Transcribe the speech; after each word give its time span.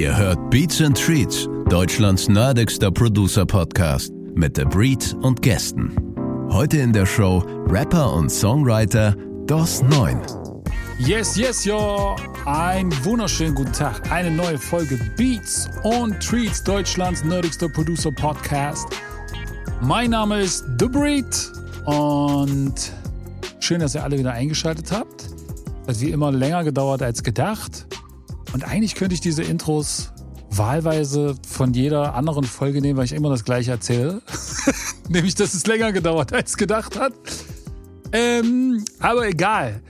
Ihr 0.00 0.16
hört 0.16 0.48
Beats 0.48 0.80
and 0.80 0.96
Treats, 0.96 1.46
Deutschlands 1.68 2.26
nerdigster 2.26 2.90
Producer-Podcast 2.90 4.10
mit 4.34 4.56
The 4.56 4.64
Breed 4.64 5.14
und 5.20 5.42
Gästen. 5.42 5.94
Heute 6.50 6.78
in 6.78 6.94
der 6.94 7.04
Show 7.04 7.44
Rapper 7.68 8.14
und 8.14 8.30
Songwriter 8.30 9.14
DOS 9.44 9.82
9. 9.82 10.22
Yes, 11.00 11.36
yes, 11.36 11.66
yo! 11.66 12.16
Ein 12.46 12.90
wunderschönen 13.04 13.54
guten 13.54 13.74
Tag. 13.74 14.10
Eine 14.10 14.30
neue 14.30 14.56
Folge 14.56 14.98
Beats 15.18 15.68
und 15.82 16.18
Treats, 16.18 16.64
Deutschlands 16.64 17.22
nerdigster 17.22 17.68
Producer-Podcast. 17.68 18.88
Mein 19.82 20.12
Name 20.12 20.40
ist 20.40 20.64
The 20.78 20.86
Breed 20.86 21.52
und 21.84 22.72
schön, 23.58 23.80
dass 23.80 23.94
ihr 23.94 24.02
alle 24.02 24.18
wieder 24.18 24.32
eingeschaltet 24.32 24.92
habt. 24.92 25.28
Hat 25.86 26.00
wie 26.00 26.08
immer 26.08 26.32
länger 26.32 26.64
gedauert 26.64 27.02
als 27.02 27.22
gedacht. 27.22 27.86
Und 28.52 28.64
eigentlich 28.64 28.94
könnte 28.94 29.14
ich 29.14 29.20
diese 29.20 29.42
Intros 29.42 30.12
wahlweise 30.50 31.36
von 31.48 31.72
jeder 31.72 32.14
anderen 32.14 32.44
Folge 32.44 32.80
nehmen, 32.80 32.96
weil 32.96 33.04
ich 33.04 33.12
immer 33.12 33.30
das 33.30 33.44
gleiche 33.44 33.70
erzähle. 33.70 34.22
Nämlich, 35.08 35.34
dass 35.34 35.54
es 35.54 35.66
länger 35.66 35.92
gedauert 35.92 36.32
als 36.32 36.56
gedacht 36.56 36.98
hat. 36.98 37.12
Ähm, 38.12 38.84
aber 38.98 39.28
egal. 39.28 39.80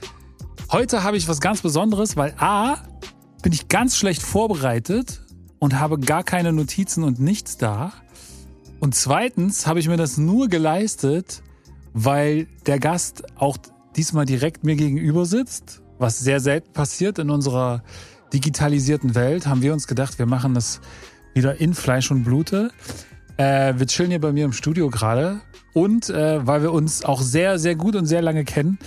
Heute 0.71 1.03
habe 1.03 1.17
ich 1.17 1.27
was 1.27 1.41
ganz 1.41 1.61
Besonderes, 1.61 2.15
weil 2.15 2.33
A, 2.37 2.77
bin 3.41 3.51
ich 3.51 3.67
ganz 3.67 3.97
schlecht 3.97 4.21
vorbereitet 4.21 5.21
und 5.59 5.79
habe 5.79 5.99
gar 5.99 6.23
keine 6.23 6.53
Notizen 6.53 7.03
und 7.03 7.19
nichts 7.19 7.57
da. 7.57 7.91
Und 8.79 8.95
zweitens 8.95 9.67
habe 9.67 9.79
ich 9.79 9.87
mir 9.87 9.97
das 9.97 10.17
nur 10.17 10.47
geleistet, 10.47 11.41
weil 11.93 12.47
der 12.65 12.79
Gast 12.79 13.23
auch 13.35 13.57
diesmal 13.95 14.25
direkt 14.25 14.63
mir 14.63 14.75
gegenüber 14.75 15.25
sitzt, 15.25 15.81
was 15.97 16.19
sehr 16.19 16.39
selten 16.39 16.71
passiert 16.73 17.19
in 17.19 17.29
unserer 17.29 17.83
digitalisierten 18.33 19.15
Welt, 19.15 19.47
haben 19.47 19.61
wir 19.61 19.73
uns 19.73 19.87
gedacht, 19.87 20.19
wir 20.19 20.25
machen 20.25 20.53
das 20.53 20.81
wieder 21.33 21.59
in 21.59 21.73
Fleisch 21.73 22.11
und 22.11 22.23
Blute. 22.23 22.71
Äh, 23.37 23.73
wir 23.77 23.87
chillen 23.87 24.09
hier 24.09 24.21
bei 24.21 24.31
mir 24.31 24.45
im 24.45 24.53
Studio 24.53 24.89
gerade 24.89 25.41
und 25.73 26.09
äh, 26.09 26.45
weil 26.45 26.61
wir 26.61 26.71
uns 26.71 27.03
auch 27.05 27.21
sehr, 27.21 27.59
sehr 27.59 27.75
gut 27.75 27.95
und 27.95 28.05
sehr 28.05 28.21
lange 28.21 28.43
kennen, 28.43 28.77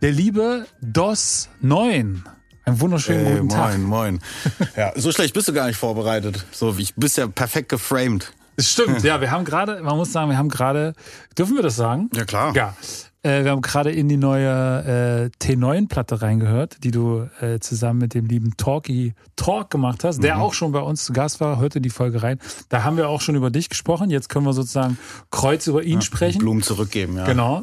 der 0.00 0.12
liebe 0.12 0.66
DOS 0.80 1.48
9. 1.60 2.24
Einen 2.64 2.80
wunderschönen 2.80 3.26
Ey, 3.26 3.36
guten 3.36 3.48
Tag. 3.48 3.78
Moin, 3.78 3.84
moin. 3.84 4.20
Ja, 4.76 4.92
so 4.96 5.10
schlecht 5.12 5.34
bist 5.34 5.48
du 5.48 5.52
gar 5.52 5.66
nicht 5.66 5.76
vorbereitet. 5.76 6.46
So, 6.52 6.74
ich 6.78 6.94
bist 6.94 7.16
ja 7.18 7.26
perfekt 7.26 7.68
geframed. 7.68 8.32
Das 8.56 8.70
stimmt, 8.70 9.02
ja, 9.02 9.20
wir 9.20 9.30
haben 9.30 9.44
gerade, 9.44 9.82
man 9.82 9.96
muss 9.96 10.12
sagen, 10.12 10.30
wir 10.30 10.38
haben 10.38 10.48
gerade, 10.48 10.94
dürfen 11.36 11.56
wir 11.56 11.62
das 11.62 11.76
sagen? 11.76 12.08
Ja, 12.14 12.24
klar. 12.24 12.54
Ja. 12.54 12.76
Äh, 13.22 13.44
wir 13.44 13.52
haben 13.52 13.62
gerade 13.62 13.92
in 13.92 14.08
die 14.08 14.16
neue 14.16 15.30
äh, 15.40 15.44
T9-Platte 15.44 16.22
reingehört, 16.22 16.82
die 16.82 16.90
du 16.90 17.28
äh, 17.40 17.60
zusammen 17.60 18.00
mit 18.00 18.14
dem 18.14 18.26
lieben 18.26 18.56
Talky 18.56 19.14
Talk 19.36 19.70
gemacht 19.70 20.02
hast, 20.02 20.22
der 20.22 20.40
auch 20.40 20.54
schon 20.54 20.72
bei 20.72 20.80
uns 20.80 21.04
zu 21.04 21.12
Gast 21.12 21.40
war, 21.40 21.58
heute 21.58 21.80
die 21.80 21.90
Folge 21.90 22.22
rein. 22.22 22.40
Da 22.68 22.82
haben 22.82 22.96
wir 22.96 23.08
auch 23.08 23.20
schon 23.20 23.36
über 23.36 23.50
dich 23.50 23.68
gesprochen. 23.68 24.10
Jetzt 24.10 24.28
können 24.28 24.44
wir 24.44 24.52
sozusagen 24.52 24.98
kreuz 25.30 25.68
über 25.68 25.84
ihn 25.84 26.02
sprechen. 26.02 26.40
Blumen 26.40 26.62
zurückgeben, 26.62 27.16
ja. 27.16 27.24
Genau. 27.24 27.62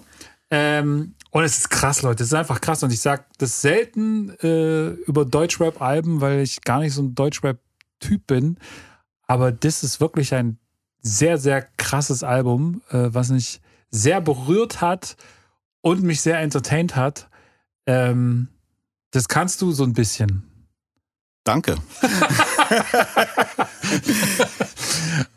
Ähm, 0.49 1.15
und 1.31 1.43
es 1.43 1.57
ist 1.57 1.69
krass, 1.69 2.02
Leute. 2.02 2.23
Es 2.23 2.30
ist 2.30 2.35
einfach 2.35 2.61
krass. 2.61 2.81
Und 2.81 2.93
ich 2.93 3.02
sag 3.02 3.25
das 3.37 3.61
selten 3.61 4.30
äh, 4.41 4.87
über 4.87 5.25
Deutschrap-Alben, 5.25 6.21
weil 6.21 6.39
ich 6.39 6.61
gar 6.61 6.80
nicht 6.80 6.93
so 6.93 7.02
ein 7.02 7.15
Deutschrap-Typ 7.15 8.25
bin. 8.27 8.57
Aber 9.27 9.52
das 9.52 9.83
ist 9.83 9.99
wirklich 9.99 10.33
ein 10.33 10.57
sehr, 11.02 11.37
sehr 11.37 11.61
krasses 11.77 12.23
Album, 12.23 12.81
äh, 12.89 13.09
was 13.11 13.30
mich 13.30 13.61
sehr 13.91 14.21
berührt 14.21 14.81
hat 14.81 15.17
und 15.81 16.03
mich 16.03 16.22
sehr 16.22 16.39
entertained 16.39 16.95
hat. 16.95 17.30
Ähm, 17.85 18.47
das 19.11 19.27
kannst 19.27 19.61
du 19.61 19.72
so 19.72 19.83
ein 19.83 19.94
bisschen. 19.94 20.44
Danke. 21.44 21.77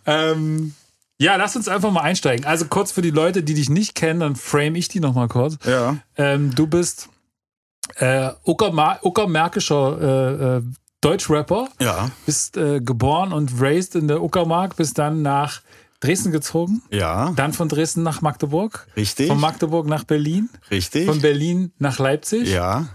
Ähm, 0.07 0.75
ja, 1.19 1.37
lass 1.37 1.57
uns 1.57 1.69
einfach 1.69 1.91
mal 1.91 2.01
einsteigen. 2.01 2.45
Also 2.45 2.67
kurz 2.67 2.93
für 2.93 3.03
die 3.03 3.11
Leute, 3.11 3.43
die 3.43 3.55
dich 3.55 3.71
nicht 3.71 3.95
kennen, 3.95 4.21
dann 4.21 4.37
frame 4.37 4.77
ich 4.77 4.89
die 4.89 5.01
nochmal 5.01 5.29
kurz. 5.29 5.59
Ja. 5.65 5.97
Ähm, 6.17 6.55
du 6.55 6.67
bist 6.67 7.09
äh, 7.97 8.31
Uckermärkischer 8.45 10.01
äh, 10.01 10.57
äh, 10.57 10.63
Deutschrapper. 11.01 11.69
Ja. 11.81 12.11
Bist 12.27 12.57
äh, 12.57 12.81
geboren 12.81 13.33
und 13.33 13.61
raised 13.61 13.95
in 13.95 14.09
der 14.09 14.23
Uckermark, 14.23 14.77
bist 14.77 14.99
dann 14.99 15.23
nach 15.23 15.63
Dresden 16.03 16.33
gezogen. 16.33 16.83
Ja. 16.91 17.33
Dann 17.37 17.53
von 17.53 17.69
Dresden 17.69 18.03
nach 18.03 18.21
Magdeburg. 18.23 18.89
Richtig. 18.97 19.29
Von 19.29 19.39
Magdeburg 19.41 19.87
nach 19.87 20.05
Berlin. 20.05 20.51
Richtig. 20.71 21.07
Von 21.07 21.21
Berlin 21.21 21.73
nach 21.79 21.99
Leipzig. 21.99 22.49
ja. 22.49 22.89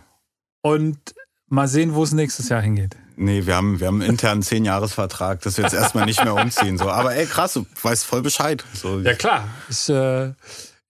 Und 0.62 0.98
mal 1.48 1.68
sehen, 1.68 1.96
wo 1.96 2.04
es 2.04 2.12
nächstes 2.12 2.50
Jahr 2.50 2.62
hingeht. 2.62 2.98
Nee, 3.16 3.46
wir 3.46 3.56
haben, 3.56 3.80
wir 3.80 3.88
haben 3.88 4.02
einen 4.02 4.10
internen 4.12 4.42
Zehn-Jahres-Vertrag, 4.44 5.42
dass 5.42 5.58
wir 5.58 5.64
jetzt 5.64 5.74
erstmal 5.74 6.06
nicht 6.06 6.22
mehr 6.24 6.36
umziehen. 6.36 6.78
So. 6.78 6.90
Aber 6.90 7.16
ey, 7.16 7.26
krass, 7.26 7.54
du 7.54 7.66
weißt 7.82 8.04
voll 8.04 8.22
Bescheid. 8.22 8.66
So. 8.74 9.00
Ja 9.00 9.14
klar, 9.14 9.48
ich, 9.70 9.88
äh, 9.88 10.34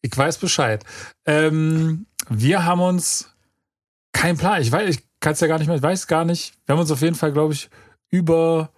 ich 0.01 0.17
weiß 0.17 0.39
Bescheid. 0.39 0.83
Ähm, 1.25 2.07
wir 2.29 2.65
haben 2.65 2.81
uns 2.81 3.29
kein 4.11 4.35
Plan. 4.37 4.61
Ich 4.61 4.71
weiß, 4.71 4.89
ich 4.89 5.03
kann 5.19 5.33
es 5.33 5.39
ja 5.39 5.47
gar 5.47 5.59
nicht 5.59 5.67
mehr. 5.67 5.77
Ich 5.77 5.83
weiß 5.83 6.07
gar 6.07 6.25
nicht. 6.25 6.53
Wir 6.65 6.73
haben 6.73 6.81
uns 6.81 6.91
auf 6.91 7.01
jeden 7.01 7.15
Fall, 7.15 7.31
glaube 7.31 7.53
ich, 7.53 7.69
über 8.09 8.71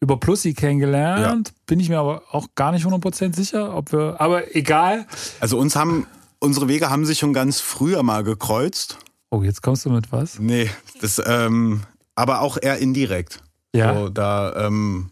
über 0.00 0.18
Plussi 0.18 0.54
kennengelernt. 0.54 1.52
Bin 1.66 1.78
ich 1.78 1.88
mir 1.88 1.98
aber 1.98 2.22
auch 2.30 2.48
gar 2.54 2.72
nicht 2.72 2.86
100% 2.86 3.34
sicher, 3.36 3.76
ob 3.76 3.92
wir. 3.92 4.20
Aber 4.20 4.56
egal. 4.56 5.06
Also 5.40 5.58
uns 5.58 5.76
haben, 5.76 6.06
unsere 6.38 6.68
Wege 6.68 6.90
haben 6.90 7.04
sich 7.04 7.18
schon 7.18 7.32
ganz 7.32 7.60
früher 7.60 8.02
mal 8.02 8.24
gekreuzt. 8.24 8.98
Oh, 9.30 9.42
jetzt 9.42 9.62
kommst 9.62 9.84
du 9.84 9.90
mit 9.90 10.10
was? 10.10 10.38
Nee, 10.38 10.70
das, 11.00 11.22
ähm, 11.24 11.82
aber 12.14 12.40
auch 12.40 12.58
eher 12.60 12.78
indirekt. 12.78 13.42
Ja. 13.74 13.94
So, 13.94 14.08
da 14.08 14.66
ähm, 14.66 15.10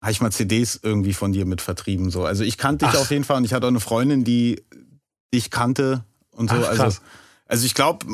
habe 0.00 0.12
ich 0.12 0.20
mal 0.20 0.32
CDs 0.32 0.80
irgendwie 0.82 1.12
von 1.12 1.32
dir 1.32 1.44
mit 1.44 1.60
vertrieben. 1.60 2.10
So. 2.10 2.24
Also 2.24 2.44
ich 2.44 2.56
kannte 2.56 2.86
dich 2.86 2.94
Ach. 2.96 3.02
auf 3.02 3.10
jeden 3.10 3.24
Fall 3.24 3.36
und 3.36 3.44
ich 3.44 3.52
hatte 3.52 3.66
auch 3.66 3.70
eine 3.70 3.80
Freundin, 3.80 4.24
die 4.24 4.62
dich 5.34 5.50
kannte 5.50 6.04
und 6.30 6.48
so. 6.48 6.56
Ach, 6.56 6.68
also, 6.68 6.98
also 7.46 7.66
ich 7.66 7.74
glaube, 7.74 8.06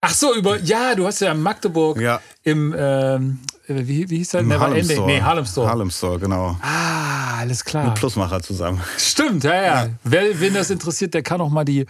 Ach 0.00 0.14
so, 0.14 0.34
über. 0.34 0.58
Ja, 0.60 0.94
du 0.94 1.06
hast 1.06 1.20
ja 1.20 1.32
in 1.32 1.42
Magdeburg 1.42 2.00
ja, 2.00 2.20
im. 2.42 2.74
Ähm, 2.76 3.40
wie, 3.66 4.08
wie 4.08 4.18
hieß 4.18 4.30
der? 4.30 4.40
im 4.40 4.48
Never 4.48 4.60
Harlem 4.60 4.78
Ending. 4.78 4.96
Store. 4.96 5.10
Nee, 5.10 5.20
Harlem 5.20 5.44
Store. 5.44 5.68
Harlem 5.68 5.90
Store, 5.90 6.18
genau. 6.18 6.56
Ah, 6.62 7.38
alles 7.38 7.64
klar. 7.64 7.84
Mit 7.84 7.94
Plusmacher 7.96 8.40
zusammen. 8.40 8.80
Stimmt, 8.96 9.44
ja, 9.44 9.62
ja. 9.62 9.88
Wer, 10.04 10.40
wen 10.40 10.54
das 10.54 10.70
interessiert, 10.70 11.12
der 11.12 11.22
kann 11.22 11.40
auch 11.40 11.50
mal 11.50 11.64
die, 11.64 11.84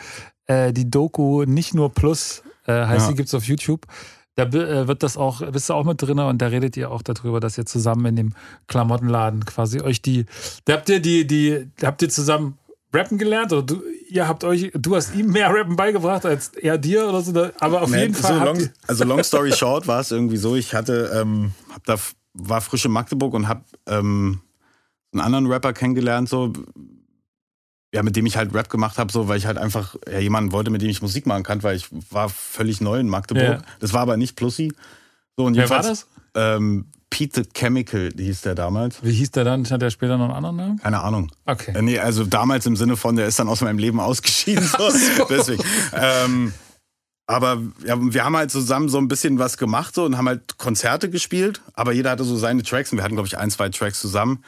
äh, 0.47 0.73
die 0.73 0.91
Doku 0.91 1.45
nicht 1.45 1.75
nur 1.75 1.95
Plus, 1.95 2.43
äh, 2.67 2.73
heißt 2.73 3.07
Ja. 3.07 3.09
die, 3.13 3.15
gibt's 3.17 3.35
auf 3.35 3.45
YouTube. 3.45 3.87
Da 4.35 4.45
äh, 4.45 4.89
wird 4.89 5.03
das 5.03 5.17
auch, 5.17 5.41
bist 5.53 5.69
du 5.69 5.75
auch 5.75 5.85
mit 5.85 6.01
drin 6.03 6.19
und 6.19 6.39
da 6.43 6.47
redet 6.47 6.77
ihr 6.77 6.91
auch 6.91 7.03
darüber, 7.03 7.39
dass 7.39 7.59
ihr 7.59 7.67
zusammen 7.67 8.07
in 8.07 8.17
dem 8.17 8.35
Klamottenladen 8.69 9.45
quasi 9.45 9.81
euch 9.81 10.01
die, 10.03 10.27
da 10.65 10.75
habt 10.75 10.89
ihr 10.89 11.01
die, 11.01 11.27
die, 11.27 11.69
da 11.79 11.89
habt 11.89 12.03
ihr 12.03 12.09
zusammen 12.09 12.57
rappen 12.93 13.19
gelernt 13.19 13.53
oder 13.53 13.63
du, 13.63 13.83
ihr 14.09 14.27
habt 14.27 14.45
euch, 14.45 14.71
du 14.75 14.97
hast 14.97 15.15
ihm 15.15 15.27
mehr 15.29 15.53
rappen 15.53 15.77
beigebracht 15.77 16.25
als 16.25 16.49
er 16.55 16.79
dir 16.79 17.09
oder 17.09 17.21
so, 17.21 17.51
aber 17.61 17.83
auf 17.83 17.91
Nee, 17.91 18.03
jeden 18.03 18.15
so 18.15 18.23
Fall 18.23 18.41
habt 18.41 18.59
long, 18.59 18.71
also 18.87 19.05
long 19.05 19.23
story 19.25 19.53
short 19.53 19.87
war 19.87 20.01
es 20.01 20.11
irgendwie 20.11 20.37
so, 20.37 20.57
ich 20.57 20.75
hatte, 20.75 21.11
ähm, 21.15 21.53
hab 21.73 21.85
da, 21.85 21.97
war 22.35 22.61
frisch 22.61 22.85
in 22.85 22.93
Magdeburg 22.93 23.35
und 23.35 23.49
hab 23.49 23.65
ähm, 23.87 24.41
einen 25.13 25.21
anderen 25.21 25.47
Rapper 25.47 25.73
kennengelernt, 25.73 26.29
so, 26.29 26.53
ja, 27.93 28.03
mit 28.03 28.17
dem 28.17 28.27
ich 28.27 28.37
halt 28.37 28.55
Rap 28.55 28.69
gemacht 28.69 28.99
habe, 28.99 29.11
so, 29.11 29.29
weil 29.29 29.39
ich 29.39 29.47
halt 29.47 29.59
einfach 29.59 29.97
ja, 30.11 30.19
jemanden 30.19 30.53
wollte, 30.53 30.71
mit 30.71 30.83
dem 30.83 30.91
ich 30.91 31.01
Musik 31.01 31.27
machen 31.27 31.43
kann, 31.43 31.63
weil 31.63 31.77
ich 31.77 31.89
war 32.11 32.29
völlig 32.29 32.81
neu 32.81 32.99
in 32.99 33.09
Magdeburg. 33.09 33.45
Ja. 33.45 33.63
Das 33.81 33.95
war 33.95 34.03
aber 34.03 34.17
nicht 34.17 34.37
Plussi. 34.37 34.73
So, 35.37 35.47
und 35.47 35.57
wer 35.57 35.71
war 35.71 35.83
das? 35.83 36.07
Ähm, 36.35 36.87
Pete 37.11 37.43
the 37.43 37.49
Chemical 37.53 38.11
hieß 38.17 38.43
der 38.43 38.55
damals. 38.55 39.03
Wie 39.03 39.13
hieß 39.13 39.31
der 39.31 39.45
dann? 39.45 39.69
Hat 39.69 39.83
der 39.83 39.91
später 39.91 40.19
noch 40.19 40.27
einen 40.27 40.35
anderen 40.35 40.57
Namen? 40.57 40.79
Keine 40.79 41.01
Ahnung. 41.01 41.31
Okay. 41.47 41.73
Äh, 41.75 41.83
nee, 41.83 41.99
also 41.99 42.25
damals 42.25 42.67
im 42.67 42.77
Sinne 42.77 42.97
von, 42.97 43.17
der 43.17 43.27
ist 43.27 43.39
dann 43.39 43.49
aus 43.49 43.61
meinem 43.61 43.79
Leben 43.79 44.01
ausgeschieden. 44.01 44.65
So. 44.65 45.27
Deswegen. 45.29 45.63
Ähm, 45.93 46.53
aber 47.27 47.63
ja, 47.85 47.97
wir 48.01 48.25
haben 48.25 48.37
halt 48.37 48.51
zusammen 48.51 48.89
so 48.89 48.99
ein 48.99 49.09
bisschen 49.09 49.39
was 49.39 49.59
gemacht 49.59 49.95
so, 49.95 50.05
und 50.05 50.17
haben 50.17 50.29
halt 50.29 50.57
Konzerte 50.59 51.11
gespielt. 51.11 51.61
Aber 51.75 51.93
jeder 51.93 52.11
hatte 52.11 52.25
so 52.25 52.37
seine 52.37 52.63
Tracks 52.63 52.91
und 52.91 52.99
wir 52.99 53.05
hatten, 53.05 53.17
glaube 53.17 53.27
ich, 53.27 53.37
ein, 53.37 53.51
zwei 53.51 53.69
Tracks 53.69 54.01
zusammen. 54.01 54.45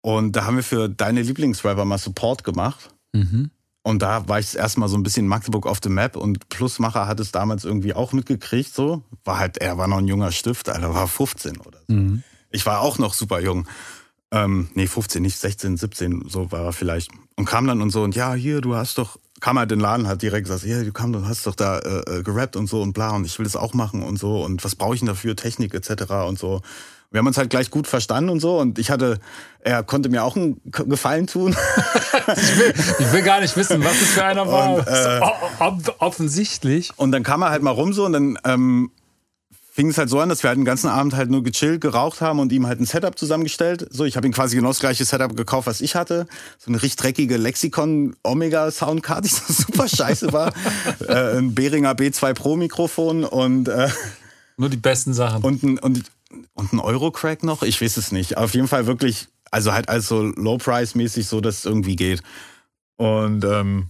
Und 0.00 0.36
da 0.36 0.44
haben 0.44 0.56
wir 0.56 0.62
für 0.62 0.88
deine 0.88 1.22
Lieblingsrapper 1.22 1.84
mal 1.84 1.98
Support 1.98 2.44
gemacht. 2.44 2.90
Mhm. 3.12 3.50
Und 3.86 4.00
da 4.00 4.26
war 4.28 4.38
ich 4.38 4.46
das 4.46 4.54
erste 4.54 4.80
Mal 4.80 4.88
so 4.88 4.96
ein 4.96 5.02
bisschen 5.02 5.28
Magdeburg 5.28 5.66
auf 5.66 5.78
the 5.82 5.90
Map 5.90 6.16
und 6.16 6.48
Plusmacher 6.48 7.06
hat 7.06 7.20
es 7.20 7.32
damals 7.32 7.64
irgendwie 7.64 7.92
auch 7.92 8.14
mitgekriegt, 8.14 8.74
so. 8.74 9.02
War 9.24 9.38
halt, 9.38 9.58
er 9.58 9.76
war 9.76 9.86
noch 9.86 9.98
ein 9.98 10.08
junger 10.08 10.32
Stift, 10.32 10.70
Alter, 10.70 10.94
war 10.94 11.06
15 11.06 11.58
oder 11.58 11.78
so. 11.86 11.94
Mhm. 11.94 12.22
Ich 12.50 12.64
war 12.64 12.80
auch 12.80 12.96
noch 12.96 13.12
super 13.12 13.40
jung. 13.40 13.68
Ähm, 14.30 14.70
nee, 14.72 14.86
15, 14.86 15.20
nicht 15.20 15.36
16, 15.36 15.76
17, 15.76 16.24
so 16.28 16.50
war 16.50 16.64
er 16.64 16.72
vielleicht. 16.72 17.10
Und 17.36 17.44
kam 17.44 17.66
dann 17.66 17.82
und 17.82 17.90
so, 17.90 18.02
und 18.02 18.16
ja, 18.16 18.32
hier, 18.32 18.62
du 18.62 18.74
hast 18.74 18.96
doch, 18.96 19.18
kam 19.40 19.58
halt 19.58 19.70
in 19.70 19.78
den 19.78 19.82
Laden, 19.82 20.08
hat 20.08 20.22
direkt 20.22 20.46
gesagt, 20.46 20.64
ja, 20.64 20.82
du 20.82 20.92
kam, 20.92 21.12
du 21.12 21.26
hast 21.26 21.46
doch 21.46 21.54
da 21.54 21.78
äh, 21.80 22.20
äh, 22.20 22.22
gerappt 22.22 22.56
und 22.56 22.66
so 22.66 22.80
und 22.80 22.94
bla, 22.94 23.10
und 23.10 23.26
ich 23.26 23.38
will 23.38 23.44
das 23.44 23.54
auch 23.54 23.74
machen 23.74 24.02
und 24.02 24.18
so, 24.18 24.42
und 24.42 24.64
was 24.64 24.76
brauche 24.76 24.94
ich 24.94 25.00
denn 25.00 25.08
dafür, 25.08 25.36
Technik 25.36 25.74
etc. 25.74 26.10
und 26.26 26.38
so. 26.38 26.62
Wir 27.14 27.20
haben 27.20 27.28
uns 27.28 27.38
halt 27.38 27.48
gleich 27.48 27.70
gut 27.70 27.86
verstanden 27.86 28.28
und 28.28 28.40
so, 28.40 28.58
und 28.58 28.76
ich 28.80 28.90
hatte, 28.90 29.20
er 29.60 29.84
konnte 29.84 30.08
mir 30.08 30.24
auch 30.24 30.34
einen 30.34 30.60
Gefallen 30.64 31.28
tun. 31.28 31.54
Ich 32.98 33.12
will 33.12 33.22
gar 33.22 33.40
nicht 33.40 33.56
wissen, 33.56 33.84
was 33.84 34.00
es 34.00 34.08
für 34.10 34.24
einer 34.24 34.50
war. 34.50 34.76
Und, 34.76 35.88
äh, 35.88 35.92
offensichtlich. 35.98 36.92
Und 36.96 37.12
dann 37.12 37.22
kam 37.22 37.42
er 37.42 37.50
halt 37.50 37.62
mal 37.62 37.72
rum 37.72 37.92
so 37.92 38.04
und 38.06 38.12
dann 38.14 38.38
ähm, 38.44 38.90
fing 39.70 39.88
es 39.90 39.98
halt 39.98 40.08
so 40.08 40.18
an, 40.18 40.28
dass 40.28 40.42
wir 40.42 40.48
halt 40.48 40.58
den 40.58 40.64
ganzen 40.64 40.88
Abend 40.88 41.14
halt 41.14 41.30
nur 41.30 41.42
gechillt, 41.42 41.80
geraucht 41.80 42.20
haben 42.20 42.40
und 42.40 42.50
ihm 42.52 42.66
halt 42.66 42.80
ein 42.80 42.86
Setup 42.86 43.16
zusammengestellt. 43.18 43.86
So, 43.90 44.04
ich 44.04 44.16
habe 44.16 44.26
ihm 44.26 44.32
quasi 44.32 44.56
genau 44.56 44.68
das 44.68 44.80
gleiche 44.80 45.04
Setup 45.04 45.36
gekauft, 45.36 45.66
was 45.66 45.80
ich 45.80 45.94
hatte. 45.94 46.26
So 46.58 46.68
eine 46.70 46.82
richtig 46.82 46.96
dreckige 46.96 47.36
Lexikon 47.36 48.16
Omega 48.24 48.70
Soundcard, 48.70 49.24
die 49.24 49.28
so 49.28 49.52
super 49.52 49.86
scheiße 49.88 50.32
war. 50.32 50.52
äh, 51.08 51.38
ein 51.38 51.54
Behringer 51.54 51.92
B2 51.92 52.34
Pro 52.34 52.56
Mikrofon 52.56 53.22
und 53.24 53.68
äh, 53.68 53.88
nur 54.56 54.68
die 54.68 54.76
besten 54.76 55.14
Sachen. 55.14 55.44
Und 55.44 55.62
ein, 55.62 55.78
und, 55.78 56.04
und 56.54 56.72
ein 56.72 56.80
Euro-Crack 56.80 57.42
noch? 57.42 57.62
Ich 57.62 57.80
weiß 57.80 57.96
es 57.96 58.12
nicht. 58.12 58.36
Auf 58.36 58.54
jeden 58.54 58.68
Fall 58.68 58.86
wirklich, 58.86 59.28
also 59.50 59.72
halt 59.72 59.88
als 59.88 60.08
so 60.08 60.22
Low-Price-mäßig 60.22 61.26
so, 61.26 61.40
dass 61.40 61.58
es 61.58 61.64
irgendwie 61.64 61.96
geht. 61.96 62.22
Und 62.96 63.44
ähm, 63.44 63.88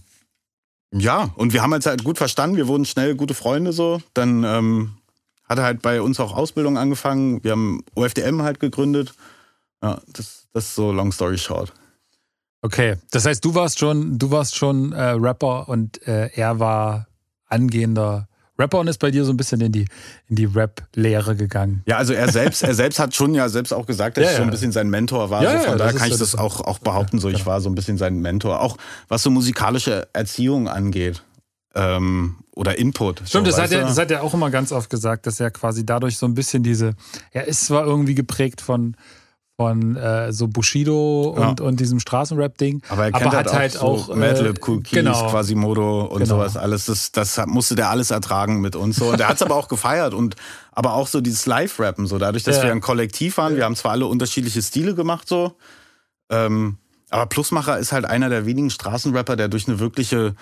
ja, 0.91 1.29
und 1.35 1.53
wir 1.53 1.61
haben 1.61 1.73
uns 1.73 1.85
halt 1.85 2.03
gut 2.03 2.17
verstanden. 2.17 2.57
Wir 2.57 2.67
wurden 2.67 2.85
schnell 2.85 3.15
gute 3.15 3.33
Freunde 3.33 3.73
so. 3.73 4.01
Dann 4.13 4.43
ähm, 4.43 4.97
hat 5.43 5.57
er 5.57 5.63
halt 5.63 5.81
bei 5.81 6.01
uns 6.01 6.19
auch 6.19 6.35
Ausbildung 6.35 6.77
angefangen. 6.77 7.43
Wir 7.43 7.51
haben 7.51 7.83
OFDM 7.95 8.41
halt 8.41 8.59
gegründet. 8.59 9.13
Ja, 9.83 10.01
das, 10.13 10.47
das 10.53 10.65
ist 10.65 10.75
so 10.75 10.91
long 10.91 11.11
story 11.11 11.37
short. 11.37 11.73
Okay, 12.61 12.95
das 13.11 13.25
heißt, 13.25 13.45
du 13.45 13.53
warst 13.53 13.77
schon, 13.77 14.17
du 14.17 14.31
warst 14.31 14.55
schon 14.55 14.91
äh, 14.93 15.09
Rapper 15.11 15.69
und 15.69 16.01
äh, 16.07 16.29
er 16.33 16.59
war 16.59 17.07
angehender 17.45 18.27
Rapper 18.57 18.79
und 18.79 18.87
ist 18.87 18.99
bei 18.99 19.11
dir 19.11 19.25
so 19.25 19.33
ein 19.33 19.37
bisschen 19.37 19.59
in 19.61 19.71
die, 19.71 19.85
in 20.27 20.35
die 20.35 20.45
Rap-Lehre 20.45 21.35
gegangen. 21.35 21.83
Ja, 21.85 21.97
also 21.97 22.13
er 22.13 22.31
selbst, 22.31 22.63
er 22.63 22.73
selbst 22.73 22.99
hat 22.99 23.13
schon 23.13 23.35
ja 23.35 23.49
selbst 23.49 23.73
auch 23.73 23.85
gesagt, 23.85 24.17
dass 24.17 24.25
ja, 24.25 24.31
ich 24.31 24.37
so 24.37 24.43
ein 24.43 24.49
bisschen 24.49 24.71
sein 24.71 24.89
Mentor 24.89 25.29
war. 25.29 25.43
Ja, 25.43 25.59
so 25.59 25.69
von 25.69 25.77
daher 25.77 25.93
kann 25.93 26.09
ich 26.09 26.17
das 26.17 26.35
auch, 26.35 26.61
auch 26.61 26.79
behaupten. 26.79 27.19
So, 27.19 27.29
ich 27.29 27.45
war 27.45 27.59
so 27.61 27.69
ein 27.69 27.75
bisschen 27.75 27.97
sein 27.97 28.19
Mentor. 28.19 28.61
Auch 28.61 28.77
was 29.07 29.23
so 29.23 29.29
musikalische 29.29 30.07
Erziehung 30.13 30.67
angeht. 30.67 31.23
Ähm, 31.77 32.37
oder 32.55 32.77
Input. 32.77 33.17
Stimmt, 33.25 33.47
so, 33.47 33.51
das, 33.51 33.59
hat 33.59 33.71
er, 33.73 33.81
das 33.81 33.97
hat 33.97 34.09
er 34.09 34.23
auch 34.23 34.33
immer 34.33 34.49
ganz 34.49 34.71
oft 34.71 34.89
gesagt, 34.89 35.27
dass 35.27 35.41
er 35.41 35.51
quasi 35.51 35.85
dadurch 35.85 36.17
so 36.17 36.25
ein 36.25 36.33
bisschen 36.33 36.63
diese, 36.63 36.93
er 37.31 37.47
ist 37.47 37.65
zwar 37.65 37.85
irgendwie 37.85 38.15
geprägt 38.15 38.61
von, 38.61 38.95
von 39.57 39.95
äh, 39.95 40.33
so 40.33 40.47
Bushido 40.47 41.29
und, 41.29 41.59
ja. 41.59 41.65
und 41.65 41.79
diesem 41.79 41.99
Straßenrap-Ding. 41.99 42.81
Aber 42.89 43.05
er 43.05 43.11
kennt 43.11 43.25
aber 43.27 43.37
halt, 43.37 43.53
halt 43.53 43.81
auch, 43.81 44.07
so 44.07 44.15
Madlib, 44.15 44.59
Cool 44.67 44.81
Keys, 44.81 44.91
genau. 44.91 45.29
Quasimodo 45.29 46.05
und 46.05 46.19
genau. 46.19 46.35
sowas 46.35 46.57
alles. 46.57 46.85
Das, 46.85 47.11
das 47.11 47.39
musste 47.45 47.75
der 47.75 47.89
alles 47.89 48.11
ertragen 48.11 48.59
mit 48.59 48.75
uns. 48.75 48.97
So. 48.97 49.11
Und 49.11 49.19
der 49.19 49.29
hat 49.29 49.37
es 49.37 49.41
aber 49.41 49.55
auch 49.55 49.69
gefeiert. 49.69 50.13
Und 50.13 50.35
aber 50.73 50.93
auch 50.93 51.07
so 51.07 51.21
dieses 51.21 51.45
Live-Rappen, 51.45 52.05
so 52.05 52.17
dadurch, 52.17 52.43
dass 52.43 52.57
ja. 52.57 52.63
wir 52.63 52.71
ein 52.71 52.81
Kollektiv 52.81 53.37
waren, 53.37 53.55
wir 53.55 53.63
haben 53.63 53.77
zwar 53.77 53.91
alle 53.91 54.07
unterschiedliche 54.07 54.61
Stile 54.61 54.93
gemacht, 54.93 55.27
so. 55.27 55.55
Ähm, 56.29 56.77
aber 57.09 57.27
Plusmacher 57.27 57.77
ist 57.77 57.93
halt 57.93 58.03
einer 58.03 58.29
der 58.29 58.45
wenigen 58.45 58.69
Straßenrapper, 58.69 59.37
der 59.37 59.47
durch 59.47 59.67
eine 59.69 59.79
wirkliche 59.79 60.35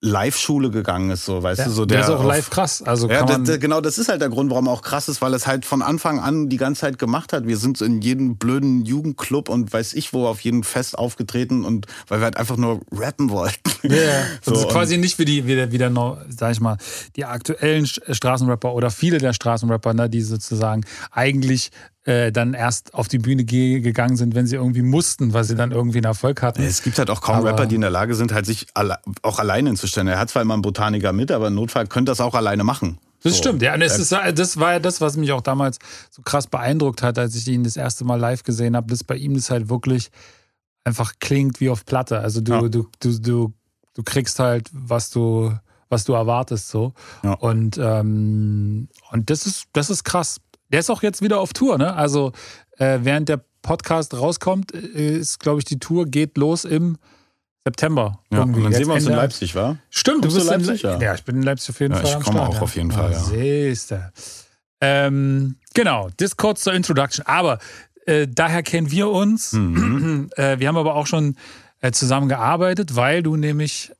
Live-Schule 0.00 0.70
gegangen 0.70 1.10
ist, 1.10 1.24
so, 1.24 1.42
weißt 1.42 1.58
ja, 1.58 1.64
du, 1.64 1.70
so 1.72 1.84
der, 1.84 1.98
der 1.98 2.06
ist 2.06 2.10
auch 2.14 2.20
auf, 2.20 2.26
live 2.26 2.50
krass. 2.50 2.82
Also 2.82 3.08
ja, 3.10 3.24
der, 3.24 3.38
der, 3.38 3.58
genau, 3.58 3.80
das 3.80 3.98
ist 3.98 4.08
halt 4.08 4.20
der 4.20 4.28
Grund, 4.28 4.48
warum 4.50 4.68
er 4.68 4.72
auch 4.72 4.82
krass 4.82 5.08
ist, 5.08 5.20
weil 5.20 5.34
es 5.34 5.48
halt 5.48 5.64
von 5.64 5.82
Anfang 5.82 6.20
an 6.20 6.48
die 6.48 6.56
ganze 6.56 6.82
Zeit 6.82 7.00
gemacht 7.00 7.32
hat. 7.32 7.48
Wir 7.48 7.56
sind 7.56 7.80
in 7.80 8.00
jedem 8.00 8.36
blöden 8.36 8.84
Jugendclub 8.84 9.48
und 9.48 9.72
weiß 9.72 9.94
ich 9.94 10.12
wo 10.12 10.26
auf 10.28 10.40
jedem 10.40 10.62
Fest 10.62 10.96
aufgetreten 10.96 11.64
und 11.64 11.86
weil 12.06 12.20
wir 12.20 12.26
halt 12.26 12.36
einfach 12.36 12.56
nur 12.56 12.80
rappen 12.92 13.30
wollten. 13.30 13.70
Ja, 13.82 13.90
yeah. 13.90 14.24
so, 14.42 14.52
das 14.52 14.60
ist 14.60 14.68
quasi 14.68 14.98
nicht 14.98 15.18
wie 15.18 15.24
die, 15.24 15.46
wie 15.46 15.56
der, 15.56 15.72
wie 15.72 15.78
der, 15.78 15.92
sag 16.28 16.52
ich 16.52 16.60
mal, 16.60 16.76
die 17.16 17.24
aktuellen 17.24 17.86
Straßenrapper 17.86 18.72
oder 18.74 18.90
viele 18.90 19.18
der 19.18 19.32
Straßenrapper, 19.32 19.94
ne, 19.94 20.08
die 20.08 20.22
sozusagen 20.22 20.84
eigentlich 21.10 21.70
äh, 22.08 22.32
dann 22.32 22.54
erst 22.54 22.94
auf 22.94 23.06
die 23.06 23.18
Bühne 23.18 23.44
ge 23.44 23.80
gegangen 23.80 24.16
sind, 24.16 24.34
wenn 24.34 24.46
sie 24.46 24.56
irgendwie 24.56 24.80
mussten, 24.80 25.34
weil 25.34 25.44
sie 25.44 25.54
dann 25.54 25.72
irgendwie 25.72 25.98
einen 25.98 26.06
Erfolg 26.06 26.40
hatten. 26.40 26.62
Es 26.62 26.82
gibt 26.82 26.98
halt 26.98 27.10
auch 27.10 27.20
kaum 27.20 27.36
aber 27.36 27.50
Rapper, 27.50 27.66
die 27.66 27.74
in 27.74 27.82
der 27.82 27.90
Lage 27.90 28.14
sind, 28.14 28.32
halt 28.32 28.46
sich 28.46 28.66
alle, 28.72 28.98
auch 29.20 29.38
alleine 29.38 29.68
hinzustellen. 29.68 30.08
Er 30.08 30.18
hat 30.18 30.30
zwar 30.30 30.40
immer 30.40 30.54
einen 30.54 30.62
Botaniker 30.62 31.12
mit, 31.12 31.30
aber 31.30 31.48
im 31.48 31.54
Notfall 31.54 31.86
könnte 31.86 32.10
das 32.10 32.22
auch 32.22 32.34
alleine 32.34 32.64
machen. 32.64 32.98
Das 33.22 33.34
so. 33.34 33.38
stimmt, 33.40 33.60
ja. 33.60 33.76
Das, 33.76 33.98
ist, 33.98 34.10
das 34.10 34.58
war 34.58 34.72
ja 34.72 34.78
das, 34.78 35.02
was 35.02 35.18
mich 35.18 35.32
auch 35.32 35.42
damals 35.42 35.78
so 36.08 36.22
krass 36.22 36.46
beeindruckt 36.46 37.02
hat, 37.02 37.18
als 37.18 37.34
ich 37.34 37.46
ihn 37.46 37.62
das 37.62 37.76
erste 37.76 38.06
Mal 38.06 38.18
live 38.18 38.42
gesehen 38.42 38.74
habe, 38.74 38.86
dass 38.86 39.04
bei 39.04 39.16
ihm 39.16 39.34
das 39.34 39.50
halt 39.50 39.68
wirklich 39.68 40.10
einfach 40.84 41.12
klingt 41.20 41.60
wie 41.60 41.68
auf 41.68 41.84
Platte. 41.84 42.20
Also 42.20 42.40
du, 42.40 42.52
ja. 42.52 42.60
du, 42.62 42.88
du, 43.00 43.18
du, 43.18 43.52
du 43.92 44.02
kriegst 44.02 44.38
halt, 44.38 44.70
was 44.72 45.10
du, 45.10 45.52
was 45.90 46.04
du 46.04 46.14
erwartest 46.14 46.70
so. 46.70 46.94
Ja. 47.22 47.34
Und, 47.34 47.76
ähm, 47.76 48.88
und 49.10 49.28
das 49.28 49.44
ist, 49.44 49.66
das 49.74 49.90
ist 49.90 50.04
krass. 50.04 50.40
Der 50.70 50.80
ist 50.80 50.90
auch 50.90 51.02
jetzt 51.02 51.22
wieder 51.22 51.40
auf 51.40 51.52
Tour, 51.52 51.78
ne? 51.78 51.94
Also 51.94 52.32
äh, 52.78 52.98
während 53.02 53.28
der 53.28 53.40
Podcast 53.62 54.14
rauskommt, 54.14 54.74
äh, 54.74 55.18
ist, 55.18 55.40
glaube 55.40 55.60
ich, 55.60 55.64
die 55.64 55.78
Tour 55.78 56.06
geht 56.06 56.36
los 56.36 56.64
im 56.64 56.98
September. 57.64 58.20
Ja, 58.30 58.42
und 58.42 58.52
dann 58.52 58.64
jetzt 58.64 58.76
sehen 58.76 58.86
wir 58.86 58.94
uns 58.94 59.04
Ende. 59.04 59.12
in 59.12 59.18
Leipzig, 59.18 59.54
wa? 59.54 59.76
Stimmt, 59.90 60.24
du 60.24 60.28
bist 60.28 60.40
in 60.40 60.46
Leipzig, 60.46 60.82
ja. 60.82 60.98
ja. 60.98 61.14
ich 61.14 61.24
bin 61.24 61.36
in 61.36 61.42
Leipzig 61.42 61.70
auf 61.70 61.80
jeden 61.80 61.94
ja, 61.94 62.00
Fall. 62.00 62.18
Ich 62.18 62.24
komme 62.24 62.42
auch 62.42 62.54
ja. 62.54 62.60
auf 62.60 62.76
jeden 62.76 62.90
Fall, 62.90 63.12
ja. 63.12 63.18
Siehst 63.18 63.90
du. 63.90 64.12
Ähm, 64.80 65.56
genau, 65.74 66.08
das 66.16 66.36
kurz 66.36 66.62
zur 66.62 66.72
Introduction. 66.72 67.26
Aber 67.26 67.58
äh, 68.06 68.26
daher 68.26 68.62
kennen 68.62 68.90
wir 68.90 69.08
uns. 69.10 69.52
Mhm. 69.52 70.30
äh, 70.36 70.58
wir 70.58 70.68
haben 70.68 70.76
aber 70.76 70.94
auch 70.94 71.06
schon 71.06 71.36
äh, 71.80 71.92
zusammen 71.92 72.28
gearbeitet, 72.28 72.96
weil 72.96 73.22
du 73.22 73.36
nämlich 73.36 73.92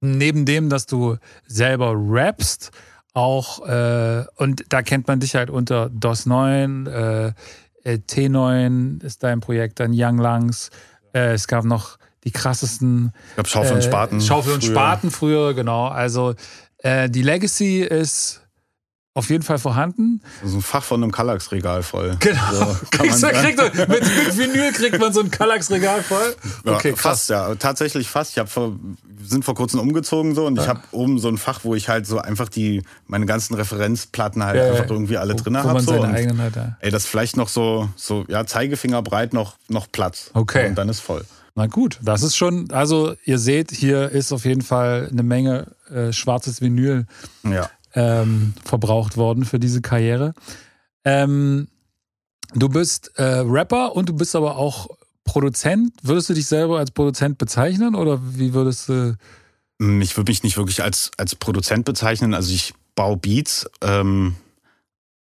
neben 0.00 0.44
dem, 0.44 0.68
dass 0.68 0.86
du 0.86 1.16
selber 1.46 1.94
rappst, 1.96 2.70
auch, 3.18 3.66
äh, 3.66 4.24
und 4.36 4.64
da 4.68 4.82
kennt 4.82 5.08
man 5.08 5.18
dich 5.18 5.34
halt 5.34 5.50
unter 5.50 5.90
DOS 5.90 6.26
9, 6.26 6.86
äh, 6.86 7.26
äh 7.82 7.98
T9 7.98 9.02
ist 9.02 9.22
dein 9.22 9.40
Projekt, 9.40 9.80
dann 9.80 9.90
Young 9.92 10.18
Lungs. 10.18 10.70
Äh, 11.12 11.32
es 11.32 11.48
gab 11.48 11.64
noch 11.64 11.98
die 12.24 12.30
krassesten. 12.30 13.12
Ich 13.30 13.34
glaube, 13.34 13.48
Schaufel 13.48 13.72
und 13.72 13.78
äh, 13.78 13.82
Spaten. 13.82 14.20
Schaufel 14.20 14.54
und 14.54 14.64
früher. 14.64 14.72
Spaten 14.72 15.10
früher, 15.10 15.54
genau. 15.54 15.88
Also 15.88 16.34
äh, 16.78 17.10
die 17.10 17.22
Legacy 17.22 17.80
ist 17.80 18.42
auf 19.18 19.30
jeden 19.30 19.42
Fall 19.42 19.58
vorhanden. 19.58 20.22
So 20.44 20.58
ein 20.58 20.62
Fach 20.62 20.84
von 20.84 21.02
einem 21.02 21.10
Kallax-Regal 21.10 21.82
voll. 21.82 22.16
Genau. 22.20 22.40
So, 22.52 22.76
kriegst, 22.90 23.22
kriegt, 23.28 23.58
mit, 23.58 23.88
mit 23.88 24.38
Vinyl 24.38 24.72
kriegt 24.72 25.00
man 25.00 25.12
so 25.12 25.20
ein 25.20 25.30
Kallax-Regal 25.30 26.04
voll. 26.04 26.36
Okay, 26.64 26.90
ja, 26.90 26.96
fast, 26.96 27.28
ja. 27.28 27.56
Tatsächlich 27.56 28.08
fast. 28.08 28.30
Ich 28.32 28.38
hab 28.38 28.48
vor, 28.48 28.78
sind 29.20 29.44
vor 29.44 29.56
kurzem 29.56 29.80
umgezogen 29.80 30.36
so 30.36 30.46
und 30.46 30.56
ja. 30.56 30.62
ich 30.62 30.68
habe 30.68 30.80
oben 30.92 31.18
so 31.18 31.26
ein 31.26 31.36
Fach, 31.36 31.60
wo 31.64 31.74
ich 31.74 31.88
halt 31.88 32.06
so 32.06 32.18
einfach 32.18 32.48
die 32.48 32.84
meine 33.08 33.26
ganzen 33.26 33.54
Referenzplatten 33.54 34.44
halt 34.44 34.56
ja, 34.56 34.70
einfach 34.70 34.88
irgendwie 34.88 35.16
alle 35.16 35.34
drin 35.34 35.56
habe. 35.56 35.80
So. 35.80 36.00
eigenen 36.00 36.40
hat, 36.40 36.54
ja. 36.54 36.76
Ey, 36.78 36.92
das 36.92 37.06
vielleicht 37.06 37.36
noch 37.36 37.48
so, 37.48 37.88
so 37.96 38.24
ja, 38.28 38.46
Zeigefinger 38.46 39.02
breit 39.02 39.32
noch, 39.32 39.56
noch 39.68 39.90
Platz. 39.90 40.30
Okay. 40.32 40.68
Und 40.68 40.76
dann 40.76 40.88
ist 40.88 41.00
voll. 41.00 41.24
Na 41.56 41.66
gut, 41.66 41.98
das 42.02 42.22
ist 42.22 42.36
schon, 42.36 42.70
also 42.70 43.14
ihr 43.24 43.40
seht, 43.40 43.72
hier 43.72 44.10
ist 44.10 44.32
auf 44.32 44.44
jeden 44.44 44.62
Fall 44.62 45.08
eine 45.10 45.24
Menge 45.24 45.72
äh, 45.90 46.12
schwarzes 46.12 46.60
Vinyl. 46.60 47.06
Ja 47.42 47.68
ähm, 47.98 48.54
verbraucht 48.64 49.16
worden 49.16 49.44
für 49.44 49.58
diese 49.58 49.82
Karriere. 49.82 50.32
Ähm, 51.04 51.66
du 52.54 52.68
bist 52.68 53.10
äh, 53.16 53.40
Rapper 53.40 53.96
und 53.96 54.08
du 54.08 54.12
bist 54.12 54.36
aber 54.36 54.56
auch 54.56 54.88
Produzent. 55.24 55.92
Würdest 56.02 56.30
du 56.30 56.34
dich 56.34 56.46
selber 56.46 56.78
als 56.78 56.92
Produzent 56.92 57.38
bezeichnen 57.38 57.96
oder 57.96 58.20
wie 58.22 58.54
würdest 58.54 58.88
du? 58.88 59.16
Hm, 59.80 60.00
ich 60.00 60.16
würde 60.16 60.30
mich 60.30 60.44
nicht 60.44 60.56
wirklich 60.56 60.82
als, 60.82 61.10
als 61.18 61.34
Produzent 61.34 61.84
bezeichnen. 61.84 62.34
Also 62.34 62.54
ich 62.54 62.72
baue 62.94 63.16
Beats. 63.16 63.68
Ähm, 63.82 64.36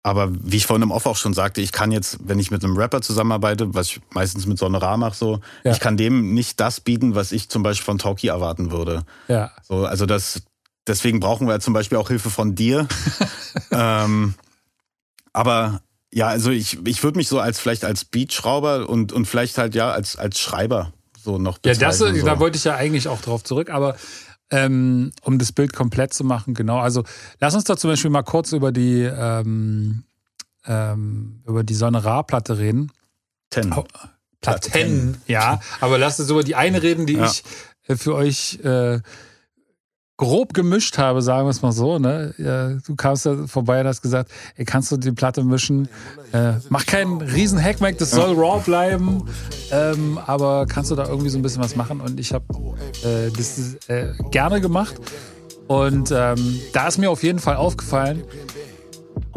aber 0.02 0.30
wie 0.32 0.56
ich 0.56 0.66
vorhin 0.66 0.84
im 0.84 0.92
Off 0.92 1.06
auch 1.06 1.16
schon 1.16 1.34
sagte, 1.34 1.60
ich 1.60 1.72
kann 1.72 1.90
jetzt, 1.90 2.18
wenn 2.22 2.38
ich 2.38 2.52
mit 2.52 2.64
einem 2.64 2.76
Rapper 2.76 3.02
zusammenarbeite, 3.02 3.74
was 3.74 3.88
ich 3.88 4.00
meistens 4.14 4.46
mit 4.46 4.58
Sonora 4.58 4.96
mache, 4.96 5.16
so, 5.16 5.40
ja. 5.64 5.72
ich 5.72 5.80
kann 5.80 5.96
dem 5.98 6.32
nicht 6.32 6.58
das 6.60 6.80
bieten, 6.80 7.14
was 7.14 7.32
ich 7.32 7.50
zum 7.50 7.62
Beispiel 7.62 7.84
von 7.84 7.98
Talkie 7.98 8.28
erwarten 8.28 8.70
würde. 8.70 9.02
Ja. 9.28 9.50
So, 9.68 9.84
also 9.84 10.06
das, 10.06 10.40
Deswegen 10.86 11.20
brauchen 11.20 11.46
wir 11.46 11.60
zum 11.60 11.74
Beispiel 11.74 11.98
auch 11.98 12.08
Hilfe 12.08 12.30
von 12.30 12.54
dir. 12.54 12.88
ähm, 13.70 14.34
aber 15.32 15.82
ja, 16.12 16.28
also 16.28 16.50
ich, 16.50 16.78
ich 16.86 17.02
würde 17.02 17.18
mich 17.18 17.28
so 17.28 17.38
als 17.38 17.60
vielleicht 17.60 17.84
als 17.84 18.04
Beatschrauber 18.04 18.88
und, 18.88 19.12
und 19.12 19.26
vielleicht 19.26 19.58
halt 19.58 19.74
ja 19.74 19.90
als, 19.92 20.16
als 20.16 20.40
Schreiber 20.40 20.92
so 21.22 21.38
noch 21.38 21.58
Ja, 21.64 21.74
das, 21.74 21.98
so. 21.98 22.10
da 22.10 22.40
wollte 22.40 22.56
ich 22.56 22.64
ja 22.64 22.74
eigentlich 22.74 23.08
auch 23.08 23.20
drauf 23.20 23.44
zurück, 23.44 23.70
aber 23.70 23.96
ähm, 24.50 25.12
um 25.22 25.38
das 25.38 25.52
Bild 25.52 25.72
komplett 25.72 26.12
zu 26.12 26.24
machen, 26.24 26.54
genau. 26.54 26.80
Also 26.80 27.04
lass 27.38 27.54
uns 27.54 27.64
da 27.64 27.76
zum 27.76 27.90
Beispiel 27.90 28.10
mal 28.10 28.22
kurz 28.22 28.52
über 28.52 28.72
die 28.72 29.02
ähm, 29.02 30.02
ähm, 30.66 31.42
über 31.46 31.62
die 31.62 31.74
Sonne 31.74 32.04
Ra-Platte 32.04 32.58
reden. 32.58 32.90
Ten. 33.50 33.72
Oh, 33.72 33.84
Platten, 34.40 35.20
ja. 35.26 35.60
Aber 35.80 35.98
lass 35.98 36.18
uns 36.18 36.30
über 36.30 36.42
die 36.42 36.54
eine 36.54 36.82
reden, 36.82 37.06
die 37.06 37.14
ja. 37.14 37.26
ich 37.26 37.44
äh, 37.86 37.96
für 37.96 38.14
euch 38.14 38.58
äh, 38.64 39.00
grob 40.20 40.52
gemischt 40.52 40.98
habe, 40.98 41.22
sagen 41.22 41.46
wir 41.46 41.50
es 41.50 41.62
mal 41.62 41.72
so. 41.72 41.98
Ne? 41.98 42.34
Du 42.86 42.94
kamst 42.94 43.24
da 43.24 43.46
vorbei 43.46 43.80
und 43.80 43.86
hast 43.86 44.02
gesagt, 44.02 44.30
ey, 44.56 44.66
kannst 44.66 44.92
du 44.92 44.98
die 44.98 45.12
Platte 45.12 45.42
mischen? 45.42 45.88
Äh, 46.32 46.52
mach 46.68 46.84
keinen 46.84 47.22
riesen 47.22 47.60
Hackmack, 47.60 47.96
das 47.96 48.10
soll 48.10 48.34
raw 48.38 48.60
bleiben. 48.62 49.24
Ähm, 49.72 50.18
aber 50.26 50.66
kannst 50.66 50.90
du 50.90 50.94
da 50.94 51.06
irgendwie 51.06 51.30
so 51.30 51.38
ein 51.38 51.42
bisschen 51.42 51.62
was 51.62 51.74
machen? 51.74 52.02
Und 52.02 52.20
ich 52.20 52.34
habe 52.34 52.44
äh, 53.02 53.30
das 53.34 53.76
äh, 53.88 54.12
gerne 54.30 54.60
gemacht. 54.60 54.96
Und 55.68 56.12
ähm, 56.14 56.60
da 56.74 56.88
ist 56.88 56.98
mir 56.98 57.10
auf 57.10 57.22
jeden 57.22 57.38
Fall 57.38 57.56
aufgefallen, 57.56 58.22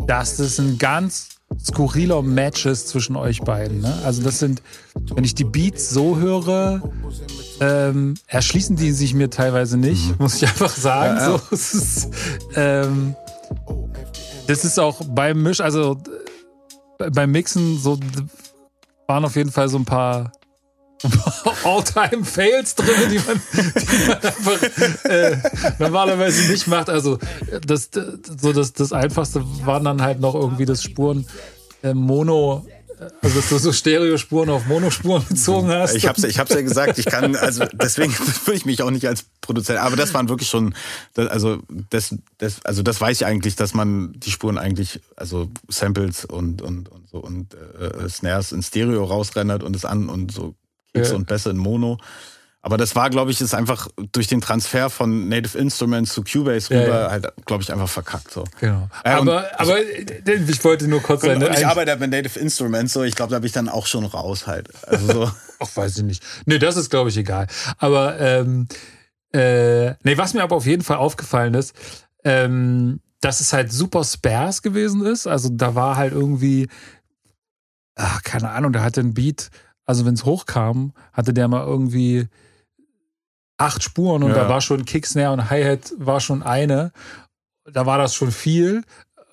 dass 0.05 0.35
das 0.35 0.59
ein 0.59 0.77
ganz 0.79 1.32
skurriler 1.59 2.21
Match 2.21 2.65
ist 2.65 2.89
zwischen 2.89 3.15
euch 3.15 3.41
beiden. 3.41 3.81
Ne? 3.81 3.93
Also 4.03 4.21
das 4.23 4.39
sind, 4.39 4.61
wenn 5.15 5.23
ich 5.23 5.35
die 5.35 5.43
Beats 5.43 5.89
so 5.89 6.17
höre, 6.17 6.81
ähm, 7.59 8.15
erschließen 8.27 8.75
die 8.75 8.91
sich 8.91 9.13
mir 9.13 9.29
teilweise 9.29 9.77
nicht, 9.77 10.09
mhm. 10.09 10.15
muss 10.19 10.35
ich 10.35 10.43
einfach 10.43 10.75
sagen. 10.75 11.17
Ja, 11.17 11.31
ja. 11.31 11.37
So, 11.37 11.55
ist, 11.55 12.09
ähm, 12.55 13.15
das 14.47 14.65
ist 14.65 14.79
auch 14.79 15.01
beim 15.05 15.41
Misch, 15.41 15.61
also 15.61 15.97
beim 16.97 17.31
Mixen 17.31 17.77
so 17.77 17.99
waren 19.07 19.25
auf 19.25 19.35
jeden 19.35 19.51
Fall 19.51 19.69
so 19.69 19.77
ein 19.77 19.85
paar 19.85 20.31
All-Time-Fails 21.63 22.75
drin, 22.75 22.87
die 23.11 23.19
man, 23.19 23.41
die 23.53 24.07
man 24.07 24.17
einfach 24.17 25.05
äh, 25.05 25.37
normalerweise 25.79 26.51
nicht 26.51 26.67
macht. 26.67 26.89
Also 26.89 27.19
das, 27.65 27.89
so 28.39 28.53
das, 28.53 28.73
das 28.73 28.93
Einfachste 28.93 29.43
waren 29.65 29.83
dann 29.83 30.01
halt 30.01 30.19
noch 30.19 30.35
irgendwie 30.35 30.65
das 30.65 30.83
Spuren 30.83 31.25
äh, 31.81 31.93
Mono 31.93 32.65
also, 33.21 33.39
dass 33.39 33.49
du 33.49 33.57
so 33.57 33.71
Stereospuren 33.71 34.49
auf 34.49 34.65
Monospuren 34.65 35.25
gezogen 35.27 35.69
hast. 35.69 35.95
Ich 35.95 36.07
hab's, 36.07 36.23
ich 36.23 36.39
hab's 36.39 36.53
ja 36.53 36.61
gesagt, 36.61 36.97
ich 36.99 37.05
kann, 37.05 37.35
also 37.35 37.65
deswegen 37.73 38.11
fühle 38.13 38.57
ich 38.57 38.65
mich 38.65 38.81
auch 38.81 38.91
nicht 38.91 39.07
als 39.07 39.25
Produzent. 39.41 39.79
Aber 39.79 39.95
das 39.95 40.13
waren 40.13 40.29
wirklich 40.29 40.49
schon, 40.49 40.73
also 41.15 41.59
das, 41.89 42.15
das, 42.37 42.63
also 42.65 42.83
das 42.83 43.01
weiß 43.01 43.21
ich 43.21 43.25
eigentlich, 43.25 43.55
dass 43.55 43.73
man 43.73 44.13
die 44.13 44.31
Spuren 44.31 44.57
eigentlich, 44.57 45.01
also 45.15 45.49
Samples 45.67 46.25
und, 46.25 46.61
und, 46.61 46.89
und 46.89 47.09
so 47.09 47.17
und 47.19 47.53
äh, 47.53 48.09
Snares 48.09 48.51
in 48.51 48.63
Stereo 48.63 49.03
rausrendert 49.03 49.63
und 49.63 49.75
es 49.75 49.85
an 49.85 50.09
und 50.09 50.31
so 50.31 50.55
Kicks 50.93 51.09
ja. 51.09 51.15
und 51.15 51.27
Bässe 51.27 51.49
in 51.49 51.57
Mono. 51.57 51.97
Aber 52.65 52.77
das 52.77 52.95
war, 52.95 53.09
glaube 53.09 53.29
ich, 53.29 53.41
ist 53.41 53.53
einfach 53.53 53.89
durch 54.13 54.27
den 54.27 54.39
Transfer 54.39 54.89
von 54.89 55.27
Native 55.27 55.57
Instruments 55.57 56.13
zu 56.13 56.23
Cubase 56.23 56.69
rüber 56.69 56.87
ja, 56.87 57.01
ja. 57.01 57.11
halt, 57.11 57.27
glaube 57.45 57.61
ich, 57.61 57.73
einfach 57.73 57.89
verkackt 57.89 58.31
so. 58.31 58.45
Genau. 58.61 58.87
Äh, 59.03 59.09
aber, 59.09 59.49
aber 59.59 59.81
ich 59.81 60.63
wollte 60.63 60.87
nur 60.87 61.01
kurz 61.01 61.23
sagen. 61.23 61.41
Ich 61.41 61.67
arbeite 61.67 61.91
halt 61.91 61.99
mit 61.99 62.11
Native 62.11 62.39
Instruments 62.39 62.93
so, 62.93 63.03
ich 63.03 63.15
glaube, 63.15 63.31
da 63.31 63.39
bin 63.39 63.47
ich 63.47 63.51
dann 63.51 63.67
auch 63.67 63.85
schon 63.85 64.05
raus 64.05 64.47
halt. 64.47 64.69
Also 64.87 65.11
so. 65.11 65.31
Ach, 65.59 65.75
weiß 65.75 65.97
ich 65.97 66.03
nicht. 66.03 66.23
Nee, 66.45 66.57
das 66.57 66.77
ist, 66.77 66.89
glaube 66.89 67.09
ich, 67.09 67.17
egal. 67.17 67.47
Aber 67.79 68.17
ähm, 68.21 68.69
äh, 69.33 69.95
nee, 70.03 70.17
was 70.17 70.33
mir 70.33 70.43
aber 70.43 70.55
auf 70.55 70.65
jeden 70.65 70.83
Fall 70.83 70.97
aufgefallen 70.97 71.55
ist, 71.55 71.75
ähm, 72.23 73.01
dass 73.19 73.41
es 73.41 73.51
halt 73.51 73.73
super 73.73 74.05
sparse 74.05 74.61
gewesen 74.61 75.05
ist. 75.05 75.27
Also 75.27 75.49
da 75.49 75.75
war 75.75 75.97
halt 75.97 76.13
irgendwie, 76.13 76.69
ach, 77.95 78.23
keine 78.23 78.51
Ahnung, 78.51 78.71
da 78.71 78.83
hatte 78.83 79.01
ein 79.01 79.13
Beat, 79.13 79.49
also 79.85 80.05
wenn 80.05 80.13
es 80.13 80.25
hochkam, 80.25 80.93
hatte 81.11 81.33
der 81.33 81.47
mal 81.47 81.65
irgendwie 81.65 82.27
acht 83.57 83.83
Spuren 83.83 84.23
und 84.23 84.31
ja. 84.31 84.35
da 84.35 84.49
war 84.49 84.61
schon 84.61 84.85
Kicksnare 84.85 85.33
und 85.33 85.49
Hi-Hat 85.49 85.93
war 85.97 86.19
schon 86.19 86.43
eine. 86.43 86.91
Da 87.71 87.85
war 87.85 87.97
das 87.97 88.15
schon 88.15 88.31
viel. 88.31 88.83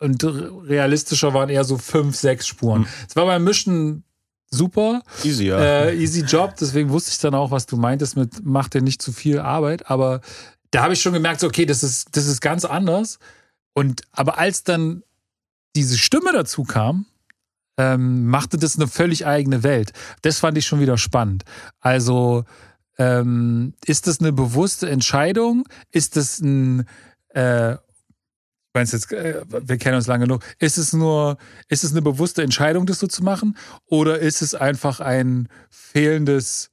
Und 0.01 0.25
realistischer 0.25 1.35
waren 1.35 1.51
eher 1.51 1.65
so 1.65 1.77
fünf, 1.77 2.17
sechs 2.17 2.47
Spuren. 2.47 2.87
Es 3.07 3.15
mhm. 3.15 3.21
war 3.21 3.27
beim 3.27 3.45
Mischen 3.45 4.05
super. 4.51 5.03
Easy, 5.25 5.47
ja. 5.47 5.59
Äh, 5.59 5.97
easy 5.97 6.23
Job, 6.23 6.55
deswegen 6.61 6.91
wusste 6.91 7.11
ich 7.11 7.19
dann 7.19 7.35
auch, 7.35 7.51
was 7.51 7.67
du 7.67 7.77
meintest 7.77 8.17
mit 8.17 8.45
macht 8.45 8.75
dir 8.75 8.83
nicht 8.83 9.03
zu 9.03 9.13
viel 9.13 9.39
Arbeit. 9.39 9.91
Aber 9.91 10.21
da 10.71 10.83
habe 10.83 10.95
ich 10.95 11.03
schon 11.03 11.13
gemerkt, 11.13 11.41
so, 11.41 11.47
okay, 11.47 11.67
das 11.67 11.83
ist, 11.83 12.17
das 12.17 12.27
ist 12.27 12.41
ganz 12.41 12.65
anders. 12.65 13.19
Und 13.75 14.03
aber 14.13 14.39
als 14.39 14.65
dann 14.65 15.03
diese 15.77 15.99
Stimme 15.99 16.33
dazu 16.33 16.65
kam, 16.65 17.07
ähm, 17.81 18.27
machte 18.27 18.59
das 18.59 18.77
eine 18.77 18.89
völlig 18.89 19.27
eigene 19.27 19.63
Welt. 19.63 19.93
Das 20.21 20.39
fand 20.39 20.59
ich 20.59 20.67
schon 20.67 20.81
wieder 20.81 20.99
spannend. 20.99 21.45
Also 21.81 22.45
ähm, 22.99 23.73
ist 23.87 24.07
das 24.07 24.21
eine 24.21 24.33
bewusste 24.33 24.91
Entscheidung? 24.91 25.65
Ist 25.91 26.17
das 26.17 26.41
ein, 26.41 26.87
äh, 27.35 27.73
ich 27.73 27.79
meine 28.75 28.89
jetzt, 28.91 29.11
äh, 29.13 29.41
wir 29.49 29.79
kennen 29.79 29.97
uns 29.97 30.07
lange 30.07 30.27
genug, 30.27 30.45
ist 30.59 30.77
es 30.77 30.93
nur, 30.93 31.39
ist 31.69 31.83
es 31.83 31.93
eine 31.93 32.03
bewusste 32.03 32.43
Entscheidung, 32.43 32.85
das 32.85 32.99
so 32.99 33.07
zu 33.07 33.25
machen? 33.25 33.57
Oder 33.87 34.19
ist 34.19 34.43
es 34.43 34.55
einfach 34.55 35.01
ein 35.01 35.49
fehlendes 35.71 36.71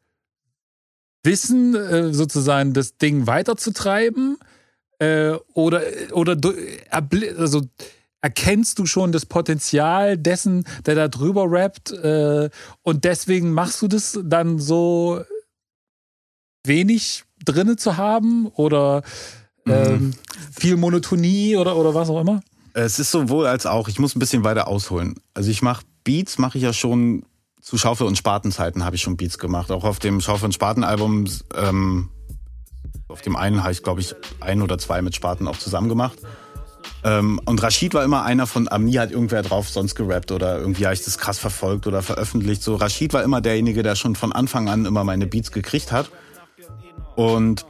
Wissen, 1.23 1.73
äh, 1.73 2.13
sozusagen 2.13 2.73
das 2.73 2.97
Ding 2.97 3.27
weiterzutreiben? 3.27 4.37
Äh, 4.99 5.37
oder, 5.53 5.83
oder 6.11 6.35
also, 6.89 7.61
erkennst 8.21 8.79
du 8.79 8.85
schon 8.85 9.11
das 9.11 9.25
Potenzial 9.25 10.17
dessen, 10.17 10.65
der 10.85 10.95
da 10.95 11.07
drüber 11.07 11.45
rappt 11.49 11.91
äh, 11.91 12.49
und 12.81 13.03
deswegen 13.03 13.51
machst 13.51 13.81
du 13.81 13.87
das 13.87 14.19
dann 14.23 14.59
so 14.59 15.21
wenig 16.65 17.23
drinne 17.45 17.75
zu 17.75 17.97
haben 17.97 18.47
oder 18.47 19.03
mhm. 19.65 19.71
ähm, 19.71 20.13
viel 20.51 20.77
Monotonie 20.77 21.55
oder, 21.55 21.77
oder 21.77 21.93
was 21.93 22.09
auch 22.09 22.19
immer? 22.19 22.41
Es 22.73 22.99
ist 22.99 23.11
sowohl 23.11 23.47
als 23.47 23.65
auch. 23.65 23.87
Ich 23.87 23.97
muss 23.97 24.15
ein 24.15 24.19
bisschen 24.19 24.43
weiter 24.43 24.67
ausholen. 24.67 25.15
Also 25.33 25.49
ich 25.49 25.61
mache 25.61 25.83
Beats, 26.03 26.37
mache 26.37 26.57
ich 26.57 26.63
ja 26.63 26.73
schon 26.73 27.23
zu 27.61 27.77
Schaufel- 27.77 28.07
und 28.07 28.17
Spatenzeiten 28.17 28.85
habe 28.85 28.95
ich 28.95 29.01
schon 29.01 29.17
Beats 29.17 29.39
gemacht. 29.39 29.71
Auch 29.71 29.83
auf 29.83 29.99
dem 29.99 30.21
Schaufel- 30.21 30.45
und 30.45 30.53
Spaten-Album, 30.53 31.25
ähm, 31.55 32.09
auf 33.07 33.21
dem 33.21 33.35
einen 33.35 33.63
habe 33.63 33.71
ich, 33.71 33.83
glaube 33.83 33.99
ich, 34.01 34.15
ein 34.39 34.61
oder 34.61 34.77
zwei 34.77 35.01
mit 35.01 35.15
Spaten 35.15 35.47
auch 35.47 35.57
zusammen 35.57 35.89
gemacht. 35.89 36.19
Ähm, 37.03 37.39
und 37.45 37.61
Rashid 37.61 37.93
war 37.93 38.03
immer 38.03 38.23
einer 38.23 38.47
von, 38.47 38.67
am 38.67 38.85
nie 38.85 38.97
hat 38.97 39.11
irgendwer 39.11 39.41
drauf 39.41 39.69
sonst 39.69 39.95
gerappt 39.95 40.31
oder 40.31 40.59
irgendwie 40.59 40.85
habe 40.85 40.93
ich 40.93 41.03
das 41.03 41.17
krass 41.17 41.39
verfolgt 41.39 41.87
oder 41.87 42.01
veröffentlicht. 42.01 42.63
So, 42.63 42.75
Rashid 42.75 43.13
war 43.13 43.23
immer 43.23 43.41
derjenige, 43.41 43.83
der 43.83 43.95
schon 43.95 44.15
von 44.15 44.31
Anfang 44.31 44.67
an 44.69 44.85
immer 44.85 45.03
meine 45.03 45.27
Beats 45.27 45.51
gekriegt 45.51 45.91
hat. 45.91 46.09
Und 47.15 47.65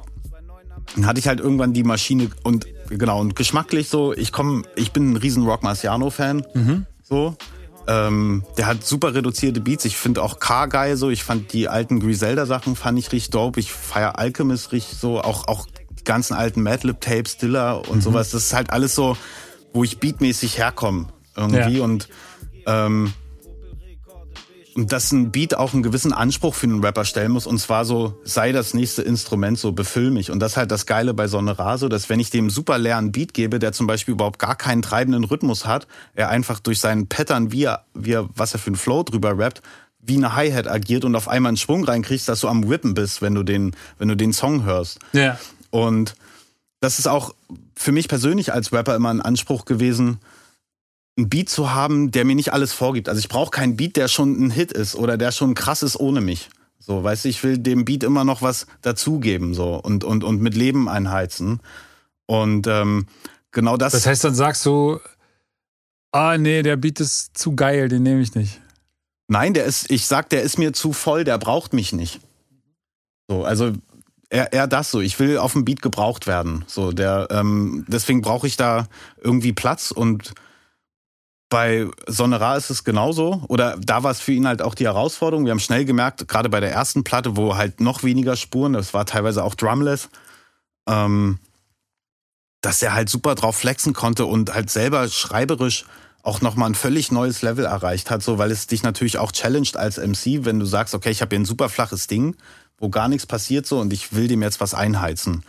dann 0.96 1.06
hatte 1.06 1.20
ich 1.20 1.28
halt 1.28 1.40
irgendwann 1.40 1.74
die 1.74 1.84
Maschine 1.84 2.30
und 2.44 2.66
genau 2.90 3.20
und 3.20 3.36
geschmacklich 3.36 3.90
so, 3.90 4.14
ich 4.14 4.32
komme, 4.32 4.64
ich 4.76 4.92
bin 4.92 5.12
ein 5.12 5.18
riesen 5.18 5.46
Rock 5.46 5.64
Marciano 5.64 6.10
Fan, 6.10 6.46
mhm. 6.54 6.86
so. 7.04 7.36
Ähm, 7.90 8.44
der 8.58 8.66
hat 8.68 8.86
super 8.86 9.14
reduzierte 9.14 9.62
Beats. 9.62 9.86
Ich 9.86 9.96
finde 9.96 10.22
auch 10.22 10.40
K 10.40 10.66
geil 10.66 10.98
so. 10.98 11.10
Ich 11.10 11.24
fand 11.24 11.54
die 11.54 11.70
alten 11.70 12.02
Griselda 12.02 12.46
Sachen 12.46 12.76
fand 12.76 13.00
ich 13.00 13.14
richtig 13.14 13.30
dope. 13.30 13.62
Ich 13.62 13.72
feier 13.72 14.20
Alchemist 14.20 14.74
richtig 14.74 14.98
so. 14.98 15.22
Auch 15.22 15.48
auch 15.48 15.68
die 16.00 16.04
ganzen 16.04 16.34
alten 16.34 16.62
Madlib 16.64 17.02
Tapes, 17.02 17.38
Diller 17.38 17.88
und 17.90 17.98
mhm. 17.98 18.02
sowas. 18.02 18.32
Das 18.32 18.46
ist 18.46 18.54
halt 18.54 18.72
alles 18.72 18.96
so, 18.96 19.18
wo 19.74 19.84
ich 19.84 20.00
beatmäßig 20.00 20.58
herkomme 20.58 21.08
irgendwie 21.36 21.78
ja. 21.78 21.84
und 21.84 22.10
ähm, 22.66 23.14
und 24.78 24.92
dass 24.92 25.12
ein 25.12 25.32
Beat 25.32 25.56
auch 25.56 25.74
einen 25.74 25.82
gewissen 25.82 26.14
Anspruch 26.14 26.54
für 26.54 26.68
einen 26.68 26.84
Rapper 26.86 27.04
stellen 27.04 27.32
muss. 27.32 27.48
Und 27.48 27.58
zwar 27.58 27.84
so, 27.84 28.22
sei 28.24 28.52
das 28.52 28.76
nächste 28.76 29.02
Instrument, 29.02 29.58
so 29.58 29.72
befüll 29.72 30.12
mich. 30.12 30.30
Und 30.30 30.40
das 30.40 30.52
ist 30.52 30.58
halt 30.58 30.70
das 30.70 30.86
Geile 30.86 31.16
bei 31.16 31.28
Sonora, 31.28 31.80
so 31.80 31.90
dass 31.90 32.10
wenn 32.10 32.20
ich 32.20 32.30
dem 32.30 32.52
super 32.52 32.78
leeren 32.78 33.12
Beat 33.12 33.34
gebe, 33.34 33.58
der 33.58 33.72
zum 33.72 33.88
Beispiel 33.88 34.14
überhaupt 34.14 34.38
gar 34.38 34.56
keinen 34.56 34.84
treibenden 34.84 35.24
Rhythmus 35.24 35.66
hat, 35.66 35.88
er 36.14 36.30
einfach 36.30 36.60
durch 36.60 36.80
seinen 36.80 37.08
Pattern, 37.08 37.52
wie 37.52 37.64
er, 37.64 37.86
wie 37.96 38.12
er 38.12 38.30
was 38.36 38.54
er 38.54 38.60
für 38.60 38.68
einen 38.68 38.76
Flow 38.76 39.02
drüber 39.02 39.36
rappt, 39.36 39.64
wie 40.00 40.18
eine 40.18 40.36
Hi-Hat 40.36 40.68
agiert 40.68 41.06
und 41.06 41.16
auf 41.16 41.28
einmal 41.28 41.50
einen 41.50 41.58
Schwung 41.58 41.84
reinkriegst, 41.84 42.30
dass 42.30 42.42
du 42.42 42.48
am 42.48 42.70
Whippen 42.70 42.94
bist, 42.94 43.24
wenn 43.24 43.34
du 43.34 43.42
den, 43.42 43.76
wenn 43.98 44.10
du 44.10 44.16
den 44.16 44.32
Song 44.32 44.64
hörst. 44.64 45.00
Ja. 45.12 45.40
Und 45.70 46.16
das 46.80 47.00
ist 47.00 47.08
auch 47.08 47.34
für 47.76 47.92
mich 47.92 48.08
persönlich 48.08 48.54
als 48.54 48.72
Rapper 48.72 48.96
immer 48.96 49.10
ein 49.10 49.22
Anspruch 49.22 49.66
gewesen, 49.66 50.20
einen 51.18 51.30
Beat 51.30 51.50
zu 51.50 51.74
haben, 51.74 52.12
der 52.12 52.26
mir 52.26 52.36
nicht 52.36 52.54
alles 52.54 52.74
vorgibt. 52.74 53.10
Also 53.10 53.20
ich 53.20 53.30
brauche 53.30 53.50
keinen 53.50 53.76
Beat, 53.76 53.96
der 53.96 54.08
schon 54.08 54.40
ein 54.40 54.52
Hit 54.52 54.72
ist 54.72 54.96
oder 54.96 55.18
der 55.18 55.32
schon 55.32 55.56
krass 55.56 55.84
ist 55.84 56.00
ohne 56.00 56.22
mich. 56.22 56.50
So, 56.80 57.04
weißt 57.04 57.26
du, 57.26 57.30
ich 57.30 57.44
will 57.44 57.58
dem 57.58 57.86
Beat 57.86 58.04
immer 58.04 58.24
noch 58.24 58.42
was 58.42 58.68
dazugeben 58.82 59.54
so 59.54 59.76
und, 59.76 60.04
und, 60.04 60.24
und 60.24 60.42
mit 60.42 60.56
Leben 60.56 60.88
einheizen. 60.88 61.60
Und 62.28 62.68
ähm, 62.68 63.08
genau 63.52 63.78
das. 63.78 63.94
Das 63.94 64.06
heißt, 64.06 64.24
dann 64.24 64.36
sagst 64.36 64.66
du, 64.66 65.00
ah 66.12 66.38
nee, 66.38 66.62
der 66.62 66.78
Beat 66.78 67.00
ist 67.00 67.38
zu 67.38 67.56
geil, 67.56 67.90
den 67.90 68.04
nehme 68.04 68.22
ich 68.22 68.36
nicht. 68.36 68.62
Nein, 69.28 69.54
der 69.54 69.66
ist, 69.66 69.92
ich 69.92 70.06
sag, 70.06 70.30
der 70.30 70.44
ist 70.44 70.58
mir 70.58 70.72
zu 70.72 70.94
voll, 70.94 71.24
der 71.24 71.38
braucht 71.38 71.74
mich 71.74 71.92
nicht. 71.92 72.22
So, 73.28 73.44
also 73.44 73.74
eher, 74.30 74.54
eher 74.54 74.68
das 74.68 74.92
so. 74.92 75.02
Ich 75.02 75.20
will 75.20 75.38
auf 75.38 75.54
dem 75.54 75.66
Beat 75.66 75.82
gebraucht 75.82 76.28
werden. 76.28 76.66
So, 76.68 76.92
der, 76.92 77.28
ähm, 77.32 77.86
deswegen 77.88 78.22
brauche 78.22 78.48
ich 78.48 78.58
da 78.58 78.88
irgendwie 79.22 79.54
Platz 79.54 79.92
und 79.92 80.34
bei 81.50 81.88
Sonera 82.08 82.58
ist 82.58 82.70
es 82.70 82.84
genauso. 82.84 83.44
Oder 83.48 83.78
da 83.78 84.04
war 84.04 84.12
es 84.12 84.20
für 84.20 84.34
ihn 84.34 84.48
halt 84.48 84.62
auch 84.62 84.76
die 84.76 84.86
Herausforderung. 84.86 85.46
Wir 85.46 85.52
haben 85.52 85.60
schnell 85.60 85.86
gemerkt, 85.86 86.28
gerade 86.28 86.50
bei 86.50 86.60
der 86.60 86.72
ersten 86.72 87.04
Platte, 87.04 87.38
wo 87.38 87.56
halt 87.56 87.80
noch 87.80 88.04
weniger 88.04 88.36
Spuren, 88.36 88.74
das 88.74 88.94
war 88.94 89.06
teilweise 89.06 89.44
auch 89.44 89.56
drumless, 89.56 90.10
ähm, 90.88 91.40
dass 92.62 92.82
er 92.82 92.94
halt 92.94 93.10
super 93.10 93.36
drauf 93.36 93.56
flexen 93.56 93.94
konnte 93.94 94.26
und 94.26 94.54
halt 94.54 94.70
selber 94.70 95.08
schreiberisch 95.08 95.86
auch 96.22 96.42
nochmal 96.42 96.70
ein 96.70 96.76
völlig 96.76 97.10
neues 97.12 97.42
Level 97.42 97.64
erreicht 97.64 98.12
hat, 98.12 98.22
so 98.22 98.38
weil 98.38 98.52
es 98.52 98.68
dich 98.68 98.84
natürlich 98.84 99.18
auch 99.18 99.32
challenged 99.32 99.78
als 99.78 99.98
MC, 99.98 100.44
wenn 100.44 100.60
du 100.60 100.66
sagst, 100.66 100.94
okay, 100.94 101.10
ich 101.10 101.22
habe 101.22 101.30
hier 101.30 101.40
ein 101.40 101.46
super 101.46 101.70
flaches 101.70 102.08
Ding, 102.08 102.36
wo 102.80 102.90
gar 102.90 103.08
nichts 103.08 103.26
passiert 103.26 103.66
so 103.66 103.80
und 103.80 103.94
ich 103.94 104.14
will 104.14 104.28
dem 104.28 104.42
jetzt 104.42 104.62
was 104.62 104.74
einheizen. 104.74 105.44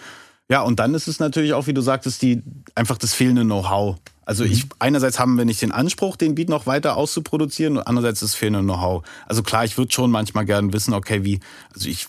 Ja, 0.51 0.63
und 0.63 0.79
dann 0.81 0.95
ist 0.95 1.09
es 1.09 1.21
natürlich 1.21 1.53
auch, 1.53 1.67
wie 1.67 1.75
du 1.75 1.83
sagtest, 1.83 2.23
die 2.23 2.43
einfach 2.75 2.97
das 2.97 3.13
fehlende 3.13 3.43
Know-how. 3.43 3.97
Also 4.25 4.45
ich, 4.45 4.65
mhm. 4.65 4.71
einerseits 4.79 5.19
haben 5.19 5.37
wir 5.37 5.45
nicht 5.45 5.61
den 5.61 5.73
Anspruch, 5.73 6.17
den 6.17 6.35
Beat 6.35 6.49
noch 6.49 6.67
weiter 6.67 6.97
auszuproduzieren 6.97 7.77
und 7.77 7.87
andererseits 7.87 8.23
ist 8.23 8.35
fehlende 8.35 8.61
Know-how. 8.61 9.03
Also 9.27 9.43
klar, 9.43 9.65
ich 9.65 9.77
würde 9.77 9.93
schon 9.93 10.11
manchmal 10.11 10.47
gerne 10.47 10.73
wissen, 10.73 10.95
okay, 10.95 11.25
wie, 11.25 11.41
also 11.75 11.89
ich 11.89 12.09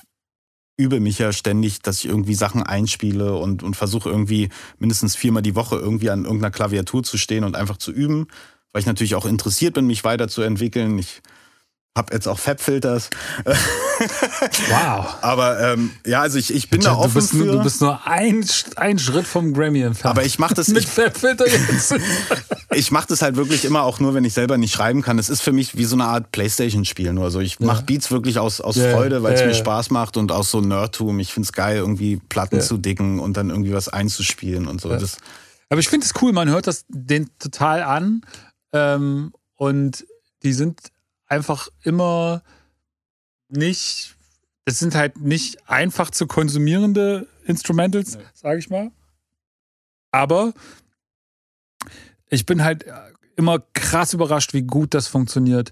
übe 0.78 1.02
mich 1.02 1.20
ja 1.20 1.34
ständig, 1.34 1.82
dass 1.82 2.00
ich 2.00 2.06
irgendwie 2.06 2.36
Sachen 2.36 2.64
einspiele 2.64 3.36
und, 3.36 3.64
und 3.64 3.76
versuche 3.76 4.10
irgendwie 4.10 4.50
mindestens 4.78 5.18
viermal 5.18 5.42
die 5.42 5.56
Woche 5.56 5.76
irgendwie 5.76 6.10
an 6.10 6.24
irgendeiner 6.24 6.52
Klaviatur 6.52 7.04
zu 7.04 7.18
stehen 7.18 7.44
und 7.44 7.58
einfach 7.58 7.76
zu 7.76 7.92
üben, 7.92 8.28
weil 8.72 8.80
ich 8.80 8.86
natürlich 8.86 9.16
auch 9.16 9.26
interessiert 9.26 9.74
bin, 9.74 9.88
mich 9.88 10.06
weiterzuentwickeln. 10.06 10.98
Ich 10.98 11.22
Hab 12.00 12.14
jetzt 12.14 12.30
auch 12.30 12.40
Fab-Filters. 12.40 13.10
Wow. 14.70 15.18
Aber 15.22 15.60
ähm, 15.74 15.92
ja, 16.06 16.22
also 16.22 16.38
ich, 16.38 16.54
ich 16.54 16.70
bin 16.70 16.80
da 16.80 16.92
du, 16.94 17.00
offen 17.00 17.16
bist 17.16 17.32
für. 17.32 17.38
nur, 17.38 17.58
du 17.58 17.64
bist 17.64 17.82
nur 17.82 18.08
ein, 18.08 18.46
ein 18.78 18.98
Schritt 18.98 19.28
vom 19.28 19.54
Grammy 19.54 19.82
entfernt. 19.82 20.18
aber 20.18 20.26
ich 20.26 20.40
mache 20.40 20.54
das, 20.54 20.68
mit 20.70 20.86
Fabfilter 20.86 21.46
jetzt. 21.50 21.96
ich 22.74 22.92
mache 22.92 23.08
das 23.10 23.22
halt 23.22 23.36
wirklich 23.36 23.66
immer 23.66 23.84
auch 23.84 24.00
nur, 24.00 24.14
wenn 24.14 24.24
ich 24.24 24.34
selber 24.34 24.58
nicht 24.58 24.74
schreiben 24.74 25.02
kann. 25.02 25.20
Es 25.20 25.30
ist 25.30 25.42
für 25.42 25.52
mich 25.52 25.76
wie 25.76 25.84
so 25.84 25.98
eine 25.98 26.06
Art 26.06 26.32
Playstation-Spiel 26.32 27.12
nur. 27.12 27.26
Also 27.26 27.42
ich 27.42 27.60
mache 27.60 27.84
Beats 27.84 28.10
wirklich 28.10 28.40
aus, 28.40 28.62
aus 28.62 28.78
Ja, 28.78 28.90
Freude, 28.92 29.22
weil 29.22 29.34
es 29.34 29.42
ja, 29.42 29.48
mir 29.48 29.52
ja. 29.52 29.58
Spaß 29.60 29.90
macht 29.90 30.16
und 30.16 30.32
aus 30.32 30.50
so 30.50 30.62
Nerdtum. 30.62 31.20
Ich 31.20 31.34
find's 31.34 31.52
geil, 31.52 31.76
irgendwie 31.76 32.22
Platten 32.30 32.58
Ja. 32.58 32.62
zu 32.62 32.78
dicken 32.78 33.20
und 33.20 33.36
dann 33.36 33.50
irgendwie 33.50 33.74
was 33.74 33.90
einzuspielen 33.90 34.68
und 34.68 34.80
so. 34.80 34.88
Das, 34.88 35.18
Aber 35.70 35.82
ich 35.82 35.90
finde 35.90 36.06
es 36.06 36.14
cool, 36.22 36.32
man 36.32 36.48
hört 36.48 36.68
das 36.68 36.86
den 36.88 37.30
total 37.38 37.84
an. 37.84 38.22
Ähm, 38.72 39.34
und 39.58 40.06
die 40.44 40.54
sind 40.54 40.80
einfach 41.30 41.70
immer 41.84 42.44
nicht, 43.48 44.16
das 44.66 44.80
sind 44.80 44.96
halt 44.96 45.20
nicht 45.20 45.70
einfach 45.70 46.12
zu 46.12 46.28
konsumierende 46.28 47.28
Instrumentals, 47.46 48.18
sage 48.34 48.60
ich 48.60 48.70
mal. 48.70 48.92
Aber 50.12 50.54
ich 52.30 52.46
bin 52.46 52.64
halt 52.64 52.86
immer 53.36 53.60
krass 53.74 54.14
überrascht, 54.14 54.54
wie 54.54 54.64
gut 54.64 54.94
das 54.94 55.08
funktioniert 55.08 55.72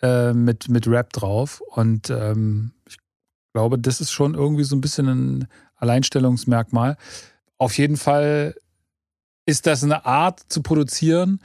äh, 0.00 0.32
mit, 0.32 0.68
mit 0.68 0.86
Rap 0.86 1.12
drauf. 1.12 1.60
Und 1.60 2.10
ähm, 2.10 2.72
ich 2.86 2.98
glaube, 3.52 3.78
das 3.78 4.00
ist 4.00 4.12
schon 4.12 4.34
irgendwie 4.34 4.64
so 4.64 4.76
ein 4.76 4.80
bisschen 4.80 5.08
ein 5.08 5.48
Alleinstellungsmerkmal. 5.76 6.96
Auf 7.56 7.76
jeden 7.76 7.96
Fall 7.96 8.54
ist 9.46 9.66
das 9.66 9.82
eine 9.82 10.04
Art 10.06 10.40
zu 10.48 10.62
produzieren, 10.62 11.40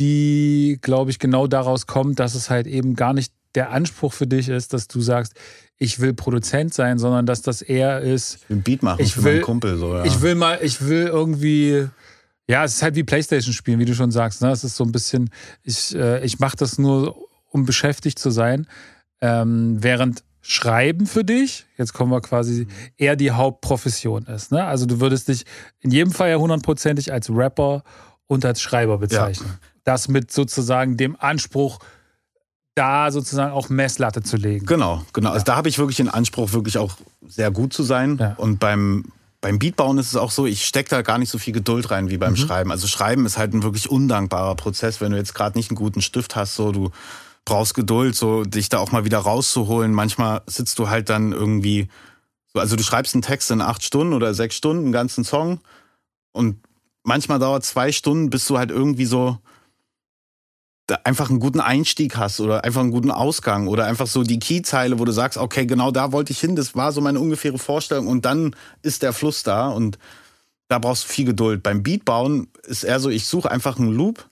die, 0.00 0.78
glaube 0.82 1.10
ich, 1.10 1.18
genau 1.18 1.46
daraus 1.46 1.86
kommt, 1.86 2.18
dass 2.18 2.34
es 2.34 2.50
halt 2.50 2.66
eben 2.66 2.94
gar 2.96 3.12
nicht 3.12 3.32
der 3.54 3.70
Anspruch 3.70 4.12
für 4.12 4.26
dich 4.26 4.48
ist, 4.48 4.72
dass 4.72 4.88
du 4.88 5.00
sagst, 5.00 5.34
ich 5.76 6.00
will 6.00 6.14
Produzent 6.14 6.72
sein, 6.74 6.98
sondern 6.98 7.26
dass 7.26 7.42
das 7.42 7.62
eher 7.62 8.00
ist, 8.00 8.36
ich 8.42 8.48
will 8.50 8.56
ein 8.58 8.62
Beat 8.62 8.82
machen 8.82 9.00
Ich 9.02 9.14
für 9.14 9.24
will- 9.24 9.32
meinen 9.34 9.42
Kumpel. 9.42 9.76
So, 9.78 9.94
ja. 9.94 10.04
ich 10.04 10.20
will 10.22 10.34
mal, 10.34 10.58
ich 10.62 10.80
will 10.86 11.06
irgendwie, 11.06 11.86
ja, 12.48 12.64
es 12.64 12.74
ist 12.74 12.82
halt 12.82 12.94
wie 12.96 13.04
Playstation 13.04 13.52
spielen, 13.52 13.78
wie 13.78 13.84
du 13.84 13.94
schon 13.94 14.10
sagst. 14.10 14.40
Ne? 14.42 14.50
Es 14.50 14.64
ist 14.64 14.76
so 14.76 14.84
ein 14.84 14.92
bisschen, 14.92 15.30
ich, 15.62 15.94
äh, 15.94 16.24
ich 16.24 16.38
mache 16.38 16.56
das 16.56 16.78
nur, 16.78 17.16
um 17.50 17.64
beschäftigt 17.66 18.18
zu 18.18 18.30
sein, 18.30 18.66
ähm, 19.20 19.76
während 19.82 20.22
Schreiben 20.42 21.06
für 21.06 21.24
dich, 21.24 21.66
jetzt 21.76 21.92
kommen 21.92 22.10
wir 22.12 22.20
quasi, 22.22 22.66
eher 22.96 23.16
die 23.16 23.32
Hauptprofession 23.32 24.24
ist. 24.26 24.52
Ne? 24.52 24.64
Also 24.64 24.86
du 24.86 25.00
würdest 25.00 25.28
dich 25.28 25.44
in 25.80 25.90
jedem 25.90 26.12
Fall 26.12 26.30
ja 26.30 26.36
hundertprozentig 26.36 27.12
als 27.12 27.28
Rapper 27.30 27.82
und 28.26 28.44
als 28.46 28.62
Schreiber 28.62 28.96
bezeichnen. 28.98 29.58
Das 29.90 30.06
mit 30.06 30.30
sozusagen 30.30 30.96
dem 30.96 31.16
Anspruch, 31.18 31.80
da 32.76 33.10
sozusagen 33.10 33.52
auch 33.52 33.68
Messlatte 33.70 34.22
zu 34.22 34.36
legen. 34.36 34.64
Genau, 34.64 35.04
genau. 35.12 35.30
Also 35.32 35.44
da 35.44 35.56
habe 35.56 35.68
ich 35.68 35.78
wirklich 35.78 35.96
den 35.96 36.08
Anspruch, 36.08 36.52
wirklich 36.52 36.78
auch 36.78 36.96
sehr 37.26 37.50
gut 37.50 37.72
zu 37.72 37.82
sein. 37.82 38.16
Ja. 38.20 38.34
Und 38.36 38.60
beim, 38.60 39.06
beim 39.40 39.58
Beatbauen 39.58 39.98
ist 39.98 40.06
es 40.06 40.14
auch 40.16 40.30
so, 40.30 40.46
ich 40.46 40.64
stecke 40.64 40.88
da 40.90 41.02
gar 41.02 41.18
nicht 41.18 41.28
so 41.28 41.38
viel 41.38 41.52
Geduld 41.52 41.90
rein 41.90 42.08
wie 42.08 42.14
Mhm. 42.14 42.20
beim 42.20 42.36
Schreiben. 42.36 42.70
Also 42.70 42.86
Schreiben 42.86 43.26
ist 43.26 43.36
halt 43.36 43.52
ein 43.52 43.64
wirklich 43.64 43.90
undankbarer 43.90 44.54
Prozess, 44.54 45.00
wenn 45.00 45.10
du 45.10 45.18
jetzt 45.18 45.34
gerade 45.34 45.58
nicht 45.58 45.70
einen 45.70 45.76
guten 45.76 46.02
Stift 46.02 46.36
hast, 46.36 46.54
so 46.54 46.70
du 46.70 46.90
brauchst 47.44 47.74
Geduld, 47.74 48.14
so 48.14 48.44
dich 48.44 48.68
da 48.68 48.78
auch 48.78 48.92
mal 48.92 49.04
wieder 49.04 49.18
rauszuholen. 49.18 49.92
Manchmal 49.92 50.42
sitzt 50.46 50.78
du 50.78 50.88
halt 50.88 51.10
dann 51.10 51.32
irgendwie, 51.32 51.88
so, 52.54 52.60
also 52.60 52.76
du 52.76 52.84
schreibst 52.84 53.16
einen 53.16 53.22
Text 53.22 53.50
in 53.50 53.60
acht 53.60 53.82
Stunden 53.82 54.12
oder 54.12 54.34
sechs 54.34 54.54
Stunden, 54.54 54.84
einen 54.84 54.92
ganzen 54.92 55.24
Song. 55.24 55.58
Und 56.30 56.60
manchmal 57.02 57.40
dauert 57.40 57.64
zwei 57.64 57.90
Stunden, 57.90 58.30
bis 58.30 58.46
du 58.46 58.56
halt 58.56 58.70
irgendwie 58.70 59.06
so 59.06 59.38
einfach 60.90 61.30
einen 61.30 61.40
guten 61.40 61.60
Einstieg 61.60 62.16
hast 62.16 62.40
oder 62.40 62.64
einfach 62.64 62.80
einen 62.80 62.90
guten 62.90 63.10
Ausgang 63.10 63.66
oder 63.66 63.86
einfach 63.86 64.06
so 64.06 64.22
die 64.22 64.38
Keyzeile, 64.38 64.98
wo 64.98 65.04
du 65.04 65.12
sagst, 65.12 65.38
okay, 65.38 65.66
genau 65.66 65.90
da 65.90 66.12
wollte 66.12 66.32
ich 66.32 66.40
hin, 66.40 66.56
das 66.56 66.74
war 66.74 66.92
so 66.92 67.00
meine 67.00 67.20
ungefähre 67.20 67.58
Vorstellung 67.58 68.06
und 68.06 68.24
dann 68.24 68.54
ist 68.82 69.02
der 69.02 69.12
Fluss 69.12 69.42
da 69.42 69.68
und 69.68 69.98
da 70.68 70.78
brauchst 70.78 71.04
du 71.04 71.08
viel 71.08 71.24
Geduld. 71.24 71.62
Beim 71.62 71.82
Beatbauen 71.82 72.48
ist 72.64 72.84
eher 72.84 73.00
so, 73.00 73.10
ich 73.10 73.26
suche 73.26 73.50
einfach 73.50 73.78
einen 73.78 73.92
Loop, 73.92 74.28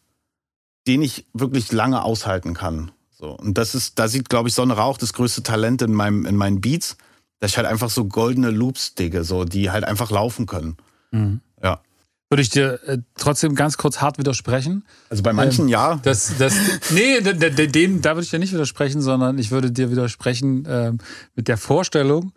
den 0.86 1.02
ich 1.02 1.26
wirklich 1.32 1.72
lange 1.72 2.02
aushalten 2.02 2.54
kann. 2.54 2.92
So 3.10 3.30
und 3.30 3.58
das 3.58 3.74
ist, 3.74 3.98
da 3.98 4.08
sieht, 4.08 4.28
glaube 4.28 4.48
ich, 4.48 4.54
Sonne 4.54 4.74
Rauch 4.74 4.98
das 4.98 5.12
größte 5.12 5.42
Talent 5.42 5.82
in 5.82 5.92
meinem 5.92 6.26
in 6.26 6.36
meinen 6.36 6.60
Beats, 6.60 6.96
dass 7.40 7.52
ich 7.52 7.56
halt 7.56 7.66
einfach 7.66 7.90
so 7.90 8.04
goldene 8.04 8.50
Loops 8.50 8.94
digge, 8.94 9.24
so 9.24 9.44
die 9.44 9.70
halt 9.70 9.84
einfach 9.84 10.10
laufen 10.10 10.46
können. 10.46 10.76
Mhm. 11.10 11.40
Würde 12.30 12.42
ich 12.42 12.50
dir 12.50 12.78
äh, 12.86 12.98
trotzdem 13.16 13.54
ganz 13.54 13.78
kurz 13.78 14.00
hart 14.02 14.18
widersprechen. 14.18 14.84
Also 15.08 15.22
bei 15.22 15.32
manchen 15.32 15.62
Ähm, 15.64 15.68
ja, 15.68 15.98
Das, 16.02 16.32
das, 16.38 16.52
nee, 16.90 17.20
de- 17.20 17.32
de- 17.34 17.50
de- 17.50 17.66
dem, 17.68 18.02
da 18.02 18.10
würde 18.10 18.24
ich 18.24 18.30
dir 18.30 18.38
nicht 18.38 18.52
widersprechen, 18.52 19.00
sondern 19.00 19.38
ich 19.38 19.50
würde 19.50 19.70
dir 19.72 19.90
widersprechen 19.90 20.66
ähm, 20.68 20.98
mit 21.34 21.48
der 21.48 21.56
Vorstellung, 21.56 22.32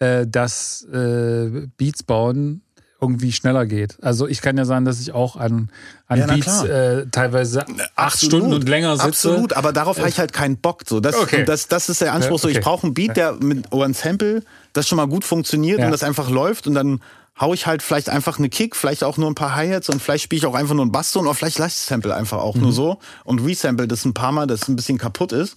äh, 0.00 0.26
dass 0.26 0.82
äh, 0.92 1.68
Beats 1.76 2.02
bauen 2.02 2.62
irgendwie 3.00 3.30
schneller 3.30 3.66
geht. 3.66 3.98
Also 4.02 4.26
ich 4.26 4.40
kann 4.40 4.56
ja 4.56 4.64
sagen, 4.64 4.84
dass 4.84 4.98
ich 5.00 5.12
auch 5.12 5.36
an, 5.36 5.70
an 6.08 6.18
Ja, 6.18 6.26
Beats 6.26 6.62
äh, 6.64 7.06
teilweise 7.12 7.60
acht 7.60 7.92
Absolut. 7.94 8.32
Stunden 8.34 8.54
und 8.54 8.68
länger 8.68 8.96
sitze. 8.96 9.06
Absolut, 9.06 9.52
aber 9.52 9.72
darauf 9.72 9.98
habe 9.98 10.08
ich 10.08 10.18
halt 10.18 10.32
keinen 10.32 10.56
Bock. 10.56 10.82
So, 10.88 10.98
das, 10.98 11.14
Okay. 11.14 11.44
das, 11.44 11.68
das 11.68 11.88
ist 11.88 12.00
der 12.00 12.14
Anspruch. 12.14 12.38
Ja, 12.38 12.42
So, 12.42 12.48
okay. 12.48 12.58
ich 12.58 12.64
brauche 12.64 12.84
einen 12.84 12.94
Beat, 12.94 13.16
der 13.16 13.34
mit 13.34 13.70
oder 13.72 13.84
ein 13.84 13.94
Sample, 13.94 14.42
das 14.72 14.88
schon 14.88 14.96
mal 14.96 15.06
gut 15.06 15.24
funktioniert 15.24 15.78
Ja. 15.78 15.84
und 15.86 15.92
das 15.92 16.02
einfach 16.02 16.30
läuft 16.30 16.66
und 16.66 16.74
dann 16.74 17.00
hau 17.38 17.52
ich 17.52 17.66
halt 17.66 17.82
vielleicht 17.82 18.08
einfach 18.08 18.38
eine 18.38 18.48
Kick, 18.48 18.74
vielleicht 18.76 19.04
auch 19.04 19.16
nur 19.18 19.30
ein 19.30 19.34
paar 19.34 19.54
Hi-Hats 19.54 19.88
und 19.90 20.00
vielleicht 20.02 20.24
spiele 20.24 20.38
ich 20.38 20.46
auch 20.46 20.54
einfach 20.54 20.74
nur 20.74 20.86
ein 20.86 20.92
Basston 20.92 21.26
oder 21.26 21.34
vielleicht 21.34 21.58
lasse 21.58 21.72
ich 21.74 21.76
das 21.80 21.86
Sample 21.86 22.14
einfach 22.14 22.38
auch 22.38 22.54
Mhm. 22.54 22.62
nur 22.62 22.72
so 22.72 22.98
und 23.24 23.40
resample 23.40 23.86
das 23.86 24.04
ein 24.04 24.14
paar 24.14 24.32
Mal, 24.32 24.46
dass 24.46 24.62
es 24.62 24.68
ein 24.68 24.76
bisschen 24.76 24.98
kaputt 24.98 25.32
ist. 25.32 25.54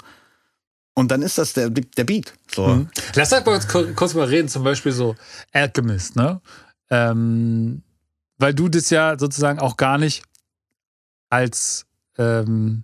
Und 0.93 1.09
dann 1.11 1.21
ist 1.21 1.37
das 1.37 1.53
der, 1.53 1.69
der 1.69 2.03
Beat. 2.03 2.33
So. 2.53 2.67
Mhm. 2.67 2.89
Lass 3.15 3.31
halt 3.31 3.45
mal 3.45 3.59
kurz, 3.61 3.95
kurz 3.95 4.13
mal 4.13 4.25
reden, 4.27 4.49
zum 4.49 4.63
Beispiel 4.65 4.91
so 4.91 5.15
Alchemist, 5.53 6.17
ne? 6.17 6.41
Ähm, 6.89 7.83
weil 8.37 8.53
du 8.53 8.67
das 8.67 8.89
ja 8.89 9.17
sozusagen 9.17 9.59
auch 9.59 9.77
gar 9.77 9.97
nicht 9.97 10.23
als, 11.29 11.85
ähm, 12.17 12.83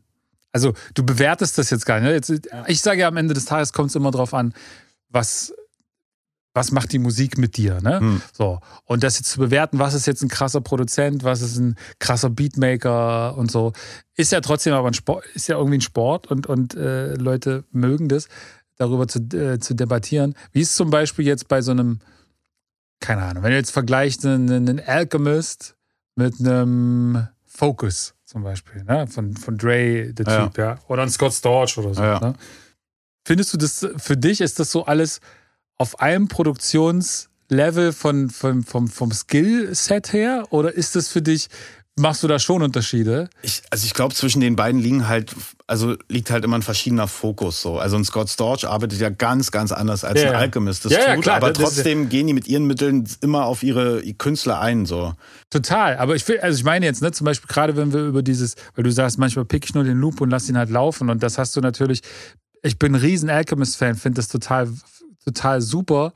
also 0.54 0.74
du 0.94 1.04
bewertest 1.06 1.58
das 1.58 1.70
jetzt 1.70 1.86
gar 1.86 2.00
nicht. 2.00 2.08
Ne? 2.08 2.14
Jetzt, 2.14 2.32
ich 2.68 2.82
sage 2.82 3.02
ja, 3.02 3.08
am 3.10 3.18
Ende 3.18 3.34
des 3.34 3.46
Tages 3.46 3.74
kommt 3.74 3.90
es 3.90 3.96
immer 3.96 4.12
drauf 4.12 4.34
an, 4.34 4.54
was, 5.10 5.54
was 6.56 6.72
macht 6.72 6.94
die 6.94 7.00
Musik 7.00 7.38
mit 7.38 7.58
dir, 7.58 7.82
ne? 7.82 8.00
Hm. 8.00 8.22
So. 8.32 8.60
Und 8.86 9.04
das 9.04 9.20
jetzt 9.20 9.30
zu 9.30 9.40
bewerten, 9.40 9.78
was 9.78 9.94
ist 9.94 10.08
jetzt 10.08 10.24
ein 10.24 10.30
krasser 10.30 10.62
Produzent, 10.62 11.26
was 11.26 11.42
ist 11.42 11.58
ein 11.58 11.76
krasser 12.00 12.30
Beatmaker 12.30 13.38
und 13.38 13.52
so, 13.52 13.74
ist 14.16 14.32
ja 14.32 14.40
trotzdem 14.40 14.74
aber 14.74 14.88
ein 14.88 14.94
Sport, 14.94 15.26
ist 15.36 15.50
ja 15.50 15.58
irgendwie 15.58 15.78
ein 15.78 15.82
Sport 15.82 16.28
und, 16.28 16.48
und 16.48 16.74
äh, 16.74 17.14
Leute 17.16 17.66
mögen 17.72 18.08
das, 18.08 18.30
darüber 18.78 19.06
zu, 19.08 19.20
äh, 19.34 19.60
zu 19.60 19.74
debattieren. 19.74 20.34
Wie 20.54 20.62
ist 20.62 20.78
zum 20.78 20.90
Beispiel 20.90 21.26
jetzt 21.26 21.50
bei 21.50 21.62
so 21.62 21.72
einem, 21.72 22.00
keine 23.02 23.24
Ahnung, 23.24 23.44
wenn 23.44 23.52
du 23.52 23.58
jetzt 23.58 23.72
vergleichst 23.72 24.26
einen, 24.26 24.50
einen 24.50 24.80
Alchemist 24.80 25.76
mit 26.16 26.40
einem 26.40 27.28
Focus 27.44 28.16
zum 28.24 28.44
Beispiel, 28.44 28.82
ne? 28.86 29.08
Von, 29.08 29.36
von 29.36 29.58
Dre, 29.58 30.14
der 30.14 30.26
Ja. 30.26 30.46
Typ, 30.46 30.58
ja. 30.58 30.80
Oder 30.88 31.04
ein 31.04 31.10
Scott 31.10 31.34
Storch 31.34 31.78
oder 31.78 31.94
so. 31.94 32.02
Ja. 32.02 32.20
Ne? 32.22 32.34
Findest 33.26 33.54
du 33.54 33.58
das, 33.58 33.86
für 33.98 34.16
dich 34.16 34.40
ist 34.40 34.58
das 34.58 34.72
so 34.72 34.86
alles 34.86 35.20
auf 35.78 36.00
einem 36.00 36.28
Produktionslevel 36.28 37.94
von, 37.94 38.30
von, 38.30 38.64
vom, 38.64 38.88
vom 38.88 39.12
Skillset 39.12 40.14
her? 40.14 40.46
Oder 40.50 40.74
ist 40.74 40.96
das 40.96 41.08
für 41.08 41.22
dich, 41.22 41.48
machst 41.98 42.24
du 42.24 42.28
da 42.28 42.40
schon 42.40 42.62
Unterschiede? 42.62 43.30
Ich, 43.42 43.62
also 43.72 43.86
ich 43.86 43.94
glaube, 43.94 44.14
zwischen 44.14 44.42
den 44.42 44.56
beiden 44.56 44.80
liegen 44.80 45.08
halt, 45.08 45.36
also 45.68 45.96
liegt 46.10 46.30
halt 46.30 46.44
immer 46.44 46.58
ein 46.58 46.62
verschiedener 46.62 47.08
Fokus 47.08 47.62
so. 47.62 47.78
Also 47.78 47.98
ein 47.98 48.06
Scott 48.06 48.30
Storch 48.30 48.68
arbeitet 48.68 49.00
ja 49.00 49.10
ganz, 49.10 49.52
ganz 49.52 49.72
anders 49.72 50.04
als 50.04 50.22
Ja, 50.22 50.28
ein 50.28 50.34
ja. 50.34 50.40
Alchemist 50.40 50.86
das 50.86 50.92
Ja, 50.92 51.00
ja, 51.00 51.16
tut, 51.16 51.24
klar, 51.24 51.38
aber 51.38 51.52
das 51.52 51.64
trotzdem 51.64 52.10
gehen 52.10 52.28
die 52.28 52.34
mit 52.34 52.48
ihren 52.48 52.66
Mitteln 52.66 53.08
immer 53.22 53.46
auf 53.46 53.64
ihre 53.64 54.02
Künstler 54.14 54.60
ein. 54.60 54.86
So. 54.86 55.14
Total, 55.50 55.98
aber 55.98 56.16
ich 56.16 56.28
will, 56.28 56.40
also 56.40 56.58
ich 56.58 56.64
meine 56.64 56.86
jetzt, 56.86 57.02
ne, 57.02 57.12
zum 57.12 57.26
Beispiel 57.26 57.48
gerade 57.48 57.76
wenn 57.76 57.94
wir 57.94 58.02
über 58.02 58.24
dieses, 58.24 58.56
weil 58.76 58.84
du 58.84 58.92
sagst, 58.92 59.18
manchmal 59.18 59.46
pick 59.46 59.66
ich 59.66 59.74
nur 59.74 59.84
den 59.84 59.98
Loop 59.98 60.22
und 60.22 60.30
lass 60.30 60.50
ihn 60.50 60.58
halt 60.58 60.70
laufen 60.70 61.10
und 61.10 61.24
das 61.24 61.38
hast 61.38 61.56
du 61.56 61.62
natürlich, 61.62 62.02
ich 62.62 62.80
bin 62.80 62.94
ein 62.94 63.00
riesen 63.00 63.30
Alchemist-Fan, 63.30 63.96
finde 63.96 64.18
das 64.18 64.28
total, 64.28 64.68
total 65.26 65.62
super, 65.62 66.14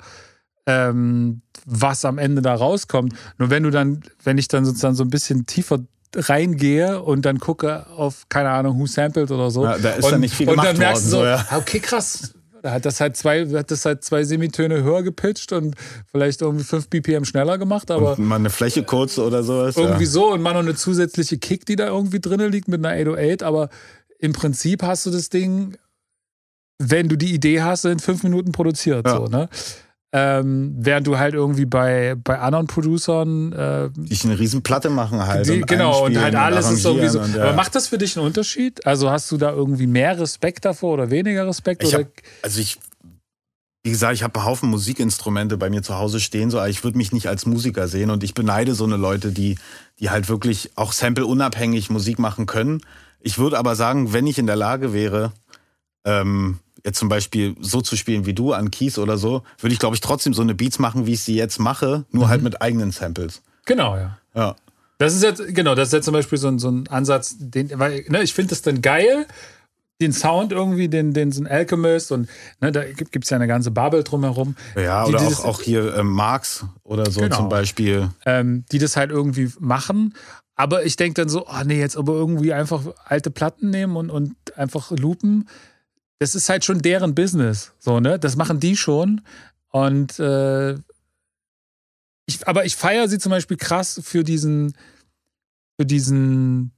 ähm, 0.65 1.41
was 1.65 2.05
am 2.05 2.17
Ende 2.17 2.41
da 2.41 2.53
rauskommt. 2.53 3.13
Nur 3.37 3.49
wenn 3.49 3.63
du 3.63 3.71
dann, 3.71 4.01
wenn 4.23 4.37
ich 4.37 4.47
dann 4.47 4.65
sozusagen 4.65 4.95
so 4.95 5.03
ein 5.03 5.09
bisschen 5.09 5.45
tiefer 5.45 5.79
reingehe 6.15 7.01
und 7.01 7.25
dann 7.25 7.39
gucke 7.39 7.87
auf, 7.87 8.25
keine 8.29 8.49
Ahnung, 8.49 8.79
Who 8.79 8.87
Sampled 8.87 9.31
oder 9.31 9.51
so. 9.51 9.63
Ja, 9.63 9.77
da 9.77 9.91
ist 9.91 10.05
und, 10.05 10.11
dann 10.11 10.21
nicht 10.21 10.33
viel 10.33 10.47
Und 10.47 10.53
gemacht 10.53 10.67
dann 10.69 10.77
merkst 10.77 11.05
du 11.05 11.09
so, 11.09 11.17
worden, 11.17 11.45
ja. 11.49 11.57
okay, 11.57 11.79
krass. 11.79 12.33
Da 12.61 12.71
hat 12.71 12.85
das 12.85 12.99
halt 12.99 13.15
zwei, 13.15 13.47
hat 13.47 13.71
das 13.71 13.85
halt 13.85 14.03
zwei 14.03 14.23
Semitöne 14.23 14.83
höher 14.83 15.01
gepitcht 15.03 15.53
und 15.53 15.75
vielleicht 16.11 16.41
irgendwie 16.41 16.65
5 16.65 16.89
BPM 16.89 17.23
schneller 17.23 17.57
gemacht, 17.57 17.89
aber 17.89 18.17
Und 18.17 18.27
mal 18.27 18.35
eine 18.35 18.49
Fläche 18.49 18.83
kurz 18.83 19.17
oder 19.17 19.43
sowas. 19.43 19.77
irgendwie 19.77 20.03
ja. 20.03 20.09
so 20.09 20.33
und 20.33 20.41
mal 20.41 20.53
noch 20.53 20.59
eine 20.59 20.75
zusätzliche 20.75 21.37
Kick, 21.37 21.65
die 21.65 21.77
da 21.77 21.87
irgendwie 21.87 22.19
drin 22.19 22.41
liegt 22.51 22.67
mit 22.67 22.85
einer 22.85 22.95
808, 22.95 23.43
aber 23.43 23.69
im 24.17 24.33
Prinzip 24.33 24.83
hast 24.83 25.05
du 25.05 25.11
das 25.11 25.29
Ding, 25.29 25.77
wenn 26.79 27.09
du 27.09 27.17
die 27.17 27.33
Idee 27.33 27.61
hast, 27.61 27.85
in 27.85 27.99
fünf 27.99 28.23
Minuten 28.23 28.51
produziert. 28.51 29.05
Ja. 29.05 29.17
So, 29.17 29.25
ne? 29.27 29.49
Ähm, 30.11 30.73
während 30.79 31.05
du 31.05 31.19
halt 31.19 31.35
irgendwie 31.35 31.65
bei, 31.65 32.15
bei 32.15 32.39
anderen 32.39 32.65
Producern. 32.65 33.53
Äh, 33.53 33.89
die 33.95 34.17
eine 34.23 34.39
riesen 34.39 34.63
Platte 34.63 34.89
machen 34.89 35.27
halt. 35.27 35.47
Die, 35.47 35.61
und 35.61 35.67
genau, 35.67 36.05
und 36.05 36.19
halt 36.19 36.33
alles 36.33 36.71
ist 36.71 36.83
irgendwie 36.83 37.09
so. 37.09 37.19
Und, 37.19 37.35
ja. 37.35 37.43
Aber 37.43 37.53
macht 37.53 37.75
das 37.75 37.89
für 37.89 37.99
dich 37.99 38.17
einen 38.17 38.25
Unterschied? 38.25 38.87
Also 38.87 39.11
hast 39.11 39.31
du 39.31 39.37
da 39.37 39.51
irgendwie 39.51 39.85
mehr 39.85 40.19
Respekt 40.19 40.65
davor 40.65 40.93
oder 40.93 41.11
weniger 41.11 41.45
Respekt? 41.45 41.83
Ich 41.83 41.89
oder? 41.89 42.05
Hab, 42.05 42.11
also 42.41 42.59
ich, 42.59 42.79
wie 43.83 43.91
gesagt, 43.91 44.15
ich 44.15 44.23
habe 44.23 44.39
einen 44.39 44.47
Haufen 44.47 44.69
Musikinstrumente 44.71 45.57
bei 45.57 45.69
mir 45.69 45.83
zu 45.83 45.95
Hause 45.95 46.19
stehen, 46.19 46.49
so, 46.49 46.57
aber 46.57 46.69
ich 46.69 46.83
würde 46.83 46.97
mich 46.97 47.11
nicht 47.11 47.27
als 47.27 47.45
Musiker 47.45 47.87
sehen 47.87 48.09
und 48.09 48.23
ich 48.23 48.33
beneide 48.33 48.73
so 48.73 48.85
eine 48.85 48.97
Leute, 48.97 49.31
die, 49.31 49.59
die 49.99 50.09
halt 50.09 50.27
wirklich 50.27 50.71
auch 50.75 50.91
sample-unabhängig 50.91 51.91
Musik 51.91 52.17
machen 52.17 52.47
können. 52.47 52.81
Ich 53.19 53.37
würde 53.37 53.59
aber 53.59 53.75
sagen, 53.75 54.11
wenn 54.11 54.25
ich 54.25 54.39
in 54.39 54.47
der 54.47 54.55
Lage 54.55 54.91
wäre, 54.91 55.33
ähm, 56.03 56.57
jetzt 56.83 56.99
zum 56.99 57.09
Beispiel 57.09 57.55
so 57.59 57.81
zu 57.81 57.95
spielen 57.95 58.25
wie 58.25 58.33
du 58.33 58.53
an 58.53 58.71
Keys 58.71 58.97
oder 58.97 59.17
so, 59.17 59.43
würde 59.59 59.73
ich, 59.73 59.79
glaube 59.79 59.95
ich, 59.95 60.01
trotzdem 60.01 60.33
so 60.33 60.41
eine 60.41 60.55
Beats 60.55 60.79
machen, 60.79 61.05
wie 61.05 61.13
ich 61.13 61.21
sie 61.21 61.35
jetzt 61.35 61.59
mache, 61.59 62.05
nur 62.11 62.25
mhm. 62.25 62.29
halt 62.29 62.41
mit 62.41 62.61
eigenen 62.61 62.91
Samples. 62.91 63.41
Genau, 63.65 63.97
ja. 63.97 64.17
Ja. 64.35 64.55
Das 64.97 65.15
ist 65.15 65.23
jetzt, 65.23 65.55
genau, 65.55 65.75
das 65.75 65.89
ist 65.89 65.93
jetzt 65.93 66.05
zum 66.05 66.13
Beispiel 66.13 66.37
so 66.37 66.49
ein, 66.49 66.59
so 66.59 66.69
ein 66.69 66.87
Ansatz, 66.89 67.35
den, 67.39 67.71
weil, 67.79 68.03
ne, 68.09 68.21
ich 68.21 68.33
finde 68.33 68.49
das 68.49 68.61
dann 68.61 68.81
geil, 68.81 69.25
den 70.01 70.13
Sound 70.13 70.51
irgendwie, 70.51 70.87
den, 70.87 71.13
den 71.13 71.31
so 71.31 71.41
ein 71.41 71.47
Alchemist 71.47 72.11
und 72.11 72.29
ne, 72.61 72.71
da 72.71 72.83
gibt 72.85 73.23
es 73.23 73.29
ja 73.29 73.35
eine 73.35 73.47
ganze 73.47 73.71
Bubble 73.71 74.03
drumherum. 74.03 74.55
Ja, 74.75 75.05
oder 75.05 75.21
auch, 75.21 75.45
auch 75.45 75.61
hier 75.61 75.95
ähm, 75.95 76.11
Marx 76.11 76.65
oder 76.83 77.09
so 77.11 77.21
genau, 77.21 77.35
zum 77.35 77.49
Beispiel. 77.49 78.09
Ähm, 78.25 78.65
die 78.71 78.77
das 78.77 78.95
halt 78.95 79.11
irgendwie 79.11 79.51
machen. 79.59 80.15
Aber 80.55 80.85
ich 80.85 80.95
denke 80.95 81.21
dann 81.21 81.29
so, 81.29 81.47
oh 81.47 81.63
nee, 81.65 81.79
jetzt 81.79 81.97
aber 81.97 82.13
irgendwie 82.13 82.53
einfach 82.53 82.81
alte 83.05 83.31
Platten 83.31 83.69
nehmen 83.69 83.95
und, 83.95 84.09
und 84.09 84.35
einfach 84.57 84.91
loopen 84.91 85.47
das 86.19 86.35
ist 86.35 86.49
halt 86.49 86.65
schon 86.65 86.81
deren 86.81 87.15
Business. 87.15 87.71
So, 87.79 87.99
ne? 87.99 88.19
Das 88.19 88.35
machen 88.35 88.59
die 88.59 88.77
schon. 88.77 89.21
Und 89.71 90.19
äh, 90.19 90.73
ich, 92.25 92.47
aber 92.47 92.65
ich 92.65 92.75
feiere 92.75 93.07
sie 93.07 93.17
zum 93.17 93.31
Beispiel 93.31 93.57
krass 93.57 93.99
für 94.03 94.23
diesen, 94.23 94.73
für 95.77 95.85
diesen 95.85 96.71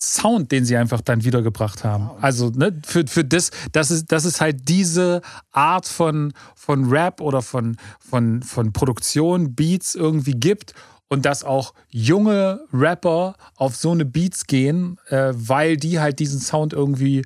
Sound, 0.00 0.52
den 0.52 0.64
sie 0.64 0.76
einfach 0.76 1.00
dann 1.00 1.24
wiedergebracht 1.24 1.84
haben. 1.84 2.10
Also, 2.20 2.50
ne, 2.50 2.80
für, 2.84 3.06
für 3.06 3.24
das, 3.24 3.50
das 3.72 3.90
ist, 3.90 4.12
das 4.12 4.24
ist 4.24 4.40
halt 4.40 4.68
diese 4.68 5.22
Art 5.50 5.86
von, 5.86 6.32
von 6.54 6.88
Rap 6.88 7.20
oder 7.20 7.42
von, 7.42 7.76
von, 7.98 8.42
von 8.42 8.72
Produktion, 8.72 9.54
Beats 9.54 9.94
irgendwie 9.94 10.32
gibt 10.32 10.74
und 11.08 11.24
dass 11.24 11.42
auch 11.42 11.74
junge 11.88 12.60
Rapper 12.72 13.34
auf 13.56 13.74
so 13.74 13.90
eine 13.90 14.04
Beats 14.04 14.46
gehen, 14.46 14.98
äh, 15.08 15.32
weil 15.34 15.76
die 15.76 15.98
halt 15.98 16.20
diesen 16.20 16.38
Sound 16.40 16.72
irgendwie 16.72 17.24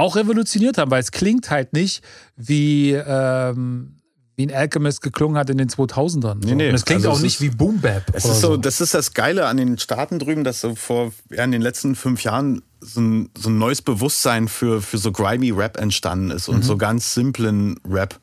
auch 0.00 0.16
revolutioniert 0.16 0.78
haben, 0.78 0.90
weil 0.90 1.00
es 1.00 1.12
klingt 1.12 1.50
halt 1.50 1.72
nicht 1.72 2.02
wie, 2.36 2.92
ähm, 2.92 3.96
wie 4.36 4.46
ein 4.46 4.52
Alchemist 4.52 5.02
geklungen 5.02 5.36
hat 5.36 5.50
in 5.50 5.58
den 5.58 5.68
2000ern. 5.68 6.38
Nee, 6.42 6.54
nee. 6.54 6.68
Und 6.70 6.74
es 6.74 6.84
klingt 6.84 7.04
also 7.04 7.10
auch 7.10 7.20
nicht 7.20 7.40
wie 7.40 7.50
Boom 7.50 7.80
Bap. 7.80 8.04
Es 8.14 8.24
ist 8.24 8.40
so, 8.40 8.52
so, 8.52 8.56
das 8.56 8.80
ist 8.80 8.94
das 8.94 9.12
Geile 9.12 9.46
an 9.46 9.58
den 9.58 9.78
Staaten 9.78 10.18
drüben, 10.18 10.42
dass 10.42 10.62
so 10.62 10.74
vor 10.74 11.12
ja, 11.30 11.44
in 11.44 11.52
den 11.52 11.62
letzten 11.62 11.94
fünf 11.94 12.24
Jahren 12.24 12.62
so 12.80 13.00
ein, 13.00 13.28
so 13.36 13.50
ein 13.50 13.58
neues 13.58 13.82
Bewusstsein 13.82 14.48
für, 14.48 14.80
für 14.80 14.96
so 14.96 15.12
grimy 15.12 15.50
Rap 15.50 15.76
entstanden 15.76 16.30
ist 16.30 16.48
und 16.48 16.58
mhm. 16.58 16.62
so 16.62 16.78
ganz 16.78 17.12
simplen 17.12 17.78
Rap. 17.86 18.18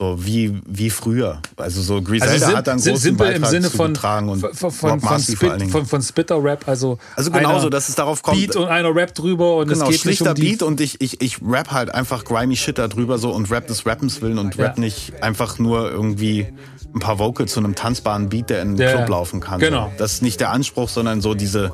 So 0.00 0.24
wie, 0.24 0.60
wie 0.64 0.90
früher. 0.90 1.42
Also 1.56 1.82
so 1.82 2.00
Griselda 2.00 2.32
also 2.32 2.56
hat 2.56 2.68
dann 2.68 2.76
großen 2.76 2.96
simpel 2.98 3.32
Beitrag 3.32 3.42
im 3.42 3.62
Sinne 3.62 3.68
von, 3.68 3.96
und 4.28 4.40
von, 4.56 4.70
von, 4.70 5.00
von, 5.00 5.20
Spit, 5.20 5.70
von, 5.72 5.86
von 5.86 6.02
Spitter-Rap. 6.02 6.68
Also, 6.68 6.98
also 7.16 7.32
genauso, 7.32 7.68
dass 7.68 7.88
es 7.88 7.96
darauf 7.96 8.22
kommt. 8.22 8.38
Beat 8.38 8.54
und 8.54 8.68
einer 8.68 8.94
Rap 8.94 9.12
drüber 9.12 9.56
und 9.56 9.66
genau, 9.66 9.86
es 9.86 9.90
geht 9.90 10.00
schlichter 10.02 10.30
um 10.30 10.34
Beat 10.36 10.62
und 10.62 10.80
ich, 10.80 11.00
ich, 11.00 11.20
ich 11.20 11.38
rap 11.42 11.72
halt 11.72 11.92
einfach 11.92 12.24
grimy 12.24 12.54
Shit 12.54 12.78
da 12.78 12.86
drüber 12.86 13.18
so 13.18 13.32
und 13.32 13.50
rap 13.50 13.66
des 13.66 13.86
Rappens 13.86 14.22
willen 14.22 14.38
und 14.38 14.56
rap 14.56 14.76
ja. 14.76 14.80
nicht 14.80 15.20
einfach 15.20 15.58
nur 15.58 15.90
irgendwie 15.90 16.46
ein 16.94 17.00
paar 17.00 17.18
Vocals 17.18 17.52
zu 17.52 17.58
einem 17.58 17.74
tanzbaren 17.74 18.28
Beat, 18.28 18.50
der 18.50 18.62
in 18.62 18.76
den 18.76 18.86
ja, 18.86 18.94
Club 18.94 19.08
laufen 19.08 19.40
kann. 19.40 19.58
Genau. 19.58 19.86
So. 19.86 19.92
Das 19.98 20.12
ist 20.12 20.22
nicht 20.22 20.38
der 20.38 20.52
Anspruch, 20.52 20.88
sondern 20.88 21.20
so 21.20 21.34
diese 21.34 21.72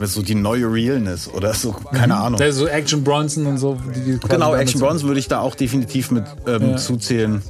so 0.00 0.22
die 0.22 0.34
neue 0.34 0.72
Realness 0.72 1.28
oder 1.28 1.54
so, 1.54 1.72
keine 1.72 2.14
mhm. 2.14 2.20
Ahnung. 2.20 2.52
so 2.52 2.66
Action 2.66 3.04
Bronson 3.04 3.46
und 3.46 3.58
so. 3.58 3.78
Die, 3.94 4.18
die 4.18 4.28
genau, 4.28 4.54
Action 4.54 4.80
Bronson 4.80 5.08
würde 5.08 5.20
ich 5.20 5.28
da 5.28 5.40
auch 5.40 5.54
definitiv 5.54 6.10
mit 6.10 6.24
ähm, 6.46 6.70
ja. 6.70 6.76
zuzählen. 6.76 7.42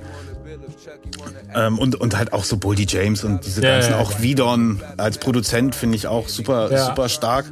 Ähm, 1.54 1.78
und, 1.78 1.96
und 1.96 2.16
halt 2.16 2.32
auch 2.32 2.44
so 2.44 2.56
Boldy 2.56 2.86
James 2.88 3.24
und 3.24 3.44
diese 3.44 3.62
ja, 3.62 3.74
ganzen, 3.74 3.92
ja, 3.92 3.98
auch 3.98 4.20
Vidon 4.20 4.80
als 4.96 5.18
Produzent 5.18 5.74
finde 5.74 5.96
ich 5.96 6.06
auch 6.06 6.28
super, 6.28 6.68
super 6.86 7.08
stark. 7.08 7.46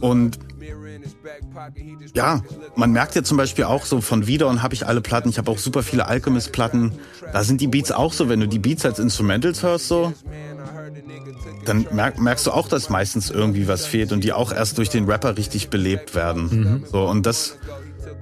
Und 0.00 0.38
ja, 2.14 2.42
man 2.76 2.92
merkt 2.92 3.14
ja 3.14 3.22
zum 3.22 3.36
Beispiel 3.36 3.64
auch 3.64 3.84
so 3.84 4.00
von 4.00 4.26
Vidon 4.26 4.62
habe 4.62 4.74
ich 4.74 4.86
alle 4.86 5.00
Platten, 5.00 5.28
ich 5.28 5.38
habe 5.38 5.50
auch 5.50 5.58
super 5.58 5.82
viele 5.82 6.06
Alchemist-Platten. 6.06 6.92
Da 7.32 7.44
sind 7.44 7.60
die 7.60 7.66
Beats 7.66 7.92
auch 7.92 8.12
so, 8.12 8.28
wenn 8.28 8.40
du 8.40 8.48
die 8.48 8.58
Beats 8.58 8.84
als 8.84 8.98
Instrumentals 8.98 9.62
hörst, 9.62 9.88
so, 9.88 10.12
dann 11.64 11.86
merk, 11.92 12.18
merkst 12.18 12.46
du 12.46 12.50
auch, 12.50 12.68
dass 12.68 12.90
meistens 12.90 13.30
irgendwie 13.30 13.68
was 13.68 13.86
fehlt 13.86 14.12
und 14.12 14.24
die 14.24 14.32
auch 14.32 14.52
erst 14.52 14.78
durch 14.78 14.90
den 14.90 15.04
Rapper 15.04 15.36
richtig 15.36 15.70
belebt 15.70 16.14
werden. 16.14 16.42
Mhm. 16.50 16.84
So, 16.90 17.04
und 17.08 17.26
das, 17.26 17.56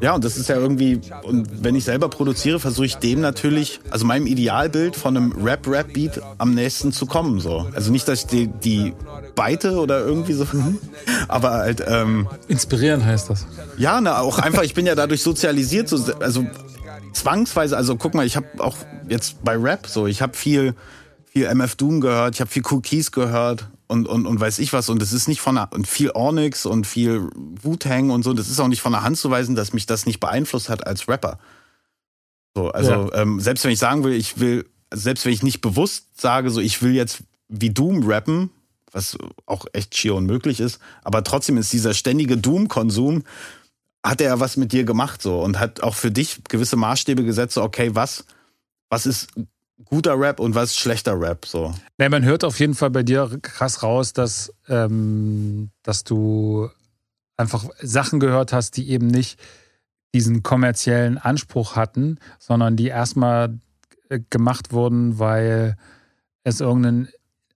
ja, 0.00 0.14
und 0.14 0.24
das 0.24 0.36
ist 0.36 0.48
ja 0.48 0.56
irgendwie, 0.56 1.00
und 1.22 1.62
wenn 1.62 1.74
ich 1.74 1.84
selber 1.84 2.08
produziere, 2.08 2.58
versuche 2.58 2.86
ich 2.86 2.96
dem 2.96 3.20
natürlich, 3.20 3.80
also 3.90 4.06
meinem 4.06 4.26
Idealbild 4.26 4.96
von 4.96 5.16
einem 5.16 5.32
Rap-Rap-Beat 5.32 6.20
am 6.38 6.54
nächsten 6.54 6.92
zu 6.92 7.06
kommen. 7.06 7.40
So. 7.40 7.68
Also 7.74 7.92
nicht, 7.92 8.08
dass 8.08 8.20
ich 8.20 8.26
die, 8.26 8.46
die 8.46 8.94
beite 9.34 9.78
oder 9.78 10.00
irgendwie 10.00 10.32
so, 10.32 10.46
mhm. 10.50 10.78
aber 11.28 11.50
halt. 11.50 11.84
Ähm, 11.86 12.28
Inspirieren 12.48 13.04
heißt 13.04 13.28
das. 13.30 13.46
Ja, 13.76 14.00
na, 14.00 14.20
auch 14.20 14.38
einfach, 14.38 14.62
ich 14.62 14.74
bin 14.74 14.86
ja 14.86 14.94
dadurch 14.94 15.22
sozialisiert, 15.22 15.88
so, 15.88 15.98
also 16.20 16.46
zwangsweise, 17.12 17.76
also 17.76 17.96
guck 17.96 18.14
mal, 18.14 18.24
ich 18.24 18.36
habe 18.36 18.46
auch 18.58 18.76
jetzt 19.08 19.44
bei 19.44 19.56
Rap 19.56 19.86
so, 19.86 20.06
ich 20.06 20.22
habe 20.22 20.34
viel 20.36 20.74
viel 21.30 21.46
MF 21.46 21.76
Doom 21.76 22.00
gehört, 22.00 22.34
ich 22.34 22.40
habe 22.40 22.50
viel 22.50 22.64
Cookies 22.70 23.12
gehört 23.12 23.68
und, 23.86 24.08
und, 24.08 24.26
und 24.26 24.40
weiß 24.40 24.58
ich 24.58 24.72
was. 24.72 24.88
Und 24.88 25.00
es 25.00 25.12
ist 25.12 25.28
nicht 25.28 25.40
von 25.40 25.54
der, 25.54 25.68
und 25.72 25.86
viel 25.86 26.10
Onyx 26.12 26.66
und 26.66 26.88
viel 26.88 27.30
Wu-Tang 27.62 28.10
und 28.10 28.24
so. 28.24 28.32
Das 28.32 28.48
ist 28.48 28.58
auch 28.58 28.66
nicht 28.66 28.82
von 28.82 28.92
der 28.92 29.02
Hand 29.02 29.16
zu 29.16 29.30
weisen, 29.30 29.54
dass 29.54 29.72
mich 29.72 29.86
das 29.86 30.06
nicht 30.06 30.18
beeinflusst 30.18 30.68
hat 30.68 30.86
als 30.88 31.06
Rapper. 31.06 31.38
So, 32.56 32.70
also 32.70 32.90
ja. 32.90 33.22
ähm, 33.22 33.38
selbst 33.38 33.62
wenn 33.62 33.70
ich 33.70 33.78
sagen 33.78 34.02
will, 34.02 34.12
ich 34.12 34.40
will, 34.40 34.68
selbst 34.92 35.24
wenn 35.24 35.32
ich 35.32 35.44
nicht 35.44 35.60
bewusst 35.60 36.20
sage, 36.20 36.50
so 36.50 36.60
ich 36.60 36.82
will 36.82 36.94
jetzt 36.94 37.22
wie 37.48 37.70
Doom 37.70 38.02
rappen, 38.08 38.50
was 38.90 39.16
auch 39.46 39.66
echt 39.72 39.96
schier 39.96 40.16
unmöglich 40.16 40.58
ist, 40.58 40.80
aber 41.04 41.22
trotzdem 41.22 41.58
ist 41.58 41.72
dieser 41.72 41.94
ständige 41.94 42.36
Doom-Konsum, 42.36 43.22
hat 44.04 44.20
er 44.20 44.28
ja 44.28 44.40
was 44.40 44.56
mit 44.56 44.72
dir 44.72 44.82
gemacht 44.82 45.22
so 45.22 45.40
und 45.40 45.60
hat 45.60 45.80
auch 45.82 45.94
für 45.94 46.10
dich 46.10 46.42
gewisse 46.48 46.74
Maßstäbe 46.74 47.22
gesetzt, 47.22 47.54
so 47.54 47.62
okay, 47.62 47.94
was, 47.94 48.24
was 48.88 49.06
ist 49.06 49.28
guter 49.84 50.18
Rap 50.18 50.40
und 50.40 50.54
was 50.54 50.76
schlechter 50.76 51.20
Rap. 51.20 51.46
So. 51.46 51.74
Nee, 51.98 52.08
man 52.08 52.24
hört 52.24 52.44
auf 52.44 52.58
jeden 52.60 52.74
Fall 52.74 52.90
bei 52.90 53.02
dir 53.02 53.38
krass 53.42 53.82
raus, 53.82 54.12
dass, 54.12 54.52
ähm, 54.68 55.70
dass 55.82 56.04
du 56.04 56.68
einfach 57.36 57.64
Sachen 57.80 58.20
gehört 58.20 58.52
hast, 58.52 58.76
die 58.76 58.90
eben 58.90 59.06
nicht 59.06 59.40
diesen 60.14 60.42
kommerziellen 60.42 61.18
Anspruch 61.18 61.76
hatten, 61.76 62.18
sondern 62.38 62.76
die 62.76 62.88
erstmal 62.88 63.58
äh, 64.08 64.20
gemacht 64.30 64.72
wurden, 64.72 65.18
weil 65.18 65.76
es 66.44 66.60
irgendeine 66.60 67.08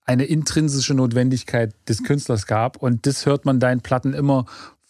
eine 0.06 0.24
intrinsische 0.24 0.94
Notwendigkeit 0.94 1.74
des 1.88 2.02
Künstlers 2.02 2.46
gab. 2.46 2.76
Und 2.76 3.06
das 3.06 3.26
hört 3.26 3.44
man 3.44 3.58
deinen 3.58 3.80
Platten 3.80 4.12
immer 4.12 4.44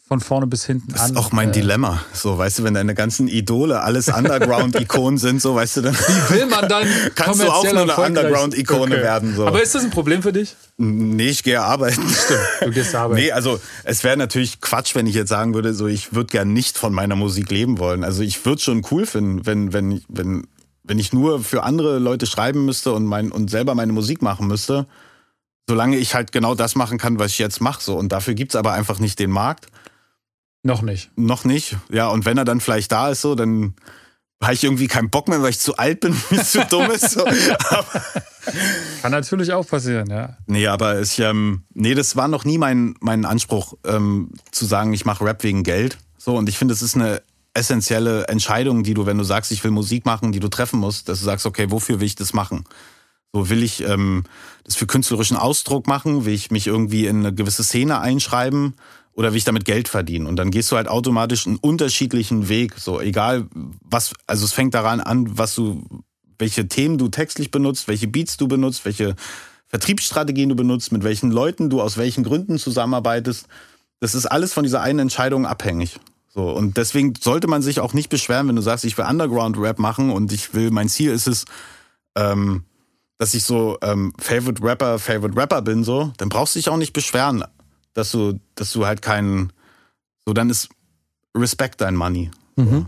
von 0.07 0.21
vorne 0.21 0.47
bis 0.47 0.67
hinten 0.67 0.93
an. 0.93 0.99
Das 0.99 1.11
ist 1.11 1.17
auch 1.17 1.33
mein 1.33 1.49
äh, 1.49 1.53
Dilemma. 1.53 2.05
So, 2.12 2.37
weißt 2.37 2.59
du, 2.59 2.64
wenn 2.64 2.75
deine 2.75 2.95
ganzen 2.95 3.27
Idole 3.27 3.81
alles 3.81 4.09
Underground-Ikonen 4.09 5.17
sind, 5.17 5.40
so, 5.40 5.55
weißt 5.55 5.79
du, 5.79 5.81
dann. 5.81 5.95
Wie 5.95 6.35
will 6.35 6.47
man 6.47 6.69
dann 6.69 6.87
kannst 7.14 7.43
du 7.43 7.49
auch 7.49 7.64
nur 7.64 7.83
eine 7.83 7.97
Underground-Ikone 7.97 8.95
okay. 8.97 9.03
werden. 9.03 9.35
So. 9.35 9.47
Aber 9.47 9.62
ist 9.62 9.75
das 9.75 9.83
ein 9.83 9.90
Problem 9.90 10.23
für 10.23 10.33
dich? 10.33 10.57
Nee, 10.77 11.29
ich 11.29 11.43
gehe 11.43 11.62
arbeiten. 11.62 12.03
Stimmt, 12.09 12.40
du 12.61 12.71
gehst 12.71 12.95
arbeiten. 12.95 13.23
Nee, 13.23 13.33
also 13.33 13.59
es 13.85 14.05
wäre 14.05 14.19
natürlich 14.19 14.61
Quatsch, 14.61 14.95
wenn 14.95 15.07
ich 15.07 15.14
jetzt 15.14 15.31
sagen 15.31 15.55
würde, 15.55 15.73
so 15.73 15.87
ich 15.87 16.14
würde 16.14 16.31
gern 16.31 16.53
nicht 16.53 16.77
von 16.77 16.93
meiner 16.93 17.17
Musik 17.17 17.51
leben 17.51 17.79
wollen. 17.79 18.05
Also 18.05 18.23
ich 18.23 18.45
würde 18.45 18.61
schon 18.61 18.87
cool 18.90 19.07
finden, 19.07 19.47
wenn, 19.47 19.73
wenn, 19.73 20.03
wenn, 20.09 20.47
wenn 20.83 20.99
ich 20.99 21.14
nur 21.14 21.40
für 21.43 21.62
andere 21.62 21.99
Leute 21.99 22.27
schreiben 22.27 22.67
müsste 22.67 22.93
und 22.93 23.07
mein, 23.07 23.33
und 23.33 23.49
selber 23.49 23.75
meine 23.75 23.95
Musik 23.95 24.21
machen 24.21 24.49
müsste. 24.49 24.87
Solange 25.67 25.97
ich 25.97 26.14
halt 26.14 26.31
genau 26.31 26.55
das 26.55 26.75
machen 26.75 26.99
kann, 26.99 27.19
was 27.19 27.33
ich 27.33 27.38
jetzt 27.38 27.62
mache. 27.62 27.83
So. 27.83 27.97
Und 27.97 28.12
dafür 28.12 28.35
gibt's 28.35 28.55
aber 28.55 28.75
einfach 28.75 28.99
nicht 28.99 29.19
den 29.19 29.31
Markt. 29.31 29.69
Noch 30.64 30.81
nicht. 30.81 31.11
Noch 31.16 31.44
nicht. 31.44 31.77
Ja, 31.90 32.09
und 32.09 32.24
wenn 32.24 32.38
er 32.38 32.46
dann 32.46 32.61
vielleicht 32.61 32.90
da 32.90 33.11
ist, 33.11 33.20
so, 33.20 33.35
dann 33.35 33.74
habe 34.42 34.55
ich 34.55 34.64
irgendwie 34.64 34.88
keinen 34.88 35.11
Bock 35.11 35.29
mehr, 35.29 35.42
weil 35.42 35.50
ich 35.50 35.61
zu 35.61 35.77
alt 35.77 36.00
bin, 36.00 36.16
zu 36.44 36.64
dumm 36.64 36.90
ist. 36.90 37.11
So. 37.11 37.24
Kann 39.03 39.12
natürlich 39.12 39.53
auch 39.53 39.66
passieren, 39.66 40.09
ja. 40.09 40.38
Nee, 40.46 40.66
aber 40.66 41.03
ich, 41.03 41.18
ähm, 41.18 41.64
nee, 41.74 41.94
das 41.94 42.16
war 42.16 42.29
noch 42.29 42.46
nie 42.46 42.57
mein, 42.57 42.94
mein 43.00 43.27
Anspruch, 43.27 43.74
ähm, 43.85 44.31
zu 44.53 44.64
sagen, 44.64 44.94
ich 44.94 45.05
mache 45.05 45.24
Rap 45.24 45.42
wegen 45.42 45.64
Geld. 45.64 45.98
So, 46.16 46.35
und 46.35 46.48
ich 46.48 46.57
finde, 46.57 46.72
es 46.72 46.81
ist 46.81 46.94
eine 46.94 47.20
essentielle 47.53 48.27
Entscheidung, 48.29 48.85
die 48.85 48.94
du, 48.94 49.05
wenn 49.05 49.18
du 49.18 49.24
sagst, 49.24 49.53
ich 49.53 49.62
will 49.64 49.70
Musik 49.70 50.07
machen, 50.07 50.33
die 50.33 50.40
du 50.40 50.48
treffen 50.48 50.81
musst, 50.81 51.11
dass 51.11 51.18
du 51.18 51.27
sagst, 51.27 51.44
okay, 51.44 51.70
wofür 51.70 52.00
will 52.00 52.07
ich 52.07 52.16
das 52.16 52.33
machen? 52.33 52.64
So 53.35 53.50
will 53.50 53.62
ich 53.62 53.83
ähm, 53.83 54.24
das 54.64 54.77
für 54.77 54.87
künstlerischen 54.87 55.37
Ausdruck 55.37 55.87
machen, 55.87 56.24
will 56.24 56.33
ich 56.33 56.50
mich 56.50 56.66
irgendwie 56.66 57.07
in 57.07 57.18
eine 57.18 57.35
gewisse 57.35 57.64
Szene 57.64 58.00
einschreiben 58.00 58.74
oder 59.14 59.33
wie 59.33 59.38
ich 59.38 59.44
damit 59.44 59.64
Geld 59.64 59.88
verdiene. 59.88 60.29
Und 60.29 60.37
dann 60.37 60.50
gehst 60.50 60.70
du 60.72 60.77
halt 60.77 60.88
automatisch 60.88 61.46
einen 61.46 61.57
unterschiedlichen 61.57 62.48
Weg. 62.48 62.74
So, 62.79 63.00
egal 63.00 63.46
was, 63.81 64.12
also 64.27 64.44
es 64.44 64.53
fängt 64.53 64.74
daran 64.74 65.00
an, 65.00 65.38
was 65.38 65.55
du, 65.55 65.85
welche 66.38 66.68
Themen 66.68 66.98
du 66.98 67.09
textlich 67.09 67.50
benutzt, 67.50 67.88
welche 67.88 68.09
Beats 68.09 68.37
du 68.37 68.48
benutzt, 68.48 68.85
welche 68.85 69.14
Vertriebsstrategien 69.68 70.48
du 70.48 70.57
benutzt, 70.57 70.92
mit 70.92 71.05
welchen 71.05 71.31
Leuten 71.31 71.70
du 71.70 71.81
aus 71.81 71.96
welchen 71.96 72.24
Gründen 72.24 72.59
zusammenarbeitest. 72.59 73.46
Das 74.00 74.14
ist 74.14 74.27
alles 74.27 74.53
von 74.53 74.64
dieser 74.64 74.83
einen 74.83 74.98
Entscheidung 74.98 75.46
abhängig. 75.46 75.98
So, 76.29 76.50
und 76.50 76.77
deswegen 76.77 77.14
sollte 77.20 77.46
man 77.46 77.62
sich 77.62 77.79
auch 77.79 77.94
nicht 77.94 78.09
beschweren, 78.09 78.48
wenn 78.48 78.57
du 78.57 78.62
sagst, 78.62 78.85
ich 78.85 78.98
will 78.98 79.05
Underground-Rap 79.05 79.79
machen 79.79 80.11
und 80.11 80.33
ich 80.33 80.53
will, 80.53 80.72
mein 80.72 80.88
Ziel 80.88 81.12
ist 81.12 81.29
es, 81.29 81.44
ähm, 82.16 82.64
dass 83.18 83.35
ich 83.35 83.44
so 83.44 83.79
ähm, 83.83 84.12
Favorite 84.18 84.61
Rapper, 84.61 84.98
Favorite 84.98 85.37
Rapper 85.37 85.62
bin, 85.62 85.85
so, 85.85 86.12
dann 86.16 86.29
brauchst 86.29 86.55
du 86.55 86.59
dich 86.59 86.68
auch 86.68 86.77
nicht 86.77 86.92
beschweren, 86.92 87.44
dass 87.94 88.11
du, 88.11 88.38
dass 88.54 88.72
du 88.72 88.87
halt 88.87 89.02
keinen, 89.02 89.52
so, 90.26 90.33
dann 90.33 90.50
ist 90.50 90.68
Respect 91.37 91.80
dein 91.80 91.96
Money. 91.96 92.30
Mhm. 92.57 92.87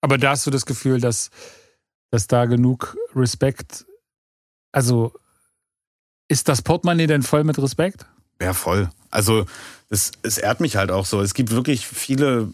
Aber 0.00 0.18
da 0.18 0.30
hast 0.30 0.46
du 0.46 0.50
das 0.50 0.64
Gefühl, 0.64 1.00
dass, 1.00 1.30
dass 2.10 2.26
da 2.28 2.46
genug 2.46 2.96
Respekt, 3.14 3.84
also 4.72 5.12
ist 6.28 6.48
das 6.48 6.62
Portemonnaie 6.62 7.06
denn 7.06 7.22
voll 7.22 7.44
mit 7.44 7.58
Respekt? 7.58 8.06
Ja, 8.40 8.52
voll. 8.52 8.90
Also 9.10 9.46
es, 9.88 10.12
es 10.22 10.38
ehrt 10.38 10.60
mich 10.60 10.76
halt 10.76 10.90
auch 10.90 11.06
so. 11.06 11.20
Es 11.20 11.34
gibt 11.34 11.50
wirklich 11.50 11.86
viele, 11.86 12.52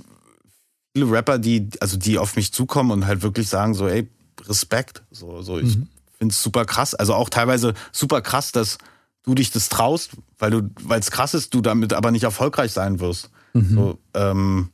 viele 0.95 1.11
Rapper, 1.11 1.39
die, 1.39 1.69
also 1.81 1.97
die 1.97 2.19
auf 2.19 2.37
mich 2.37 2.53
zukommen 2.53 2.93
und 2.93 3.07
halt 3.07 3.23
wirklich 3.23 3.49
sagen 3.49 3.75
so, 3.75 3.89
ey, 3.89 4.09
Respekt. 4.47 5.03
So, 5.11 5.43
so 5.43 5.59
ich 5.59 5.77
mhm. 5.77 5.89
finde 6.19 6.33
es 6.33 6.43
super 6.43 6.65
krass. 6.65 6.95
Also 6.95 7.15
auch 7.15 7.29
teilweise 7.29 7.75
super 7.93 8.23
krass, 8.23 8.53
dass 8.53 8.79
du 9.25 9.35
dich 9.35 9.51
das 9.51 9.69
traust, 9.69 10.13
weil 10.39 10.51
du, 10.51 10.71
weil 10.83 11.01
es 11.01 11.11
krass 11.11 11.35
ist, 11.35 11.55
du 11.55 11.61
damit 11.61 11.93
aber 11.93 12.11
nicht 12.11 12.25
erfolgreich 12.25 12.73
sein 12.73 13.01
wirst. 13.01 13.31
Mhm. 13.53 13.75
So, 13.75 13.99
ähm, 14.15 14.71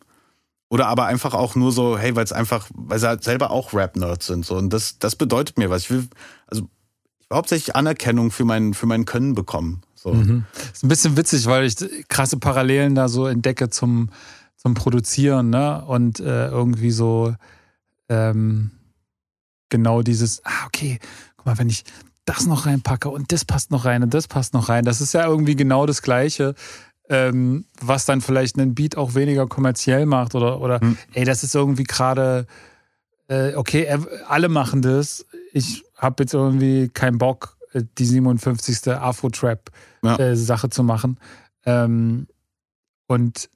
oder 0.69 0.87
aber 0.87 1.07
einfach 1.07 1.35
auch 1.35 1.57
nur 1.57 1.73
so, 1.73 1.99
hey, 1.99 2.15
weil 2.15 2.25
es 2.25 2.33
einfach, 2.33 2.69
weil 2.73 2.99
sie 2.99 3.09
halt 3.09 3.25
selber 3.25 3.51
auch 3.51 3.73
Rap-Nerds 3.73 4.27
sind. 4.27 4.47
So. 4.47 4.57
Und 4.57 4.73
das, 4.73 4.99
das 4.99 5.17
bedeutet 5.17 5.59
mir 5.59 5.69
was. 5.69 5.83
Ich 5.83 5.91
will, 5.91 6.09
also 6.47 6.69
ich 7.21 7.29
will 7.29 7.37
hauptsächlich 7.37 7.75
Anerkennung 7.75 8.31
für 8.31 8.45
mein, 8.45 8.75
für 8.75 8.87
mein 8.87 9.05
Können 9.05 9.35
bekommen. 9.35 9.83
So. 9.95 10.13
Mhm. 10.13 10.45
Ist 10.73 10.85
ein 10.85 10.89
bisschen 10.89 11.17
witzig, 11.17 11.47
weil 11.47 11.65
ich 11.65 11.77
krasse 12.09 12.39
Parallelen 12.39 12.95
da 12.95 13.09
so 13.09 13.27
entdecke 13.27 13.69
zum, 13.69 14.11
zum 14.57 14.75
Produzieren, 14.75 15.51
ne? 15.51 15.85
Und 15.85 16.21
äh, 16.21 16.49
irgendwie 16.49 16.93
so 16.93 17.35
ähm, 18.09 18.71
genau 19.71 20.03
dieses, 20.03 20.45
ah, 20.45 20.67
okay, 20.67 21.01
guck 21.37 21.47
mal, 21.47 21.59
wenn 21.59 21.69
ich 21.69 21.85
das 22.31 22.47
noch 22.47 22.67
reinpacke 22.67 23.09
und 23.09 23.33
das 23.33 23.45
passt 23.45 23.71
noch 23.71 23.85
rein 23.85 24.03
und 24.03 24.15
das 24.15 24.29
passt 24.29 24.55
noch 24.55 24.69
rein, 24.69 24.85
das 24.85 25.01
ist 25.01 25.15
ja 25.15 25.27
irgendwie 25.27 25.57
genau 25.57 25.87
das 25.87 26.03
Gleiche. 26.03 26.55
Ähm, 27.09 27.65
was 27.81 28.05
dann 28.05 28.21
vielleicht 28.21 28.57
einen 28.57 28.77
Beat 28.77 28.97
auch 28.97 29.17
weniger 29.17 29.49
kommerziell 29.49 30.07
macht 30.07 30.37
oder, 30.37 30.61
oder 30.61 30.79
hm. 30.81 30.97
ey, 31.13 31.25
das 31.25 31.43
ist 31.43 31.57
irgendwie 31.57 31.83
gerade, 31.83 32.47
äh, 33.27 33.57
okay, 33.57 33.89
alle 34.29 34.49
machen 34.49 34.81
das, 34.81 35.27
ich 35.53 35.83
habe 35.97 36.23
jetzt 36.23 36.35
irgendwie 36.35 36.89
keinen 36.89 37.19
Bock, 37.19 37.57
äh, 37.73 37.83
die 37.99 38.05
57. 38.05 38.93
Afro-Trap-Sache 38.93 40.23
ja. 40.23 40.65
äh, 40.65 40.71
zu 40.71 40.85
machen. 40.85 41.19
Ähm, 41.67 42.29
und 43.09 43.51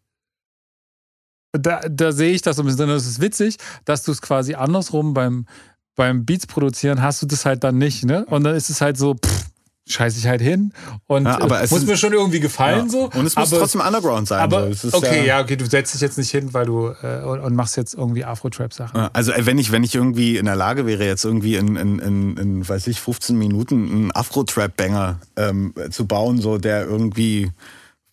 da, 1.52 1.82
da 1.88 2.10
sehe 2.10 2.32
ich 2.32 2.42
das 2.42 2.56
so 2.56 2.62
ein 2.62 2.66
bisschen. 2.66 2.88
Das 2.88 3.06
ist 3.06 3.20
witzig, 3.20 3.58
dass 3.84 4.02
du 4.02 4.10
es 4.10 4.20
quasi 4.20 4.54
andersrum 4.54 5.14
beim, 5.14 5.46
beim 5.96 6.24
Beats 6.24 6.46
produzieren 6.46 7.02
hast 7.02 7.22
du 7.22 7.26
das 7.26 7.44
halt 7.44 7.64
dann 7.64 7.78
nicht, 7.78 8.04
ne? 8.04 8.24
Und 8.26 8.44
dann 8.44 8.54
ist 8.54 8.70
es 8.70 8.80
halt 8.80 8.96
so, 8.96 9.14
pff, 9.14 9.44
scheiße 9.86 10.18
ich 10.18 10.26
halt 10.26 10.40
hin 10.40 10.72
und 11.06 11.26
ja, 11.26 11.40
aber 11.40 11.58
äh, 11.58 11.62
muss 11.62 11.82
ist, 11.82 11.86
mir 11.86 11.96
schon 11.96 12.12
irgendwie 12.12 12.40
gefallen 12.40 12.86
ja. 12.86 12.90
so. 12.90 13.04
Und 13.04 13.26
es 13.26 13.36
muss 13.36 13.52
aber, 13.52 13.60
trotzdem 13.60 13.82
Underground 13.82 14.28
sein. 14.28 14.40
Aber, 14.40 14.72
so. 14.72 14.88
okay, 14.92 15.18
ja, 15.18 15.24
ja, 15.24 15.40
okay, 15.40 15.56
du 15.56 15.66
setzt 15.66 15.92
dich 15.92 16.00
jetzt 16.00 16.16
nicht 16.16 16.30
hin, 16.30 16.54
weil 16.54 16.64
du 16.64 16.94
äh, 17.02 17.22
und, 17.22 17.40
und, 17.40 17.54
machst 17.54 17.76
jetzt 17.76 17.94
irgendwie 17.94 18.24
Afro-Trap-Sachen. 18.24 18.98
Ja, 18.98 19.10
also 19.12 19.32
äh, 19.32 19.44
wenn 19.44 19.58
ich, 19.58 19.72
wenn 19.72 19.84
ich 19.84 19.94
irgendwie 19.94 20.38
in 20.38 20.46
der 20.46 20.56
Lage 20.56 20.86
wäre, 20.86 21.04
jetzt 21.04 21.24
irgendwie 21.24 21.56
in, 21.56 21.76
in, 21.76 21.98
in, 21.98 22.36
in 22.38 22.68
weiß 22.68 22.86
ich, 22.86 23.00
15 23.00 23.36
Minuten 23.36 23.90
einen 23.90 24.12
Afro-Trap-Banger 24.12 25.20
ähm, 25.36 25.74
zu 25.90 26.06
bauen, 26.06 26.40
so 26.40 26.56
der 26.58 26.86
irgendwie 26.86 27.50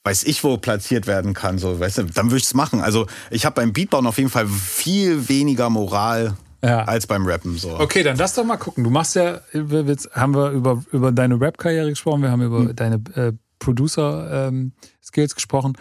weiß 0.04 0.24
ich 0.24 0.44
wo 0.44 0.58
platziert 0.58 1.06
werden 1.06 1.36
kann, 1.36 1.60
so 1.60 1.80
weißt 1.80 2.00
du, 2.00 2.04
dann 2.06 2.32
würde 2.32 2.38
ich 2.38 2.46
es 2.46 2.56
machen. 2.56 2.82
Also 2.82 3.06
ich 3.30 3.46
habe 3.46 3.54
beim 3.54 3.72
Beatbauen 3.72 4.08
auf 4.08 4.18
jeden 4.18 4.32
Fall 4.32 4.48
viel 4.48 5.30
weniger 5.30 5.70
Moral 5.70 6.36
ja. 6.64 6.84
als 6.84 7.08
beim 7.08 7.26
Rappen. 7.26 7.58
So. 7.58 7.80
Okay, 7.80 8.04
dann 8.04 8.18
lass 8.18 8.36
doch 8.36 8.44
mal 8.44 8.58
gucken. 8.58 8.84
Du 8.84 8.90
machst 8.90 9.16
ja, 9.16 9.42
jetzt 9.54 10.12
haben 10.14 10.36
wir 10.36 10.52
über, 10.52 10.84
über 10.92 11.12
deine 11.12 11.40
Rap-Karriere 11.40 11.90
gesprochen, 11.90 12.22
wir 12.22 12.32
haben 12.32 12.42
über 12.42 12.60
hm. 12.60 12.76
deine 12.76 12.96
äh, 13.16 13.34
Producer-Skills 13.60 15.32
ähm, 15.32 15.36
gesprochen 15.36 15.78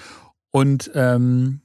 und 0.51 0.91
ähm, 0.95 1.61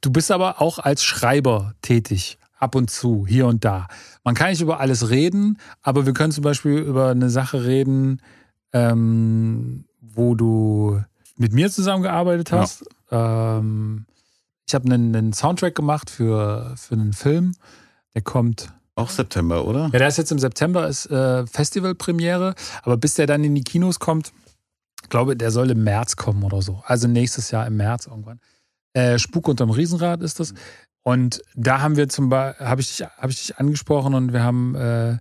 du 0.00 0.10
bist 0.10 0.30
aber 0.30 0.60
auch 0.60 0.78
als 0.78 1.02
Schreiber 1.02 1.74
tätig. 1.82 2.38
Ab 2.56 2.76
und 2.76 2.88
zu, 2.88 3.26
hier 3.26 3.46
und 3.46 3.62
da. 3.64 3.88
Man 4.22 4.34
kann 4.34 4.48
nicht 4.48 4.62
über 4.62 4.80
alles 4.80 5.10
reden, 5.10 5.58
aber 5.82 6.06
wir 6.06 6.14
können 6.14 6.32
zum 6.32 6.44
Beispiel 6.44 6.78
über 6.78 7.10
eine 7.10 7.28
Sache 7.28 7.64
reden, 7.64 8.22
ähm, 8.72 9.84
wo 10.00 10.34
du 10.34 11.02
mit 11.36 11.52
mir 11.52 11.70
zusammengearbeitet 11.70 12.52
hast. 12.52 12.86
Ja. 13.10 13.58
Ähm, 13.58 14.06
ich 14.66 14.74
habe 14.74 14.86
einen, 14.86 15.14
einen, 15.14 15.32
Soundtrack 15.34 15.74
gemacht 15.74 16.08
für, 16.08 16.72
für 16.76 16.94
einen 16.94 17.12
Film 17.12 17.54
der 18.14 18.22
kommt. 18.22 18.72
Auch 18.96 19.10
September, 19.10 19.64
oder? 19.66 19.90
Ja, 19.92 19.98
der 19.98 20.08
ist 20.08 20.18
jetzt 20.18 20.30
im 20.30 20.38
September, 20.38 20.88
ist 20.88 21.06
äh, 21.06 21.46
Festivalpremiere. 21.46 22.54
Aber 22.82 22.96
bis 22.96 23.14
der 23.14 23.26
dann 23.26 23.42
in 23.42 23.54
die 23.54 23.64
Kinos 23.64 23.98
kommt, 23.98 24.32
glaube 25.08 25.36
der 25.36 25.50
soll 25.50 25.70
im 25.70 25.82
März 25.82 26.16
kommen 26.16 26.44
oder 26.44 26.62
so. 26.62 26.82
Also 26.86 27.08
nächstes 27.08 27.50
Jahr 27.50 27.66
im 27.66 27.76
März 27.76 28.06
irgendwann. 28.06 28.40
Äh, 28.92 29.18
Spuk 29.18 29.48
unterm 29.48 29.70
Riesenrad 29.70 30.22
ist 30.22 30.38
das. 30.38 30.54
Und 31.02 31.42
da 31.54 31.80
haben 31.80 31.96
wir 31.96 32.08
zum 32.08 32.28
Beispiel, 32.28 32.66
habe 32.66 32.80
ich, 32.80 32.96
dich, 32.96 33.06
hab 33.06 33.28
ich 33.28 33.46
dich 33.46 33.58
angesprochen 33.58 34.14
und 34.14 34.32
wir 34.32 34.42
haben 34.42 34.74
äh, 34.74 35.18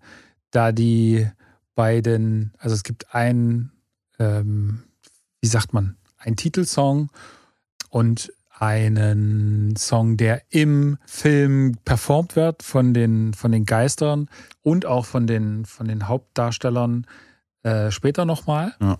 da 0.51 0.71
die 0.71 1.27
beiden, 1.75 2.53
also 2.59 2.75
es 2.75 2.83
gibt 2.83 3.13
einen, 3.13 3.71
ähm, 4.19 4.83
wie 5.41 5.47
sagt 5.47 5.73
man, 5.73 5.97
einen 6.17 6.37
Titelsong 6.37 7.09
und 7.89 8.31
einen 8.59 9.75
Song, 9.75 10.17
der 10.17 10.43
im 10.49 10.97
Film 11.05 11.77
performt 11.85 12.35
wird 12.35 12.63
von 12.63 12.93
den, 12.93 13.33
von 13.33 13.51
den 13.51 13.65
Geistern 13.65 14.29
und 14.61 14.85
auch 14.85 15.05
von 15.05 15.27
den, 15.27 15.65
von 15.65 15.87
den 15.87 16.07
Hauptdarstellern 16.07 17.07
äh, 17.63 17.91
später 17.91 18.25
nochmal. 18.25 18.75
Ja. 18.79 18.97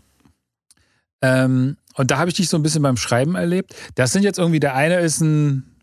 Ähm, 1.22 1.78
und 1.96 2.12
da 2.12 2.18
habe 2.18 2.30
ich 2.30 2.36
dich 2.36 2.50
so 2.50 2.58
ein 2.58 2.64
bisschen 2.64 2.82
beim 2.82 2.98
Schreiben 2.98 3.36
erlebt. 3.36 3.76
Das 3.96 4.12
sind 4.12 4.24
jetzt 4.24 4.40
irgendwie, 4.40 4.60
der 4.60 4.76
eine 4.76 5.00
ist 5.00 5.22
ein, 5.22 5.74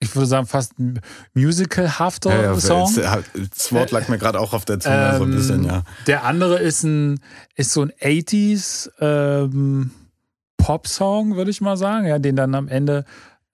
ich 0.00 0.14
würde 0.14 0.26
sagen, 0.26 0.46
fast 0.46 0.78
ein 0.78 1.00
musical-hafter 1.34 2.34
ja, 2.34 2.42
ja, 2.42 2.60
Song. 2.60 2.94
Das 2.94 3.72
Wort 3.72 3.90
lag 3.92 4.08
mir 4.08 4.18
gerade 4.18 4.38
auch 4.38 4.52
auf 4.52 4.64
der 4.64 4.80
Zunge, 4.80 5.10
ähm, 5.12 5.16
so 5.18 5.24
ein 5.24 5.30
bisschen, 5.30 5.64
ja. 5.64 5.84
Der 6.06 6.24
andere 6.24 6.58
ist 6.58 6.82
ein, 6.82 7.20
ist 7.54 7.72
so 7.72 7.82
ein 7.82 7.92
80s, 7.92 8.90
ähm, 9.00 9.92
Pop-Song, 10.56 11.36
würde 11.36 11.50
ich 11.50 11.60
mal 11.60 11.76
sagen, 11.76 12.06
ja, 12.06 12.18
den 12.18 12.36
dann 12.36 12.54
am 12.54 12.68
Ende 12.68 13.04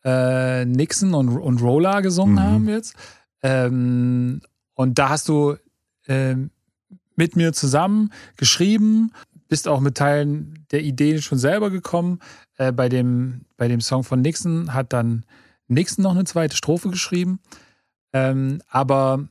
äh, 0.05 0.65
Nixon 0.65 1.15
und, 1.15 1.29
und 1.29 1.61
Roller 1.61 2.03
gesungen 2.03 2.35
mhm. 2.35 2.41
haben 2.41 2.69
jetzt. 2.69 2.95
Ähm, 3.43 4.41
und 4.75 4.99
da 4.99 5.09
hast 5.11 5.29
du 5.29 5.57
äh, 6.07 6.37
mit 7.17 7.37
mir 7.37 7.53
zusammen 7.53 8.13
geschrieben, 8.37 9.13
bist 9.49 9.69
auch 9.69 9.81
mit 9.81 9.97
Teilen 9.97 10.67
der 10.71 10.83
Idee 10.83 11.21
schon 11.21 11.39
selber 11.39 11.71
gekommen. 11.71 12.21
Äh, 12.57 12.73
bei, 12.73 12.89
dem, 12.89 13.43
bei 13.57 13.69
dem 13.69 13.81
Song 13.81 14.03
von 14.03 14.23
Nixon 14.23 14.73
hat 14.73 14.93
dann 14.93 15.25
Nixon 15.69 16.03
noch 16.03 16.13
eine 16.13 16.25
zweite 16.25 16.57
Strophe 16.57 16.89
geschrieben. 16.89 17.41
Ähm, 18.13 18.63
aber 18.69 19.29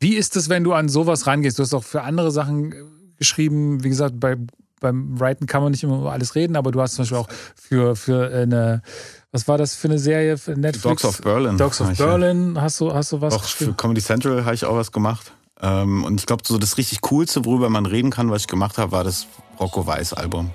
wie 0.00 0.14
ist 0.14 0.36
es, 0.36 0.48
wenn 0.48 0.64
du 0.64 0.72
an 0.72 0.88
sowas 0.88 1.26
rangehst? 1.26 1.58
Du 1.58 1.62
hast 1.62 1.74
auch 1.74 1.84
für 1.84 2.02
andere 2.02 2.30
Sachen 2.30 2.74
geschrieben, 3.18 3.84
wie 3.84 3.88
gesagt, 3.88 4.18
bei 4.18 4.36
beim 4.82 5.18
Writen 5.18 5.46
kann 5.46 5.62
man 5.62 5.72
nicht 5.72 5.82
immer 5.82 5.98
über 5.98 6.12
alles 6.12 6.34
reden, 6.34 6.56
aber 6.56 6.70
du 6.70 6.80
hast 6.80 6.94
zum 6.94 7.04
Beispiel 7.04 7.18
auch 7.18 7.28
für, 7.54 7.96
für 7.96 8.30
eine, 8.34 8.82
was 9.30 9.48
war 9.48 9.56
das 9.56 9.74
für 9.74 9.88
eine 9.88 9.98
Serie 9.98 10.36
für 10.36 10.52
Netflix? 10.52 11.02
Dogs 11.02 11.04
of 11.04 11.22
Berlin. 11.22 11.56
Dogs 11.56 11.80
of 11.80 11.96
Berlin, 11.96 12.60
hast 12.60 12.80
du, 12.80 12.92
hast 12.92 13.12
du 13.12 13.20
was 13.20 13.32
auch 13.32 13.44
Für 13.44 13.72
Comedy 13.72 14.02
Central 14.02 14.44
habe 14.44 14.54
ich 14.54 14.64
auch 14.66 14.76
was 14.76 14.92
gemacht. 14.92 15.32
Ähm, 15.62 16.04
und 16.04 16.20
ich 16.20 16.26
glaube, 16.26 16.42
so 16.44 16.58
das 16.58 16.76
richtig 16.76 17.00
Coolste, 17.00 17.44
worüber 17.44 17.70
man 17.70 17.86
reden 17.86 18.10
kann, 18.10 18.30
was 18.30 18.42
ich 18.42 18.48
gemacht 18.48 18.76
habe, 18.78 18.92
war 18.92 19.04
das 19.04 19.26
Rocco 19.58 19.86
Weiß 19.86 20.12
Album. 20.12 20.50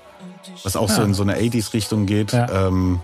Was 0.64 0.76
auch 0.76 0.90
ja. 0.90 0.96
so 0.96 1.02
in 1.02 1.14
so 1.14 1.24
eine 1.24 1.38
80s-Richtung 1.38 2.06
geht. 2.06 2.34
Ja. 2.34 2.68
Ähm, 2.68 3.00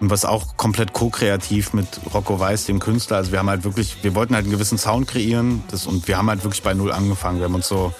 und 0.00 0.10
was 0.10 0.24
auch 0.24 0.56
komplett 0.56 0.92
co-kreativ 0.92 1.74
mit 1.74 1.86
Rocco 2.12 2.38
Weiß, 2.38 2.66
dem 2.66 2.80
Künstler. 2.80 3.18
Also 3.18 3.30
wir 3.30 3.38
haben 3.38 3.48
halt 3.48 3.62
wirklich, 3.62 4.02
wir 4.02 4.16
wollten 4.16 4.34
halt 4.34 4.44
einen 4.44 4.52
gewissen 4.52 4.76
Sound 4.76 5.06
kreieren. 5.06 5.62
Das, 5.70 5.86
und 5.86 6.08
wir 6.08 6.18
haben 6.18 6.28
halt 6.28 6.42
wirklich 6.42 6.62
bei 6.62 6.74
Null 6.74 6.90
angefangen. 6.90 7.38
Wir 7.38 7.44
haben 7.44 7.54
uns 7.54 7.68
so 7.68 7.94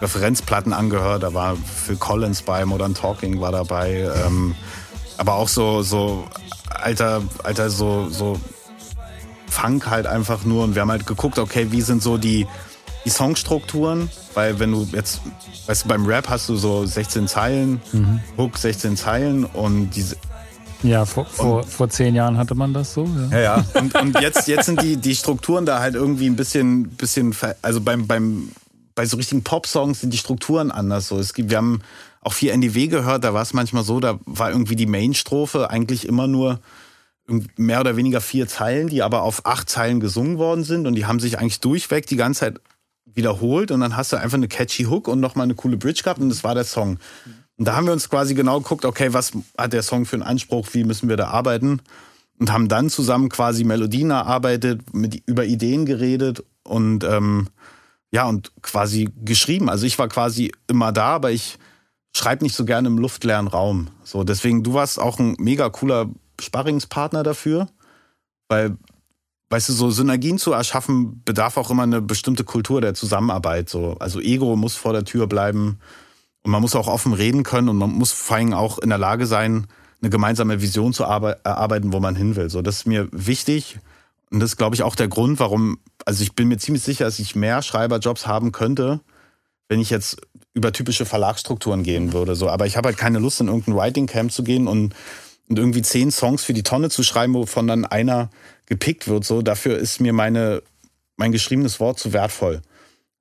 Referenzplatten 0.00 0.72
angehört. 0.72 1.22
Da 1.22 1.34
war 1.34 1.56
Phil 1.56 1.96
Collins 1.96 2.42
bei, 2.42 2.64
Modern 2.64 2.94
Talking 2.94 3.40
war 3.40 3.52
dabei. 3.52 4.10
Ähm, 4.26 4.54
aber 5.16 5.34
auch 5.34 5.48
so, 5.48 5.82
so 5.82 6.24
alter, 6.68 7.22
alter, 7.42 7.70
so, 7.70 8.08
so 8.10 8.38
Funk 9.48 9.88
halt 9.88 10.06
einfach 10.06 10.44
nur. 10.44 10.64
Und 10.64 10.74
wir 10.74 10.82
haben 10.82 10.90
halt 10.90 11.06
geguckt, 11.06 11.38
okay, 11.38 11.68
wie 11.70 11.80
sind 11.80 12.02
so 12.02 12.18
die, 12.18 12.46
die 13.04 13.10
Songstrukturen? 13.10 14.10
Weil 14.34 14.58
wenn 14.58 14.72
du 14.72 14.88
jetzt, 14.92 15.20
weißt 15.66 15.84
du, 15.84 15.88
beim 15.88 16.06
Rap 16.06 16.28
hast 16.28 16.48
du 16.48 16.56
so 16.56 16.84
16 16.84 17.28
Zeilen, 17.28 17.80
mhm. 17.92 18.20
Hook 18.36 18.58
16 18.58 18.96
Zeilen 18.96 19.44
und 19.44 19.90
diese 19.90 20.16
Ja, 20.82 21.04
vor, 21.04 21.26
vor, 21.26 21.62
vor 21.62 21.88
zehn 21.88 22.16
Jahren 22.16 22.36
hatte 22.36 22.56
man 22.56 22.74
das 22.74 22.94
so. 22.94 23.08
Ja, 23.30 23.38
ja. 23.38 23.40
ja. 23.40 23.64
Und, 23.80 23.94
und 23.94 24.20
jetzt, 24.20 24.48
jetzt 24.48 24.66
sind 24.66 24.82
die, 24.82 24.96
die 24.96 25.14
Strukturen 25.14 25.64
da 25.64 25.78
halt 25.78 25.94
irgendwie 25.94 26.26
ein 26.26 26.36
bisschen, 26.36 26.88
bisschen 26.88 27.34
also 27.62 27.80
beim, 27.80 28.08
beim, 28.08 28.50
bei 28.94 29.06
so 29.06 29.16
richtigen 29.16 29.42
Pop-Songs 29.42 30.00
sind 30.00 30.12
die 30.12 30.18
Strukturen 30.18 30.70
anders. 30.70 31.08
So, 31.08 31.18
es 31.18 31.34
gibt, 31.34 31.50
wir 31.50 31.56
haben 31.56 31.82
auch 32.20 32.32
viel 32.32 32.50
NDW 32.50 32.86
gehört, 32.86 33.24
da 33.24 33.34
war 33.34 33.42
es 33.42 33.52
manchmal 33.52 33.84
so, 33.84 34.00
da 34.00 34.18
war 34.24 34.50
irgendwie 34.50 34.76
die 34.76 34.86
Main-Strophe 34.86 35.70
eigentlich 35.70 36.06
immer 36.06 36.26
nur 36.26 36.60
mehr 37.56 37.80
oder 37.80 37.96
weniger 37.96 38.20
vier 38.20 38.46
Zeilen, 38.46 38.88
die 38.88 39.02
aber 39.02 39.22
auf 39.22 39.46
acht 39.46 39.68
Zeilen 39.68 40.00
gesungen 40.00 40.38
worden 40.38 40.64
sind 40.64 40.86
und 40.86 40.94
die 40.94 41.06
haben 41.06 41.20
sich 41.20 41.38
eigentlich 41.38 41.60
durchweg 41.60 42.06
die 42.06 42.16
ganze 42.16 42.40
Zeit 42.40 42.60
wiederholt 43.06 43.70
und 43.70 43.80
dann 43.80 43.96
hast 43.96 44.12
du 44.12 44.16
einfach 44.16 44.36
eine 44.36 44.48
catchy 44.48 44.84
Hook 44.84 45.08
und 45.08 45.20
nochmal 45.20 45.44
eine 45.44 45.54
coole 45.54 45.76
Bridge 45.76 46.02
gehabt 46.02 46.20
und 46.20 46.28
das 46.28 46.44
war 46.44 46.54
der 46.54 46.64
Song. 46.64 46.98
Und 47.56 47.66
da 47.66 47.76
haben 47.76 47.86
wir 47.86 47.92
uns 47.92 48.10
quasi 48.10 48.34
genau 48.34 48.60
geguckt, 48.60 48.84
okay, 48.84 49.12
was 49.12 49.32
hat 49.56 49.72
der 49.72 49.82
Song 49.82 50.06
für 50.06 50.16
einen 50.16 50.22
Anspruch, 50.22 50.68
wie 50.72 50.84
müssen 50.84 51.08
wir 51.08 51.16
da 51.16 51.28
arbeiten? 51.28 51.80
Und 52.38 52.52
haben 52.52 52.68
dann 52.68 52.90
zusammen 52.90 53.28
quasi 53.28 53.62
Melodien 53.62 54.10
erarbeitet, 54.10 54.92
mit, 54.92 55.22
über 55.26 55.44
Ideen 55.44 55.86
geredet 55.86 56.42
und 56.64 57.04
ähm, 57.04 57.48
ja, 58.14 58.28
und 58.28 58.52
quasi 58.62 59.08
geschrieben. 59.24 59.68
Also 59.68 59.86
ich 59.86 59.98
war 59.98 60.06
quasi 60.06 60.52
immer 60.68 60.92
da, 60.92 61.16
aber 61.16 61.32
ich 61.32 61.58
schreibe 62.16 62.44
nicht 62.44 62.54
so 62.54 62.64
gerne 62.64 62.86
im 62.86 62.96
luftleeren 62.96 63.48
Raum. 63.48 63.88
So, 64.04 64.22
deswegen, 64.22 64.62
du 64.62 64.72
warst 64.72 65.00
auch 65.00 65.18
ein 65.18 65.34
mega 65.40 65.68
cooler 65.68 66.08
Sparringspartner 66.40 67.24
dafür, 67.24 67.66
weil, 68.48 68.76
weißt 69.50 69.68
du, 69.68 69.72
so 69.72 69.90
Synergien 69.90 70.38
zu 70.38 70.52
erschaffen, 70.52 71.24
bedarf 71.24 71.56
auch 71.56 71.72
immer 71.72 71.82
eine 71.82 72.00
bestimmte 72.00 72.44
Kultur 72.44 72.80
der 72.80 72.94
Zusammenarbeit. 72.94 73.68
So. 73.68 73.96
Also 73.98 74.20
Ego 74.20 74.54
muss 74.54 74.76
vor 74.76 74.92
der 74.92 75.04
Tür 75.04 75.26
bleiben. 75.26 75.80
Und 76.44 76.52
man 76.52 76.62
muss 76.62 76.76
auch 76.76 76.86
offen 76.86 77.14
reden 77.14 77.42
können 77.42 77.68
und 77.68 77.78
man 77.78 77.90
muss 77.90 78.12
vor 78.12 78.36
allem 78.36 78.52
auch 78.52 78.78
in 78.78 78.90
der 78.90 78.98
Lage 78.98 79.26
sein, 79.26 79.66
eine 80.00 80.10
gemeinsame 80.10 80.60
Vision 80.60 80.92
zu 80.92 81.02
erarbeiten, 81.02 81.92
wo 81.92 81.98
man 81.98 82.14
hin 82.14 82.36
will. 82.36 82.48
So, 82.48 82.62
das 82.62 82.76
ist 82.76 82.86
mir 82.86 83.08
wichtig. 83.10 83.80
Und 84.30 84.38
das 84.38 84.50
ist, 84.50 84.56
glaube 84.56 84.76
ich, 84.76 84.84
auch 84.84 84.94
der 84.94 85.08
Grund, 85.08 85.40
warum, 85.40 85.78
also 86.04 86.22
ich 86.22 86.34
bin 86.34 86.48
mir 86.48 86.58
ziemlich 86.58 86.82
sicher, 86.82 87.04
dass 87.04 87.18
ich 87.18 87.34
mehr 87.34 87.62
Schreiberjobs 87.62 88.26
haben 88.26 88.52
könnte, 88.52 89.00
wenn 89.68 89.80
ich 89.80 89.90
jetzt 89.90 90.18
über 90.52 90.72
typische 90.72 91.06
Verlagsstrukturen 91.06 91.82
gehen 91.82 92.12
würde. 92.12 92.36
So, 92.36 92.48
aber 92.48 92.66
ich 92.66 92.76
habe 92.76 92.88
halt 92.88 92.98
keine 92.98 93.18
Lust, 93.18 93.40
in 93.40 93.48
irgendein 93.48 93.76
Writing 93.76 94.06
Camp 94.06 94.32
zu 94.32 94.44
gehen 94.44 94.68
und, 94.68 94.94
und 95.48 95.58
irgendwie 95.58 95.82
zehn 95.82 96.10
Songs 96.10 96.44
für 96.44 96.52
die 96.52 96.62
Tonne 96.62 96.90
zu 96.90 97.02
schreiben, 97.02 97.34
wovon 97.34 97.66
dann 97.66 97.84
einer 97.84 98.30
gepickt 98.66 99.08
wird. 99.08 99.24
So, 99.24 99.42
dafür 99.42 99.78
ist 99.78 100.00
mir 100.00 100.12
meine, 100.12 100.62
mein 101.16 101.32
geschriebenes 101.32 101.80
Wort 101.80 101.98
zu 101.98 102.12
wertvoll. 102.12 102.62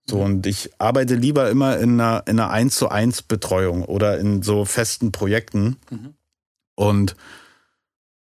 So, 0.05 0.19
und 0.19 0.45
ich 0.45 0.69
arbeite 0.79 1.15
lieber 1.15 1.49
immer 1.49 1.79
in 1.79 1.99
einer, 1.99 2.23
in 2.27 2.39
einer 2.39 2.49
1 2.49 2.75
zu 2.75 2.89
1 2.89 3.23
Betreuung 3.23 3.83
oder 3.85 4.19
in 4.19 4.43
so 4.43 4.65
festen 4.65 5.11
Projekten. 5.13 5.77
Mhm. 5.89 6.13
Und 6.75 7.15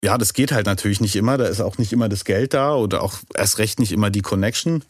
ja, 0.04 0.18
das 0.18 0.34
geht 0.34 0.52
halt 0.52 0.66
natürlich 0.66 1.00
nicht 1.00 1.16
immer. 1.16 1.38
Da 1.38 1.46
ist 1.46 1.62
auch 1.62 1.78
nicht 1.78 1.92
immer 1.92 2.10
das 2.10 2.26
Geld 2.26 2.52
da 2.52 2.74
oder 2.74 3.02
auch 3.02 3.14
erst 3.34 3.58
recht 3.58 3.78
nicht 3.78 3.90
immer 3.90 4.10
die 4.10 4.20
Connection. 4.20 4.84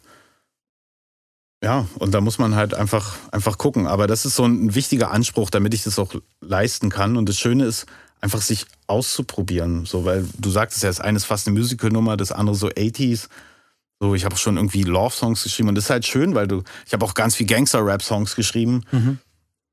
Ja, 1.63 1.87
und 2.01 2.13
da 2.13 2.21
muss 2.21 2.39
man 2.39 2.57
halt 2.57 2.75
einfach, 2.75 3.17
einfach 3.31 3.57
gucken. 3.57 3.87
Aber 3.87 4.09
das 4.09 4.27
ist 4.27 4.35
so 4.35 4.45
ein 4.45 4.75
wichtiger 4.75 5.13
Anspruch, 5.13 5.51
damit 5.51 5.73
ich 5.73 5.85
das 5.85 6.01
auch 6.01 6.15
leisten 6.41 6.91
kann. 6.91 7.17
Und 7.17 7.29
das 7.29 7.39
Schöne 7.39 7.65
ist, 7.65 7.87
einfach 8.21 8.43
sich 8.43 8.67
auszuprobieren. 8.89 9.87
So, 9.87 10.05
weil 10.05 10.27
du 10.37 10.51
sagtest 10.51 10.83
ja, 10.83 10.89
das 10.89 11.01
eine 11.01 11.17
ist 11.17 11.27
fast 11.27 11.47
eine 11.47 11.57
Musical-Nummer, 11.57 12.17
das 12.17 12.33
andere 12.33 12.57
so 12.57 12.67
80s. 12.67 13.29
So, 14.01 14.17
ich 14.17 14.25
habe 14.25 14.37
schon 14.37 14.57
irgendwie 14.57 14.83
Love-Songs 14.83 15.45
geschrieben 15.45 15.69
und 15.69 15.77
das 15.77 15.85
ist 15.85 15.91
halt 15.91 16.07
schön, 16.07 16.35
weil 16.35 16.49
du, 16.49 16.65
ich 16.87 16.93
habe 16.93 17.05
auch 17.05 17.15
ganz 17.15 17.37
viel 17.37 17.47
Gangster-Rap-Songs 17.47 18.35
geschrieben. 18.35 18.83
Mhm. 18.91 19.19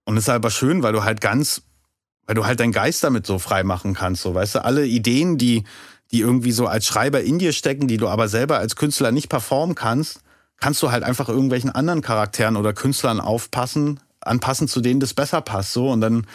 Und 0.05 0.15
das 0.15 0.25
ist 0.25 0.27
halt 0.27 0.37
aber 0.37 0.51
schön, 0.51 0.83
weil 0.83 0.93
du 0.93 1.03
halt 1.03 1.19
ganz, 1.19 1.63
weil 2.25 2.35
du 2.35 2.45
halt 2.45 2.59
deinen 2.59 2.71
Geist 2.71 3.03
damit 3.03 3.25
so 3.25 3.39
frei 3.39 3.63
machen 3.63 3.93
kannst. 3.93 4.21
So, 4.21 4.33
weißt 4.33 4.55
du, 4.55 4.65
alle 4.65 4.85
Ideen, 4.85 5.37
die, 5.37 5.63
die 6.11 6.21
irgendwie 6.21 6.51
so 6.51 6.67
als 6.67 6.85
Schreiber 6.85 7.21
in 7.21 7.39
dir 7.39 7.53
stecken, 7.53 7.87
die 7.87 7.97
du 7.97 8.07
aber 8.07 8.27
selber 8.27 8.57
als 8.57 8.75
Künstler 8.75 9.11
nicht 9.11 9.29
performen 9.29 9.75
kannst, 9.75 10.21
kannst 10.59 10.81
du 10.83 10.91
halt 10.91 11.03
einfach 11.03 11.27
irgendwelchen 11.27 11.69
anderen 11.71 12.01
Charakteren 12.01 12.55
oder 12.55 12.73
Künstlern 12.73 13.19
aufpassen, 13.19 13.99
anpassen, 14.21 14.67
zu 14.67 14.81
denen 14.81 14.99
das 14.99 15.13
besser 15.13 15.41
passt. 15.41 15.73
So, 15.73 15.89
und 15.89 16.01
dann 16.01 16.27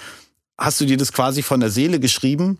hast 0.59 0.81
du 0.81 0.87
dir 0.87 0.97
das 0.97 1.13
quasi 1.13 1.43
von 1.43 1.61
der 1.61 1.71
Seele 1.71 2.01
geschrieben 2.01 2.59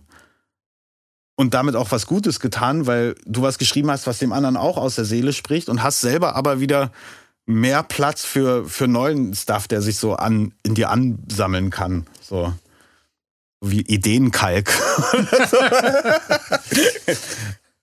und 1.35 1.55
damit 1.55 1.77
auch 1.77 1.91
was 1.91 2.07
Gutes 2.07 2.41
getan, 2.41 2.87
weil 2.87 3.15
du 3.27 3.43
was 3.43 3.59
geschrieben 3.59 3.91
hast, 3.91 4.07
was 4.07 4.19
dem 4.19 4.33
anderen 4.33 4.57
auch 4.57 4.77
aus 4.77 4.95
der 4.95 5.05
Seele 5.05 5.33
spricht 5.33 5.69
und 5.69 5.83
hast 5.83 6.01
selber 6.01 6.37
aber 6.37 6.61
wieder 6.61 6.93
mehr 7.45 7.83
Platz 7.83 8.25
für, 8.25 8.69
für 8.69 8.89
neuen 8.89 9.35
Stuff, 9.35 9.69
der 9.69 9.83
sich 9.83 9.99
so 9.99 10.15
an, 10.15 10.53
in 10.63 10.75
dir 10.75 10.91
ansammeln 10.91 11.71
kann. 11.71 12.07
So 12.21 12.53
wie 13.61 13.81
Ideenkalk. 13.81 14.73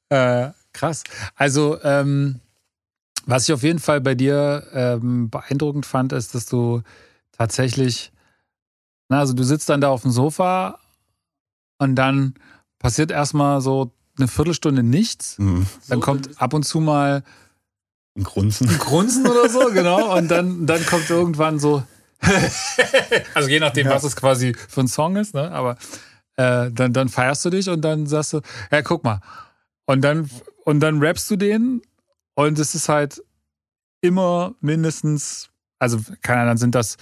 äh, 0.09 0.49
krass. 0.71 1.03
Also, 1.35 1.81
ähm, 1.83 2.39
was 3.25 3.47
ich 3.47 3.53
auf 3.53 3.63
jeden 3.63 3.79
Fall 3.79 4.01
bei 4.01 4.15
dir 4.15 4.67
ähm, 4.73 5.29
beeindruckend 5.29 5.85
fand, 5.85 6.13
ist, 6.13 6.35
dass 6.35 6.45
du 6.45 6.81
tatsächlich, 7.31 8.11
na, 9.09 9.19
also 9.19 9.33
du 9.33 9.43
sitzt 9.43 9.69
dann 9.69 9.81
da 9.81 9.89
auf 9.89 10.01
dem 10.01 10.11
Sofa 10.11 10.79
und 11.77 11.95
dann 11.95 12.35
passiert 12.79 13.11
erstmal 13.11 13.61
so 13.61 13.91
eine 14.17 14.27
Viertelstunde 14.27 14.83
nichts. 14.83 15.39
Mhm. 15.39 15.65
Dann 15.87 15.99
so 15.99 16.05
kommt 16.05 16.41
ab 16.41 16.53
und 16.53 16.63
zu 16.63 16.79
mal 16.79 17.23
ein 18.15 18.23
Grunzen. 18.23 18.69
Ein 18.69 18.77
Grunzen 18.77 19.25
oder 19.25 19.49
so, 19.49 19.71
genau. 19.71 20.15
Und 20.15 20.29
dann, 20.29 20.67
dann 20.67 20.85
kommt 20.85 21.09
irgendwann 21.09 21.59
so. 21.59 21.83
also 23.33 23.49
je 23.49 23.59
nachdem, 23.59 23.87
ja. 23.87 23.93
was 23.93 24.03
es 24.03 24.15
quasi 24.15 24.53
für 24.53 24.81
ein 24.81 24.87
Song 24.87 25.15
ist, 25.15 25.33
ne? 25.33 25.51
Aber 25.51 25.77
äh, 26.35 26.71
dann, 26.71 26.93
dann 26.93 27.09
feierst 27.09 27.43
du 27.45 27.49
dich 27.49 27.69
und 27.69 27.81
dann 27.81 28.07
sagst 28.07 28.33
du, 28.33 28.41
ja, 28.71 28.81
guck 28.81 29.03
mal. 29.03 29.19
Und 29.85 30.01
dann, 30.01 30.29
und 30.65 30.79
dann 30.79 30.99
rappst 30.99 31.29
du 31.29 31.35
den 31.35 31.81
und 32.35 32.57
es 32.59 32.75
ist 32.75 32.89
halt 32.89 33.21
immer 34.01 34.55
mindestens, 34.59 35.49
also 35.79 35.99
keine 36.21 36.41
Ahnung, 36.41 36.57
sind 36.57 36.75
das 36.75 36.97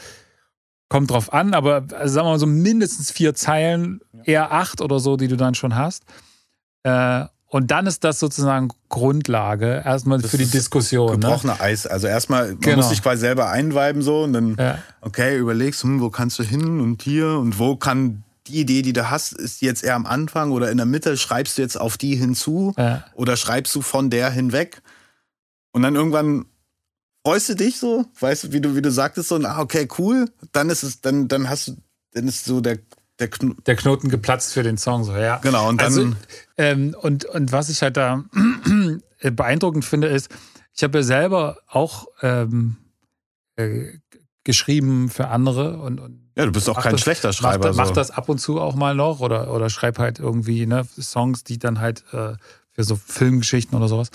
kommt 0.89 1.09
drauf 1.09 1.31
an, 1.31 1.53
aber 1.53 1.85
also 1.93 2.13
sagen 2.13 2.27
wir 2.27 2.31
mal 2.31 2.39
so 2.39 2.47
mindestens 2.47 3.11
vier 3.11 3.33
Zeilen, 3.33 4.01
eher 4.25 4.51
acht 4.51 4.81
oder 4.81 4.99
so, 4.99 5.15
die 5.15 5.29
du 5.29 5.37
dann 5.37 5.55
schon 5.55 5.75
hast. 5.75 6.03
Äh, 6.83 7.25
und 7.51 7.69
dann 7.69 7.85
ist 7.85 8.05
das 8.05 8.17
sozusagen 8.17 8.69
Grundlage 8.87 9.83
erstmal 9.83 10.21
das 10.21 10.31
für 10.31 10.37
die 10.37 10.45
Diskussion. 10.45 11.11
Ne? 11.11 11.19
Gebrochene 11.19 11.51
ne? 11.51 11.59
Eis. 11.59 11.85
Also 11.85 12.07
erstmal, 12.07 12.51
man 12.51 12.59
genau. 12.61 12.77
muss 12.77 12.89
sich 12.89 13.03
quasi 13.03 13.19
selber 13.19 13.49
einweiben 13.49 14.01
so 14.01 14.23
und 14.23 14.31
dann, 14.31 14.55
ja. 14.57 14.77
okay, 15.01 15.37
überlegst, 15.37 15.83
hm, 15.83 15.99
wo 15.99 16.09
kannst 16.09 16.39
du 16.39 16.43
hin 16.43 16.79
und 16.79 17.01
hier 17.01 17.27
und 17.27 17.59
wo 17.59 17.75
kann 17.75 18.23
die 18.47 18.61
Idee, 18.61 18.81
die 18.83 18.93
du 18.93 19.09
hast, 19.09 19.33
ist 19.33 19.61
jetzt 19.61 19.83
eher 19.83 19.95
am 19.95 20.05
Anfang 20.05 20.51
oder 20.51 20.71
in 20.71 20.77
der 20.77 20.85
Mitte, 20.85 21.17
schreibst 21.17 21.57
du 21.57 21.61
jetzt 21.61 21.77
auf 21.77 21.97
die 21.97 22.15
hinzu 22.15 22.73
ja. 22.77 23.03
oder 23.15 23.35
schreibst 23.35 23.75
du 23.75 23.81
von 23.81 24.09
der 24.09 24.31
hinweg? 24.31 24.81
Und 25.73 25.81
dann 25.81 25.95
irgendwann 25.95 26.45
freust 27.25 27.49
du 27.49 27.55
dich 27.55 27.77
so, 27.77 28.05
weißt 28.21 28.45
du, 28.45 28.51
wie 28.53 28.61
du, 28.61 28.77
wie 28.77 28.81
du 28.81 28.91
sagtest, 28.91 29.27
so, 29.27 29.35
ah, 29.35 29.59
okay, 29.59 29.89
cool, 29.97 30.29
dann 30.53 30.69
ist 30.69 30.83
es, 30.83 31.01
dann, 31.01 31.27
dann 31.27 31.49
hast 31.49 31.67
du, 31.67 31.77
dann 32.13 32.29
ist 32.29 32.45
so 32.45 32.61
der, 32.61 32.77
der, 33.19 33.29
Kn 33.29 33.55
der 33.65 33.75
Knoten 33.75 34.09
geplatzt 34.09 34.53
für 34.53 34.63
den 34.63 34.77
Song, 34.77 35.03
so, 35.03 35.15
ja. 35.15 35.37
Genau, 35.37 35.69
und 35.69 35.79
dann. 35.79 35.87
Also, 35.87 36.11
ähm, 36.57 36.95
und, 36.99 37.25
und 37.25 37.51
was 37.51 37.69
ich 37.69 37.81
halt 37.81 37.97
da 37.97 38.23
beeindruckend 39.21 39.85
finde, 39.85 40.07
ist, 40.07 40.29
ich 40.73 40.83
habe 40.83 40.99
ja 40.99 41.03
selber 41.03 41.57
auch 41.67 42.07
ähm, 42.21 42.77
äh, 43.55 43.99
geschrieben 44.43 45.09
für 45.09 45.27
andere 45.27 45.77
und, 45.77 45.99
und 45.99 46.21
ja, 46.35 46.45
du 46.45 46.51
bist 46.51 46.69
auch 46.69 46.81
kein 46.81 46.93
das, 46.93 47.01
schlechter 47.01 47.33
Schreiber. 47.33 47.67
Mach, 47.67 47.73
so. 47.73 47.81
mach, 47.81 47.91
das 47.91 48.09
ab 48.09 48.29
und 48.29 48.39
zu 48.39 48.59
auch 48.59 48.75
mal 48.75 48.95
noch 48.95 49.19
oder, 49.19 49.53
oder 49.53 49.69
schreib 49.69 49.99
halt 49.99 50.17
irgendwie 50.17 50.65
ne, 50.65 50.87
Songs, 50.99 51.43
die 51.43 51.59
dann 51.59 51.79
halt 51.79 52.05
äh, 52.13 52.35
für 52.71 52.83
so 52.83 52.95
Filmgeschichten 52.95 53.77
oder 53.77 53.87
sowas. 53.87 54.09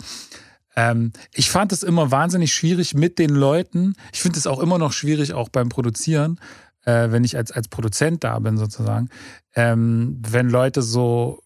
Ähm, 0.75 1.13
ich 1.35 1.51
fand 1.51 1.73
es 1.73 1.83
immer 1.83 2.11
wahnsinnig 2.11 2.55
schwierig 2.55 2.95
mit 2.95 3.19
den 3.19 3.31
Leuten. 3.31 3.95
Ich 4.13 4.21
finde 4.21 4.39
es 4.39 4.47
auch 4.47 4.61
immer 4.61 4.79
noch 4.79 4.93
schwierig, 4.93 5.35
auch 5.35 5.49
beim 5.51 5.69
Produzieren, 5.69 6.41
äh, 6.87 7.11
wenn 7.11 7.25
ich 7.25 7.37
als, 7.37 7.53
als 7.53 7.69
Produzent 7.69 8.25
da 8.25 8.39
bin, 8.39 8.57
sozusagen. 8.57 9.11
Ähm, 9.55 10.23
wenn 10.27 10.49
Leute 10.49 10.81
so, 10.81 11.43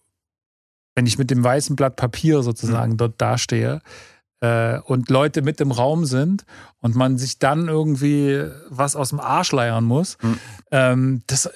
wenn 0.95 1.05
ich 1.05 1.17
mit 1.17 1.29
dem 1.29 1.43
weißen 1.43 1.75
Blatt 1.75 1.97
Papier 1.97 2.43
sozusagen 2.43 2.93
mhm. 2.93 2.97
dort 2.97 3.21
dastehe 3.21 3.81
äh, 4.39 4.79
und 4.79 5.09
Leute 5.09 5.41
mit 5.41 5.59
im 5.59 5.71
Raum 5.71 6.05
sind 6.05 6.45
und 6.79 6.95
man 6.95 7.17
sich 7.17 7.39
dann 7.39 7.67
irgendwie 7.67 8.45
was 8.69 8.95
aus 8.95 9.09
dem 9.09 9.19
Arsch 9.19 9.51
leiern 9.51 9.83
muss. 9.83 10.17
Mhm. 10.21 10.39
Ähm, 10.71 11.21
das 11.27 11.49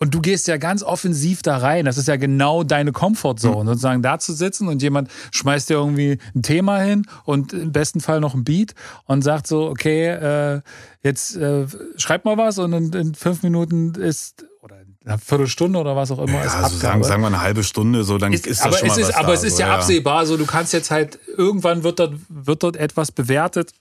und 0.00 0.14
du 0.14 0.20
gehst 0.20 0.48
ja 0.48 0.56
ganz 0.56 0.82
offensiv 0.82 1.42
da 1.42 1.58
rein. 1.58 1.84
Das 1.84 1.98
ist 1.98 2.08
ja 2.08 2.16
genau 2.16 2.64
deine 2.64 2.90
Comfortzone, 2.90 3.64
mhm. 3.64 3.68
sozusagen 3.68 4.02
da 4.02 4.18
zu 4.18 4.32
sitzen 4.32 4.66
und 4.66 4.82
jemand 4.82 5.10
schmeißt 5.30 5.68
dir 5.68 5.74
irgendwie 5.74 6.18
ein 6.34 6.42
Thema 6.42 6.80
hin 6.80 7.06
und 7.24 7.52
im 7.52 7.70
besten 7.70 8.00
Fall 8.00 8.20
noch 8.20 8.34
ein 8.34 8.42
Beat 8.42 8.74
und 9.04 9.22
sagt 9.22 9.46
so, 9.46 9.68
okay, 9.68 10.08
äh, 10.08 10.62
jetzt 11.02 11.36
äh, 11.36 11.66
schreib 11.96 12.24
mal 12.24 12.38
was 12.38 12.58
und 12.58 12.72
in, 12.72 12.92
in 12.94 13.14
fünf 13.14 13.42
Minuten 13.42 13.94
ist 13.94 14.46
oder 14.62 14.76
eine 15.04 15.18
Viertelstunde 15.18 15.78
oder 15.78 15.94
was 15.96 16.10
auch 16.10 16.18
immer 16.18 16.32
ja, 16.32 16.44
ist 16.44 16.54
also 16.56 16.76
sagen, 16.76 17.04
sagen 17.04 17.22
wir 17.22 17.26
eine 17.26 17.42
halbe 17.42 17.62
Stunde, 17.62 18.02
so 18.02 18.16
dann 18.16 18.32
ist, 18.32 18.46
ist 18.46 18.60
das 18.60 18.66
aber 18.66 18.76
schon 18.78 18.88
mal 18.88 18.94
es 18.94 18.98
ist, 19.00 19.08
was 19.08 19.16
Aber 19.16 19.28
da, 19.28 19.34
es 19.34 19.44
ist 19.44 19.56
so, 19.56 19.62
ja, 19.62 19.68
ja 19.68 19.74
absehbar, 19.74 20.24
so 20.24 20.38
du 20.38 20.46
kannst 20.46 20.72
jetzt 20.72 20.90
halt, 20.90 21.18
irgendwann 21.36 21.82
wird 21.82 21.98
dort, 21.98 22.14
wird 22.28 22.62
dort 22.62 22.76
etwas 22.76 23.12
bewertet 23.12 23.72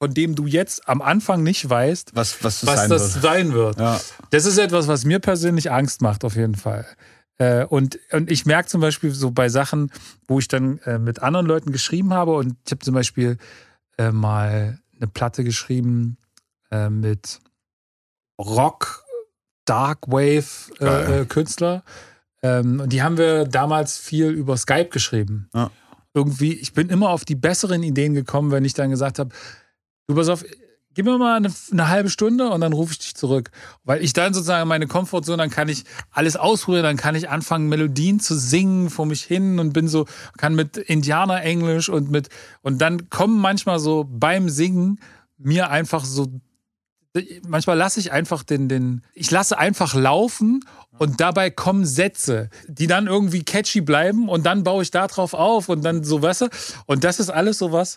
von 0.00 0.14
dem 0.14 0.34
du 0.34 0.46
jetzt 0.46 0.88
am 0.88 1.02
Anfang 1.02 1.42
nicht 1.42 1.68
weißt, 1.68 2.12
was, 2.14 2.42
was, 2.42 2.66
was 2.66 2.74
sein 2.80 2.90
das 2.90 3.14
wird. 3.14 3.22
sein 3.22 3.52
wird. 3.52 3.78
Ja. 3.78 4.00
Das 4.30 4.46
ist 4.46 4.56
etwas, 4.56 4.88
was 4.88 5.04
mir 5.04 5.18
persönlich 5.18 5.70
Angst 5.70 6.00
macht, 6.00 6.24
auf 6.24 6.36
jeden 6.36 6.54
Fall. 6.54 6.86
Äh, 7.36 7.66
und, 7.66 7.98
und 8.10 8.30
ich 8.30 8.46
merke 8.46 8.68
zum 8.68 8.80
Beispiel 8.80 9.10
so 9.10 9.30
bei 9.30 9.50
Sachen, 9.50 9.92
wo 10.26 10.38
ich 10.38 10.48
dann 10.48 10.78
äh, 10.78 10.98
mit 10.98 11.22
anderen 11.22 11.44
Leuten 11.44 11.70
geschrieben 11.70 12.14
habe 12.14 12.34
und 12.34 12.56
ich 12.64 12.72
habe 12.72 12.82
zum 12.82 12.94
Beispiel 12.94 13.36
äh, 13.98 14.10
mal 14.10 14.80
eine 14.96 15.06
Platte 15.06 15.44
geschrieben 15.44 16.16
mit 16.88 17.40
Rock, 18.40 19.02
Dark 19.64 20.06
Wave 20.06 21.26
Künstler. 21.26 21.82
Ähm, 22.44 22.78
und 22.78 22.92
die 22.92 23.02
haben 23.02 23.18
wir 23.18 23.44
damals 23.44 23.98
viel 23.98 24.28
über 24.28 24.56
Skype 24.56 24.90
geschrieben. 24.90 25.48
Ja. 25.52 25.72
Irgendwie, 26.14 26.52
ich 26.52 26.72
bin 26.72 26.90
immer 26.90 27.10
auf 27.10 27.24
die 27.24 27.34
besseren 27.34 27.82
Ideen 27.82 28.14
gekommen, 28.14 28.52
wenn 28.52 28.64
ich 28.64 28.74
dann 28.74 28.90
gesagt 28.90 29.18
habe, 29.18 29.34
du 30.10 30.16
pass 30.16 30.28
auf, 30.28 30.44
gib 30.94 31.06
mir 31.06 31.18
mal 31.18 31.36
eine, 31.36 31.52
eine, 31.70 31.88
halbe 31.88 32.10
Stunde 32.10 32.50
und 32.50 32.60
dann 32.60 32.72
rufe 32.72 32.92
ich 32.92 32.98
dich 32.98 33.14
zurück. 33.14 33.50
Weil 33.84 34.02
ich 34.02 34.12
dann 34.12 34.34
sozusagen 34.34 34.68
meine 34.68 34.86
Komfortzone, 34.86 35.38
dann 35.38 35.50
kann 35.50 35.68
ich 35.68 35.84
alles 36.10 36.36
ausprobieren, 36.36 36.82
dann 36.82 36.96
kann 36.96 37.14
ich 37.14 37.28
anfangen, 37.28 37.68
Melodien 37.68 38.20
zu 38.20 38.36
singen 38.36 38.90
vor 38.90 39.06
mich 39.06 39.22
hin 39.22 39.58
und 39.58 39.72
bin 39.72 39.88
so, 39.88 40.06
kann 40.36 40.54
mit 40.54 40.76
Indianer-Englisch 40.76 41.88
und 41.88 42.10
mit, 42.10 42.28
und 42.62 42.78
dann 42.78 43.08
kommen 43.08 43.40
manchmal 43.40 43.78
so 43.78 44.04
beim 44.08 44.48
Singen 44.48 44.98
mir 45.38 45.70
einfach 45.70 46.04
so, 46.04 46.26
manchmal 47.46 47.76
lasse 47.76 48.00
ich 48.00 48.12
einfach 48.12 48.42
den, 48.42 48.68
den, 48.68 49.02
ich 49.14 49.30
lasse 49.30 49.58
einfach 49.58 49.94
laufen 49.94 50.64
und 50.98 51.20
dabei 51.20 51.50
kommen 51.50 51.86
Sätze, 51.86 52.50
die 52.66 52.86
dann 52.86 53.06
irgendwie 53.06 53.42
catchy 53.42 53.80
bleiben 53.80 54.28
und 54.28 54.44
dann 54.44 54.64
baue 54.64 54.82
ich 54.82 54.90
da 54.90 55.06
drauf 55.06 55.34
auf 55.34 55.68
und 55.68 55.82
dann 55.82 56.04
so, 56.04 56.20
weißt 56.20 56.42
du, 56.42 56.48
und 56.86 57.04
das 57.04 57.20
ist 57.20 57.30
alles 57.30 57.58
sowas, 57.58 57.96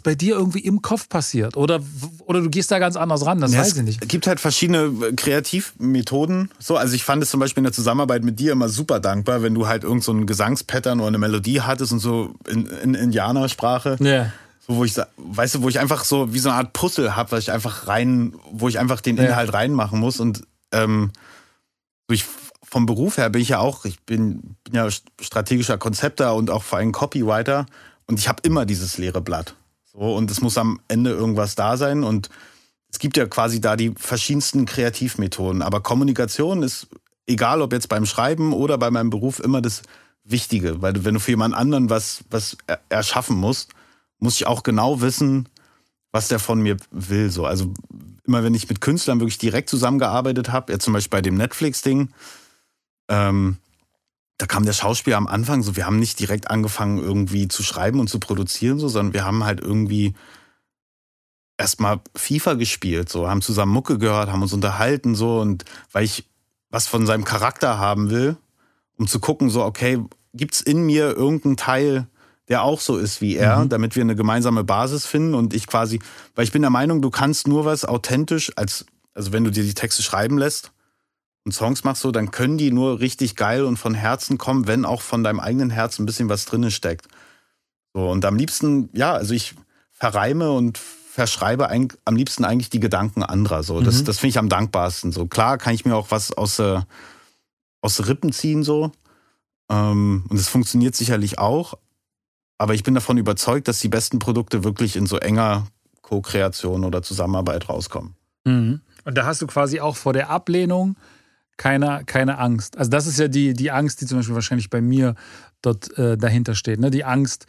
bei 0.00 0.14
dir 0.14 0.36
irgendwie 0.36 0.60
im 0.60 0.80
Kopf 0.80 1.08
passiert. 1.08 1.56
Oder, 1.56 1.80
oder 2.24 2.40
du 2.40 2.48
gehst 2.48 2.70
da 2.70 2.78
ganz 2.78 2.96
anders 2.96 3.26
ran, 3.26 3.40
das 3.40 3.52
ja, 3.52 3.60
weiß 3.60 3.76
ich 3.76 3.82
nicht. 3.82 4.02
Es 4.02 4.08
gibt 4.08 4.26
halt 4.26 4.40
verschiedene 4.40 4.84
äh, 5.06 5.12
Kreativmethoden. 5.12 6.50
So, 6.58 6.76
also 6.76 6.94
ich 6.94 7.04
fand 7.04 7.22
es 7.22 7.30
zum 7.30 7.40
Beispiel 7.40 7.60
in 7.60 7.64
der 7.64 7.72
Zusammenarbeit 7.74 8.24
mit 8.24 8.40
dir 8.40 8.52
immer 8.52 8.70
super 8.70 8.98
dankbar, 8.98 9.42
wenn 9.42 9.54
du 9.54 9.66
halt 9.66 9.84
irgend 9.84 10.02
so 10.02 10.14
Gesangspattern 10.14 11.00
oder 11.00 11.08
eine 11.08 11.18
Melodie 11.18 11.60
hattest 11.60 11.92
und 11.92 11.98
so 11.98 12.34
in, 12.48 12.66
in 12.66 12.94
Indianersprache. 12.94 13.98
Ja. 14.00 14.32
So, 14.66 14.76
wo 14.76 14.84
ich, 14.84 14.94
weißt 15.18 15.56
du, 15.56 15.62
wo 15.62 15.68
ich 15.68 15.78
einfach 15.78 16.04
so 16.04 16.32
wie 16.32 16.38
so 16.38 16.48
eine 16.48 16.56
Art 16.56 16.72
Puzzle 16.72 17.14
habe, 17.14 17.32
was 17.32 17.40
ich 17.40 17.52
einfach 17.52 17.86
rein, 17.86 18.34
wo 18.50 18.68
ich 18.68 18.78
einfach 18.78 19.02
den 19.02 19.18
Inhalt 19.18 19.52
reinmachen 19.52 20.00
muss. 20.00 20.18
Und 20.18 20.44
ähm, 20.72 21.10
so 22.08 22.14
ich, 22.14 22.24
vom 22.62 22.86
Beruf 22.86 23.18
her 23.18 23.28
bin 23.28 23.42
ich 23.42 23.50
ja 23.50 23.58
auch, 23.58 23.84
ich 23.84 24.00
bin, 24.00 24.56
bin 24.64 24.74
ja 24.74 24.88
strategischer 25.20 25.76
Konzepter 25.76 26.34
und 26.34 26.48
auch 26.48 26.62
vor 26.62 26.78
allem 26.78 26.92
Copywriter. 26.92 27.66
Und 28.06 28.18
ich 28.18 28.28
habe 28.28 28.40
immer 28.42 28.64
dieses 28.64 28.96
leere 28.96 29.20
Blatt. 29.20 29.54
So, 29.94 30.14
und 30.14 30.30
es 30.30 30.40
muss 30.40 30.58
am 30.58 30.80
Ende 30.88 31.10
irgendwas 31.10 31.54
da 31.54 31.76
sein. 31.76 32.02
Und 32.02 32.28
es 32.90 32.98
gibt 32.98 33.16
ja 33.16 33.26
quasi 33.26 33.60
da 33.60 33.76
die 33.76 33.92
verschiedensten 33.96 34.66
Kreativmethoden. 34.66 35.62
Aber 35.62 35.80
Kommunikation 35.80 36.62
ist, 36.62 36.88
egal 37.26 37.62
ob 37.62 37.72
jetzt 37.72 37.88
beim 37.88 38.04
Schreiben 38.04 38.52
oder 38.52 38.76
bei 38.76 38.90
meinem 38.90 39.10
Beruf, 39.10 39.38
immer 39.38 39.62
das 39.62 39.82
Wichtige. 40.24 40.82
Weil 40.82 41.04
wenn 41.04 41.14
du 41.14 41.20
für 41.20 41.32
jemand 41.32 41.54
anderen 41.54 41.90
was, 41.90 42.24
was 42.30 42.56
erschaffen 42.88 43.36
musst, 43.36 43.70
muss 44.18 44.36
ich 44.36 44.46
auch 44.46 44.62
genau 44.62 45.00
wissen, 45.00 45.48
was 46.12 46.28
der 46.28 46.38
von 46.38 46.60
mir 46.60 46.76
will. 46.90 47.30
So. 47.30 47.46
Also 47.46 47.72
immer 48.26 48.42
wenn 48.42 48.54
ich 48.54 48.68
mit 48.68 48.80
Künstlern 48.80 49.20
wirklich 49.20 49.38
direkt 49.38 49.68
zusammengearbeitet 49.68 50.50
habe, 50.50 50.72
jetzt 50.72 50.84
zum 50.84 50.92
Beispiel 50.92 51.18
bei 51.18 51.22
dem 51.22 51.36
Netflix-Ding, 51.36 52.08
ähm, 53.08 53.58
da 54.38 54.46
kam 54.46 54.64
der 54.64 54.72
Schauspieler 54.72 55.16
am 55.16 55.28
Anfang 55.28 55.62
so, 55.62 55.76
wir 55.76 55.86
haben 55.86 55.98
nicht 55.98 56.18
direkt 56.18 56.50
angefangen 56.50 56.98
irgendwie 56.98 57.48
zu 57.48 57.62
schreiben 57.62 58.00
und 58.00 58.08
zu 58.08 58.18
produzieren, 58.18 58.78
so, 58.78 58.88
sondern 58.88 59.14
wir 59.14 59.24
haben 59.24 59.44
halt 59.44 59.60
irgendwie 59.60 60.14
erstmal 61.56 62.00
FIFA 62.16 62.54
gespielt, 62.54 63.08
so, 63.08 63.28
haben 63.28 63.42
zusammen 63.42 63.72
Mucke 63.72 63.98
gehört, 63.98 64.30
haben 64.30 64.42
uns 64.42 64.52
unterhalten, 64.52 65.14
so, 65.14 65.40
und 65.40 65.64
weil 65.92 66.04
ich 66.04 66.28
was 66.70 66.88
von 66.88 67.06
seinem 67.06 67.24
Charakter 67.24 67.78
haben 67.78 68.10
will, 68.10 68.36
um 68.96 69.06
zu 69.06 69.20
gucken, 69.20 69.50
so, 69.50 69.64
okay, 69.64 70.02
gibt's 70.32 70.60
in 70.60 70.84
mir 70.84 71.16
irgendeinen 71.16 71.56
Teil, 71.56 72.08
der 72.48 72.62
auch 72.62 72.80
so 72.80 72.98
ist 72.98 73.20
wie 73.20 73.36
er, 73.36 73.58
mhm. 73.58 73.68
damit 73.68 73.94
wir 73.94 74.02
eine 74.02 74.16
gemeinsame 74.16 74.64
Basis 74.64 75.06
finden 75.06 75.34
und 75.34 75.54
ich 75.54 75.68
quasi, 75.68 76.00
weil 76.34 76.44
ich 76.44 76.52
bin 76.52 76.62
der 76.62 76.70
Meinung, 76.70 77.00
du 77.00 77.10
kannst 77.10 77.46
nur 77.46 77.64
was 77.64 77.84
authentisch 77.84 78.52
als, 78.56 78.84
also 79.14 79.32
wenn 79.32 79.44
du 79.44 79.50
dir 79.50 79.62
die 79.62 79.74
Texte 79.74 80.02
schreiben 80.02 80.36
lässt, 80.36 80.73
und 81.44 81.52
Songs 81.52 81.84
machst 81.84 82.02
so, 82.02 82.10
dann 82.10 82.30
können 82.30 82.56
die 82.56 82.72
nur 82.72 83.00
richtig 83.00 83.36
geil 83.36 83.64
und 83.64 83.76
von 83.76 83.94
Herzen 83.94 84.38
kommen, 84.38 84.66
wenn 84.66 84.84
auch 84.84 85.02
von 85.02 85.22
deinem 85.22 85.40
eigenen 85.40 85.70
Herzen 85.70 86.02
ein 86.02 86.06
bisschen 86.06 86.28
was 86.28 86.46
drinne 86.46 86.70
steckt. 86.70 87.06
So, 87.92 88.08
und 88.08 88.24
am 88.24 88.36
liebsten, 88.36 88.88
ja, 88.92 89.12
also 89.12 89.34
ich 89.34 89.54
verreime 89.92 90.52
und 90.52 90.78
verschreibe 90.78 91.68
ein, 91.68 91.88
am 92.04 92.16
liebsten 92.16 92.44
eigentlich 92.44 92.70
die 92.70 92.80
Gedanken 92.80 93.22
anderer. 93.22 93.62
So, 93.62 93.80
das, 93.80 94.00
mhm. 94.00 94.04
das 94.06 94.18
finde 94.18 94.30
ich 94.30 94.38
am 94.38 94.48
dankbarsten. 94.48 95.12
So, 95.12 95.26
klar 95.26 95.58
kann 95.58 95.74
ich 95.74 95.84
mir 95.84 95.94
auch 95.94 96.10
was 96.10 96.32
aus, 96.32 96.58
äh, 96.58 96.80
aus 97.82 98.08
Rippen 98.08 98.32
ziehen, 98.32 98.64
so. 98.64 98.90
Ähm, 99.70 100.24
und 100.28 100.36
es 100.36 100.48
funktioniert 100.48 100.96
sicherlich 100.96 101.38
auch. 101.38 101.74
Aber 102.58 102.74
ich 102.74 102.82
bin 102.82 102.94
davon 102.94 103.18
überzeugt, 103.18 103.68
dass 103.68 103.80
die 103.80 103.88
besten 103.88 104.18
Produkte 104.18 104.64
wirklich 104.64 104.96
in 104.96 105.06
so 105.06 105.18
enger 105.18 105.66
Co-Kreation 106.02 106.84
oder 106.84 107.02
Zusammenarbeit 107.02 107.68
rauskommen. 107.68 108.16
Mhm. 108.44 108.80
Und 109.04 109.14
da 109.14 109.26
hast 109.26 109.42
du 109.42 109.46
quasi 109.46 109.80
auch 109.80 109.96
vor 109.96 110.12
der 110.12 110.30
Ablehnung 110.30 110.96
keine, 111.56 112.02
keine 112.06 112.38
Angst. 112.38 112.76
Also 112.76 112.90
das 112.90 113.06
ist 113.06 113.18
ja 113.18 113.28
die, 113.28 113.54
die 113.54 113.70
Angst, 113.70 114.00
die 114.00 114.06
zum 114.06 114.18
Beispiel 114.18 114.34
wahrscheinlich 114.34 114.70
bei 114.70 114.80
mir 114.80 115.14
dort 115.62 115.96
äh, 115.98 116.16
dahinter 116.16 116.54
steht. 116.54 116.80
Ne? 116.80 116.90
Die 116.90 117.04
Angst, 117.04 117.46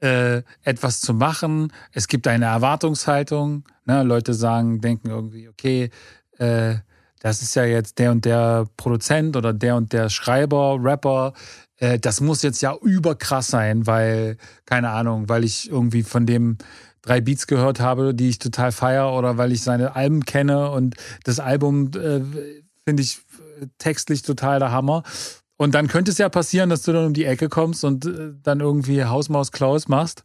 äh, 0.00 0.42
etwas 0.62 1.00
zu 1.00 1.14
machen. 1.14 1.72
Es 1.92 2.08
gibt 2.08 2.26
eine 2.28 2.46
Erwartungshaltung. 2.46 3.64
Ne? 3.86 4.02
Leute 4.02 4.34
sagen, 4.34 4.80
denken 4.80 5.08
irgendwie, 5.08 5.48
okay, 5.48 5.90
äh, 6.38 6.76
das 7.20 7.42
ist 7.42 7.56
ja 7.56 7.64
jetzt 7.64 7.98
der 7.98 8.12
und 8.12 8.24
der 8.24 8.66
Produzent 8.76 9.36
oder 9.36 9.52
der 9.52 9.76
und 9.76 9.92
der 9.92 10.10
Schreiber, 10.10 10.78
Rapper. 10.80 11.32
Äh, 11.78 11.98
das 11.98 12.20
muss 12.20 12.42
jetzt 12.42 12.60
ja 12.60 12.76
überkrass 12.82 13.48
sein, 13.48 13.86
weil, 13.86 14.36
keine 14.66 14.90
Ahnung, 14.90 15.28
weil 15.28 15.44
ich 15.44 15.70
irgendwie 15.70 16.02
von 16.02 16.26
dem 16.26 16.58
drei 17.02 17.20
Beats 17.20 17.46
gehört 17.46 17.80
habe, 17.80 18.14
die 18.14 18.28
ich 18.28 18.38
total 18.38 18.72
feier 18.72 19.12
oder 19.12 19.38
weil 19.38 19.52
ich 19.52 19.62
seine 19.62 19.96
Alben 19.96 20.24
kenne 20.24 20.70
und 20.70 20.96
das 21.24 21.40
Album 21.40 21.90
äh, 21.94 22.20
finde 22.84 23.02
ich 23.02 23.20
textlich 23.78 24.22
total 24.22 24.58
der 24.58 24.72
Hammer. 24.72 25.02
Und 25.56 25.74
dann 25.74 25.88
könnte 25.88 26.10
es 26.10 26.18
ja 26.18 26.28
passieren, 26.28 26.68
dass 26.68 26.82
du 26.82 26.92
dann 26.92 27.06
um 27.06 27.14
die 27.14 27.24
Ecke 27.24 27.48
kommst 27.48 27.84
und 27.84 28.04
äh, 28.04 28.32
dann 28.42 28.60
irgendwie 28.60 29.04
Hausmaus 29.04 29.52
Klaus 29.52 29.88
machst. 29.88 30.22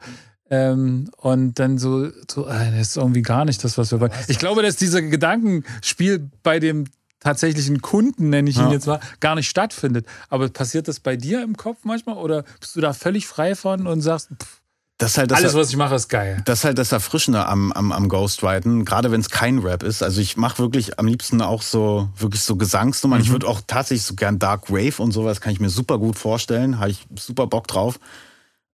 Ähm, 0.50 1.10
und 1.16 1.60
dann 1.60 1.78
so, 1.78 2.10
so 2.30 2.46
äh, 2.46 2.72
das 2.72 2.90
ist 2.90 2.98
irgendwie 2.98 3.22
gar 3.22 3.46
nicht 3.46 3.64
das, 3.64 3.78
was 3.78 3.92
wir 3.92 4.02
wollen. 4.02 4.12
Ich 4.28 4.40
glaube, 4.40 4.62
dass 4.62 4.76
dieser 4.76 5.02
Gedankenspiel 5.02 6.30
bei 6.44 6.60
dem 6.60 6.86
tatsächlichen 7.22 7.82
Kunden, 7.82 8.30
nenne 8.30 8.50
ich 8.50 8.58
ihn 8.58 8.64
ja. 8.64 8.72
jetzt 8.72 8.88
mal, 8.88 9.00
gar 9.22 9.36
nicht 9.36 9.48
stattfindet. 9.48 10.06
Aber 10.28 10.50
passiert 10.50 10.88
das 10.88 11.00
bei 11.00 11.16
dir 11.16 11.44
im 11.44 11.56
Kopf 11.56 11.80
manchmal 11.84 12.18
oder 12.18 12.44
bist 12.60 12.76
du 12.76 12.82
da 12.82 12.92
völlig 12.94 13.28
frei 13.28 13.56
von 13.56 13.88
und 13.88 14.02
sagst, 14.02 14.30
pff, 14.32 14.61
das 15.02 15.18
halt 15.18 15.32
das 15.32 15.40
Alles, 15.40 15.56
was 15.56 15.70
ich 15.70 15.78
mache, 15.78 15.96
ist 15.96 16.10
geil. 16.10 16.44
Das 16.46 16.60
ist 16.60 16.66
halt 16.66 16.78
das 16.78 16.92
Erfrischende 16.92 17.48
am, 17.48 17.72
am, 17.72 17.92
am 17.92 18.08
Ghostwriten, 18.08 18.86
gerade 18.86 19.12
wenn 19.12 19.20
es 19.20 19.32
kein 19.32 19.58
Rap 19.58 19.82
ist. 19.82 20.04
Also 20.04 20.22
ich 20.22 20.38
mache 20.38 20.60
wirklich 20.60 21.00
am 21.00 21.08
liebsten 21.08 21.42
auch 21.42 21.64
so 21.64 22.10
wirklich 22.18 22.44
so 22.44 22.56
Gesangsnummern. 22.56 23.20
Mhm. 23.20 23.26
Ich 23.26 23.32
würde 23.32 23.48
auch 23.48 23.62
tatsächlich 23.66 24.04
so 24.04 24.14
gern 24.14 24.38
Dark 24.38 24.70
Wave 24.70 25.02
und 25.02 25.12
sowas 25.12 25.42
kann 25.42 25.54
ich 25.54 25.60
mir 25.60 25.70
super 25.70 25.98
gut 25.98 26.20
vorstellen. 26.20 26.80
Habe 26.80 26.92
ich 26.92 27.08
super 27.18 27.48
Bock 27.48 27.68
drauf. 27.68 28.00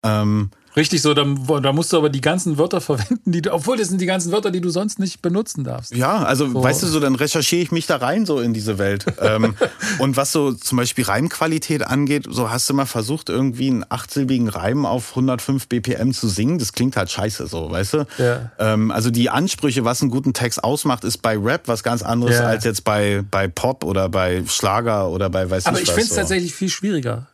Ähm, 0.01 0.51
Richtig 0.75 1.01
so, 1.01 1.13
da, 1.13 1.23
da, 1.23 1.71
musst 1.71 1.93
du 1.93 1.97
aber 1.97 2.09
die 2.09 2.21
ganzen 2.21 2.57
Wörter 2.57 2.81
verwenden, 2.81 3.31
die 3.31 3.41
du, 3.41 3.53
obwohl 3.53 3.77
das 3.77 3.89
sind 3.89 4.01
die 4.01 4.05
ganzen 4.05 4.31
Wörter, 4.31 4.51
die 4.51 4.61
du 4.61 4.69
sonst 4.69 4.99
nicht 4.99 5.21
benutzen 5.21 5.63
darfst. 5.63 5.95
Ja, 5.95 6.23
also 6.23 6.49
so. 6.49 6.63
weißt 6.63 6.83
du 6.83 6.87
so, 6.87 6.99
dann 6.99 7.15
recherchiere 7.15 7.61
ich 7.61 7.71
mich 7.71 7.85
da 7.85 7.97
rein 7.97 8.25
so 8.25 8.39
in 8.39 8.53
diese 8.53 8.77
Welt. 8.77 9.05
ähm, 9.19 9.55
und 9.99 10.17
was 10.17 10.31
so 10.31 10.53
zum 10.53 10.77
Beispiel 10.77 11.05
Reimqualität 11.05 11.85
angeht, 11.85 12.25
so 12.29 12.49
hast 12.49 12.69
du 12.69 12.73
mal 12.73 12.85
versucht, 12.85 13.29
irgendwie 13.29 13.69
einen 13.69 13.85
achtsilbigen 13.87 14.49
Reim 14.49 14.85
auf 14.85 15.11
105 15.11 15.67
BPM 15.67 16.11
zu 16.11 16.27
singen. 16.27 16.59
Das 16.59 16.73
klingt 16.73 16.97
halt 16.97 17.11
scheiße 17.11 17.47
so, 17.47 17.69
weißt 17.69 17.93
du? 17.93 18.07
Ja. 18.17 18.51
Ähm, 18.59 18.91
also 18.91 19.11
die 19.11 19.29
Ansprüche, 19.29 19.85
was 19.85 20.01
einen 20.01 20.11
guten 20.11 20.33
Text 20.33 20.63
ausmacht, 20.63 21.03
ist 21.03 21.19
bei 21.19 21.37
Rap 21.37 21.67
was 21.67 21.83
ganz 21.83 22.01
anderes 22.01 22.37
ja. 22.37 22.47
als 22.47 22.63
jetzt 22.63 22.83
bei, 22.83 23.23
bei 23.29 23.47
Pop 23.47 23.83
oder 23.83 24.09
bei 24.09 24.43
Schlager 24.47 25.09
oder 25.09 25.29
bei 25.29 25.49
weiß 25.49 25.65
Aber 25.65 25.79
ich 25.79 25.87
was. 25.87 25.89
Aber 25.89 25.99
ich 25.99 26.03
finde 26.03 26.03
es 26.03 26.09
so. 26.09 26.15
tatsächlich 26.15 26.53
viel 26.53 26.69
schwieriger. 26.69 27.27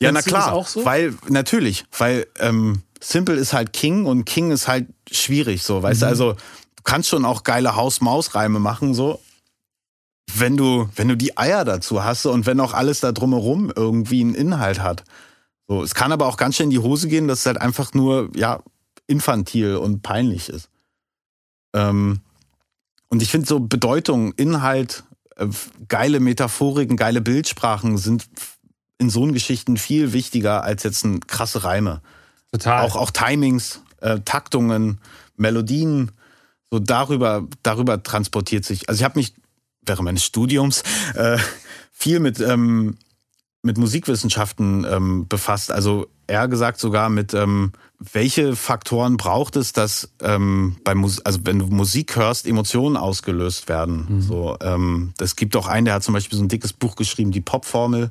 Ja, 0.00 0.12
na 0.12 0.20
klar, 0.20 0.64
so? 0.66 0.84
weil 0.84 1.14
natürlich, 1.28 1.86
weil 1.96 2.26
ähm, 2.38 2.82
Simple 3.02 3.36
ist 3.36 3.52
halt 3.52 3.72
King 3.72 4.06
und 4.06 4.24
King 4.24 4.50
ist 4.50 4.68
halt 4.68 4.86
schwierig, 5.10 5.62
so, 5.62 5.82
weißt 5.82 6.00
mhm. 6.00 6.04
du, 6.04 6.08
also 6.08 6.32
du 6.32 6.82
kannst 6.84 7.08
schon 7.08 7.24
auch 7.24 7.42
geile 7.44 7.76
Haus-Maus-Reime 7.76 8.58
machen, 8.58 8.94
so, 8.94 9.20
wenn 10.34 10.56
du, 10.56 10.88
wenn 10.96 11.08
du 11.08 11.16
die 11.16 11.36
Eier 11.36 11.64
dazu 11.64 12.04
hast 12.04 12.26
und 12.26 12.46
wenn 12.46 12.60
auch 12.60 12.74
alles 12.74 13.00
da 13.00 13.12
drumherum 13.12 13.72
irgendwie 13.74 14.20
einen 14.20 14.34
Inhalt 14.34 14.80
hat. 14.80 15.04
So, 15.68 15.82
es 15.82 15.94
kann 15.94 16.12
aber 16.12 16.26
auch 16.26 16.36
ganz 16.36 16.56
schön 16.56 16.64
in 16.64 16.70
die 16.70 16.78
Hose 16.78 17.08
gehen, 17.08 17.28
dass 17.28 17.40
es 17.40 17.46
halt 17.46 17.60
einfach 17.60 17.92
nur, 17.94 18.30
ja, 18.34 18.60
infantil 19.06 19.76
und 19.76 20.02
peinlich 20.02 20.48
ist. 20.48 20.68
Ähm, 21.74 22.20
und 23.08 23.22
ich 23.22 23.30
finde 23.30 23.46
so 23.46 23.60
Bedeutung, 23.60 24.32
Inhalt, 24.32 25.04
äh, 25.36 25.46
geile 25.88 26.20
Metaphoriken, 26.20 26.96
geile 26.96 27.20
Bildsprachen 27.20 27.98
sind 27.98 28.26
in 28.98 29.10
so 29.10 29.24
Geschichten 29.26 29.76
viel 29.76 30.12
wichtiger 30.12 30.64
als 30.64 30.82
jetzt 30.82 31.04
ein 31.04 31.20
krasse 31.20 31.64
Reime. 31.64 32.00
Total. 32.58 32.84
Auch, 32.84 32.96
auch 32.96 33.10
Timings, 33.10 33.82
äh, 34.00 34.20
Taktungen, 34.24 34.98
Melodien, 35.36 36.12
so 36.70 36.78
darüber, 36.78 37.46
darüber 37.62 38.02
transportiert 38.02 38.64
sich. 38.64 38.88
Also 38.88 39.00
ich 39.00 39.04
habe 39.04 39.18
mich 39.18 39.34
während 39.84 40.04
meines 40.04 40.24
Studiums 40.24 40.82
äh, 41.14 41.38
viel 41.92 42.20
mit, 42.20 42.40
ähm, 42.40 42.96
mit 43.62 43.78
Musikwissenschaften 43.78 44.86
ähm, 44.88 45.28
befasst. 45.28 45.70
Also 45.70 46.06
eher 46.26 46.48
gesagt 46.48 46.80
sogar 46.80 47.08
mit, 47.08 47.34
ähm, 47.34 47.72
welche 47.98 48.56
Faktoren 48.56 49.16
braucht 49.16 49.56
es, 49.56 49.72
dass 49.72 50.10
ähm, 50.20 50.76
bei 50.84 50.94
Mus 50.94 51.24
also 51.24 51.40
wenn 51.44 51.58
du 51.58 51.66
Musik 51.66 52.16
hörst, 52.16 52.46
Emotionen 52.46 52.96
ausgelöst 52.96 53.68
werden. 53.68 54.06
Mhm. 54.08 54.22
So, 54.22 54.56
ähm, 54.60 55.12
das 55.18 55.36
gibt 55.36 55.56
auch 55.56 55.66
einen, 55.66 55.86
der 55.86 55.94
hat 55.94 56.02
zum 56.02 56.14
Beispiel 56.14 56.38
so 56.38 56.44
ein 56.44 56.48
dickes 56.48 56.72
Buch 56.72 56.96
geschrieben, 56.96 57.30
die 57.30 57.40
Popformel 57.40 58.10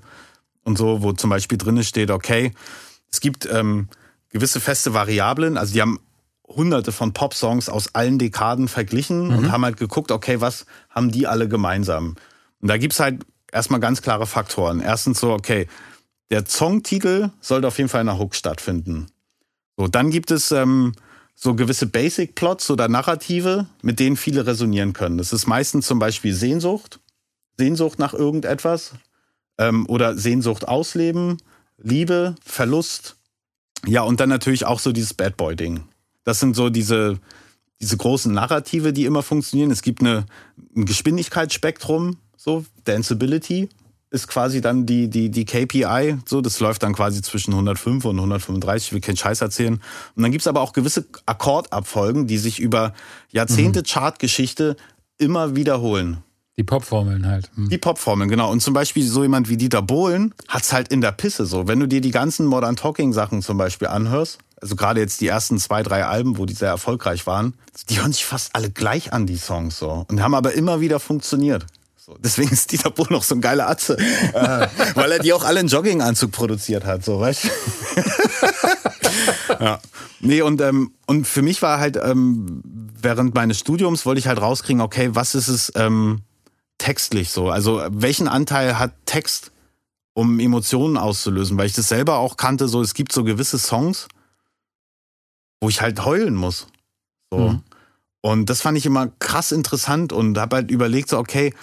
und 0.63 0.77
so, 0.77 1.01
wo 1.03 1.13
zum 1.13 1.29
Beispiel 1.29 1.57
drin 1.57 1.83
steht, 1.83 2.09
okay, 2.09 2.53
es 3.11 3.19
gibt 3.19 3.47
ähm, 3.51 3.89
gewisse 4.35 4.59
feste 4.59 4.93
Variablen, 4.93 5.55
also 5.57 5.73
die 5.73 5.81
haben 5.81 5.97
hunderte 6.45 6.91
von 6.91 7.13
Pop-Songs 7.13 7.69
aus 7.69 7.95
allen 7.95 8.19
Dekaden 8.19 8.67
verglichen 8.67 9.29
mhm. 9.29 9.37
und 9.37 9.51
haben 9.53 9.63
halt 9.63 9.77
geguckt, 9.77 10.11
okay, 10.11 10.41
was 10.41 10.65
haben 10.89 11.09
die 11.09 11.25
alle 11.25 11.47
gemeinsam? 11.47 12.17
Und 12.59 12.67
da 12.67 12.77
gibt's 12.77 12.99
halt 12.99 13.25
erstmal 13.49 13.79
ganz 13.79 14.01
klare 14.01 14.27
Faktoren. 14.27 14.81
Erstens 14.81 15.21
so, 15.21 15.31
okay, 15.31 15.67
der 16.31 16.45
Songtitel 16.45 17.29
sollte 17.39 17.69
auf 17.69 17.77
jeden 17.77 17.89
Fall 17.89 18.01
in 18.01 18.07
der 18.07 18.19
Hook 18.19 18.35
stattfinden. 18.35 19.07
So, 19.77 19.87
dann 19.87 20.09
gibt 20.09 20.31
es 20.31 20.51
ähm, 20.51 20.91
so 21.33 21.55
gewisse 21.55 21.85
Basic-Plots 21.85 22.69
oder 22.71 22.89
Narrative, 22.89 23.67
mit 23.83 24.01
denen 24.01 24.17
viele 24.17 24.45
resonieren 24.45 24.91
können. 24.91 25.17
Das 25.17 25.31
ist 25.31 25.47
meistens 25.47 25.87
zum 25.87 25.99
Beispiel 25.99 26.33
Sehnsucht, 26.33 26.99
Sehnsucht 27.57 27.99
nach 27.99 28.13
irgendetwas 28.13 28.91
ähm, 29.57 29.87
oder 29.87 30.17
Sehnsucht 30.17 30.67
ausleben, 30.67 31.37
Liebe, 31.77 32.35
Verlust. 32.43 33.15
Ja, 33.85 34.01
und 34.01 34.19
dann 34.19 34.29
natürlich 34.29 34.65
auch 34.65 34.79
so 34.79 34.91
dieses 34.91 35.13
Bad 35.13 35.37
Boy-Ding. 35.37 35.83
Das 36.23 36.39
sind 36.39 36.55
so 36.55 36.69
diese, 36.69 37.19
diese 37.81 37.97
großen 37.97 38.33
Narrative, 38.33 38.93
die 38.93 39.05
immer 39.05 39.21
funktionieren. 39.21 39.71
Es 39.71 39.81
gibt 39.81 40.01
eine, 40.01 40.25
ein 40.75 40.85
Geschwindigkeitsspektrum, 40.85 42.17
so 42.35 42.65
Danceability 42.83 43.69
ist 44.15 44.27
quasi 44.27 44.61
dann 44.61 44.85
die, 44.85 45.09
die, 45.09 45.29
die 45.29 45.45
KPI. 45.45 46.17
So, 46.25 46.41
das 46.41 46.59
läuft 46.59 46.83
dann 46.83 46.93
quasi 46.93 47.21
zwischen 47.21 47.51
105 47.51 48.05
und 48.05 48.15
135. 48.15 48.87
Ich 48.87 48.93
will 48.93 49.01
keinen 49.01 49.17
Scheiß 49.17 49.41
erzählen. 49.41 49.81
Und 50.15 50.23
dann 50.23 50.31
gibt's 50.31 50.47
aber 50.47 50.61
auch 50.61 50.73
gewisse 50.73 51.05
Akkordabfolgen, 51.25 52.25
die 52.25 52.37
sich 52.37 52.59
über 52.59 52.93
Jahrzehnte 53.31 53.79
mhm. 53.79 53.85
Chartgeschichte 53.85 54.77
immer 55.17 55.55
wiederholen. 55.55 56.23
Die 56.57 56.63
Popformeln 56.63 57.27
halt. 57.27 57.49
Hm. 57.55 57.69
Die 57.69 57.77
Popformeln, 57.77 58.29
genau. 58.29 58.49
Und 58.49 58.61
zum 58.61 58.73
Beispiel 58.73 59.05
so 59.05 59.23
jemand 59.23 59.49
wie 59.49 59.57
Dieter 59.57 59.81
Bohlen 59.81 60.33
hat's 60.47 60.71
halt 60.71 60.87
in 60.87 61.01
der 61.01 61.11
Pisse 61.11 61.45
so. 61.45 61.67
Wenn 61.67 61.81
du 61.81 61.87
dir 61.87 61.99
die 61.99 62.11
ganzen 62.11 62.45
Modern 62.45 62.77
Talking 62.77 63.11
Sachen 63.11 63.41
zum 63.41 63.57
Beispiel 63.57 63.89
anhörst, 63.89 64.39
also 64.61 64.77
gerade 64.77 65.01
jetzt 65.01 65.19
die 65.19 65.27
ersten 65.27 65.59
zwei, 65.59 65.83
drei 65.83 66.05
Alben, 66.05 66.37
wo 66.37 66.45
die 66.45 66.53
sehr 66.53 66.69
erfolgreich 66.69 67.27
waren, 67.27 67.55
die 67.89 67.99
hören 67.99 68.13
sich 68.13 68.25
fast 68.25 68.55
alle 68.55 68.69
gleich 68.69 69.11
an, 69.11 69.27
die 69.27 69.35
Songs 69.35 69.77
so. 69.77 70.05
Und 70.07 70.23
haben 70.23 70.33
aber 70.33 70.53
immer 70.53 70.79
wieder 70.79 71.01
funktioniert. 71.01 71.65
So, 71.97 72.15
deswegen 72.23 72.51
ist 72.51 72.71
Dieter 72.71 72.89
Bohlen 72.89 73.11
noch 73.11 73.23
so 73.23 73.35
ein 73.35 73.41
geiler 73.41 73.67
Atze. 73.67 73.97
äh, 74.33 74.67
weil 74.93 75.11
er 75.11 75.19
die 75.19 75.33
auch 75.33 75.43
alle 75.43 75.59
in 75.59 75.67
Jogginganzug 75.67 76.31
produziert 76.31 76.85
hat, 76.85 77.03
so, 77.03 77.19
weißt 77.19 77.43
du? 77.43 77.49
ja. 79.59 79.79
Nee, 80.21 80.41
und, 80.41 80.61
ähm, 80.61 80.93
und 81.05 81.27
für 81.27 81.41
mich 81.41 81.61
war 81.61 81.79
halt, 81.79 81.97
ähm, 81.97 82.61
während 83.01 83.35
meines 83.35 83.59
Studiums 83.59 84.05
wollte 84.05 84.19
ich 84.19 84.27
halt 84.27 84.39
rauskriegen, 84.39 84.81
okay, 84.81 85.09
was 85.11 85.35
ist 85.35 85.49
es 85.49 85.73
ähm, 85.75 86.21
textlich 86.77 87.29
so? 87.29 87.49
Also, 87.49 87.81
welchen 87.89 88.27
Anteil 88.27 88.79
hat 88.79 88.93
Text, 89.05 89.51
um 90.13 90.39
Emotionen 90.39 90.97
auszulösen? 90.97 91.57
Weil 91.57 91.67
ich 91.67 91.73
das 91.73 91.87
selber 91.87 92.17
auch 92.17 92.37
kannte, 92.37 92.67
so, 92.67 92.81
es 92.81 92.93
gibt 92.93 93.11
so 93.11 93.23
gewisse 93.23 93.59
Songs, 93.59 94.07
wo 95.61 95.69
ich 95.69 95.81
halt 95.81 96.05
heulen 96.05 96.35
muss. 96.35 96.67
So. 97.31 97.39
Mhm. 97.39 97.63
Und 98.21 98.49
das 98.49 98.61
fand 98.61 98.77
ich 98.77 98.85
immer 98.85 99.09
krass 99.19 99.51
interessant 99.51 100.11
und 100.11 100.37
habe 100.37 100.55
halt 100.55 100.71
überlegt, 100.71 101.09
so, 101.09 101.19
okay, 101.19 101.53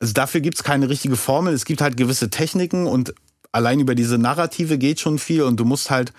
also 0.00 0.14
dafür 0.14 0.40
gibt 0.40 0.56
es 0.56 0.64
keine 0.64 0.88
richtige 0.88 1.16
Formel. 1.16 1.52
Es 1.52 1.66
gibt 1.66 1.82
halt 1.82 1.96
gewisse 1.96 2.30
Techniken 2.30 2.86
und 2.86 3.14
allein 3.52 3.80
über 3.80 3.94
diese 3.94 4.16
Narrative 4.16 4.78
geht 4.78 4.98
schon 5.00 5.18
viel 5.18 5.42
und 5.42 5.58
du 5.58 5.64
musst 5.64 5.90
halt 5.90 6.12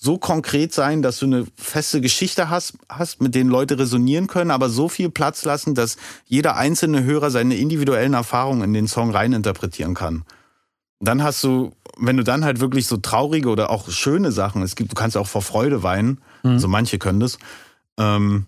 so 0.00 0.16
konkret 0.16 0.72
sein, 0.72 1.02
dass 1.02 1.18
du 1.18 1.26
eine 1.26 1.46
feste 1.56 2.00
Geschichte 2.00 2.48
hast, 2.48 2.74
hast, 2.88 3.20
mit 3.20 3.34
denen 3.34 3.50
Leute 3.50 3.80
resonieren 3.80 4.28
können, 4.28 4.52
aber 4.52 4.68
so 4.68 4.88
viel 4.88 5.10
Platz 5.10 5.44
lassen, 5.44 5.74
dass 5.74 5.96
jeder 6.24 6.56
einzelne 6.56 7.02
Hörer 7.02 7.32
seine 7.32 7.56
individuellen 7.56 8.14
Erfahrungen 8.14 8.62
in 8.62 8.72
den 8.72 8.86
Song 8.86 9.10
reininterpretieren 9.10 9.94
kann. 9.94 10.22
Dann 11.00 11.24
hast 11.24 11.42
du, 11.42 11.72
wenn 11.96 12.16
du 12.16 12.22
dann 12.22 12.44
halt 12.44 12.60
wirklich 12.60 12.86
so 12.86 12.96
traurige 12.96 13.48
oder 13.48 13.70
auch 13.70 13.90
schöne 13.90 14.30
Sachen, 14.30 14.62
es 14.62 14.76
gibt, 14.76 14.92
du 14.92 14.94
kannst 14.94 15.16
auch 15.16 15.26
vor 15.26 15.42
Freude 15.42 15.82
weinen, 15.82 16.20
mhm. 16.44 16.52
also 16.52 16.68
manche 16.68 16.98
können 16.98 17.18
das, 17.18 17.38
ähm, 17.98 18.46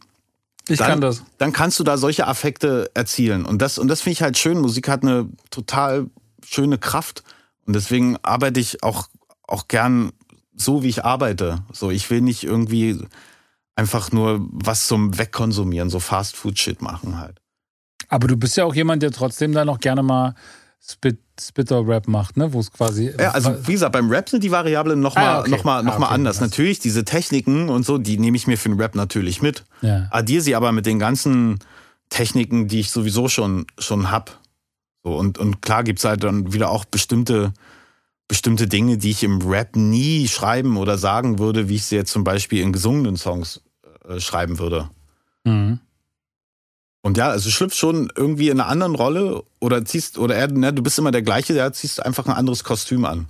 ich 0.69 0.79
dann, 0.79 0.89
kann 0.89 1.01
das. 1.01 1.25
Dann 1.39 1.53
kannst 1.53 1.81
du 1.81 1.85
da 1.85 1.97
solche 1.97 2.29
Affekte 2.29 2.93
erzielen. 2.95 3.45
Und 3.45 3.61
das, 3.61 3.77
und 3.77 3.89
das 3.89 4.03
finde 4.03 4.13
ich 4.13 4.23
halt 4.23 4.39
schön. 4.39 4.61
Musik 4.61 4.89
hat 4.89 5.03
eine 5.03 5.29
total 5.51 6.07
schöne 6.47 6.79
Kraft. 6.79 7.25
Und 7.67 7.75
deswegen 7.75 8.19
arbeite 8.23 8.61
ich 8.61 8.85
auch, 8.85 9.09
auch 9.49 9.67
gern 9.67 10.13
so, 10.61 10.83
wie 10.83 10.89
ich 10.89 11.05
arbeite. 11.05 11.63
So, 11.73 11.91
ich 11.91 12.11
will 12.11 12.21
nicht 12.21 12.45
irgendwie 12.45 12.99
einfach 13.77 14.13
nur 14.13 14.47
was 14.51 14.87
zum 14.87 15.19
Wegkonsumieren, 15.19 15.91
so 15.91 16.01
Fast-Food-Shit 16.01 16.83
machen 16.83 17.19
halt. 17.19 17.41
Aber 18.09 18.27
du 18.27 18.37
bist 18.37 18.57
ja 18.57 18.65
auch 18.65 18.75
jemand, 18.75 19.03
der 19.03 19.13
trotzdem 19.13 19.53
da 19.53 19.65
noch 19.65 19.79
gerne 19.79 20.03
mal 20.03 20.35
Spit, 20.83 21.19
Spitter-Rap 21.41 22.09
macht, 22.09 22.37
ne? 22.37 22.53
Wo 22.53 22.61
es 22.61 22.73
quasi. 22.73 23.13
Ja, 23.19 23.33
also 23.33 23.55
wie 23.67 23.73
gesagt, 23.73 23.93
beim 23.93 24.11
Rap 24.11 24.29
sind 24.29 24.43
die 24.43 24.51
Variablen 24.51 25.01
nochmal 25.01 25.25
ah, 25.25 25.41
okay. 25.41 25.51
noch 25.51 25.65
mal, 25.65 25.83
noch 25.83 25.95
ah, 25.95 26.05
okay, 26.05 26.15
anders. 26.15 26.41
Natürlich, 26.41 26.79
diese 26.79 27.05
Techniken 27.05 27.69
und 27.69 27.85
so, 27.85 27.99
die 27.99 28.19
nehme 28.19 28.37
ich 28.37 28.47
mir 28.47 28.57
für 28.57 28.71
den 28.71 28.81
Rap 28.81 28.95
natürlich 28.95 29.43
mit. 29.43 29.65
Ja. 29.83 30.09
Addiere 30.11 30.43
sie 30.43 30.55
aber 30.55 30.73
mit 30.73 30.87
den 30.87 30.99
ganzen 30.99 31.59
Techniken, 32.09 32.67
die 32.67 32.81
ich 32.81 32.91
sowieso 32.91 33.29
schon, 33.29 33.67
schon 33.79 34.11
hab. 34.11 34.41
So, 35.05 35.17
und, 35.17 35.39
und 35.39 35.63
klar 35.63 35.85
gibt's 35.85 36.05
halt 36.05 36.25
dann 36.25 36.53
wieder 36.53 36.71
auch 36.71 36.85
bestimmte, 36.85 37.53
bestimmte 38.31 38.69
Dinge, 38.69 38.97
die 38.97 39.11
ich 39.11 39.25
im 39.25 39.43
Rap 39.43 39.75
nie 39.75 40.29
schreiben 40.29 40.77
oder 40.77 40.97
sagen 40.99 41.41
würde, 41.41 41.69
wie 41.69 41.75
ich 41.75 41.87
sie 41.87 41.97
jetzt 41.97 42.13
zum 42.13 42.23
Beispiel 42.23 42.63
in 42.63 42.73
gesungenen 42.73 43.17
Songs 43.17 43.61
äh, 44.09 44.21
schreiben 44.21 44.61
würde. 44.61 44.89
Mhm. 45.43 45.81
Und 47.03 47.17
ja, 47.17 47.31
also 47.31 47.47
du 47.47 47.51
schlüpfst 47.51 47.77
schon 47.77 48.09
irgendwie 48.15 48.49
in 48.49 48.61
einer 48.61 48.71
anderen 48.71 48.95
Rolle 48.95 49.43
oder 49.59 49.85
ziehst, 49.85 50.17
oder 50.17 50.37
er, 50.37 50.47
ne, 50.47 50.73
du 50.73 50.81
bist 50.81 50.97
immer 50.97 51.11
der 51.11 51.23
gleiche, 51.23 51.55
der 51.55 51.73
ziehst 51.73 52.07
einfach 52.07 52.25
ein 52.27 52.33
anderes 52.33 52.63
Kostüm 52.63 53.05
an. 53.05 53.27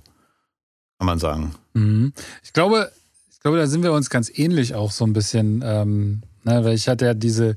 Kann 0.99 1.07
man 1.07 1.17
sagen. 1.17 1.55
Mhm. 1.73 2.13
Ich 2.43 2.53
glaube, 2.53 2.91
ich 3.31 3.39
glaube, 3.39 3.57
da 3.57 3.65
sind 3.65 3.81
wir 3.81 3.93
uns 3.93 4.11
ganz 4.11 4.31
ähnlich 4.31 4.75
auch 4.75 4.91
so 4.91 5.03
ein 5.03 5.13
bisschen, 5.13 5.63
ähm, 5.65 6.21
ne, 6.43 6.63
weil 6.63 6.75
ich 6.75 6.87
hatte 6.87 7.05
ja 7.05 7.15
diese, 7.15 7.55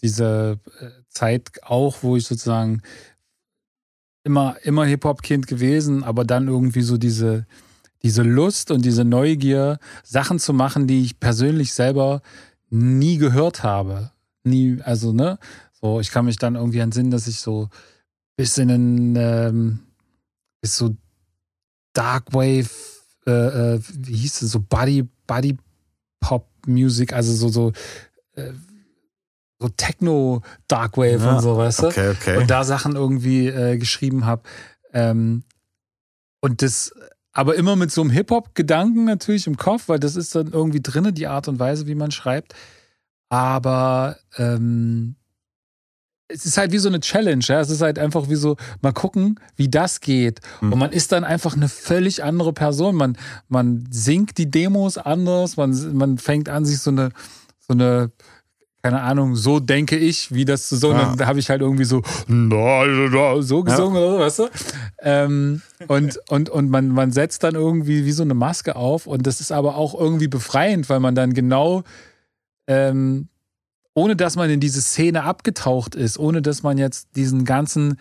diese 0.00 0.60
äh, 0.78 0.90
Zeit 1.08 1.50
auch, 1.64 1.96
wo 2.02 2.16
ich 2.16 2.24
sozusagen 2.24 2.82
immer, 4.24 4.56
immer 4.64 4.84
Hip-Hop-Kind 4.84 5.46
gewesen, 5.46 6.02
aber 6.02 6.24
dann 6.24 6.48
irgendwie 6.48 6.82
so 6.82 6.96
diese, 6.96 7.46
diese 8.02 8.22
Lust 8.22 8.70
und 8.70 8.84
diese 8.84 9.04
Neugier, 9.04 9.78
Sachen 10.02 10.38
zu 10.38 10.52
machen, 10.52 10.86
die 10.86 11.02
ich 11.02 11.20
persönlich 11.20 11.72
selber 11.72 12.22
nie 12.70 13.18
gehört 13.18 13.62
habe 13.62 14.10
nie, 14.44 14.80
also, 14.82 15.12
ne? 15.12 15.38
So, 15.80 16.00
ich 16.00 16.10
kann 16.10 16.24
mich 16.24 16.36
dann 16.36 16.54
irgendwie 16.54 16.78
entsinnen, 16.78 17.10
dass 17.10 17.26
ich 17.26 17.40
so 17.40 17.68
bis 18.36 18.56
in 18.58 18.70
einen, 18.70 19.16
ähm, 19.16 19.80
bis 20.60 20.76
so 20.76 20.96
Dark 21.92 22.32
Wave, 22.32 22.70
äh, 23.26 23.74
äh, 23.74 23.80
wie 23.92 24.16
hieß 24.16 24.42
es, 24.42 24.52
so 24.52 24.60
Body, 24.60 25.08
Body 25.26 25.56
Pop 26.20 26.48
Music, 26.66 27.12
also 27.12 27.32
so, 27.32 27.48
so, 27.48 27.72
äh, 28.34 28.52
so 29.64 29.70
Techno 29.76 30.42
Dark 30.68 30.96
Wave 30.96 31.24
ja, 31.24 31.36
und 31.36 31.42
so, 31.42 31.56
weißt 31.56 31.82
du? 31.82 31.86
Okay, 31.88 32.10
okay. 32.10 32.36
Und 32.36 32.50
da 32.50 32.64
Sachen 32.64 32.96
irgendwie 32.96 33.48
äh, 33.48 33.78
geschrieben 33.78 34.26
habe. 34.26 34.42
Ähm, 34.92 35.42
und 36.40 36.62
das, 36.62 36.92
aber 37.32 37.56
immer 37.56 37.76
mit 37.76 37.90
so 37.90 38.02
einem 38.02 38.10
Hip-Hop-Gedanken 38.10 39.04
natürlich 39.04 39.46
im 39.46 39.56
Kopf, 39.56 39.88
weil 39.88 39.98
das 39.98 40.16
ist 40.16 40.34
dann 40.34 40.52
irgendwie 40.52 40.82
drinne, 40.82 41.12
die 41.12 41.26
Art 41.26 41.48
und 41.48 41.58
Weise, 41.58 41.86
wie 41.86 41.94
man 41.94 42.10
schreibt. 42.10 42.54
Aber 43.30 44.16
ähm, 44.36 45.16
es 46.28 46.46
ist 46.46 46.58
halt 46.58 46.72
wie 46.72 46.78
so 46.78 46.88
eine 46.88 47.00
Challenge, 47.00 47.44
ja. 47.46 47.60
Es 47.60 47.70
ist 47.70 47.82
halt 47.82 47.98
einfach 47.98 48.28
wie 48.28 48.34
so, 48.34 48.56
mal 48.82 48.92
gucken, 48.92 49.40
wie 49.56 49.68
das 49.68 50.00
geht. 50.00 50.40
Mhm. 50.60 50.72
Und 50.72 50.78
man 50.78 50.92
ist 50.92 51.12
dann 51.12 51.24
einfach 51.24 51.56
eine 51.56 51.68
völlig 51.68 52.22
andere 52.22 52.52
Person. 52.52 52.94
Man, 52.94 53.16
man 53.48 53.88
singt 53.90 54.38
die 54.38 54.50
Demos 54.50 54.98
anders, 54.98 55.56
man, 55.56 55.96
man 55.96 56.18
fängt 56.18 56.48
an, 56.48 56.64
sich 56.64 56.78
so 56.78 56.90
eine, 56.90 57.10
so 57.58 57.72
eine, 57.72 58.10
keine 58.84 59.00
Ahnung, 59.00 59.34
so 59.34 59.60
denke 59.60 59.96
ich, 59.96 60.34
wie 60.34 60.44
das 60.44 60.68
so, 60.68 60.92
ja. 60.92 61.14
dann 61.16 61.26
habe 61.26 61.38
ich 61.38 61.48
halt 61.48 61.62
irgendwie 61.62 61.86
so, 61.86 62.02
so 63.40 63.62
gesungen, 63.62 64.02
ja. 64.02 64.18
weißt 64.18 64.40
du? 64.40 64.48
Ähm, 65.00 65.62
und 65.88 66.20
und, 66.28 66.50
und 66.50 66.68
man, 66.68 66.88
man 66.88 67.10
setzt 67.10 67.44
dann 67.44 67.54
irgendwie 67.54 68.04
wie 68.04 68.12
so 68.12 68.22
eine 68.22 68.34
Maske 68.34 68.76
auf 68.76 69.06
und 69.06 69.26
das 69.26 69.40
ist 69.40 69.52
aber 69.52 69.76
auch 69.76 69.98
irgendwie 69.98 70.28
befreiend, 70.28 70.90
weil 70.90 71.00
man 71.00 71.14
dann 71.14 71.32
genau 71.32 71.82
ähm, 72.66 73.28
ohne 73.94 74.16
dass 74.16 74.36
man 74.36 74.50
in 74.50 74.60
diese 74.60 74.82
Szene 74.82 75.22
abgetaucht 75.22 75.94
ist, 75.94 76.18
ohne 76.18 76.42
dass 76.42 76.62
man 76.62 76.76
jetzt 76.76 77.16
diesen 77.16 77.46
ganzen 77.46 77.98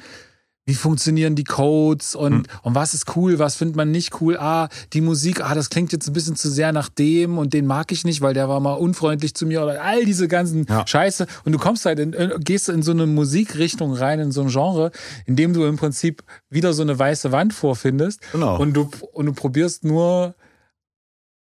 wie 0.66 0.76
funktionieren 0.76 1.36
die 1.36 1.44
Codes 1.44 2.16
und, 2.16 2.34
hm. 2.34 2.44
und 2.62 2.76
was 2.76 2.94
ist 2.94 3.18
cool, 3.18 3.38
was 3.38 3.56
findet 3.56 3.76
man 3.76 3.92
nicht 3.92 4.22
cool. 4.22 4.38
Ah, 4.38 4.70
die 4.94 5.02
Musik, 5.02 5.42
ah, 5.42 5.54
das 5.56 5.70
klingt 5.70 5.92
jetzt 5.92 6.08
ein 6.08 6.14
bisschen 6.14 6.38
zu 6.38 6.50
sehr 6.50 6.72
nach 6.72 6.88
dem 6.88 7.38
und 7.38 7.54
den 7.54 7.66
mag 7.66 7.92
ich 7.92 8.06
nicht, 8.06 8.22
weil 8.22 8.34
der 8.34 8.48
war 8.48 8.62
mal 8.62 8.74
unfreundlich 8.74 9.34
zu 9.34 9.46
mir 9.46 9.62
oder 9.62 9.82
all 9.82 10.06
diese 10.06 10.30
ganzen 10.30 10.66
ja. 10.70 10.88
Scheiße. 10.88 11.28
Und 11.44 11.52
du 11.52 11.60
kommst 11.60 11.86
halt, 11.86 12.00
in, 12.00 12.16
gehst 12.40 12.70
in 12.70 12.82
so 12.82 12.92
eine 12.92 13.06
Musikrichtung 13.08 13.94
rein, 13.94 14.20
in 14.20 14.32
so 14.32 14.42
ein 14.42 14.48
Genre, 14.48 14.92
in 15.26 15.36
dem 15.36 15.54
du 15.54 15.66
im 15.66 15.76
Prinzip 15.76 16.24
wieder 16.50 16.72
so 16.74 16.82
eine 16.82 16.98
weiße 16.98 17.34
Wand 17.34 17.54
vorfindest. 17.54 18.22
Genau. 18.32 18.58
Und 18.58 18.74
du, 18.74 18.90
und 19.12 19.26
du 19.26 19.34
probierst 19.34 19.84
nur 19.84 20.36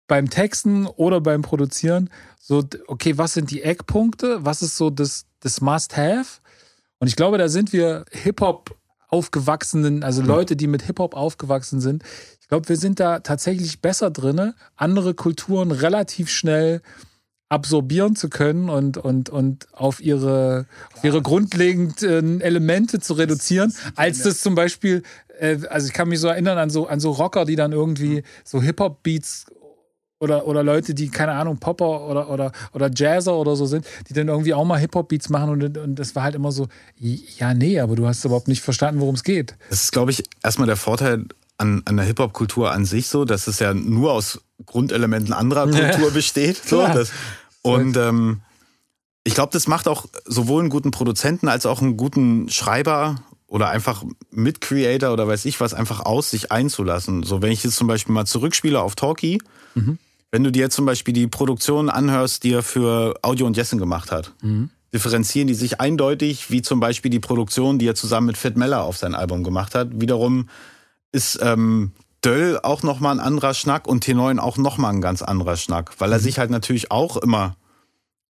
beim 0.07 0.30
Texten 0.30 0.88
oder 0.88 1.22
beim 1.22 1.43
Produzieren 1.43 2.09
so, 2.39 2.64
okay, 2.88 3.18
was 3.18 3.34
sind 3.34 3.51
die 3.51 3.61
Eckpunkte? 3.61 4.39
Was 4.43 4.64
ist 4.64 4.76
so 4.76 4.89
das, 4.89 5.26
das 5.39 5.61
Must-Have? 5.61 6.41
Und 6.97 7.07
ich 7.07 7.16
glaube, 7.16 7.38
da 7.38 7.47
sind 7.47 7.74
wir 7.74 8.05
Hip-Hop 8.11 8.76
aufgewachsenen, 9.14 10.03
also 10.03 10.24
Leute, 10.24 10.55
die 10.55 10.66
mit 10.66 10.82
Hip-Hop 10.82 11.16
aufgewachsen 11.16 11.80
sind. 11.80 12.01
Ich 12.41 12.47
glaube, 12.47 12.68
wir 12.68 12.78
sind 12.78 12.99
da 12.99 13.20
tatsächlich 13.20 13.80
besser 13.80 14.09
drin, 14.09 14.53
andere 14.76 15.14
Kulturen 15.14 15.72
relativ 15.72 16.32
schnell 16.32 16.82
absorbieren 17.47 18.16
zu 18.16 18.30
können 18.30 18.72
und, 18.72 18.97
und, 18.97 19.30
und 19.30 19.68
auf 19.72 20.01
ihre, 20.01 20.66
auf 20.95 21.03
ihre 21.03 21.22
grundlegenden 21.22 22.41
Elemente 22.41 22.99
zu 22.99 23.14
reduzieren, 23.14 23.72
als 23.95 24.24
das 24.24 24.41
zum 24.41 24.55
Beispiel, 24.55 25.03
äh, 25.38 25.59
also 25.70 25.86
ich 25.86 25.93
kann 25.93 26.09
mich 26.09 26.20
so 26.20 26.30
erinnern 26.30 26.57
an 26.57 26.72
so, 26.72 26.88
an 26.88 26.99
so 26.99 27.11
Rocker, 27.11 27.45
die 27.45 27.55
dann 27.55 27.72
irgendwie 27.72 28.24
so 28.43 28.64
Hip-Hop-Beats 28.64 29.45
oder, 30.24 30.47
oder 30.47 30.63
Leute, 30.63 30.93
die, 30.93 31.09
keine 31.09 31.34
Ahnung, 31.34 31.57
Popper 31.57 32.07
oder, 32.07 32.30
oder, 32.30 32.51
oder 32.71 32.89
Jazzer 32.95 33.36
oder 33.36 33.57
so 33.57 33.65
sind, 33.65 33.86
die 34.07 34.13
dann 34.13 34.30
irgendwie 34.30 34.53
auch 34.53 34.63
mal 34.63 34.80
Hip-Hop-Beats 34.80 35.30
machen 35.30 35.49
und, 35.49 35.78
und 35.78 35.95
das 35.95 36.15
war 36.15 36.24
halt 36.24 36.36
immer 36.36 36.51
so, 36.51 36.67
ja, 36.97 37.53
nee, 37.53 37.80
aber 37.80 37.95
du 37.95 38.07
hast 38.07 38.24
überhaupt 38.24 38.47
nicht 38.47 38.61
verstanden, 38.61 39.01
worum 39.01 39.15
es 39.15 39.24
geht. 39.24 39.55
Das 39.69 39.84
ist, 39.84 39.91
glaube 39.91 40.11
ich, 40.11 40.24
erstmal 40.41 40.67
der 40.67 40.78
Vorteil 40.78 41.26
an, 41.57 41.82
an 41.86 41.97
der 41.97 42.05
Hip-Hop-Kultur 42.05 42.71
an 42.71 42.86
sich 42.86 43.07
so, 43.07 43.26
dass 43.26 43.47
es 43.47 43.59
ja 43.59 43.74
nur 43.74 44.13
aus 44.13 44.41
Grundelementen 44.65 45.34
anderer 45.34 45.65
Kultur 45.69 46.07
ja. 46.07 46.13
besteht. 46.13 46.57
So, 46.65 46.82
das, 46.82 47.11
und 47.61 47.97
ähm, 47.97 48.41
ich 49.26 49.36
glaube, 49.36 49.51
das 49.51 49.67
macht 49.67 49.88
auch 49.88 50.05
sowohl 50.26 50.61
einen 50.61 50.69
guten 50.69 50.91
Produzenten 50.91 51.49
als 51.49 51.65
auch 51.65 51.82
einen 51.82 51.97
guten 51.97 52.49
Schreiber 52.49 53.17
oder 53.47 53.69
einfach 53.69 54.03
mit 54.32 54.61
Creator 54.61 55.13
oder 55.13 55.28
weiß 55.28 55.45
ich 55.45 55.59
was 55.59 55.74
einfach 55.74 56.01
aus, 56.01 56.32
sich 56.32 56.51
einzulassen. 56.51 57.21
So, 57.24 57.41
wenn 57.41 57.51
ich 57.51 57.63
jetzt 57.63 57.76
zum 57.76 57.88
Beispiel 57.88 58.13
mal 58.13 58.26
zurückspiele 58.26 58.82
auf 58.82 58.95
Talkie, 58.95 59.39
mhm. 59.76 59.99
Wenn 60.34 60.43
du 60.43 60.51
dir 60.51 60.61
jetzt 60.61 60.73
zum 60.73 60.88
Beispiel 60.88 61.13
die 61.13 61.27
Produktion 61.27 61.91
anhörst, 61.91 62.43
die 62.43 62.53
er 62.53 62.63
für 62.63 63.13
Audio 63.21 63.45
und 63.45 63.55
Jessen 63.55 63.77
gemacht 63.77 64.11
hat, 64.11 64.34
mhm. 64.41 64.71
differenzieren 64.91 65.47
die 65.47 65.53
sich 65.53 65.79
eindeutig, 65.79 66.49
wie 66.49 66.63
zum 66.63 66.79
Beispiel 66.79 67.11
die 67.11 67.19
Produktion, 67.19 67.77
die 67.77 67.88
er 67.88 67.93
zusammen 67.93 68.25
mit 68.25 68.38
Fit 68.38 68.57
Meller 68.57 68.81
auf 68.81 68.97
sein 68.97 69.13
Album 69.13 69.43
gemacht 69.43 69.75
hat. 69.75 69.89
Wiederum 70.01 70.49
ist 71.11 71.38
ähm, 71.39 71.91
Döll 72.25 72.59
auch 72.63 72.81
nochmal 72.81 73.15
ein 73.15 73.19
anderer 73.19 73.53
Schnack 73.53 73.88
und 73.88 74.03
T9 74.03 74.39
auch 74.39 74.57
nochmal 74.57 74.91
ein 74.93 75.01
ganz 75.01 75.21
anderer 75.21 75.55
Schnack, 75.55 75.91
weil 75.99 76.11
er 76.11 76.17
mhm. 76.17 76.23
sich 76.23 76.39
halt 76.39 76.49
natürlich 76.49 76.89
auch 76.89 77.17
immer 77.17 77.55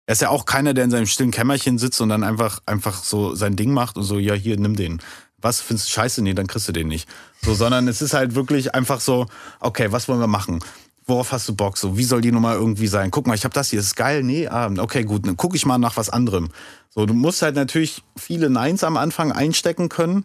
er 0.06 0.12
ist 0.12 0.20
ja 0.20 0.28
auch 0.28 0.44
keiner, 0.44 0.74
der 0.74 0.84
in 0.84 0.90
seinem 0.90 1.06
stillen 1.06 1.30
Kämmerchen 1.30 1.78
sitzt 1.78 1.98
und 2.02 2.10
dann 2.10 2.24
einfach, 2.24 2.60
einfach 2.66 3.02
so 3.02 3.34
sein 3.34 3.56
Ding 3.56 3.72
macht 3.72 3.96
und 3.96 4.02
so, 4.02 4.18
ja, 4.18 4.34
hier, 4.34 4.58
nimm 4.58 4.76
den. 4.76 5.00
Was 5.38 5.60
findest 5.60 5.88
du 5.88 5.92
scheiße? 5.92 6.22
Nee, 6.22 6.34
dann 6.34 6.46
kriegst 6.46 6.68
du 6.68 6.72
den 6.72 6.88
nicht. 6.88 7.08
So, 7.42 7.54
sondern 7.54 7.88
es 7.88 8.02
ist 8.02 8.12
halt 8.12 8.34
wirklich 8.34 8.74
einfach 8.74 9.00
so, 9.00 9.26
okay, 9.60 9.92
was 9.92 10.08
wollen 10.08 10.20
wir 10.20 10.26
machen? 10.26 10.60
Worauf 11.06 11.32
hast 11.32 11.48
du 11.48 11.54
Bock? 11.54 11.76
So, 11.76 11.96
wie 11.96 12.04
soll 12.04 12.20
die 12.20 12.32
Nummer 12.32 12.54
irgendwie 12.54 12.86
sein? 12.86 13.10
Guck 13.10 13.26
mal, 13.26 13.34
ich 13.34 13.44
habe 13.44 13.54
das 13.54 13.70
hier, 13.70 13.78
das 13.78 13.88
ist 13.88 13.96
geil. 13.96 14.22
Nee, 14.22 14.48
ah, 14.48 14.70
okay, 14.78 15.04
gut, 15.04 15.26
dann 15.26 15.36
gucke 15.36 15.56
ich 15.56 15.66
mal 15.66 15.78
nach 15.78 15.96
was 15.96 16.10
anderem. 16.10 16.48
So, 16.90 17.06
du 17.06 17.14
musst 17.14 17.42
halt 17.42 17.56
natürlich 17.56 18.02
viele 18.16 18.50
Neins 18.50 18.84
am 18.84 18.96
Anfang 18.96 19.32
einstecken 19.32 19.88
können. 19.88 20.24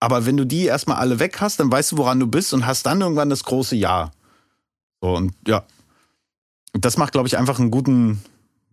Aber 0.00 0.26
wenn 0.26 0.36
du 0.36 0.44
die 0.44 0.64
erstmal 0.64 0.96
alle 0.96 1.20
weg 1.20 1.40
hast, 1.40 1.60
dann 1.60 1.70
weißt 1.70 1.92
du, 1.92 1.98
woran 1.98 2.18
du 2.18 2.26
bist 2.26 2.52
und 2.52 2.66
hast 2.66 2.86
dann 2.86 3.00
irgendwann 3.00 3.30
das 3.30 3.44
große 3.44 3.76
Ja. 3.76 4.10
So, 5.00 5.14
und 5.14 5.34
ja. 5.46 5.64
Das 6.72 6.96
macht, 6.96 7.12
glaube 7.12 7.28
ich, 7.28 7.38
einfach 7.38 7.58
einen 7.58 7.70
guten, 7.70 8.22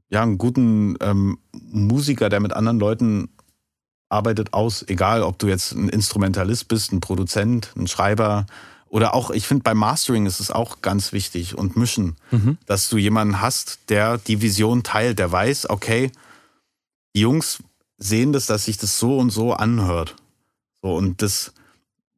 ja, 0.09 0.23
einen 0.23 0.37
guten 0.37 0.95
ähm, 1.01 1.37
Musiker, 1.51 2.29
der 2.29 2.39
mit 2.39 2.53
anderen 2.53 2.79
Leuten 2.79 3.29
arbeitet, 4.09 4.53
aus. 4.53 4.83
Egal, 4.87 5.21
ob 5.21 5.37
du 5.37 5.47
jetzt 5.47 5.73
ein 5.73 5.89
Instrumentalist 5.89 6.67
bist, 6.67 6.91
ein 6.91 6.99
Produzent, 6.99 7.73
ein 7.77 7.87
Schreiber, 7.87 8.45
oder 8.89 9.13
auch, 9.13 9.29
ich 9.29 9.47
finde, 9.47 9.63
beim 9.63 9.77
Mastering 9.77 10.25
ist 10.25 10.39
es 10.39 10.51
auch 10.51 10.81
ganz 10.81 11.13
wichtig 11.13 11.57
und 11.57 11.77
Mischen, 11.77 12.15
mhm. 12.31 12.57
dass 12.65 12.89
du 12.89 12.97
jemanden 12.97 13.39
hast, 13.39 13.89
der 13.89 14.17
die 14.17 14.41
Vision 14.41 14.83
teilt, 14.83 15.19
der 15.19 15.31
weiß, 15.31 15.69
okay, 15.69 16.11
die 17.15 17.21
Jungs 17.21 17.59
sehen 17.97 18.33
das, 18.33 18.47
dass 18.47 18.65
sich 18.65 18.77
das 18.77 18.97
so 18.99 19.17
und 19.17 19.29
so 19.29 19.53
anhört. 19.53 20.15
So, 20.81 20.95
und 20.95 21.21
das, 21.21 21.53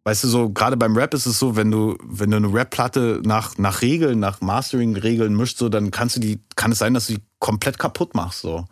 weißt 0.05 0.23
du, 0.23 0.27
so, 0.27 0.49
gerade 0.49 0.77
beim 0.77 0.95
Rap 0.95 1.13
ist 1.13 1.25
es 1.25 1.39
so, 1.39 1.55
wenn 1.55 1.71
du, 1.71 1.97
wenn 2.03 2.31
du 2.31 2.37
eine 2.37 2.53
Rap-Platte 2.53 3.21
nach, 3.25 3.57
nach 3.57 3.81
Regeln, 3.81 4.19
nach 4.19 4.39
Mastering-Regeln 4.39 5.35
mischt, 5.35 5.57
so, 5.57 5.67
dann 5.67 5.91
kannst 5.91 6.15
du 6.15 6.19
die, 6.19 6.39
kann 6.55 6.71
es 6.71 6.77
sein, 6.77 6.93
dass 6.93 7.07
du 7.07 7.15
die 7.15 7.23
komplett 7.39 7.79
kaputt 7.79 8.15
machst, 8.15 8.41
so. 8.41 8.65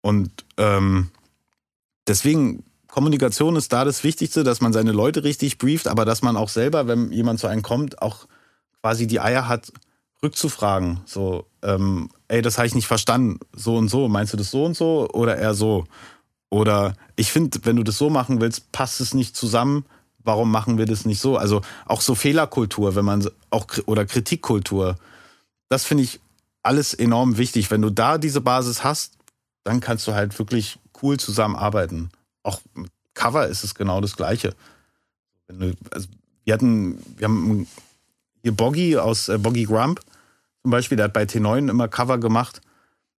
Und 0.00 0.30
ähm, 0.58 1.10
deswegen 2.06 2.62
Kommunikation 2.88 3.54
ist 3.56 3.72
da 3.72 3.84
das 3.84 4.02
Wichtigste, 4.02 4.44
dass 4.44 4.60
man 4.60 4.72
seine 4.72 4.92
Leute 4.92 5.22
richtig 5.22 5.58
brieft, 5.58 5.86
aber 5.86 6.04
dass 6.04 6.22
man 6.22 6.36
auch 6.36 6.48
selber, 6.48 6.88
wenn 6.88 7.12
jemand 7.12 7.38
zu 7.38 7.46
einem 7.46 7.62
kommt, 7.62 8.00
auch 8.02 8.26
quasi 8.82 9.06
die 9.06 9.20
Eier 9.20 9.46
hat, 9.46 9.72
rückzufragen. 10.22 11.00
So, 11.04 11.46
ähm, 11.62 12.08
ey, 12.28 12.42
das 12.42 12.56
habe 12.56 12.66
ich 12.66 12.74
nicht 12.74 12.86
verstanden. 12.86 13.38
So 13.54 13.76
und 13.76 13.88
so. 13.88 14.08
Meinst 14.08 14.32
du 14.32 14.36
das 14.36 14.50
so 14.50 14.64
und 14.64 14.74
so 14.74 15.08
oder 15.12 15.36
eher 15.36 15.54
so? 15.54 15.84
Oder 16.50 16.94
ich 17.14 17.30
finde, 17.30 17.60
wenn 17.64 17.76
du 17.76 17.82
das 17.82 17.98
so 17.98 18.08
machen 18.08 18.40
willst, 18.40 18.72
passt 18.72 19.00
es 19.00 19.12
nicht 19.12 19.36
zusammen. 19.36 19.84
Warum 20.18 20.50
machen 20.50 20.78
wir 20.78 20.86
das 20.86 21.04
nicht 21.04 21.20
so? 21.20 21.36
Also 21.36 21.60
auch 21.86 22.00
so 22.00 22.14
Fehlerkultur, 22.14 22.96
wenn 22.96 23.04
man 23.04 23.28
auch 23.50 23.66
oder 23.86 24.06
Kritikkultur. 24.06 24.96
Das 25.68 25.84
finde 25.84 26.04
ich 26.04 26.20
alles 26.62 26.94
enorm 26.94 27.36
wichtig. 27.36 27.70
Wenn 27.70 27.82
du 27.82 27.90
da 27.90 28.16
diese 28.16 28.40
Basis 28.40 28.82
hast, 28.82 29.18
dann 29.64 29.80
kannst 29.80 30.06
du 30.08 30.14
halt 30.14 30.38
wirklich 30.38 30.78
cool 31.02 31.18
zusammenarbeiten 31.18 32.10
auch 32.48 32.60
Cover 33.14 33.46
ist 33.46 33.64
es 33.64 33.74
genau 33.74 34.00
das 34.00 34.16
Gleiche. 34.16 34.54
Also 35.48 36.08
wir 36.44 36.54
hatten, 36.54 36.98
wir 37.16 37.26
haben 37.26 37.66
hier 38.42 38.52
Boggy 38.52 38.96
aus 38.96 39.28
äh, 39.28 39.38
Boggy 39.38 39.64
Grump 39.64 40.00
zum 40.62 40.72
Beispiel, 40.72 40.96
der 40.96 41.04
hat 41.04 41.12
bei 41.12 41.22
T9 41.22 41.70
immer 41.70 41.88
Cover 41.88 42.18
gemacht. 42.18 42.60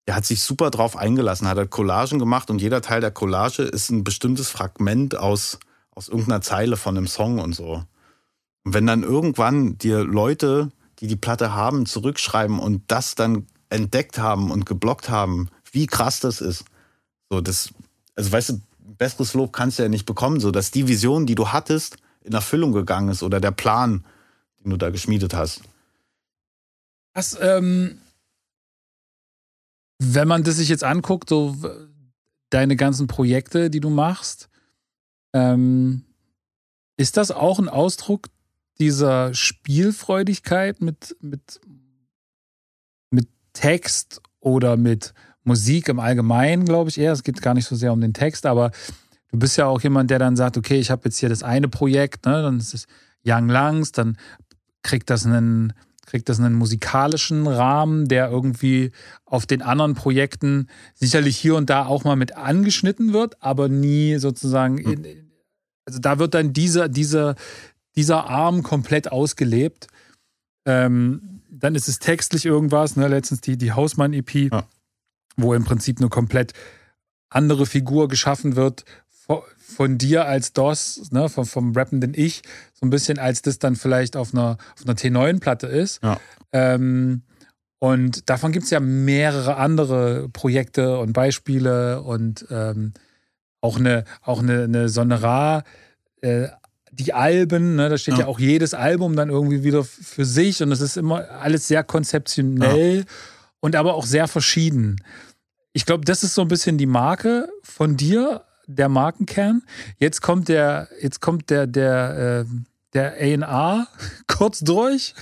Der 0.06 0.14
hat 0.16 0.24
sich 0.24 0.42
super 0.42 0.70
drauf 0.70 0.96
eingelassen, 0.96 1.48
hat 1.48 1.58
halt 1.58 1.70
Collagen 1.70 2.18
gemacht 2.18 2.50
und 2.50 2.60
jeder 2.60 2.82
Teil 2.82 3.00
der 3.00 3.10
Collage 3.10 3.62
ist 3.62 3.90
ein 3.90 4.04
bestimmtes 4.04 4.50
Fragment 4.50 5.16
aus, 5.16 5.58
aus 5.94 6.08
irgendeiner 6.08 6.40
Zeile 6.40 6.76
von 6.76 6.96
einem 6.96 7.06
Song 7.06 7.38
und 7.38 7.54
so. 7.54 7.84
Und 8.64 8.74
wenn 8.74 8.86
dann 8.86 9.02
irgendwann 9.02 9.78
dir 9.78 10.04
Leute, 10.04 10.70
die 10.98 11.06
die 11.06 11.16
Platte 11.16 11.54
haben, 11.54 11.86
zurückschreiben 11.86 12.58
und 12.58 12.82
das 12.88 13.14
dann 13.14 13.46
entdeckt 13.70 14.18
haben 14.18 14.50
und 14.50 14.66
geblockt 14.66 15.08
haben, 15.08 15.48
wie 15.72 15.86
krass 15.86 16.20
das 16.20 16.40
ist. 16.40 16.64
So, 17.30 17.40
das, 17.40 17.70
also 18.14 18.32
weißt 18.32 18.50
du, 18.50 18.60
besseres 18.96 19.34
Lob 19.34 19.52
kannst 19.52 19.78
du 19.78 19.82
ja 19.82 19.88
nicht 19.88 20.06
bekommen, 20.06 20.40
so 20.40 20.50
dass 20.50 20.70
die 20.70 20.88
Vision, 20.88 21.26
die 21.26 21.34
du 21.34 21.48
hattest, 21.48 21.96
in 22.22 22.32
Erfüllung 22.32 22.72
gegangen 22.72 23.08
ist 23.08 23.22
oder 23.22 23.40
der 23.40 23.50
Plan, 23.50 24.04
den 24.62 24.70
du 24.70 24.76
da 24.76 24.90
geschmiedet 24.90 25.34
hast. 25.34 25.62
Was, 27.14 27.38
ähm, 27.40 27.98
wenn 29.98 30.28
man 30.28 30.44
das 30.44 30.56
sich 30.56 30.68
jetzt 30.68 30.84
anguckt, 30.84 31.28
so 31.28 31.56
deine 32.50 32.76
ganzen 32.76 33.06
Projekte, 33.06 33.70
die 33.70 33.80
du 33.80 33.90
machst, 33.90 34.48
ähm, 35.32 36.04
ist 36.96 37.16
das 37.16 37.30
auch 37.30 37.58
ein 37.58 37.68
Ausdruck 37.68 38.28
dieser 38.78 39.34
Spielfreudigkeit 39.34 40.80
mit, 40.80 41.16
mit, 41.20 41.60
mit 43.10 43.28
Text 43.52 44.22
oder 44.40 44.76
mit 44.76 45.14
Musik 45.48 45.88
im 45.88 45.98
Allgemeinen, 45.98 46.64
glaube 46.64 46.90
ich 46.90 46.98
eher. 46.98 47.12
Es 47.12 47.24
geht 47.24 47.42
gar 47.42 47.54
nicht 47.54 47.66
so 47.66 47.74
sehr 47.74 47.92
um 47.92 48.00
den 48.00 48.12
Text, 48.12 48.46
aber 48.46 48.70
du 49.32 49.38
bist 49.38 49.56
ja 49.56 49.66
auch 49.66 49.80
jemand, 49.80 50.10
der 50.10 50.20
dann 50.20 50.36
sagt, 50.36 50.56
okay, 50.56 50.78
ich 50.78 50.90
habe 50.92 51.02
jetzt 51.06 51.18
hier 51.18 51.28
das 51.28 51.42
eine 51.42 51.68
Projekt, 51.68 52.26
ne, 52.26 52.42
dann 52.42 52.58
ist 52.58 52.74
es 52.74 52.86
Young 53.26 53.48
Lungs, 53.48 53.90
dann 53.90 54.16
kriegt 54.82 55.10
das 55.10 55.26
einen 55.26 55.72
kriegt 56.06 56.30
das 56.30 56.40
einen 56.40 56.54
musikalischen 56.54 57.46
Rahmen, 57.46 58.08
der 58.08 58.30
irgendwie 58.30 58.92
auf 59.26 59.44
den 59.44 59.60
anderen 59.60 59.92
Projekten 59.92 60.68
sicherlich 60.94 61.36
hier 61.36 61.54
und 61.54 61.68
da 61.68 61.84
auch 61.84 62.04
mal 62.04 62.16
mit 62.16 62.34
angeschnitten 62.34 63.12
wird, 63.12 63.36
aber 63.42 63.68
nie 63.68 64.16
sozusagen, 64.16 64.78
in, 64.78 65.30
also 65.84 65.98
da 65.98 66.18
wird 66.18 66.32
dann 66.32 66.54
dieser, 66.54 66.88
dieser, 66.88 67.34
dieser 67.94 68.26
Arm 68.26 68.62
komplett 68.62 69.12
ausgelebt. 69.12 69.88
Ähm, 70.64 71.42
dann 71.50 71.74
ist 71.74 71.88
es 71.88 71.98
textlich 71.98 72.46
irgendwas, 72.46 72.96
ne? 72.96 73.06
letztens 73.06 73.42
die, 73.42 73.58
die 73.58 73.72
Hausmann-EP. 73.72 74.50
Ja 74.50 74.64
wo 75.38 75.54
im 75.54 75.64
Prinzip 75.64 75.98
eine 75.98 76.08
komplett 76.08 76.52
andere 77.30 77.66
Figur 77.66 78.08
geschaffen 78.08 78.56
wird 78.56 78.84
von 79.58 79.98
dir 79.98 80.24
als 80.24 80.54
DOS, 80.54 81.10
ne, 81.10 81.28
vom, 81.28 81.44
vom 81.44 81.72
rappenden 81.72 82.14
Ich, 82.14 82.42
so 82.72 82.86
ein 82.86 82.90
bisschen 82.90 83.18
als 83.18 83.42
das 83.42 83.58
dann 83.58 83.76
vielleicht 83.76 84.16
auf 84.16 84.32
einer, 84.32 84.56
auf 84.74 84.86
einer 84.86 84.94
T9-Platte 84.94 85.66
ist. 85.66 86.02
Ja. 86.02 86.18
Ähm, 86.52 87.22
und 87.78 88.28
davon 88.30 88.50
gibt 88.50 88.64
es 88.64 88.70
ja 88.70 88.80
mehrere 88.80 89.56
andere 89.56 90.28
Projekte 90.30 90.98
und 90.98 91.12
Beispiele 91.12 92.02
und 92.02 92.46
ähm, 92.50 92.92
auch 93.60 93.78
eine, 93.78 94.04
auch 94.22 94.40
eine, 94.40 94.64
eine 94.64 94.88
Sonnerar, 94.88 95.64
äh, 96.22 96.48
die 96.90 97.12
Alben, 97.12 97.76
ne, 97.76 97.88
da 97.88 97.98
steht 97.98 98.14
ja. 98.14 98.20
ja. 98.20 98.26
auch 98.26 98.40
jedes 98.40 98.74
Album 98.74 99.14
dann 99.14 99.28
irgendwie 99.28 99.62
wieder 99.62 99.84
für 99.84 100.24
sich 100.24 100.62
und 100.62 100.72
es 100.72 100.80
ist 100.80 100.96
immer 100.96 101.30
alles 101.30 101.68
sehr 101.68 101.84
konzeptionell 101.84 102.98
ja. 103.00 103.04
und 103.60 103.76
aber 103.76 103.94
auch 103.94 104.06
sehr 104.06 104.26
verschieden. 104.26 104.96
Ich 105.78 105.86
glaube, 105.86 106.04
das 106.04 106.24
ist 106.24 106.34
so 106.34 106.42
ein 106.42 106.48
bisschen 106.48 106.76
die 106.76 106.86
Marke 106.86 107.48
von 107.62 107.96
dir, 107.96 108.42
der 108.66 108.88
Markenkern. 108.88 109.62
Jetzt 109.98 110.22
kommt 110.22 110.48
der, 110.48 110.88
jetzt 111.00 111.20
kommt 111.20 111.50
der, 111.50 111.68
der, 111.68 112.46
äh, 112.48 112.52
der 112.94 113.12
A&R 113.12 113.86
kurz 114.26 114.58
durch 114.58 115.14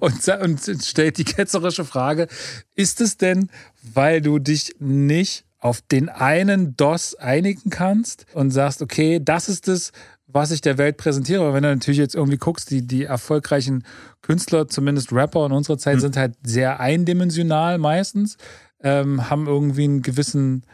und, 0.00 0.28
und 0.28 0.84
stellt 0.84 1.16
die 1.18 1.24
ketzerische 1.24 1.84
Frage, 1.84 2.26
ist 2.74 3.00
es 3.00 3.18
denn, 3.18 3.50
weil 3.84 4.20
du 4.20 4.40
dich 4.40 4.74
nicht 4.80 5.44
auf 5.60 5.80
den 5.80 6.08
einen 6.08 6.76
DOS 6.76 7.14
einigen 7.14 7.70
kannst 7.70 8.26
und 8.34 8.50
sagst, 8.50 8.82
okay, 8.82 9.20
das 9.22 9.48
ist 9.48 9.68
es, 9.68 9.92
was 10.26 10.50
ich 10.50 10.60
der 10.60 10.76
Welt 10.76 10.96
präsentiere. 10.96 11.42
Aber 11.42 11.54
wenn 11.54 11.62
du 11.62 11.68
natürlich 11.68 11.98
jetzt 11.98 12.16
irgendwie 12.16 12.38
guckst, 12.38 12.72
die, 12.72 12.84
die 12.84 13.04
erfolgreichen 13.04 13.84
Künstler, 14.22 14.66
zumindest 14.66 15.12
Rapper 15.12 15.46
in 15.46 15.52
unserer 15.52 15.78
Zeit, 15.78 15.94
mhm. 15.96 16.00
sind 16.00 16.16
halt 16.16 16.34
sehr 16.42 16.80
eindimensional 16.80 17.78
meistens, 17.78 18.38
ähm, 18.84 19.28
haben 19.28 19.48
irgendwie 19.48 19.84
einen 19.84 20.02
gewissen 20.02 20.64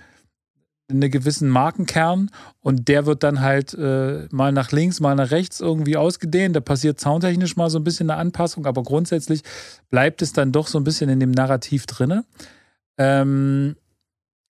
einen 0.90 1.10
gewissen 1.10 1.48
Markenkern 1.48 2.30
und 2.60 2.88
der 2.88 3.06
wird 3.06 3.22
dann 3.22 3.40
halt 3.40 3.74
äh, 3.74 4.26
mal 4.32 4.50
nach 4.50 4.72
links, 4.72 4.98
mal 4.98 5.14
nach 5.14 5.30
rechts 5.30 5.60
irgendwie 5.60 5.96
ausgedehnt. 5.96 6.56
Da 6.56 6.60
passiert 6.60 7.00
soundtechnisch 7.00 7.56
mal 7.56 7.70
so 7.70 7.78
ein 7.78 7.84
bisschen 7.84 8.10
eine 8.10 8.18
Anpassung, 8.18 8.66
aber 8.66 8.82
grundsätzlich 8.82 9.42
bleibt 9.88 10.20
es 10.20 10.32
dann 10.32 10.50
doch 10.50 10.66
so 10.66 10.78
ein 10.78 10.84
bisschen 10.84 11.08
in 11.08 11.20
dem 11.20 11.30
Narrativ 11.30 11.86
drinne. 11.86 12.24
Ähm, 12.98 13.76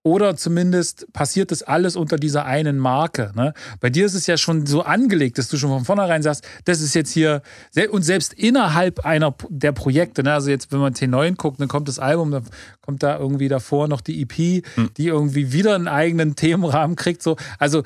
oder 0.04 0.36
zumindest 0.36 1.12
passiert 1.12 1.52
das 1.52 1.62
alles 1.62 1.94
unter 1.94 2.16
dieser 2.16 2.44
einen 2.44 2.78
Marke. 2.78 3.32
Ne? 3.36 3.54
Bei 3.80 3.88
dir 3.88 4.04
ist 4.04 4.14
es 4.14 4.26
ja 4.26 4.36
schon 4.36 4.66
so 4.66 4.82
angelegt, 4.82 5.38
dass 5.38 5.48
du 5.48 5.56
schon 5.56 5.70
von 5.70 5.84
vornherein 5.84 6.22
sagst, 6.22 6.46
das 6.64 6.80
ist 6.80 6.94
jetzt 6.94 7.12
hier, 7.12 7.42
und 7.90 8.02
selbst 8.02 8.32
innerhalb 8.34 9.04
einer 9.04 9.34
der 9.48 9.72
Projekte, 9.72 10.24
ne? 10.24 10.32
also 10.32 10.50
jetzt, 10.50 10.72
wenn 10.72 10.80
man 10.80 10.94
T9 10.94 11.36
guckt, 11.36 11.60
dann 11.60 11.68
kommt 11.68 11.86
das 11.86 12.00
Album, 12.00 12.32
dann 12.32 12.44
kommt 12.80 13.02
da 13.02 13.16
irgendwie 13.16 13.48
davor 13.48 13.86
noch 13.86 14.00
die 14.00 14.22
EP, 14.22 14.64
hm. 14.74 14.90
die 14.96 15.06
irgendwie 15.06 15.52
wieder 15.52 15.76
einen 15.76 15.88
eigenen 15.88 16.34
Themenrahmen 16.34 16.96
kriegt. 16.96 17.22
So. 17.22 17.36
Also 17.58 17.84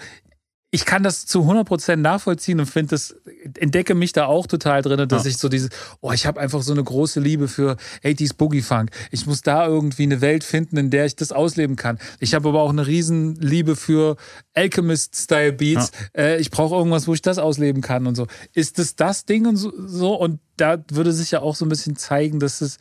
ich 0.77 0.85
kann 0.85 1.03
das 1.03 1.25
zu 1.25 1.41
100% 1.41 1.97
nachvollziehen 1.97 2.61
und 2.61 2.67
finde 2.67 2.91
das, 2.91 3.17
entdecke 3.59 3.95
mich 3.95 4.13
da 4.13 4.27
auch 4.27 4.47
total 4.47 4.83
drin, 4.83 5.09
dass 5.09 5.25
ja. 5.25 5.31
ich 5.31 5.39
so 5.39 5.49
diese, 5.49 5.71
oh, 6.03 6.13
ich 6.13 6.27
habe 6.27 6.39
einfach 6.39 6.61
so 6.61 6.75
eine 6.75 6.85
große 6.85 7.19
Liebe 7.19 7.49
für 7.49 7.79
80s 8.05 8.37
Boogie 8.37 8.61
Funk. 8.61 8.91
Ich 9.11 9.25
muss 9.25 9.41
da 9.41 9.67
irgendwie 9.67 10.03
eine 10.03 10.21
Welt 10.21 10.45
finden, 10.45 10.77
in 10.77 10.91
der 10.91 11.07
ich 11.07 11.17
das 11.17 11.33
ausleben 11.33 11.77
kann. 11.77 11.99
Ich 12.21 12.35
habe 12.35 12.51
aber 12.51 12.61
auch 12.61 12.69
eine 12.69 12.87
riesen 12.87 13.37
Liebe 13.37 13.75
für 13.75 14.17
Alchemist-Style 14.53 15.55
Beats. 15.55 15.93
Ja. 16.15 16.25
Äh, 16.25 16.41
ich 16.41 16.51
brauche 16.51 16.75
irgendwas, 16.75 17.09
wo 17.09 17.15
ich 17.15 17.23
das 17.23 17.39
ausleben 17.39 17.81
kann 17.81 18.07
und 18.07 18.15
so. 18.15 18.27
Ist 18.53 18.79
das 18.79 18.97
das 18.97 19.25
Ding 19.25 19.47
und 19.47 19.57
so, 19.57 19.73
so? 19.79 20.15
Und 20.15 20.41
da 20.59 20.77
würde 20.91 21.15
sich 21.15 21.31
ja 21.31 21.41
auch 21.41 21.57
so 21.57 21.65
ein 21.65 21.71
bisschen 21.71 21.97
zeigen, 21.97 22.39
dass 22.39 22.61
es 22.61 22.77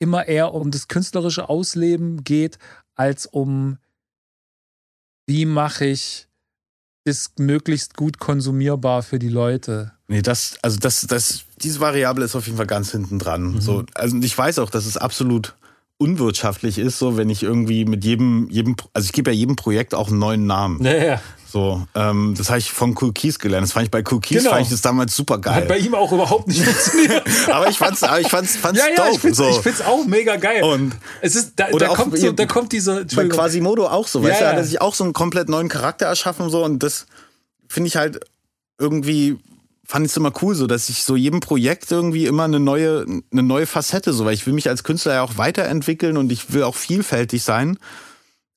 immer 0.00 0.26
eher 0.26 0.54
um 0.54 0.72
das 0.72 0.88
künstlerische 0.88 1.48
Ausleben 1.48 2.24
geht, 2.24 2.58
als 2.96 3.26
um 3.26 3.78
wie 5.28 5.46
mache 5.46 5.84
ich 5.84 6.27
ist 7.08 7.38
möglichst 7.38 7.96
gut 7.96 8.18
konsumierbar 8.18 9.02
für 9.02 9.18
die 9.18 9.28
Leute. 9.28 9.92
Nee, 10.06 10.22
das, 10.22 10.56
also 10.62 10.78
das, 10.78 11.02
das, 11.02 11.44
diese 11.58 11.80
Variable 11.80 12.24
ist 12.24 12.34
auf 12.34 12.46
jeden 12.46 12.56
Fall 12.56 12.66
ganz 12.66 12.92
hinten 12.92 13.18
dran. 13.18 13.52
Mhm. 13.54 13.60
So, 13.60 13.84
also 13.94 14.16
ich 14.16 14.36
weiß 14.36 14.58
auch, 14.58 14.70
dass 14.70 14.86
es 14.86 14.96
absolut 14.96 15.54
unwirtschaftlich 15.98 16.78
ist, 16.78 16.98
so 16.98 17.16
wenn 17.16 17.28
ich 17.28 17.42
irgendwie 17.42 17.84
mit 17.84 18.04
jedem, 18.04 18.48
jedem, 18.50 18.76
also 18.94 19.06
ich 19.06 19.12
gebe 19.12 19.30
ja 19.32 19.36
jedem 19.36 19.56
Projekt 19.56 19.94
auch 19.94 20.08
einen 20.08 20.18
neuen 20.18 20.46
Namen. 20.46 20.82
Ja, 20.84 20.96
ja. 20.96 21.20
So, 21.50 21.86
ähm, 21.94 22.34
das 22.36 22.50
habe 22.50 22.58
ich 22.58 22.70
von 22.70 22.94
Cool 23.00 23.12
Keys 23.12 23.38
gelernt. 23.38 23.64
Das 23.64 23.72
fand 23.72 23.86
ich 23.86 23.90
bei 23.90 24.04
Cool 24.08 24.20
Keys 24.20 24.38
genau. 24.38 24.50
fand 24.50 24.64
ich 24.64 24.70
das 24.70 24.82
damals 24.82 25.16
super 25.16 25.38
geil. 25.38 25.54
Hat 25.54 25.68
bei 25.68 25.78
ihm 25.78 25.94
auch 25.94 26.12
überhaupt 26.12 26.46
nicht 26.46 26.60
funktioniert. 26.64 27.24
aber 27.50 27.68
ich 27.68 27.78
fand's, 27.78 28.02
aber 28.02 28.20
ich 28.20 28.28
fand's, 28.28 28.56
fand's 28.56 28.80
ja, 28.80 28.88
ja, 28.90 28.96
dope. 28.96 29.14
Ich 29.14 29.20
find's, 29.20 29.38
so. 29.38 29.48
ich 29.48 29.56
find's 29.56 29.80
auch 29.80 30.04
mega 30.04 30.36
geil. 30.36 30.62
Und 30.62 30.94
es 31.22 31.34
ist, 31.34 31.54
da, 31.56 31.70
da 31.70 31.88
kommt 31.88 32.18
so, 32.18 32.32
da 32.32 32.46
kommt 32.46 32.72
diese. 32.72 33.06
Bei 33.16 33.26
Quasimodo 33.26 33.86
auch 33.88 34.06
so, 34.06 34.22
weißt 34.22 34.34
ja, 34.34 34.38
du, 34.38 34.44
ja. 34.44 34.50
hat 34.50 34.56
er 34.58 34.64
sich 34.64 34.80
auch 34.82 34.94
so 34.94 35.04
einen 35.04 35.14
komplett 35.14 35.48
neuen 35.48 35.68
Charakter 35.68 36.06
erschaffen 36.06 36.50
so 36.50 36.64
und 36.64 36.82
das 36.82 37.06
finde 37.66 37.88
ich 37.88 37.96
halt 37.96 38.20
irgendwie 38.78 39.38
fand 39.88 40.04
ich 40.04 40.12
es 40.12 40.16
immer 40.18 40.32
cool, 40.42 40.54
so 40.54 40.66
dass 40.66 40.90
ich 40.90 41.02
so 41.02 41.16
jedem 41.16 41.40
Projekt 41.40 41.90
irgendwie 41.90 42.26
immer 42.26 42.44
eine 42.44 42.60
neue, 42.60 43.06
eine 43.32 43.42
neue 43.42 43.66
Facette, 43.66 44.12
so 44.12 44.26
weil 44.26 44.34
ich 44.34 44.46
will 44.46 44.52
mich 44.52 44.68
als 44.68 44.84
Künstler 44.84 45.14
ja 45.14 45.22
auch 45.22 45.38
weiterentwickeln 45.38 46.18
und 46.18 46.30
ich 46.30 46.52
will 46.52 46.62
auch 46.62 46.74
vielfältig 46.74 47.42
sein. 47.42 47.78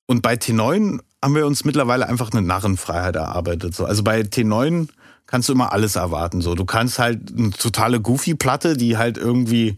Und 0.08 0.22
bei 0.22 0.34
T9 0.34 1.00
haben 1.24 1.36
wir 1.36 1.48
uns 1.48 1.64
mittlerweile 1.64 2.10
einfach 2.10 2.32
eine 2.32 2.42
Narrenfreiheit 2.42 3.16
erarbeitet. 3.16 3.74
So. 3.74 3.86
Also 3.86 4.04
bei 4.04 4.22
T9 4.22 4.90
kannst 5.26 5.48
du 5.48 5.54
immer 5.54 5.72
alles 5.72 5.96
erwarten. 5.96 6.42
So. 6.42 6.54
Du 6.54 6.66
kannst 6.66 7.00
halt 7.00 7.32
eine 7.36 7.52
totale 7.52 8.02
Goofy-Platte, 8.02 8.76
die 8.76 8.98
halt 8.98 9.18
irgendwie 9.18 9.78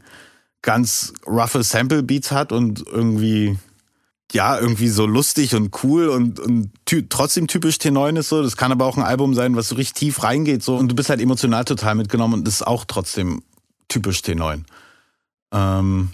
ganz 0.64 1.14
roughe 1.28 1.62
Sample-Beats 1.62 2.32
hat 2.32 2.52
und 2.52 2.84
irgendwie, 2.88 3.60
ja, 4.34 4.60
irgendwie 4.60 4.90
so 4.90 5.06
lustig 5.06 5.54
und 5.56 5.84
cool 5.84 6.10
und, 6.10 6.40
und 6.40 6.72
ty 6.86 7.08
trotzdem 7.08 7.48
typisch 7.48 7.76
T9 7.76 8.18
ist 8.18 8.30
so. 8.30 8.42
Das 8.42 8.58
kann 8.58 8.72
aber 8.72 8.86
auch 8.86 8.98
ein 8.98 9.04
Album 9.04 9.36
sein, 9.36 9.56
was 9.56 9.70
so 9.70 9.76
richtig 9.76 9.94
tief 9.94 10.24
reingeht. 10.24 10.64
So. 10.64 10.76
Und 10.76 10.90
du 10.90 10.96
bist 10.96 11.10
halt 11.10 11.22
emotional 11.22 11.66
total 11.66 11.96
mitgenommen 11.96 12.34
und 12.34 12.48
das 12.48 12.56
ist 12.56 12.68
auch 12.68 12.86
trotzdem 12.86 13.44
typisch 13.88 14.20
T9. 14.20 14.64
Ähm, 15.54 16.10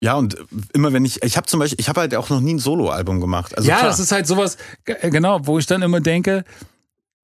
ja, 0.00 0.14
und 0.14 0.36
immer 0.74 0.92
wenn 0.92 1.06
ich, 1.06 1.22
ich 1.22 1.38
habe 1.38 1.46
zum 1.46 1.58
Beispiel, 1.58 1.80
ich 1.80 1.88
habe 1.88 2.00
halt 2.00 2.14
auch 2.14 2.28
noch 2.28 2.40
nie 2.40 2.54
ein 2.54 2.58
Soloalbum 2.58 3.20
gemacht. 3.20 3.56
Also 3.56 3.68
ja, 3.68 3.78
klar. 3.78 3.88
das 3.88 3.98
ist 3.98 4.12
halt 4.12 4.26
sowas, 4.26 4.58
genau, 4.84 5.40
wo 5.46 5.58
ich 5.58 5.66
dann 5.66 5.80
immer 5.80 6.00
denke, 6.00 6.44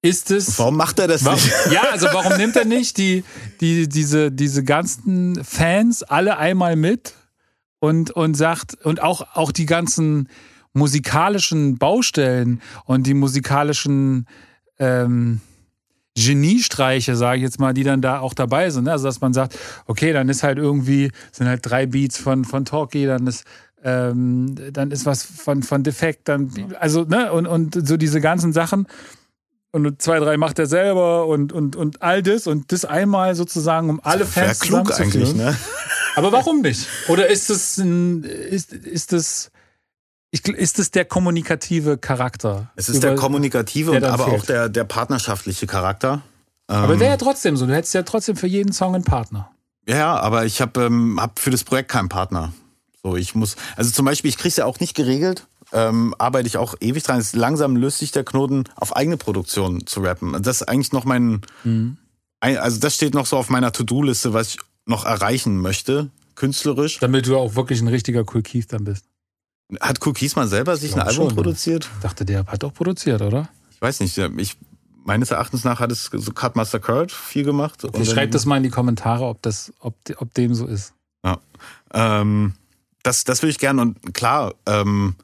ist 0.01 0.31
es. 0.31 0.57
Warum 0.57 0.75
macht 0.75 0.97
er 0.97 1.07
das 1.07 1.23
warum, 1.23 1.39
nicht? 1.39 1.53
Ja, 1.71 1.83
also 1.91 2.07
warum 2.11 2.35
nimmt 2.37 2.55
er 2.55 2.65
nicht 2.65 2.97
die, 2.97 3.23
die, 3.61 3.87
diese, 3.87 4.31
diese 4.31 4.63
ganzen 4.63 5.43
Fans 5.43 6.01
alle 6.01 6.37
einmal 6.37 6.75
mit 6.75 7.13
und, 7.85 8.11
und 8.11 8.35
sagt, 8.35 8.83
und 8.83 9.01
auch, 9.01 9.35
auch 9.35 9.51
die 9.51 9.65
ganzen 9.65 10.27
musikalischen 10.73 11.77
Baustellen 11.77 12.61
und 12.85 13.05
die 13.07 13.13
musikalischen 13.13 14.27
ähm, 14.79 15.39
Geniestreiche, 16.17 17.15
sage 17.15 17.37
ich 17.37 17.43
jetzt 17.43 17.59
mal, 17.59 17.73
die 17.73 17.83
dann 17.83 18.01
da 18.01 18.19
auch 18.19 18.33
dabei 18.33 18.69
sind. 18.69 18.85
Ne? 18.85 18.91
Also 18.91 19.05
dass 19.05 19.21
man 19.21 19.33
sagt, 19.33 19.57
okay, 19.85 20.13
dann 20.13 20.29
ist 20.29 20.43
halt 20.43 20.57
irgendwie, 20.57 21.11
sind 21.31 21.47
halt 21.47 21.61
drei 21.63 21.85
Beats 21.85 22.17
von, 22.17 22.43
von 22.43 22.65
Talkie, 22.65 23.05
dann 23.05 23.27
ist, 23.27 23.43
ähm, 23.83 24.55
dann 24.71 24.91
ist 24.91 25.05
was 25.05 25.23
von, 25.23 25.61
von 25.61 25.83
Defekt, 25.83 26.27
dann, 26.27 26.51
also, 26.79 27.03
ne, 27.03 27.31
und, 27.31 27.45
und 27.45 27.87
so 27.87 27.97
diese 27.97 28.19
ganzen 28.19 28.51
Sachen. 28.51 28.87
Und 29.71 30.01
zwei, 30.01 30.19
drei 30.19 30.37
macht 30.37 30.57
er 30.57 30.67
selber 30.67 31.27
und, 31.27 31.51
und, 31.51 31.75
und 31.75 32.01
all 32.01 32.23
das 32.23 32.47
und 32.47 32.71
das 32.71 32.85
einmal 32.85 33.35
sozusagen, 33.35 33.89
um 33.89 33.99
alle 34.01 34.25
Fans 34.25 34.61
Wäre 34.61 34.83
klug 34.83 34.99
eigentlich, 34.99 35.35
ne? 35.35 35.55
Aber 36.15 36.31
warum 36.31 36.61
nicht? 36.61 36.87
Oder 37.07 37.27
ist 37.27 37.49
es 37.49 37.77
ein, 37.77 38.23
ist, 38.23 38.73
ist 38.73 39.11
das, 39.11 39.51
ich, 40.31 40.47
ist 40.47 40.79
es 40.79 40.91
der 40.91 41.05
kommunikative 41.05 41.97
Charakter? 41.97 42.71
Es 42.75 42.89
ist 42.89 43.03
der 43.03 43.15
kommunikative 43.15 43.91
und 43.91 44.03
aber 44.03 44.25
fehlt. 44.25 44.41
auch 44.41 44.45
der, 44.45 44.69
der 44.69 44.83
partnerschaftliche 44.85 45.67
Charakter. 45.67 46.21
Aber 46.67 46.93
ähm, 46.93 46.99
wäre 46.99 47.11
ja 47.11 47.17
trotzdem 47.17 47.57
so. 47.57 47.65
Du 47.65 47.73
hättest 47.73 47.93
ja 47.93 48.03
trotzdem 48.03 48.35
für 48.35 48.47
jeden 48.47 48.73
Song 48.73 48.95
einen 48.95 49.03
Partner. 49.03 49.51
Ja, 49.87 50.15
aber 50.17 50.45
ich 50.45 50.61
habe 50.61 50.85
ähm, 50.85 51.19
hab 51.21 51.39
für 51.39 51.51
das 51.51 51.63
Projekt 51.63 51.91
keinen 51.91 52.09
Partner. 52.09 52.53
So, 53.03 53.15
ich 53.15 53.35
muss, 53.35 53.55
also 53.75 53.91
zum 53.91 54.05
Beispiel, 54.05 54.29
ich 54.29 54.37
kriege 54.37 54.49
es 54.49 54.55
ja 54.55 54.65
auch 54.65 54.79
nicht 54.79 54.95
geregelt. 54.95 55.45
Ähm, 55.71 56.15
arbeite 56.17 56.47
ich 56.47 56.57
auch 56.57 56.75
ewig 56.79 57.03
dran. 57.03 57.19
Es 57.19 57.35
langsam 57.35 57.75
löst 57.75 57.99
sich 57.99 58.11
der 58.11 58.23
Knoten, 58.23 58.63
auf 58.75 58.95
eigene 58.95 59.17
Produktion 59.17 59.85
zu 59.85 60.01
rappen. 60.01 60.41
Das 60.41 60.61
ist 60.61 60.67
eigentlich 60.67 60.91
noch 60.91 61.05
mein, 61.05 61.41
mhm. 61.63 61.97
also 62.39 62.79
das 62.79 62.95
steht 62.95 63.13
noch 63.13 63.25
so 63.25 63.37
auf 63.37 63.49
meiner 63.49 63.71
To-Do-Liste, 63.71 64.33
was 64.33 64.49
ich 64.49 64.57
noch 64.85 65.05
erreichen 65.05 65.59
möchte, 65.59 66.09
künstlerisch. 66.35 66.99
Damit 66.99 67.27
du 67.27 67.37
auch 67.37 67.55
wirklich 67.55 67.81
ein 67.81 67.87
richtiger 67.87 68.23
Cool 68.33 68.41
Keith 68.41 68.67
dann 68.69 68.83
bist. 68.83 69.05
Hat 69.79 70.05
Cookies 70.05 70.35
mal 70.35 70.47
selber 70.47 70.77
sich 70.77 70.93
ein 70.93 71.01
Album 71.01 71.29
schon, 71.29 71.35
produziert? 71.35 71.89
Ich 71.95 72.01
dachte, 72.01 72.23
der 72.23 72.45
hat 72.45 72.63
auch 72.63 72.73
produziert, 72.73 73.21
oder? 73.21 73.49
Ich 73.71 73.81
weiß 73.81 73.99
nicht. 74.01 74.17
Ich, 74.17 74.57
meines 75.03 75.31
Erachtens 75.31 75.63
nach 75.63 75.79
hat 75.79 75.91
es 75.91 76.05
so 76.11 76.31
Cutmaster 76.33 76.79
Kurt 76.79 77.11
viel 77.11 77.43
gemacht. 77.43 77.83
Okay, 77.83 78.05
schreibt 78.05 78.35
das 78.35 78.45
mal 78.45 78.57
in 78.57 78.63
die 78.63 78.69
Kommentare, 78.69 79.25
ob, 79.25 79.41
das, 79.41 79.73
ob, 79.79 79.95
ob 80.17 80.33
dem 80.35 80.53
so 80.53 80.67
ist. 80.67 80.93
Ja. 81.23 81.39
Ähm, 81.93 82.53
das, 83.01 83.23
das 83.23 83.41
will 83.41 83.49
ich 83.49 83.57
gerne. 83.57 83.81
Und 83.81 84.13
klar, 84.13 84.53
ähm, 84.67 85.15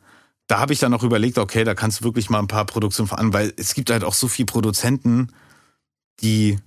da 0.48 0.60
habe 0.60 0.74
ich 0.74 0.80
dann 0.80 0.94
auch 0.94 1.04
überlegt, 1.04 1.38
okay, 1.38 1.64
da 1.64 1.76
kannst 1.76 2.02
du 2.02 2.04
wirklich 2.04 2.30
mal 2.32 2.40
ein 2.40 2.48
paar 2.48 2.66
Produktionen 2.66 3.08
fahren, 3.08 3.34
weil 3.34 3.54
es 3.58 3.76
gibt 3.76 3.92
halt 3.92 4.04
auch 4.04 4.16
so 4.16 4.28
viele 4.28 4.48
Produzenten, 4.48 5.28
die 6.22 6.58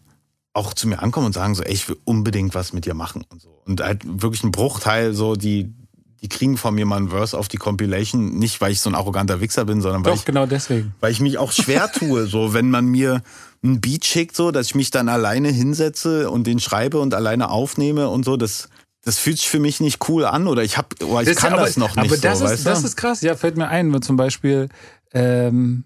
auch 0.55 0.73
zu 0.73 0.89
mir 0.89 1.03
ankommen 1.03 1.27
und 1.27 1.33
sagen 1.33 1.55
so, 1.55 1.63
ey, 1.63 1.73
ich 1.73 1.89
will 1.89 1.97
unbedingt 2.05 2.55
was 2.55 2.73
mit 2.73 2.87
dir 2.87 2.95
machen 2.95 3.25
und 3.29 3.43
so. 3.43 3.61
Und 3.67 3.81
halt 3.81 4.03
wirklich 4.05 4.45
ein 4.45 4.53
Bruchteil 4.53 5.13
so, 5.13 5.35
die, 5.35 5.75
die 6.23 6.29
kriegen 6.29 6.57
von 6.57 6.75
mir 6.75 6.87
mal 6.87 6.97
ein 6.97 7.09
Verse 7.09 7.37
auf 7.37 7.49
die 7.49 7.57
Compilation, 7.57 8.39
nicht 8.39 8.61
weil 8.61 8.73
ich 8.73 8.81
so 8.81 8.89
ein 8.89 8.95
arroganter 8.95 9.41
Wichser 9.41 9.65
bin, 9.65 9.81
sondern 9.83 10.05
weil 10.05 10.13
Doch, 10.13 10.21
ich, 10.21 10.25
genau 10.25 10.47
deswegen. 10.47 10.95
weil 11.01 11.11
ich 11.11 11.21
mich 11.21 11.39
auch 11.39 11.53
schwer 11.53 11.91
tue, 11.99 12.27
so 12.27 12.55
wenn 12.55 12.71
man 12.71 12.87
mir 12.87 13.23
ein 13.63 13.81
Beat 13.81 14.05
schickt, 14.05 14.37
so, 14.37 14.51
dass 14.51 14.69
ich 14.69 14.75
mich 14.75 14.91
dann 14.91 15.09
alleine 15.09 15.49
hinsetze 15.49 16.31
und 16.31 16.47
den 16.47 16.61
schreibe 16.61 17.01
und 17.01 17.15
alleine 17.15 17.51
aufnehme 17.51 18.09
und 18.09 18.25
so, 18.25 18.37
das, 18.37 18.69
das 19.03 19.19
fühlt 19.19 19.39
sich 19.39 19.49
für 19.49 19.59
mich 19.59 19.81
nicht 19.81 20.09
cool 20.09 20.25
an 20.25 20.47
oder 20.47 20.63
ich 20.63 20.79
hab, 20.79 20.95
oh, 21.03 21.19
ich 21.19 21.27
das 21.27 21.37
kann 21.37 21.55
aber, 21.55 21.63
das 21.63 21.77
noch 21.77 21.97
nicht. 21.97 22.13
Aber 22.13 22.17
das, 22.17 22.39
so, 22.39 22.47
ist, 22.47 22.65
das 22.65 22.85
ist 22.85 22.97
krass, 22.97 23.23
ja, 23.23 23.35
fällt 23.35 23.57
mir 23.57 23.69
ein, 23.69 23.93
wenn 23.93 24.03
zum 24.03 24.17
Beispiel, 24.17 24.69
ähm, 25.13 25.85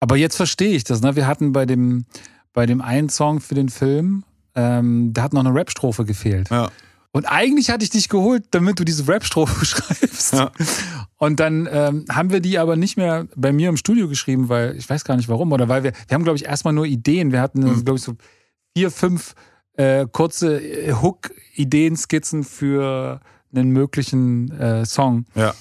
Aber 0.00 0.16
jetzt 0.16 0.36
verstehe 0.36 0.74
ich 0.74 0.84
das. 0.84 1.02
Ne? 1.02 1.16
Wir 1.16 1.26
hatten 1.26 1.52
bei 1.52 1.66
dem, 1.66 2.06
bei 2.58 2.66
dem 2.66 2.80
einen 2.80 3.08
Song 3.08 3.38
für 3.38 3.54
den 3.54 3.68
Film, 3.68 4.24
ähm, 4.56 5.12
da 5.12 5.22
hat 5.22 5.32
noch 5.32 5.44
eine 5.44 5.54
Rap-Strophe 5.54 6.04
gefehlt. 6.04 6.50
Ja. 6.50 6.70
Und 7.12 7.26
eigentlich 7.26 7.70
hatte 7.70 7.84
ich 7.84 7.90
dich 7.90 8.08
geholt, 8.08 8.46
damit 8.50 8.80
du 8.80 8.84
diese 8.84 9.06
Rap-Strophe 9.06 9.64
schreibst. 9.64 10.32
Ja. 10.32 10.50
Und 11.18 11.38
dann 11.38 11.68
ähm, 11.70 12.04
haben 12.10 12.30
wir 12.30 12.40
die 12.40 12.58
aber 12.58 12.74
nicht 12.74 12.96
mehr 12.96 13.28
bei 13.36 13.52
mir 13.52 13.68
im 13.68 13.76
Studio 13.76 14.08
geschrieben, 14.08 14.48
weil 14.48 14.74
ich 14.76 14.90
weiß 14.90 15.04
gar 15.04 15.14
nicht 15.14 15.28
warum. 15.28 15.52
Oder 15.52 15.68
weil 15.68 15.84
wir, 15.84 15.92
wir 16.08 16.14
haben, 16.16 16.24
glaube 16.24 16.36
ich, 16.36 16.46
erstmal 16.46 16.74
nur 16.74 16.84
Ideen. 16.84 17.30
Wir 17.30 17.40
hatten, 17.40 17.60
Mhm. 17.60 17.84
glaube 17.84 17.98
ich, 17.98 18.02
so 18.02 18.16
vier, 18.76 18.90
fünf 18.90 19.36
äh, 19.74 20.08
kurze 20.10 20.60
äh, 20.60 20.94
Hook-Ideen-Skizzen 20.94 22.42
für 22.42 23.20
einen 23.54 23.70
möglichen 23.70 24.50
äh, 24.50 24.84
Song. 24.84 25.26
Ja. 25.36 25.54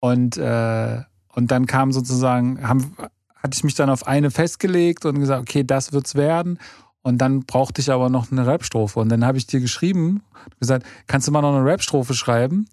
Und, 0.00 0.36
äh, 0.36 1.00
und 1.34 1.50
dann 1.50 1.64
kam 1.64 1.90
sozusagen, 1.90 2.68
haben, 2.68 2.94
hatte 3.42 3.56
ich 3.56 3.64
mich 3.64 3.74
dann 3.74 3.90
auf 3.90 4.06
eine 4.06 4.30
festgelegt 4.30 5.04
und 5.04 5.18
gesagt, 5.20 5.40
okay, 5.42 5.64
das 5.64 5.92
wird's 5.92 6.14
werden. 6.14 6.58
Und 7.02 7.18
dann 7.18 7.40
brauchte 7.46 7.80
ich 7.80 7.90
aber 7.90 8.10
noch 8.10 8.30
eine 8.32 8.46
Rap-Strophe. 8.46 8.98
Und 9.00 9.08
dann 9.08 9.24
habe 9.24 9.38
ich 9.38 9.46
dir 9.46 9.60
geschrieben, 9.60 10.22
gesagt, 10.60 10.84
kannst 11.06 11.26
du 11.28 11.32
mal 11.32 11.40
noch 11.42 11.54
eine 11.54 11.64
Rap-Strophe 11.64 12.12
schreiben? 12.14 12.68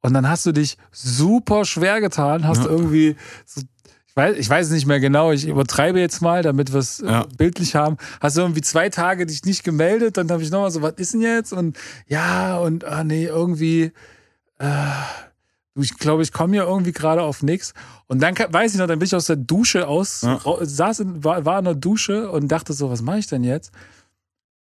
Und 0.00 0.14
dann 0.14 0.28
hast 0.28 0.44
du 0.46 0.52
dich 0.52 0.76
super 0.92 1.64
schwer 1.64 2.00
getan, 2.00 2.46
hast 2.46 2.64
Ja. 2.64 2.70
irgendwie, 2.70 3.16
so, 3.46 3.62
ich, 4.06 4.16
weiß, 4.16 4.36
ich 4.36 4.50
weiß 4.50 4.70
nicht 4.70 4.86
mehr 4.86 5.00
genau, 5.00 5.30
ich 5.32 5.46
übertreibe 5.46 6.00
jetzt 6.00 6.20
mal, 6.20 6.42
damit 6.42 6.72
wir 6.72 6.80
es 6.80 6.98
Ja. 6.98 7.22
äh, 7.22 7.26
bildlich 7.36 7.74
haben. 7.76 7.96
Hast 8.20 8.36
du 8.36 8.42
irgendwie 8.42 8.60
zwei 8.60 8.90
Tage 8.90 9.26
dich 9.26 9.44
nicht 9.44 9.64
gemeldet, 9.64 10.16
dann 10.16 10.30
habe 10.30 10.42
ich 10.42 10.50
nochmal 10.50 10.70
so, 10.72 10.82
was 10.82 10.94
ist 10.96 11.14
denn 11.14 11.20
jetzt? 11.22 11.52
Und 11.52 11.78
ja, 12.08 12.58
und 12.58 12.84
ah 12.84 13.04
nee, 13.04 13.24
irgendwie, 13.26 13.92
äh, 14.58 14.66
du, 15.78 15.82
ich 15.84 15.96
glaube, 15.96 16.22
ich 16.22 16.32
komme 16.32 16.54
hier 16.54 16.64
irgendwie 16.64 16.92
gerade 16.92 17.22
auf 17.22 17.42
nichts. 17.42 17.72
Und 18.06 18.20
dann 18.20 18.34
weiß 18.36 18.72
ich 18.72 18.78
noch, 18.78 18.86
dann 18.86 18.98
bin 18.98 19.06
ich 19.06 19.14
aus 19.14 19.26
der 19.26 19.36
Dusche 19.36 19.86
aus, 19.86 20.22
Ja. 20.22 20.40
saß 20.60 21.00
in, 21.00 21.24
war, 21.24 21.44
war 21.44 21.58
in 21.60 21.64
der 21.66 21.74
Dusche 21.74 22.30
und 22.30 22.48
dachte 22.48 22.72
so, 22.72 22.90
was 22.90 23.00
mache 23.02 23.18
ich 23.18 23.26
denn 23.26 23.44
jetzt? 23.44 23.72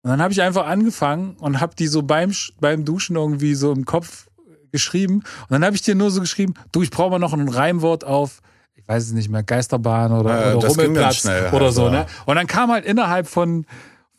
Und 0.03 0.11
dann 0.11 0.21
habe 0.21 0.33
ich 0.33 0.43
einfach 0.43 0.67
angefangen 0.67 1.37
und 1.39 1.61
habe 1.61 1.75
die 1.77 1.87
so 1.87 2.03
beim, 2.03 2.33
beim 2.61 2.85
Duschen 2.85 3.17
irgendwie 3.17 3.55
so 3.55 3.73
im 3.73 3.85
Kopf 3.85 4.27
geschrieben. 4.73 5.17
Und 5.43 5.51
dann 5.51 5.65
habe 5.65 5.77
ich 5.77 5.83
dir 5.83 5.95
nur 5.95 6.11
so 6.11 6.21
geschrieben, 6.21 6.55
du, 6.73 6.83
ich 6.83 6.91
brauche 6.91 7.11
mal 7.11 7.19
noch 7.19 7.33
ein 7.33 7.49
Reimwort 7.49 8.05
auf, 8.05 8.43
ich 8.75 8.87
weiß 8.87 9.05
es 9.05 9.13
nicht 9.13 9.31
mehr, 9.31 9.43
Geisterbahn 9.43 10.13
oder, 10.13 10.51
Ja, 10.51 10.57
oder 10.57 10.69
Rummelplatz 10.69 11.17
schnell 11.17 11.51
oder 11.53 11.73
so. 11.73 11.89
Ne? 11.89 12.07
Und 12.27 12.37
dann 12.37 12.47
kam 12.47 12.71
halt 12.71 12.85
innerhalb 12.85 13.27
von, 13.29 13.67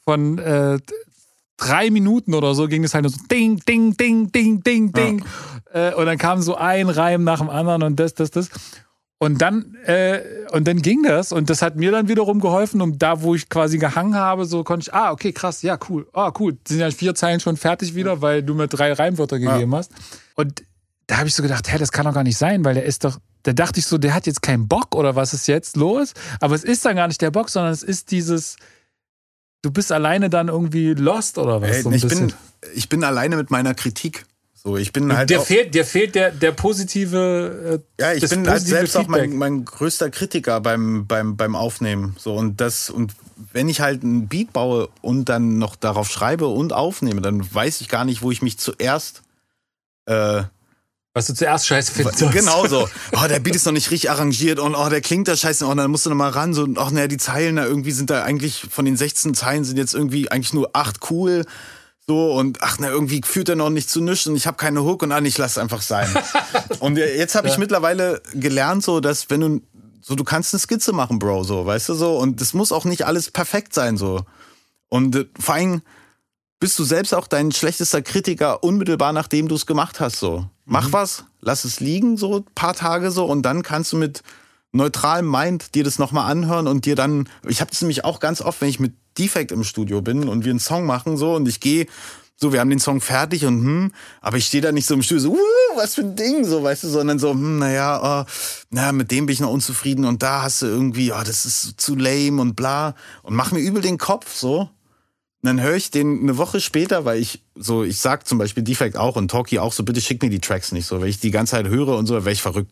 von 0.04 0.40
äh, 0.40 0.80
drei 1.58 1.90
Minuten 1.90 2.34
oder 2.34 2.54
so 2.54 2.68
ging 2.68 2.84
es 2.84 2.94
halt 2.94 3.04
nur 3.04 3.12
so 3.12 3.20
ding, 3.32 3.60
ding, 3.68 3.96
ding, 3.96 4.32
ding, 4.32 4.62
ding, 4.64 4.92
ding. 4.92 5.26
Äh, 5.74 5.94
und 5.94 6.06
dann 6.06 6.18
kam 6.18 6.42
so 6.42 6.56
ein 6.56 6.90
Reim 6.90 7.24
nach 7.24 7.40
dem 7.40 7.50
anderen 7.50 7.84
und 7.84 8.00
das, 8.00 8.14
das, 8.14 8.32
das. 8.32 8.50
Und 9.18 9.42
dann, 9.42 9.76
äh, 9.86 10.22
und 10.52 10.68
dann 10.68 10.82
ging 10.82 11.04
das 11.04 11.32
und 11.32 11.50
das 11.50 11.62
hat 11.62 11.78
mir 11.78 11.92
dann 11.92 12.10
wiederum 12.10 12.42
geholfen, 12.42 12.82
um 12.82 13.00
da, 13.00 13.22
wo 13.22 13.34
ich 13.34 13.48
quasi 13.48 13.78
gehangen 13.78 14.16
habe, 14.16 14.46
so 14.46 14.64
konnte 14.64 14.84
ich, 14.84 14.94
ah, 14.94 15.12
okay, 15.12 15.32
krass, 15.32 15.62
ja, 15.62 15.80
cool, 15.90 16.08
ah, 16.14 16.34
cool, 16.38 16.58
sind 16.68 16.82
ja 16.82 16.92
vier 16.92 17.16
Zeilen 17.16 17.40
schon 17.40 17.56
fertig 17.56 17.96
wieder, 17.96 18.22
weil 18.22 18.44
du 18.44 18.54
mir 18.54 18.68
drei 18.68 18.92
Reimwörter 18.92 19.40
gegeben 19.40 19.74
hast. 19.74 19.92
Und 20.36 20.64
da 21.08 21.18
habe 21.18 21.28
ich 21.28 21.36
so 21.36 21.44
gedacht, 21.44 21.72
hä, 21.72 21.78
das 21.78 21.92
kann 21.92 22.06
doch 22.06 22.14
gar 22.14 22.24
nicht 22.24 22.38
sein, 22.38 22.66
weil 22.66 22.74
der 22.74 22.84
ist 22.84 23.06
doch, 23.06 23.20
da 23.44 23.54
dachte 23.54 23.80
ich 23.80 23.86
so, 23.86 23.98
der 23.98 24.14
hat 24.14 24.26
jetzt 24.28 24.42
keinen 24.42 24.68
Bock 24.68 24.96
oder 24.96 25.16
was 25.16 25.34
ist 25.34 25.48
jetzt 25.48 25.78
los? 25.78 26.14
Aber 26.42 26.56
es 26.56 26.64
ist 26.64 26.84
dann 26.84 26.98
gar 26.98 27.08
nicht 27.08 27.22
der 27.22 27.32
Bock, 27.32 27.50
sondern 27.50 27.72
es 27.72 27.84
ist 27.84 28.12
dieses, 28.12 28.58
du 29.66 29.72
bist 29.72 29.92
alleine 29.92 30.30
dann 30.30 30.48
irgendwie 30.48 30.94
lost 30.94 31.38
oder 31.40 31.62
was? 31.62 31.78
Ey, 31.78 31.82
so 31.82 31.90
ein 31.90 31.96
ich, 31.96 32.04
bisschen. 32.04 32.28
bin, 32.28 32.36
ich 32.76 32.88
bin 32.88 33.04
alleine 33.04 33.36
mit 33.36 33.50
meiner 33.50 33.74
Kritik. 33.74 34.26
So, 34.54 34.78
ich 34.78 34.94
bin 34.94 35.16
halt 35.16 35.30
der, 35.30 35.42
auch, 35.42 35.46
fehlt, 35.46 35.76
der 35.76 35.86
fehlt 35.86 36.16
der, 36.16 36.32
der 36.32 36.52
positive. 36.52 37.82
Äh, 38.00 38.02
ja, 38.02 38.14
ich 38.14 38.28
bin 38.30 38.48
halt 38.48 38.62
selbst 38.62 38.96
auch 38.96 39.02
Feedback. 39.02 39.30
mein, 39.30 39.38
mein 39.38 39.66
größter 39.66 40.10
Kritiker 40.10 40.62
beim, 40.62 41.06
beim, 41.08 41.36
beim 41.36 41.56
Aufnehmen. 41.56 42.16
So, 42.18 42.36
und 42.36 42.62
das, 42.62 42.90
und 42.90 43.14
wenn 43.54 43.70
ich 43.70 43.82
halt 43.82 44.04
einen 44.04 44.28
Beat 44.28 44.54
baue 44.54 44.90
und 45.02 45.26
dann 45.26 45.58
noch 45.58 45.76
darauf 45.76 46.10
schreibe 46.10 46.48
und 46.48 46.74
aufnehme, 46.74 47.22
dann 47.22 47.54
weiß 47.54 47.82
ich 47.82 47.90
gar 47.90 48.06
nicht, 48.06 48.22
wo 48.22 48.32
ich 48.32 48.42
mich 48.42 48.58
zuerst 48.58 49.24
äh, 50.06 50.44
Was 51.16 51.28
du 51.28 51.34
zuerst 51.34 51.66
scheiße 51.66 51.94
findest. 51.94 52.30
Genau 52.34 52.68
so. 52.68 52.90
Oh, 53.14 53.26
der 53.30 53.40
Beat 53.40 53.56
ist 53.56 53.66
noch 53.66 53.72
nicht 53.72 53.90
richtig 53.90 54.12
arrangiert 54.12 54.60
und 54.60 54.76
oh, 54.76 54.90
der 54.90 55.00
klingt 55.00 55.30
da 55.30 55.38
scheiße. 55.38 55.66
Und 55.66 55.78
dann 55.78 55.90
musst 55.90 56.06
du 56.06 56.10
noch 56.10 56.18
mal 56.18 56.30
ran. 56.30 56.54
So, 56.54 56.64
und, 56.64 56.78
oh, 56.78 56.90
naja, 56.92 57.08
die 57.08 57.16
Zeilen 57.16 57.56
da 57.56 57.66
irgendwie 57.66 57.92
sind 57.92 58.10
da 58.10 58.24
eigentlich, 58.24 58.66
von 58.70 58.84
den 58.84 58.98
16 58.98 59.34
Zeilen 59.34 59.64
sind 59.64 59.78
jetzt 59.78 59.94
irgendwie 59.94 60.30
eigentlich 60.30 60.54
nur 60.54 60.72
acht 60.74 61.10
cool. 61.10 61.46
So, 62.06 62.34
und 62.34 62.62
ach, 62.62 62.80
na, 62.82 62.90
irgendwie 62.90 63.22
führt 63.24 63.48
er 63.48 63.56
noch 63.56 63.70
nicht 63.70 63.90
zu 63.90 64.02
nichts 64.02 64.28
und 64.28 64.36
ich 64.36 64.46
habe 64.46 64.58
keine 64.58 64.84
Hook 64.84 65.04
und 65.04 65.14
ah, 65.14 65.22
ich 65.22 65.38
lass 65.38 65.58
einfach 65.58 65.82
sein. 65.82 66.10
und 66.80 66.98
jetzt 66.98 67.36
habe 67.36 67.48
ich 67.48 67.58
mittlerweile 67.58 68.22
gelernt, 68.34 68.84
so, 68.84 69.00
dass 69.00 69.30
wenn 69.30 69.40
du, 69.40 69.62
so, 70.02 70.16
du 70.16 70.26
kannst 70.26 70.54
eine 70.54 70.60
Skizze 70.60 70.92
machen, 70.92 71.18
Bro, 71.18 71.46
so, 71.46 71.66
weißt 71.66 71.88
du, 71.90 71.94
so. 71.94 72.18
Und 72.18 72.42
das 72.42 72.54
muss 72.54 72.74
auch 72.74 72.84
nicht 72.84 73.06
alles 73.06 73.32
perfekt 73.32 73.74
sein, 73.74 73.96
so. 73.96 74.26
Und 74.90 75.16
äh, 75.16 75.26
vor 75.40 75.56
allem 75.56 75.82
bist 76.60 76.78
du 76.78 76.84
selbst 76.84 77.14
auch 77.14 77.28
dein 77.28 77.54
schlechtester 77.54 78.02
Kritiker 78.02 78.66
unmittelbar 78.66 79.14
nachdem 79.14 79.48
du 79.48 79.56
es 79.56 79.66
gemacht 79.66 80.02
hast, 80.02 80.20
so. 80.20 80.50
Mach 80.66 80.92
was, 80.92 81.26
lass 81.42 81.64
es 81.64 81.80
liegen, 81.80 82.18
so 82.18 82.38
ein 82.38 82.46
paar 82.56 82.74
Tage 82.74 83.12
so, 83.12 83.26
und 83.26 83.44
dann 83.44 83.62
kannst 83.62 83.94
du 83.94 83.98
mit 83.98 84.24
neutralem 84.72 85.30
Mind 85.30 85.76
dir 85.76 85.84
das 85.84 86.00
nochmal 86.00 86.30
anhören 86.30 86.68
und 86.68 86.86
dir 86.86 86.96
dann, 86.96 87.30
ich 87.48 87.62
habe 87.62 87.72
das 87.72 87.82
nämlich 87.82 88.04
auch 88.04 88.20
ganz 88.20 88.42
oft, 88.42 88.62
wenn 88.62 88.70
ich 88.70 88.80
mit 88.80 88.94
Defect 89.18 89.52
im 89.52 89.64
Studio 89.64 90.02
bin 90.02 90.28
und 90.28 90.44
wir 90.44 90.52
einen 90.52 90.60
Song 90.60 90.86
machen 90.86 91.18
so 91.18 91.36
und 91.36 91.48
ich 91.48 91.60
gehe, 91.60 91.88
so, 92.38 92.52
wir 92.52 92.60
haben 92.60 92.70
den 92.70 92.80
Song 92.80 93.00
fertig 93.00 93.46
und 93.46 93.64
hm, 93.64 93.92
aber 94.20 94.36
ich 94.38 94.48
stehe 94.48 94.62
da 94.62 94.74
nicht 94.74 94.86
so 94.86 94.94
im 94.94 95.02
Studio 95.02 95.22
so, 95.22 95.32
uh, 95.32 95.78
was 95.78 95.96
für 95.96 96.02
ein 96.02 96.18
Ding, 96.18 96.44
so, 96.44 96.64
weißt 96.64 96.84
du, 96.84 96.90
sondern 96.90 97.18
so, 97.18 97.32
hm, 97.32 97.60
naja, 97.60 98.22
äh, 98.22 98.26
na, 98.72 98.92
mit 98.92 99.10
dem 99.12 99.26
bin 99.26 99.34
ich 99.34 99.40
noch 99.40 99.52
unzufrieden 99.52 100.04
und 100.04 100.22
da 100.22 100.42
hast 100.42 100.62
du 100.62 100.66
irgendwie, 100.66 101.14
oh, 101.14 101.24
das 101.26 101.46
ist 101.46 101.80
zu 101.80 101.96
lame 101.96 102.42
und 102.42 102.56
bla 102.56 102.96
und 103.24 103.36
mach 103.36 103.54
mir 103.54 103.60
übel 103.60 103.82
den 103.82 103.98
Kopf, 103.98 104.36
so. 104.36 104.70
Und 105.46 105.58
dann 105.58 105.62
höre 105.62 105.76
ich 105.76 105.92
den 105.92 106.22
eine 106.24 106.40
Woche 106.40 106.60
später, 106.60 107.06
weil 107.06 107.20
ich 107.20 107.44
so, 107.54 107.84
ich 107.84 108.00
sag 108.00 108.28
zum 108.28 108.40
Beispiel 108.40 108.64
Defect 108.64 108.98
auch 108.98 109.16
und 109.16 109.30
Talkie 109.30 109.60
auch 109.60 109.74
so, 109.74 109.84
bitte 109.84 110.02
schick 110.02 110.20
mir 110.24 110.32
die 110.32 110.40
Tracks 110.40 110.72
nicht 110.72 110.88
so, 110.88 111.00
weil 111.02 111.08
ich 111.08 111.20
die 111.20 111.30
ganze 111.30 111.52
Zeit 111.52 111.68
höre 111.68 111.90
und 111.90 112.08
so, 112.08 112.16
wäre 112.16 112.32
ich 112.32 112.42
verrückt. 112.42 112.72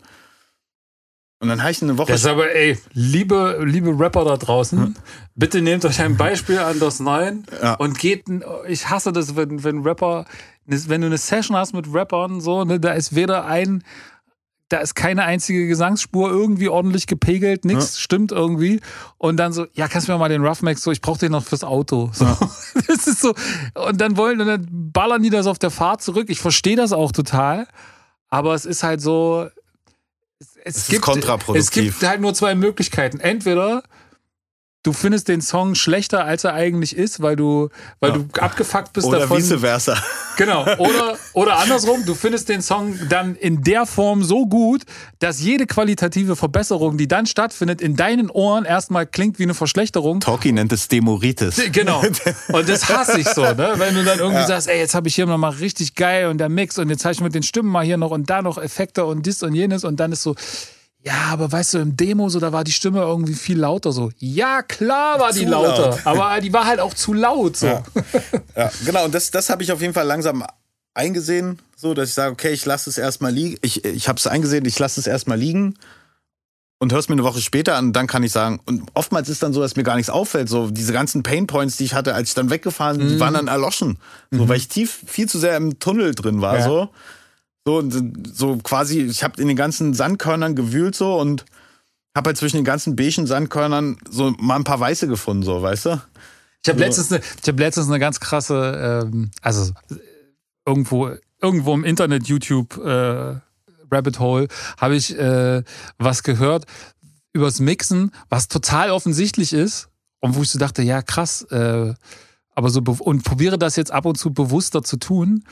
Und 1.39 1.49
dann 1.49 1.61
habe 1.61 1.69
ich 1.71 1.83
eine 1.83 1.99
Woche 1.99 2.11
Das 2.11 2.21
ist 2.21 2.25
aber, 2.25 2.51
ey, 2.55 2.79
liebe, 2.93 3.61
liebe 3.63 3.91
Rapper 3.91 4.25
da 4.25 4.37
draußen, 4.37 4.95
bitte 5.35 5.61
nehmt 5.61 5.85
euch 5.85 6.01
ein 6.01 6.17
Beispiel 6.17 6.57
an 6.57 6.79
das 6.79 6.99
Neuen 6.99 7.45
Ja. 7.61 7.75
und 7.75 7.99
geht, 7.99 8.23
ich 8.67 8.89
hasse 8.89 9.11
das, 9.13 9.35
wenn, 9.35 9.63
wenn 9.63 9.83
Rapper, 9.83 10.25
wenn 10.65 11.01
du 11.01 11.05
eine 11.05 11.19
Session 11.19 11.55
hast 11.55 11.73
mit 11.73 11.85
Rappern, 11.93 12.41
so, 12.41 12.63
ne, 12.63 12.79
da 12.79 12.93
ist 12.93 13.13
weder 13.13 13.45
ein, 13.45 13.83
da 14.73 14.79
ist 14.79 14.95
keine 14.95 15.23
einzige 15.23 15.67
Gesangsspur 15.67 16.31
irgendwie 16.31 16.67
ordentlich 16.67 17.05
gepegelt, 17.05 17.63
nichts 17.63 17.99
stimmt 17.99 18.31
irgendwie. 18.31 18.79
Und 19.19 19.37
dann 19.37 19.53
so, 19.53 19.67
ja, 19.73 19.87
kannst 19.87 20.07
du 20.07 20.11
mir 20.11 20.17
mal 20.17 20.29
den 20.29 20.43
Rough 20.43 20.63
Max 20.63 20.81
so, 20.81 20.91
ich 20.91 20.99
brauch 20.99 21.19
den 21.19 21.31
noch 21.31 21.43
fürs 21.43 21.63
Auto. 21.63 22.09
So. 22.11 22.25
Das 22.87 23.07
ist 23.07 23.21
so. 23.21 23.35
Und 23.75 24.01
dann 24.01 24.17
wollen, 24.17 24.41
und 24.41 24.47
dann 24.47 24.67
ballern 24.69 25.21
die 25.21 25.29
das 25.29 25.45
auf 25.45 25.59
der 25.59 25.69
Fahrt 25.69 26.01
zurück. 26.01 26.29
Ich 26.29 26.39
verstehe 26.39 26.75
das 26.75 26.91
auch 26.91 27.11
total. 27.11 27.67
Aber 28.29 28.55
es 28.55 28.65
ist 28.65 28.81
halt 28.81 28.99
so, 28.99 29.47
es, 30.39 30.57
es, 30.63 30.77
ist 30.77 30.89
gibt, 30.89 31.03
kontraproduktiv. 31.03 31.63
es 31.63 31.71
gibt 31.71 32.09
halt 32.09 32.19
nur 32.19 32.33
zwei 32.33 32.55
Möglichkeiten. 32.55 33.19
Entweder 33.19 33.83
du 34.83 34.91
findest 34.93 35.29
den 35.29 35.41
Song 35.41 35.75
schlechter, 35.75 36.25
als 36.25 36.43
er 36.43 36.53
eigentlich 36.53 36.95
ist, 36.95 37.21
weil 37.21 37.35
du, 37.35 37.69
weil 38.01 38.11
Ja. 38.11 38.17
du 38.17 38.41
abgefuckt 38.41 38.93
bist 38.93 39.07
oder 39.07 39.19
davon. 39.21 39.37
vice 39.37 39.53
versa. 39.59 39.97
Genau. 40.35 40.63
Oder, 40.77 41.17
oder 41.33 41.59
andersrum, 41.59 42.05
du 42.05 42.15
findest 42.15 42.49
den 42.49 42.61
Song 42.61 42.97
dann 43.07 43.35
in 43.35 43.61
der 43.63 43.85
Form 43.85 44.23
so 44.23 44.45
gut, 44.47 44.81
dass 45.19 45.39
jede 45.41 45.67
qualitative 45.67 46.35
Verbesserung, 46.35 46.97
die 46.97 47.07
dann 47.07 47.25
stattfindet, 47.27 47.81
in 47.81 47.95
deinen 47.95 48.29
Ohren 48.29 48.65
erstmal 48.65 49.05
klingt 49.05 49.37
wie 49.39 49.43
eine 49.43 49.53
Verschlechterung. 49.53 50.19
Talkie 50.19 50.51
nennt 50.51 50.73
es 50.73 50.87
Demoritis. 50.87 51.61
Genau. 51.71 52.01
Und 52.49 52.67
das 52.67 52.89
hasse 52.89 53.19
ich 53.19 53.27
so, 53.29 53.41
ne? 53.43 53.73
Wenn 53.77 53.93
du 53.95 54.03
dann 54.03 54.19
irgendwie 54.19 54.45
sagst, 54.45 54.67
ey, 54.67 54.79
jetzt 54.79 54.95
habe 54.95 55.07
ich 55.07 55.15
hier 55.15 55.25
noch 55.25 55.37
mal 55.37 55.49
richtig 55.49 55.95
geil 55.95 56.27
und 56.27 56.39
der 56.39 56.49
Mix 56.49 56.77
und 56.77 56.89
jetzt 56.89 57.05
habe 57.05 57.13
ich 57.13 57.21
mit 57.21 57.33
den 57.35 57.43
Stimmen 57.43 57.69
mal 57.69 57.85
hier 57.85 57.97
noch 57.97 58.11
und 58.11 58.29
da 58.29 58.41
noch 58.41 58.57
Effekte 58.57 59.05
und 59.05 59.25
dies 59.25 59.43
und 59.43 59.53
jenes 59.55 59.83
und 59.85 59.99
dann 59.99 60.11
ist 60.11 60.23
so, 60.23 60.35
ja, 61.05 61.25
aber 61.31 61.51
weißt 61.51 61.73
du, 61.73 61.77
im 61.79 61.97
Demo 61.97 62.29
so, 62.29 62.39
da 62.39 62.53
war 62.53 62.63
die 62.63 62.71
Stimme 62.71 62.99
irgendwie 62.99 63.33
viel 63.33 63.59
lauter 63.59 63.91
so. 63.91 64.11
Ja, 64.19 64.61
klar 64.61 65.19
war 65.19 65.33
die 65.33 65.39
Zu 65.39 65.51
lauter, 65.51 65.89
laut. 65.89 65.99
aber 66.05 66.39
die 66.39 66.53
war 66.53 66.65
halt 66.65 66.79
auch 66.79 66.93
zu 66.93 67.13
laut 67.13 67.57
so. 67.57 67.67
Ja. 67.67 67.83
Ja, 68.55 68.71
genau, 68.85 69.05
und 69.05 69.13
das, 69.13 69.29
das 69.31 69.49
habe 69.49 69.63
ich 69.63 69.71
auf 69.71 69.81
jeden 69.81 69.93
Fall 69.93 70.07
langsam 70.07 70.45
eingesehen, 70.93 71.59
so 71.75 71.93
dass 71.93 72.09
ich 72.09 72.15
sage, 72.15 72.31
okay, 72.31 72.51
ich 72.51 72.65
lasse 72.65 72.89
es 72.89 72.97
erstmal 72.97 73.33
liegen. 73.33 73.57
Ich, 73.61 73.83
ich 73.83 74.07
habe 74.07 74.17
es 74.17 74.27
eingesehen, 74.27 74.65
ich 74.65 74.79
lasse 74.79 74.99
es 74.99 75.07
erstmal 75.07 75.37
liegen 75.37 75.75
und 76.79 76.91
höre 76.91 76.99
es 76.99 77.09
mir 77.09 77.13
eine 77.15 77.23
Woche 77.23 77.41
später 77.41 77.75
an, 77.75 77.93
dann 77.93 78.07
kann 78.07 78.23
ich 78.23 78.31
sagen, 78.31 78.59
und 78.65 78.83
oftmals 78.93 79.27
ist 79.29 79.43
dann 79.43 79.53
so, 79.53 79.61
dass 79.61 79.75
mir 79.75 79.83
gar 79.83 79.95
nichts 79.95 80.09
auffällt. 80.09 80.49
So 80.49 80.69
diese 80.69 80.93
ganzen 80.93 81.23
Painpoints, 81.23 81.77
die 81.77 81.85
ich 81.85 81.93
hatte, 81.93 82.13
als 82.13 82.29
ich 82.29 82.35
dann 82.35 82.49
weggefahren 82.49 82.97
bin, 82.97 83.07
die 83.09 83.19
waren 83.19 83.33
dann 83.33 83.47
erloschen. 83.47 83.97
So, 84.31 84.47
weil 84.47 84.57
ich 84.57 84.67
tief 84.67 84.99
viel 85.05 85.27
zu 85.27 85.39
sehr 85.39 85.57
im 85.57 85.79
Tunnel 85.79 86.13
drin 86.13 86.41
war. 86.41 86.59
Ja. 86.59 86.63
So. 86.63 86.89
So, 87.65 87.81
so 88.33 88.57
quasi, 88.57 89.01
ich 89.01 89.23
habe 89.23 89.41
in 89.41 89.47
den 89.47 89.55
ganzen 89.55 89.93
Sandkörnern 89.93 90.55
gewühlt 90.55 90.95
so 90.95 91.17
und 91.17 91.45
habe 92.15 92.29
halt 92.29 92.37
zwischen 92.37 92.57
den 92.57 92.65
ganzen 92.65 92.95
beigen 92.95 93.25
Sandkörnern 93.25 93.97
so 94.09 94.31
mal 94.37 94.57
ein 94.57 94.63
paar 94.63 94.79
weiße 94.79 95.07
gefunden, 95.07 95.43
so, 95.43 95.61
weißt 95.61 95.85
du? 95.85 96.01
Ich 96.63 96.69
habe 96.69 96.79
letztens, 96.79 97.11
eine, 97.11 97.21
ich 97.41 97.47
hab 97.47 97.59
letztens 97.59 97.87
eine 97.87 97.99
ganz 97.99 98.19
krasse, 98.19 99.03
ähm, 99.05 99.31
also 99.41 99.71
irgendwo, 100.65 101.11
irgendwo 101.41 101.73
im 101.73 101.83
Internet, 101.83 102.27
YouTube, 102.27 102.77
äh, 102.77 103.35
Rabbit 103.91 104.19
Hole, 104.19 104.47
habe 104.77 104.95
ich 104.95 105.17
äh, 105.17 105.63
was 105.97 106.23
gehört 106.23 106.65
übers 107.33 107.59
Mixen, 107.59 108.11
was 108.29 108.47
total 108.47 108.91
offensichtlich 108.91 109.53
ist 109.53 109.89
und 110.19 110.35
wo 110.35 110.43
ich 110.43 110.51
so 110.51 110.59
dachte, 110.59 110.83
ja 110.83 111.01
krass, 111.01 111.41
äh, 111.43 111.93
aber 112.55 112.69
so 112.69 112.81
und 112.81 113.23
probiere 113.23 113.57
das 113.57 113.75
jetzt 113.75 113.91
ab 113.91 114.05
und 114.05 114.17
zu 114.17 114.31
bewusster 114.31 114.83
zu 114.83 114.97
tun. 114.97 115.43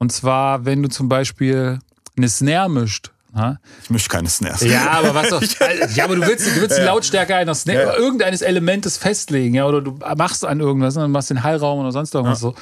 Und 0.00 0.10
zwar, 0.10 0.64
wenn 0.64 0.82
du 0.82 0.88
zum 0.88 1.08
Beispiel 1.08 1.78
eine 2.16 2.28
Snare 2.28 2.68
mischt. 2.68 3.12
Na? 3.32 3.60
Ich 3.84 3.90
mische 3.90 4.08
keine 4.08 4.28
Snares. 4.28 4.62
Ja, 4.62 4.90
aber 4.90 5.14
was 5.14 5.28
doch, 5.28 5.40
ja, 5.94 6.04
aber 6.04 6.16
du 6.16 6.22
willst, 6.22 6.48
du 6.48 6.60
willst 6.60 6.76
die 6.76 6.82
Lautstärke 6.82 7.36
einer 7.36 7.54
Snare, 7.54 7.78
ja. 7.78 7.96
irgendeines 7.96 8.42
Elementes 8.42 8.96
festlegen, 8.96 9.54
ja, 9.54 9.66
oder 9.66 9.80
du 9.80 10.00
machst 10.16 10.44
an 10.44 10.58
irgendwas, 10.58 10.94
dann 10.94 11.12
machst 11.12 11.30
den 11.30 11.44
Hallraum 11.44 11.78
oder 11.78 11.92
sonst 11.92 12.12
irgendwas 12.12 12.42
ja. 12.42 12.50
so 12.50 12.56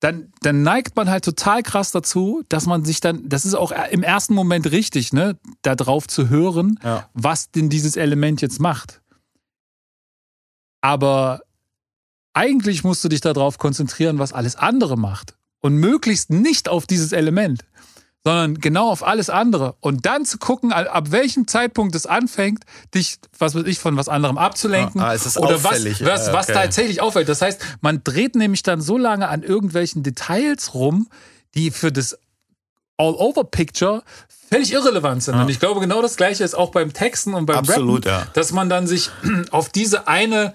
dann, 0.00 0.32
dann 0.42 0.62
neigt 0.62 0.96
man 0.96 1.08
halt 1.08 1.24
total 1.24 1.62
krass 1.62 1.90
dazu, 1.90 2.42
dass 2.48 2.66
man 2.66 2.84
sich 2.84 3.00
dann, 3.00 3.28
das 3.28 3.44
ist 3.44 3.54
auch 3.54 3.72
im 3.90 4.02
ersten 4.02 4.34
Moment 4.34 4.70
richtig, 4.70 5.12
ne, 5.12 5.38
da 5.62 5.74
drauf 5.74 6.06
zu 6.06 6.28
hören, 6.28 6.78
ja. 6.84 7.08
was 7.14 7.50
denn 7.50 7.70
dieses 7.70 7.96
Element 7.96 8.42
jetzt 8.42 8.60
macht. 8.60 9.00
Aber 10.82 11.40
eigentlich 12.34 12.84
musst 12.84 13.02
du 13.02 13.08
dich 13.08 13.22
darauf 13.22 13.58
konzentrieren, 13.58 14.18
was 14.18 14.32
alles 14.32 14.56
andere 14.56 14.98
macht. 14.98 15.35
Und 15.66 15.76
möglichst 15.76 16.30
nicht 16.30 16.68
auf 16.68 16.86
dieses 16.86 17.12
Element 17.12 17.64
sondern 18.26 18.56
genau 18.56 18.90
auf 18.90 19.06
alles 19.06 19.30
andere. 19.30 19.76
Und 19.78 20.04
dann 20.04 20.24
zu 20.24 20.38
gucken, 20.38 20.72
ab 20.72 21.12
welchem 21.12 21.46
Zeitpunkt 21.46 21.94
es 21.94 22.06
anfängt, 22.06 22.64
dich, 22.92 23.18
was 23.38 23.54
weiß 23.54 23.62
ich, 23.66 23.78
von 23.78 23.96
was 23.96 24.08
anderem 24.08 24.36
abzulenken. 24.36 25.00
Ah, 25.00 25.14
oder 25.36 25.62
was, 25.62 25.84
was, 26.00 26.32
was 26.32 26.48
okay. 26.48 26.52
tatsächlich 26.52 27.00
auffällt. 27.00 27.28
Das 27.28 27.40
heißt, 27.40 27.64
man 27.82 28.02
dreht 28.02 28.34
nämlich 28.34 28.64
dann 28.64 28.80
so 28.80 28.98
lange 28.98 29.28
an 29.28 29.44
irgendwelchen 29.44 30.02
Details 30.02 30.74
rum, 30.74 31.08
die 31.54 31.70
für 31.70 31.92
das 31.92 32.18
All-Over-Picture 32.96 34.02
völlig 34.48 34.72
irrelevant 34.72 35.22
sind. 35.22 35.36
Ja. 35.36 35.42
Und 35.42 35.48
ich 35.48 35.60
glaube, 35.60 35.78
genau 35.78 36.02
das 36.02 36.16
Gleiche 36.16 36.42
ist 36.42 36.54
auch 36.54 36.72
beim 36.72 36.92
Texten 36.92 37.32
und 37.32 37.46
beim 37.46 37.58
Absolut, 37.58 38.06
Rappen, 38.06 38.26
ja. 38.26 38.32
dass 38.32 38.50
man 38.50 38.68
dann 38.68 38.88
sich 38.88 39.08
auf 39.52 39.68
diese 39.68 40.08
eine 40.08 40.52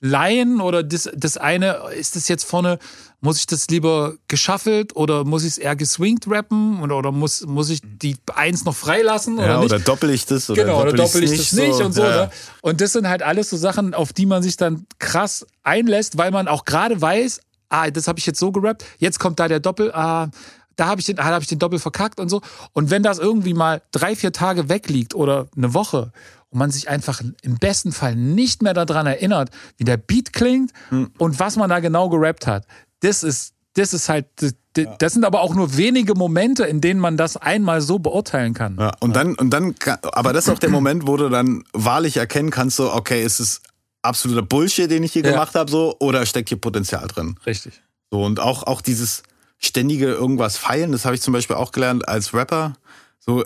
Laien 0.00 0.60
oder 0.60 0.82
das, 0.82 1.08
das 1.14 1.36
eine, 1.36 1.84
ist 1.96 2.16
das 2.16 2.26
jetzt 2.26 2.42
vorne, 2.42 2.80
muss 3.22 3.38
ich 3.38 3.46
das 3.46 3.68
lieber 3.68 4.14
geschaffelt 4.26 4.96
oder 4.96 5.24
muss 5.24 5.44
ich 5.44 5.50
es 5.50 5.58
eher 5.58 5.76
geswingt 5.76 6.26
rappen 6.26 6.82
oder, 6.82 6.98
oder 6.98 7.12
muss, 7.12 7.46
muss 7.46 7.70
ich 7.70 7.80
die 7.84 8.16
Eins 8.34 8.64
noch 8.64 8.74
freilassen 8.74 9.38
oder 9.38 9.46
ja, 9.46 9.60
nicht? 9.60 9.72
Oder 9.72 9.78
doppel 9.78 10.10
ich 10.10 10.26
das 10.26 10.50
oder 10.50 10.60
genau, 10.60 10.78
doppel, 10.78 10.94
oder 10.94 11.04
doppel 11.04 11.22
ich 11.22 11.36
das 11.36 11.52
nicht 11.52 11.74
so. 11.74 11.84
und 11.84 11.92
so. 11.92 12.02
Ja. 12.02 12.26
Ne? 12.26 12.30
Und 12.62 12.80
das 12.80 12.92
sind 12.92 13.08
halt 13.08 13.22
alles 13.22 13.48
so 13.48 13.56
Sachen, 13.56 13.94
auf 13.94 14.12
die 14.12 14.26
man 14.26 14.42
sich 14.42 14.56
dann 14.56 14.86
krass 14.98 15.46
einlässt, 15.62 16.18
weil 16.18 16.32
man 16.32 16.48
auch 16.48 16.64
gerade 16.64 17.00
weiß, 17.00 17.40
ah, 17.68 17.90
das 17.90 18.08
habe 18.08 18.18
ich 18.18 18.26
jetzt 18.26 18.40
so 18.40 18.50
gerappt, 18.50 18.84
jetzt 18.98 19.20
kommt 19.20 19.38
da 19.38 19.46
der 19.46 19.60
Doppel, 19.60 19.92
ah, 19.92 20.28
da 20.74 20.86
habe 20.88 21.00
ich, 21.00 21.06
den, 21.06 21.18
hab 21.18 21.40
ich 21.42 21.48
den 21.48 21.60
Doppel 21.60 21.78
verkackt 21.78 22.18
und 22.18 22.28
so. 22.28 22.40
Und 22.72 22.90
wenn 22.90 23.04
das 23.04 23.20
irgendwie 23.20 23.54
mal 23.54 23.82
drei, 23.92 24.16
vier 24.16 24.32
Tage 24.32 24.68
wegliegt 24.68 25.14
oder 25.14 25.46
eine 25.56 25.74
Woche 25.74 26.10
und 26.50 26.58
man 26.58 26.72
sich 26.72 26.88
einfach 26.88 27.22
im 27.42 27.58
besten 27.58 27.92
Fall 27.92 28.16
nicht 28.16 28.62
mehr 28.62 28.74
daran 28.74 29.06
erinnert, 29.06 29.50
wie 29.76 29.84
der 29.84 29.96
Beat 29.96 30.32
klingt 30.32 30.72
hm. 30.88 31.12
und 31.18 31.38
was 31.38 31.54
man 31.54 31.70
da 31.70 31.78
genau 31.78 32.08
gerappt 32.08 32.48
hat. 32.48 32.66
Das 33.02 33.22
ist, 33.22 33.52
das 33.74 33.92
ist 33.92 34.08
halt, 34.08 34.26
das, 34.36 34.54
das 34.98 35.12
sind 35.12 35.24
aber 35.24 35.40
auch 35.40 35.54
nur 35.54 35.76
wenige 35.76 36.14
Momente, 36.14 36.64
in 36.64 36.80
denen 36.80 36.98
man 36.98 37.16
das 37.16 37.36
einmal 37.36 37.80
so 37.80 37.98
beurteilen 37.98 38.54
kann. 38.54 38.76
Ja, 38.78 38.92
und 39.00 39.14
dann, 39.14 39.34
und 39.34 39.50
dann, 39.50 39.74
aber 40.02 40.32
das 40.32 40.46
ist 40.46 40.50
auch 40.52 40.58
der 40.58 40.70
Moment, 40.70 41.06
wo 41.06 41.16
du 41.16 41.28
dann 41.28 41.64
wahrlich 41.72 42.16
erkennen 42.16 42.50
kannst, 42.50 42.76
so, 42.76 42.92
okay, 42.92 43.22
ist 43.22 43.40
es 43.40 43.60
absoluter 44.02 44.42
Bullshit, 44.42 44.90
den 44.90 45.02
ich 45.02 45.12
hier 45.12 45.24
ja. 45.24 45.32
gemacht 45.32 45.54
habe, 45.54 45.70
so, 45.70 45.96
oder 46.00 46.24
steckt 46.26 46.48
hier 46.48 46.58
Potenzial 46.58 47.06
drin? 47.06 47.36
Richtig. 47.46 47.82
So, 48.10 48.24
und 48.24 48.40
auch, 48.40 48.64
auch 48.64 48.80
dieses 48.80 49.22
ständige 49.58 50.06
irgendwas 50.06 50.56
feilen, 50.56 50.92
das 50.92 51.04
habe 51.04 51.14
ich 51.14 51.22
zum 51.22 51.32
Beispiel 51.32 51.56
auch 51.56 51.72
gelernt 51.72 52.08
als 52.08 52.34
Rapper. 52.34 52.74
So, 53.20 53.44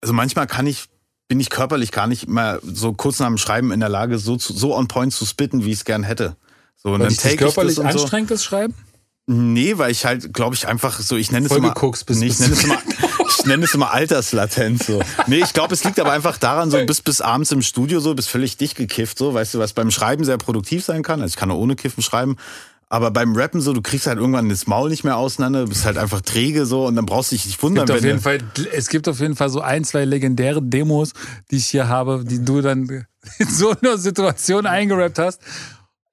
also 0.00 0.12
manchmal 0.12 0.46
kann 0.46 0.66
ich 0.66 0.88
bin 1.28 1.40
ich 1.40 1.48
körperlich 1.48 1.92
gar 1.92 2.06
nicht 2.06 2.28
mehr 2.28 2.60
so 2.62 2.92
kurz 2.92 3.18
nach 3.18 3.28
dem 3.28 3.38
Schreiben 3.38 3.72
in 3.72 3.80
der 3.80 3.88
Lage, 3.88 4.18
so, 4.18 4.36
so 4.38 4.76
on 4.76 4.86
point 4.86 5.14
zu 5.14 5.24
spitten, 5.24 5.64
wie 5.64 5.70
ich 5.70 5.78
es 5.78 5.84
gern 5.86 6.02
hätte. 6.02 6.36
So, 6.76 6.90
und 6.90 7.00
weil 7.00 7.08
dann 7.08 7.16
take 7.16 7.36
körperlich 7.36 7.78
ich 7.78 7.82
das 7.82 7.94
anstrengend 7.94 8.28
so. 8.28 8.36
Schreiben? 8.36 8.74
Nee, 9.26 9.78
weil 9.78 9.92
ich 9.92 10.04
halt, 10.04 10.34
glaube 10.34 10.56
ich, 10.56 10.66
einfach 10.66 10.98
so, 11.00 11.16
ich 11.16 11.30
nenne 11.30 11.46
es 11.46 11.52
immer. 11.52 11.72
Bist, 11.74 12.10
nee, 12.20 12.26
ich 12.26 12.38
nenne 12.40 12.52
es 12.52 12.64
immer. 12.64 12.78
Ich 13.28 13.46
nenne 13.46 13.64
es 13.64 13.74
immer 13.74 13.92
Alterslatenz 13.92 14.86
so. 14.86 15.00
Nee, 15.26 15.40
ich 15.42 15.52
glaube, 15.52 15.74
es 15.74 15.84
liegt 15.84 16.00
aber 16.00 16.12
einfach 16.12 16.38
daran, 16.38 16.70
so 16.70 16.84
bis 16.84 17.00
bis 17.00 17.20
abends 17.20 17.52
im 17.52 17.62
Studio 17.62 18.00
so, 18.00 18.14
bis 18.14 18.26
völlig 18.26 18.56
dicht 18.56 18.76
gekifft 18.76 19.18
so, 19.18 19.32
weißt 19.34 19.54
du, 19.54 19.58
was 19.58 19.72
beim 19.72 19.90
Schreiben 19.90 20.24
sehr 20.24 20.38
produktiv 20.38 20.84
sein 20.84 21.02
kann. 21.02 21.20
Also 21.20 21.32
ich 21.32 21.36
kann 21.36 21.50
auch 21.50 21.56
ohne 21.56 21.76
Kiffen 21.76 22.02
schreiben, 22.02 22.36
aber 22.92 23.10
beim 23.10 23.34
Rappen 23.34 23.62
so, 23.62 23.72
du 23.72 23.80
kriegst 23.80 24.06
halt 24.06 24.18
irgendwann 24.18 24.50
das 24.50 24.66
Maul 24.66 24.90
nicht 24.90 25.02
mehr 25.02 25.16
auseinander, 25.16 25.66
bist 25.66 25.86
halt 25.86 25.96
einfach 25.96 26.20
träge 26.20 26.66
so 26.66 26.86
und 26.86 26.94
dann 26.94 27.06
brauchst 27.06 27.32
du 27.32 27.36
dich 27.36 27.46
nicht 27.46 27.62
wundern. 27.62 27.84
Es 27.84 27.88
gibt, 27.88 27.98
auf 27.98 28.04
jeden 28.04 28.20
Fall, 28.20 28.38
es 28.74 28.88
gibt 28.88 29.08
auf 29.08 29.18
jeden 29.20 29.34
Fall 29.34 29.48
so 29.48 29.62
ein, 29.62 29.82
zwei 29.84 30.04
legendäre 30.04 30.60
Demos, 30.60 31.12
die 31.50 31.56
ich 31.56 31.66
hier 31.66 31.88
habe, 31.88 32.22
die 32.24 32.44
du 32.44 32.60
dann 32.60 33.06
in 33.38 33.48
so 33.48 33.70
einer 33.70 33.96
Situation 33.96 34.66
eingerappt 34.66 35.18
hast. 35.18 35.40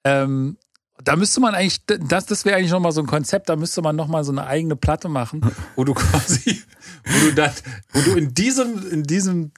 Ähm, 0.05 0.57
da 1.03 1.15
müsste 1.15 1.39
man 1.39 1.55
eigentlich, 1.55 1.85
das, 1.85 2.25
das 2.25 2.45
wäre 2.45 2.57
eigentlich 2.57 2.71
nochmal 2.71 2.91
so 2.91 3.01
ein 3.01 3.07
Konzept, 3.07 3.49
da 3.49 3.55
müsste 3.55 3.81
man 3.81 3.95
nochmal 3.95 4.23
so 4.23 4.31
eine 4.31 4.45
eigene 4.45 4.75
Platte 4.75 5.09
machen, 5.09 5.41
wo 5.75 5.83
du 5.83 5.93
quasi, 5.93 6.61
wo 7.05 7.27
du 7.27 7.33
dann, 7.33 7.51
wo 7.93 8.01
du 8.01 8.15
in 8.15 8.33
diesem, 8.33 8.89
in 8.91 9.03
diesem 9.03 9.51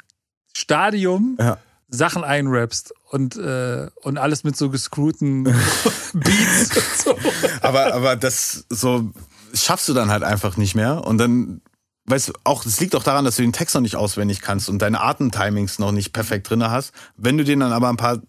Stadium 0.54 1.38
ja. 1.40 1.58
Sachen 1.90 2.24
einrappst 2.24 2.94
und, 3.10 3.36
äh, 3.38 3.88
und 4.02 4.18
alles 4.18 4.44
mit 4.44 4.56
so 4.56 4.70
gescrewten 4.70 5.44
Beats 6.14 6.78
und 6.78 6.98
so. 7.04 7.18
Aber, 7.62 7.94
aber 7.94 8.16
das 8.16 8.66
so 8.70 9.12
schaffst 9.54 9.90
du 9.90 9.94
dann 9.94 10.10
halt 10.10 10.24
einfach 10.24 10.58
nicht 10.58 10.76
mehr. 10.76 11.06
Und 11.06 11.18
dann, 11.18 11.62
weißt 12.06 12.30
du, 12.30 12.34
auch, 12.44 12.66
es 12.66 12.80
liegt 12.80 12.96
auch 12.96 13.04
daran, 13.04 13.26
dass 13.26 13.36
du 13.36 13.42
den 13.42 13.54
Text 13.54 13.76
noch 13.76 13.82
nicht 13.82 13.96
auswendig 13.96 14.42
kannst 14.42 14.70
und 14.70 14.82
deine 14.82 15.02
Atemtimings 15.02 15.80
noch 15.80 15.92
nicht 15.92 16.14
perfekt 16.14 16.50
drin 16.50 16.64
hast. 16.64 16.94
Wenn 17.18 17.38
du 17.38 17.44
den 17.44 17.60
dann 17.60 17.74
aber 17.74 17.90
ein 17.90 17.98
paar, 17.98 18.20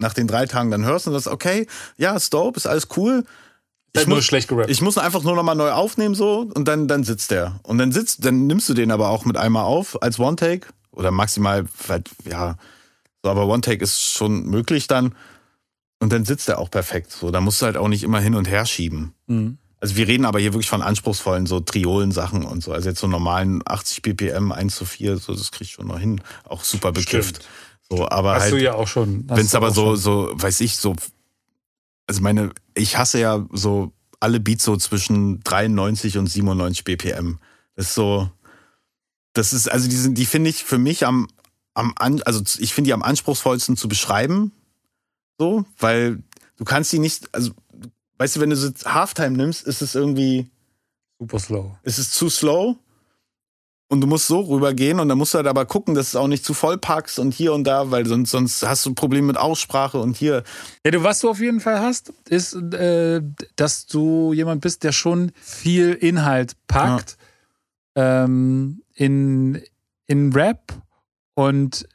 nach 0.00 0.14
den 0.14 0.26
drei 0.26 0.46
Tagen 0.46 0.70
dann 0.70 0.84
hörst 0.84 1.06
und 1.06 1.12
sagst, 1.12 1.28
okay, 1.28 1.66
ja, 1.96 2.16
ist 2.16 2.32
dope, 2.34 2.56
ist 2.56 2.66
alles 2.66 2.88
cool. 2.96 3.24
Ich 3.92 4.06
muss, 4.06 4.24
schlecht 4.24 4.48
gerappt. 4.48 4.70
ich 4.70 4.80
muss 4.82 4.98
einfach 4.98 5.22
nur 5.22 5.34
nochmal 5.34 5.56
neu 5.56 5.72
aufnehmen 5.72 6.14
so 6.14 6.48
und 6.54 6.68
dann, 6.68 6.86
dann 6.86 7.02
sitzt 7.02 7.30
der. 7.32 7.58
Und 7.64 7.78
dann 7.78 7.92
sitzt, 7.92 8.24
dann 8.24 8.46
nimmst 8.46 8.68
du 8.68 8.74
den 8.74 8.90
aber 8.92 9.08
auch 9.08 9.24
mit 9.24 9.36
einmal 9.36 9.64
auf 9.64 10.00
als 10.02 10.18
One-Take 10.18 10.68
oder 10.92 11.10
maximal, 11.10 11.66
ja, 12.24 12.56
so, 13.22 13.30
aber 13.30 13.46
One-Take 13.46 13.82
ist 13.82 14.00
schon 14.00 14.46
möglich 14.46 14.86
dann. 14.86 15.14
Und 15.98 16.12
dann 16.12 16.24
sitzt 16.24 16.48
er 16.48 16.58
auch 16.58 16.70
perfekt. 16.70 17.12
So, 17.12 17.30
da 17.30 17.40
musst 17.40 17.60
du 17.60 17.66
halt 17.66 17.76
auch 17.76 17.88
nicht 17.88 18.02
immer 18.02 18.20
hin 18.20 18.34
und 18.34 18.48
her 18.48 18.64
schieben. 18.64 19.12
Mhm. 19.26 19.58
Also 19.80 19.96
wir 19.96 20.08
reden 20.08 20.24
aber 20.24 20.38
hier 20.38 20.52
wirklich 20.52 20.68
von 20.68 20.82
anspruchsvollen 20.82 21.46
so 21.46 21.60
Triolen-Sachen 21.60 22.44
und 22.44 22.62
so. 22.62 22.72
Also 22.72 22.90
jetzt 22.90 23.00
so 23.00 23.06
normalen 23.06 23.62
80 23.64 24.02
BPM 24.02 24.52
1 24.52 24.74
zu 24.74 24.84
4, 24.84 25.16
so 25.16 25.34
das 25.34 25.50
krieg 25.50 25.66
ich 25.66 25.72
schon 25.72 25.86
noch 25.86 25.98
hin. 25.98 26.20
Auch 26.44 26.64
super 26.64 26.92
bekifft. 26.92 27.46
So, 27.90 28.08
aber 28.08 28.34
Hast 28.34 28.42
halt, 28.42 28.52
du 28.52 28.62
ja 28.62 28.74
auch 28.74 28.86
schon. 28.86 29.28
Wenn 29.28 29.46
es 29.46 29.54
aber 29.54 29.72
so, 29.72 29.96
so, 29.96 30.30
weiß 30.34 30.60
ich, 30.60 30.76
so, 30.76 30.94
also 32.06 32.20
meine, 32.22 32.50
ich 32.74 32.96
hasse 32.96 33.20
ja 33.20 33.46
so 33.52 33.92
alle 34.20 34.38
Beats 34.38 34.64
so 34.64 34.76
zwischen 34.76 35.40
93 35.40 36.18
und 36.18 36.28
97 36.28 36.84
BPM. 36.84 37.38
Das 37.74 37.88
ist 37.88 37.94
so, 37.94 38.30
das 39.32 39.52
ist, 39.52 39.70
also 39.70 39.88
die 39.88 39.96
sind, 39.96 40.18
die 40.18 40.26
finde 40.26 40.50
ich 40.50 40.64
für 40.64 40.78
mich 40.78 41.06
am 41.06 41.28
am, 41.74 41.94
also 42.24 42.42
ich 42.58 42.74
finde 42.74 42.88
die 42.88 42.94
am 42.94 43.02
anspruchsvollsten 43.02 43.76
zu 43.76 43.88
beschreiben. 43.88 44.52
So, 45.38 45.64
weil 45.78 46.22
du 46.56 46.64
kannst 46.64 46.92
die 46.92 46.98
nicht, 46.98 47.34
also, 47.34 47.52
weißt 48.18 48.36
du, 48.36 48.40
wenn 48.40 48.50
du 48.50 48.56
so 48.56 48.70
Halftime 48.84 49.36
nimmst, 49.36 49.66
ist 49.66 49.82
es 49.82 49.94
irgendwie. 49.94 50.50
Super 51.18 51.38
slow. 51.38 51.78
Ist 51.82 51.98
es 51.98 52.10
zu 52.10 52.28
slow? 52.28 52.76
Und 53.92 54.00
du 54.00 54.06
musst 54.06 54.28
so 54.28 54.40
rübergehen 54.40 55.00
und 55.00 55.08
dann 55.08 55.18
musst 55.18 55.34
du 55.34 55.38
halt 55.38 55.48
aber 55.48 55.66
gucken, 55.66 55.96
dass 55.96 56.12
du 56.12 56.18
es 56.18 56.22
auch 56.22 56.28
nicht 56.28 56.44
zu 56.44 56.54
voll 56.54 56.78
packst 56.78 57.18
und 57.18 57.34
hier 57.34 57.52
und 57.52 57.64
da, 57.64 57.90
weil 57.90 58.06
sonst, 58.06 58.30
sonst 58.30 58.66
hast 58.66 58.86
du 58.86 58.94
Probleme 58.94 59.26
mit 59.26 59.36
Aussprache 59.36 59.98
und 59.98 60.16
hier. 60.16 60.44
Ja, 60.84 60.92
du, 60.92 61.02
was 61.02 61.18
du 61.18 61.28
auf 61.28 61.40
jeden 61.40 61.58
Fall 61.58 61.80
hast, 61.80 62.12
ist, 62.28 62.54
äh, 62.54 63.20
dass 63.56 63.86
du 63.86 64.32
jemand 64.32 64.60
bist, 64.60 64.84
der 64.84 64.92
schon 64.92 65.32
viel 65.40 65.92
Inhalt 65.92 66.52
packt 66.68 67.18
ja. 67.96 68.24
ähm, 68.24 68.80
in, 68.94 69.60
in 70.06 70.32
Rap 70.32 70.72
und 71.34 71.88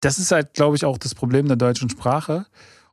das 0.00 0.18
ist 0.18 0.32
halt, 0.32 0.52
glaube 0.52 0.76
ich, 0.76 0.84
auch 0.84 0.98
das 0.98 1.14
Problem 1.14 1.48
der 1.48 1.56
deutschen 1.56 1.88
Sprache. 1.88 2.46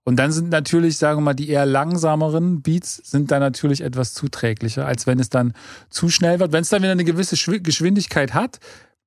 Und 0.05 0.17
dann 0.17 0.31
sind 0.31 0.49
natürlich, 0.49 0.97
sagen 0.97 1.19
wir 1.19 1.23
mal, 1.23 1.33
die 1.33 1.49
eher 1.49 1.65
langsameren 1.65 2.61
Beats 2.61 2.97
sind 2.97 3.31
dann 3.31 3.39
natürlich 3.39 3.81
etwas 3.81 4.13
zuträglicher, 4.13 4.85
als 4.85 5.07
wenn 5.07 5.19
es 5.19 5.29
dann 5.29 5.53
zu 5.89 6.09
schnell 6.09 6.39
wird. 6.39 6.51
Wenn 6.51 6.61
es 6.61 6.69
dann 6.69 6.81
wieder 6.81 6.91
eine 6.91 7.05
gewisse 7.05 7.37
Geschwindigkeit 7.61 8.33
hat, 8.33 8.59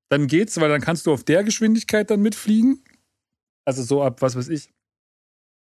dann 0.09 0.27
geht's, 0.27 0.59
weil 0.59 0.69
dann 0.69 0.81
kannst 0.81 1.05
du 1.05 1.13
auf 1.13 1.23
der 1.23 1.43
Geschwindigkeit 1.43 2.09
dann 2.09 2.21
mitfliegen. 2.21 2.83
Also 3.65 3.83
so 3.83 4.01
ab, 4.01 4.21
was 4.21 4.35
weiß 4.35 4.47
ich, 4.49 4.69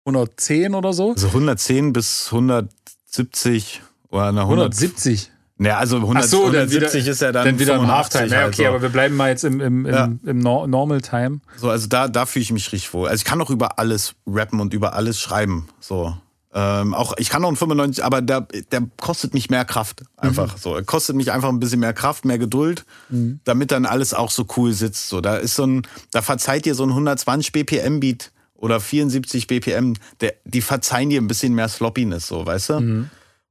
110 0.06 0.74
oder 0.74 0.94
so. 0.94 1.12
Also 1.12 1.28
110 1.28 1.94
bis 1.94 2.28
170 2.32 3.82
oder 4.10 4.30
eine 4.30 4.42
170. 4.42 5.32
Ja, 5.60 5.78
also 5.78 5.98
100, 5.98 6.24
so, 6.24 6.46
170 6.46 7.02
wieder, 7.02 7.12
ist 7.12 7.22
ja 7.22 7.32
dann, 7.34 7.46
dann 7.46 7.60
wieder 7.60 7.76
im 7.76 7.88
Halftime. 7.88 8.28
Ja, 8.28 8.48
okay, 8.48 8.66
also. 8.66 8.76
aber 8.76 8.82
wir 8.82 8.90
bleiben 8.90 9.16
mal 9.18 9.30
jetzt 9.30 9.44
im, 9.44 9.60
im, 9.60 9.86
im, 9.86 9.94
ja. 9.94 10.10
im 10.26 10.40
Normal 10.40 11.02
Time. 11.02 11.42
So, 11.58 11.70
also 11.70 11.88
da, 11.88 12.08
da 12.08 12.26
fühle 12.26 12.44
ich 12.44 12.52
mich 12.54 12.72
richtig 12.72 12.94
wohl. 12.94 13.10
Also 13.10 13.22
ich 13.22 13.26
kann 13.26 13.42
auch 13.42 13.50
über 13.50 13.78
alles 13.78 14.16
rappen 14.26 14.62
und 14.62 14.74
über 14.74 14.94
alles 14.94 15.20
schreiben. 15.20 15.68
So. 15.82 16.16
Ähm, 16.54 16.94
auch 16.94 17.14
ich 17.18 17.30
kann 17.30 17.44
auch 17.44 17.50
einen 17.50 17.58
95, 17.58 18.04
aber 18.04 18.22
der, 18.22 18.48
der 18.72 18.84
kostet 19.02 19.34
mich 19.34 19.50
mehr 19.50 19.66
Kraft. 19.66 20.04
Einfach 20.16 20.56
mhm. 20.56 20.60
so. 20.60 20.76
Er 20.76 20.84
kostet 20.84 21.18
mich 21.18 21.32
einfach 21.32 21.50
ein 21.50 21.60
bisschen 21.60 21.82
mehr 21.82 21.94
Kraft, 21.94 22.24
mehr 22.24 22.40
Geduld, 22.40 22.86
mhm. 23.10 23.42
damit 23.44 23.72
dann 23.72 23.86
alles 23.86 24.14
auch 24.14 24.32
so 24.32 24.46
cool 24.56 24.72
sitzt. 24.72 25.10
So, 25.10 25.20
da 25.20 25.36
ist 25.36 25.56
so 25.56 25.66
ein, 25.66 25.82
da 26.12 26.22
verzeiht 26.22 26.66
dir 26.66 26.74
so 26.74 26.84
ein 26.84 26.90
120 26.90 27.52
BPM 27.52 28.00
Beat 28.00 28.32
oder 28.56 28.80
74 28.80 29.48
BPM, 29.48 29.94
der, 30.22 30.34
die 30.46 30.62
verzeihen 30.62 31.10
dir 31.10 31.22
ein 31.22 31.28
bisschen 31.28 31.54
mehr 31.54 31.70
Sloppiness, 31.70 32.28
so, 32.28 32.46
weißt 32.46 32.70
du? 32.70 32.80
Mhm. 32.80 33.10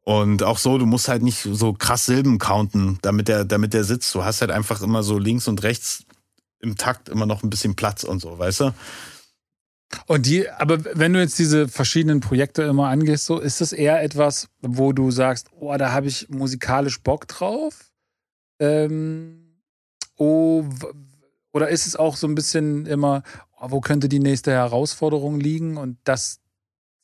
Und 0.09 0.43
auch 0.43 0.57
so, 0.57 0.79
du 0.79 0.87
musst 0.87 1.09
halt 1.09 1.23
nicht 1.23 1.43
so 1.43 1.75
krass 1.75 2.07
Silben 2.07 2.39
counten, 2.39 2.99
damit 3.03 3.29
der, 3.29 3.45
damit 3.45 3.75
der 3.75 3.85
sitzt. 3.85 4.15
Du 4.15 4.25
hast 4.25 4.41
halt 4.41 4.51
einfach 4.51 4.81
immer 4.81 5.03
so 5.03 5.19
links 5.19 5.49
und 5.49 5.63
rechts 5.63 6.07
im 6.61 6.79
Takt 6.79 7.11
immer 7.11 7.27
noch 7.27 7.43
ein 7.43 7.51
bisschen 7.51 7.77
Platz 7.77 8.05
und 8.05 8.21
so, 8.21 8.39
weißt 8.39 8.61
du? 8.61 8.75
Und 10.07 10.25
die, 10.25 10.49
aber 10.49 10.83
wenn 10.99 11.13
du 11.13 11.21
jetzt 11.21 11.39
diese 11.39 11.69
verschiedenen 11.69 12.21
Projekte 12.21 12.63
immer 12.63 12.89
angehst, 12.89 13.27
so 13.27 13.39
ist 13.39 13.61
es 13.61 13.75
eher 13.75 14.03
etwas, 14.03 14.49
wo 14.63 14.95
du 14.95 15.11
sagst, 15.11 15.51
oh, 15.61 15.77
da 15.77 15.93
habe 15.93 16.07
ich 16.07 16.31
musikalisch 16.31 17.03
Bock 17.03 17.29
drauf? 17.29 17.93
Ähm, 18.61 19.61
oh, 20.17 20.65
oder 21.53 21.69
ist 21.69 21.87
es 21.87 21.97
auch 21.97 22.17
so 22.17 22.27
ein 22.27 22.35
bisschen 22.35 22.87
immer, 22.87 23.25
oh, 23.61 23.73
wo 23.73 23.83
könnte 23.83 24.09
die 24.09 24.21
nächste 24.21 24.53
Herausforderung 24.53 25.39
liegen? 25.39 25.77
Und 25.77 25.99
das 26.05 26.41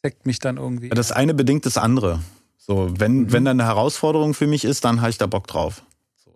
deckt 0.02 0.24
mich 0.24 0.38
dann 0.38 0.56
irgendwie. 0.56 0.88
Das 0.88 1.12
eine 1.12 1.34
bedingt 1.34 1.66
das 1.66 1.76
andere. 1.76 2.20
So, 2.66 2.88
wenn, 2.98 3.24
mhm. 3.24 3.32
wenn 3.32 3.44
da 3.44 3.50
eine 3.50 3.64
Herausforderung 3.64 4.32
für 4.32 4.46
mich 4.46 4.64
ist, 4.64 4.84
dann 4.84 5.00
habe 5.00 5.10
ich 5.10 5.18
da 5.18 5.26
Bock 5.26 5.46
drauf. 5.46 5.82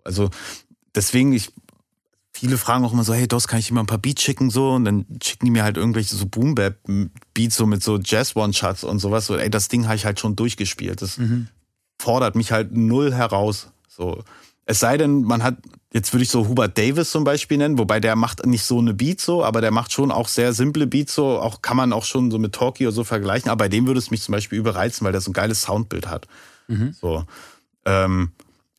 Also 0.03 0.29
deswegen, 0.93 1.33
ich 1.33 1.51
viele 2.31 2.57
fragen 2.57 2.85
auch 2.85 2.93
immer 2.93 3.03
so, 3.03 3.13
hey 3.13 3.27
Dos, 3.27 3.47
kann 3.47 3.59
ich 3.59 3.67
dir 3.67 3.73
mal 3.73 3.81
ein 3.81 3.87
paar 3.87 3.97
Beats 3.97 4.21
schicken 4.21 4.49
so? 4.49 4.71
Und 4.71 4.85
dann 4.85 5.05
schicken 5.23 5.45
die 5.45 5.51
mir 5.51 5.63
halt 5.63 5.75
irgendwelche 5.75 6.15
so 6.15 6.25
Boom 6.27 6.55
Bap 6.55 6.77
Beats 7.33 7.55
so 7.55 7.65
mit 7.65 7.83
so 7.83 7.97
Jazz 7.97 8.35
One 8.35 8.53
Shots 8.53 8.83
und 8.83 8.99
sowas. 8.99 9.25
So, 9.25 9.37
ey, 9.37 9.49
das 9.49 9.69
Ding 9.69 9.85
habe 9.85 9.95
ich 9.95 10.05
halt 10.05 10.19
schon 10.19 10.35
durchgespielt. 10.35 11.01
Das 11.01 11.17
mhm. 11.17 11.47
fordert 11.97 12.35
mich 12.35 12.51
halt 12.51 12.75
null 12.75 13.13
heraus. 13.13 13.71
So, 13.87 14.23
es 14.65 14.79
sei 14.79 14.97
denn, 14.97 15.23
man 15.23 15.41
hat 15.41 15.57
jetzt 15.93 16.13
würde 16.13 16.23
ich 16.23 16.29
so 16.29 16.47
Hubert 16.47 16.77
Davis 16.77 17.11
zum 17.11 17.23
Beispiel 17.23 17.57
nennen, 17.57 17.77
wobei 17.77 17.99
der 17.99 18.15
macht 18.15 18.45
nicht 18.45 18.63
so 18.63 18.79
eine 18.79 18.93
Beat 18.93 19.21
so, 19.21 19.43
aber 19.43 19.61
der 19.61 19.71
macht 19.71 19.91
schon 19.91 20.11
auch 20.11 20.27
sehr 20.27 20.53
simple 20.53 20.87
Beats 20.87 21.15
so. 21.15 21.39
Auch 21.39 21.61
kann 21.61 21.77
man 21.77 21.93
auch 21.93 22.05
schon 22.05 22.31
so 22.31 22.39
mit 22.39 22.53
Talkie 22.53 22.85
oder 22.85 22.95
so 22.95 23.03
vergleichen. 23.03 23.49
Aber 23.49 23.65
bei 23.65 23.69
dem 23.69 23.87
würde 23.87 23.99
es 23.99 24.11
mich 24.11 24.21
zum 24.21 24.33
Beispiel 24.33 24.59
überreizen, 24.59 25.05
weil 25.05 25.11
der 25.11 25.21
so 25.21 25.31
ein 25.31 25.33
geiles 25.33 25.61
Soundbild 25.61 26.07
hat. 26.07 26.27
Mhm. 26.67 26.93
So 26.99 27.25
ähm, 27.85 28.31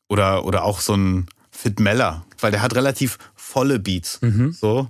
oder 0.09 0.45
oder 0.45 0.65
auch 0.65 0.81
so 0.81 0.95
ein 0.95 1.27
Fit 1.51 1.81
Meller, 1.81 2.25
weil 2.39 2.53
der 2.53 2.63
hat 2.63 2.75
relativ 2.75 3.19
volle 3.35 3.79
Beats. 3.79 4.21
Mhm. 4.23 4.53
So 4.53 4.89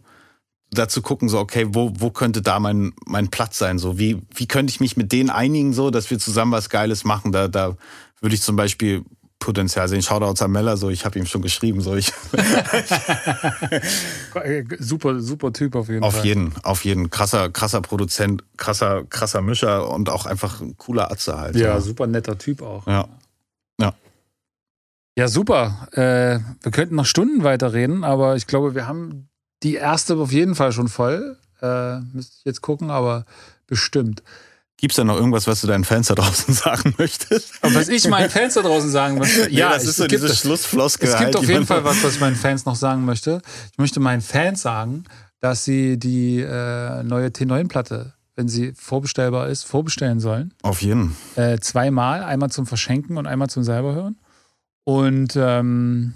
dazu 0.70 1.02
gucken, 1.02 1.28
so, 1.28 1.38
okay, 1.38 1.66
wo, 1.70 1.92
wo 1.98 2.10
könnte 2.10 2.42
da 2.42 2.60
mein, 2.60 2.92
mein 3.04 3.28
Platz 3.28 3.58
sein? 3.58 3.78
So, 3.78 3.98
wie, 3.98 4.22
wie 4.34 4.46
könnte 4.46 4.70
ich 4.70 4.80
mich 4.80 4.96
mit 4.96 5.12
denen 5.12 5.30
einigen, 5.30 5.72
so, 5.72 5.90
dass 5.90 6.10
wir 6.10 6.18
zusammen 6.18 6.52
was 6.52 6.70
Geiles 6.70 7.04
machen? 7.04 7.32
Da, 7.32 7.48
da 7.48 7.76
würde 8.20 8.34
ich 8.34 8.42
zum 8.42 8.56
Beispiel 8.56 9.04
Potenzial 9.41 9.88
sehen. 9.88 10.03
Shoutouts 10.03 10.43
an 10.43 10.53
Meller, 10.53 10.76
so, 10.76 10.91
ich 10.91 11.05
habe 11.05 11.18
ihm 11.18 11.26
schon 11.26 11.43
geschrieben, 11.43 11.80
so, 11.80 11.97
ich. 11.97 12.12
super, 14.78 15.20
super 15.20 15.53
Typ 15.53 15.74
auf 15.74 15.88
jeden 15.88 16.05
auf 16.05 16.12
Fall. 16.12 16.20
Auf 16.20 16.24
jeden, 16.24 16.53
auf 16.62 16.84
jeden. 16.84 17.11
Krasser, 17.11 17.51
krasser 17.51 17.80
Produzent, 17.80 18.45
krasser, 18.57 19.05
krasser 19.05 19.41
Mischer 19.41 19.91
und 19.91 20.11
auch 20.11 20.26
einfach 20.26 20.61
ein 20.61 20.76
cooler 20.76 21.11
Atze 21.11 21.38
halt. 21.38 21.57
Ja, 21.57 21.68
ja. 21.68 21.80
super 21.80 22.07
netter 22.07 22.38
Typ 22.38 22.62
auch. 22.62 22.86
Ja. 22.86 23.09
Ja. 23.80 23.95
Ja, 25.18 25.26
super. 25.26 25.88
Äh, 25.93 26.38
wir 26.62 26.70
könnten 26.70 26.95
noch 26.95 27.07
Stunden 27.07 27.43
weiterreden, 27.43 28.05
aber 28.05 28.36
ich 28.36 28.47
glaube, 28.47 28.74
wir 28.74 28.86
haben 28.86 29.28
die 29.62 29.74
erste 29.74 30.16
auf 30.16 30.32
jeden 30.32 30.55
Fall 30.55 30.72
schon 30.72 30.88
voll. 30.88 31.38
Äh, 31.62 32.01
müsste 32.12 32.36
ich 32.38 32.45
jetzt 32.45 32.61
gucken, 32.61 32.91
aber 32.91 33.24
bestimmt. 33.66 34.22
Gibt 34.81 34.93
es 34.93 34.97
da 34.97 35.05
noch 35.05 35.16
irgendwas, 35.16 35.47
was 35.47 35.61
du 35.61 35.66
deinen 35.66 35.85
Fans 35.85 36.07
da 36.09 36.14
draußen 36.14 36.55
sagen 36.55 36.95
möchtest? 36.97 37.62
Und 37.62 37.74
was 37.74 37.89
ich 37.89 38.09
meinen 38.09 38.31
Fans 38.31 38.55
da 38.55 38.62
draußen 38.62 38.91
sagen 38.91 39.18
möchte? 39.18 39.41
Ja, 39.51 39.68
nee, 39.68 39.74
das 39.74 39.85
ist 39.85 39.97
so 39.97 40.07
diese 40.07 40.35
Schlussfloskel. 40.35 41.07
Es 41.07 41.18
gibt 41.18 41.24
halt, 41.26 41.37
auf 41.37 41.47
jeden 41.47 41.66
Fall 41.66 41.85
was, 41.85 42.03
was 42.03 42.14
ich 42.14 42.20
meinen 42.20 42.37
Fans 42.37 42.64
noch 42.64 42.76
sagen 42.76 43.05
möchte. 43.05 43.43
Ich 43.72 43.78
möchte 43.78 44.01
meinen 44.01 44.22
Fans 44.22 44.62
sagen, 44.62 45.05
dass 45.41 45.64
sie 45.64 45.99
die 45.99 46.41
äh, 46.41 47.03
neue 47.03 47.28
T9-Platte, 47.28 48.14
wenn 48.37 48.49
sie 48.49 48.72
vorbestellbar 48.74 49.49
ist, 49.49 49.64
vorbestellen 49.64 50.18
sollen. 50.18 50.55
Auf 50.62 50.81
jeden. 50.81 51.14
Äh, 51.37 51.59
zweimal, 51.59 52.22
einmal 52.22 52.51
zum 52.51 52.66
Verschenken 52.66 53.18
und 53.18 53.26
einmal 53.26 53.51
zum 53.51 53.62
selber 53.62 53.95
hören. 53.95 54.18
Und 54.85 55.37
ähm, 55.37 56.14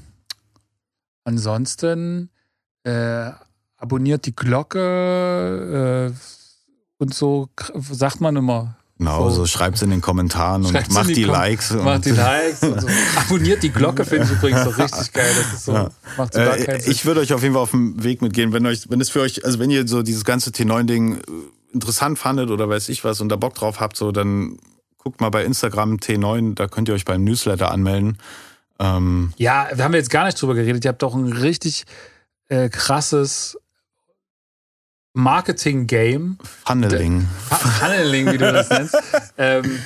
ansonsten 1.24 2.30
äh, 2.84 3.30
abonniert 3.76 4.24
die 4.24 4.34
Glocke 4.34 6.12
äh, 6.14 6.33
und 7.04 7.12
so 7.12 7.50
sagt 7.92 8.22
man 8.22 8.34
immer. 8.36 8.76
Genau, 8.98 9.28
so, 9.28 9.36
so 9.36 9.46
schreibt 9.46 9.76
es 9.76 9.82
in 9.82 9.90
den 9.90 10.00
Kommentaren 10.00 10.64
und 10.64 10.72
macht 10.92 11.10
die, 11.10 11.14
die 11.14 11.24
Likes. 11.24 11.72
Macht 11.72 12.06
die 12.06 12.10
Likes 12.12 12.62
und 12.62 12.80
so. 12.80 12.88
Abonniert 13.16 13.62
die 13.62 13.70
Glocke, 13.70 14.04
finde 14.04 14.24
ich 14.24 14.30
übrigens 14.30 14.62
so 14.62 14.70
richtig 14.70 15.12
geil. 15.12 15.30
Das 15.36 15.52
ist 15.52 15.64
so, 15.64 15.72
ja. 15.72 15.90
macht 16.16 16.32
so 16.32 16.40
gar 16.40 16.56
äh, 16.56 16.80
Ich 16.86 17.04
würde 17.04 17.20
euch 17.20 17.34
auf 17.34 17.42
jeden 17.42 17.54
Fall 17.54 17.62
auf 17.62 17.72
den 17.72 18.02
Weg 18.02 18.22
mitgehen, 18.22 18.52
wenn 18.52 18.64
euch, 18.64 18.88
wenn 18.88 19.00
es 19.00 19.10
für 19.10 19.20
euch, 19.20 19.44
also 19.44 19.58
wenn 19.58 19.70
ihr 19.70 19.86
so 19.86 20.02
dieses 20.02 20.24
ganze 20.24 20.50
T9-Ding 20.50 21.16
äh, 21.16 21.20
interessant 21.74 22.18
fandet 22.18 22.50
oder 22.50 22.68
weiß 22.68 22.88
ich 22.88 23.04
was 23.04 23.20
und 23.20 23.28
da 23.28 23.36
Bock 23.36 23.54
drauf 23.54 23.80
habt, 23.80 23.96
so 23.96 24.12
dann 24.12 24.58
guckt 24.96 25.20
mal 25.20 25.30
bei 25.30 25.44
Instagram 25.44 25.96
T9, 25.96 26.54
da 26.54 26.68
könnt 26.68 26.88
ihr 26.88 26.94
euch 26.94 27.04
beim 27.04 27.24
Newsletter 27.24 27.70
anmelden. 27.70 28.16
Ähm 28.78 29.34
ja, 29.36 29.68
wir 29.74 29.84
haben 29.84 29.94
jetzt 29.94 30.10
gar 30.10 30.24
nicht 30.24 30.40
drüber 30.40 30.54
geredet. 30.54 30.84
Ihr 30.84 30.88
habt 30.88 31.02
doch 31.02 31.14
ein 31.14 31.32
richtig 31.32 31.84
äh, 32.48 32.70
krasses 32.70 33.58
Marketing-Game. 35.14 36.38
Funneling. 36.42 37.26
Funneling, 37.48 38.32
wie 38.32 38.38
du 38.38 38.52
das 38.52 38.68
nennst. 38.68 38.96
ähm, 39.38 39.78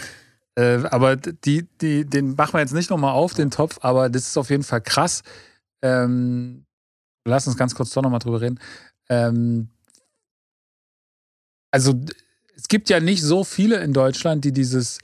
äh, 0.56 0.82
aber 0.90 1.16
die, 1.16 1.68
die, 1.80 2.04
den 2.04 2.34
machen 2.34 2.54
wir 2.54 2.60
jetzt 2.60 2.74
nicht 2.74 2.90
nochmal 2.90 3.12
auf, 3.12 3.34
den 3.34 3.50
Topf, 3.50 3.78
aber 3.82 4.08
das 4.08 4.26
ist 4.26 4.36
auf 4.36 4.50
jeden 4.50 4.64
Fall 4.64 4.80
krass. 4.80 5.22
Ähm, 5.82 6.64
lass 7.24 7.46
uns 7.46 7.56
ganz 7.56 7.74
kurz 7.74 7.90
doch 7.90 8.02
nochmal 8.02 8.20
drüber 8.20 8.40
reden. 8.40 8.58
Ähm, 9.08 9.68
also, 11.70 11.94
es 12.56 12.66
gibt 12.68 12.88
ja 12.88 12.98
nicht 12.98 13.22
so 13.22 13.44
viele 13.44 13.76
in 13.76 13.92
Deutschland, 13.92 14.44
die 14.44 14.52
dieses 14.52 14.98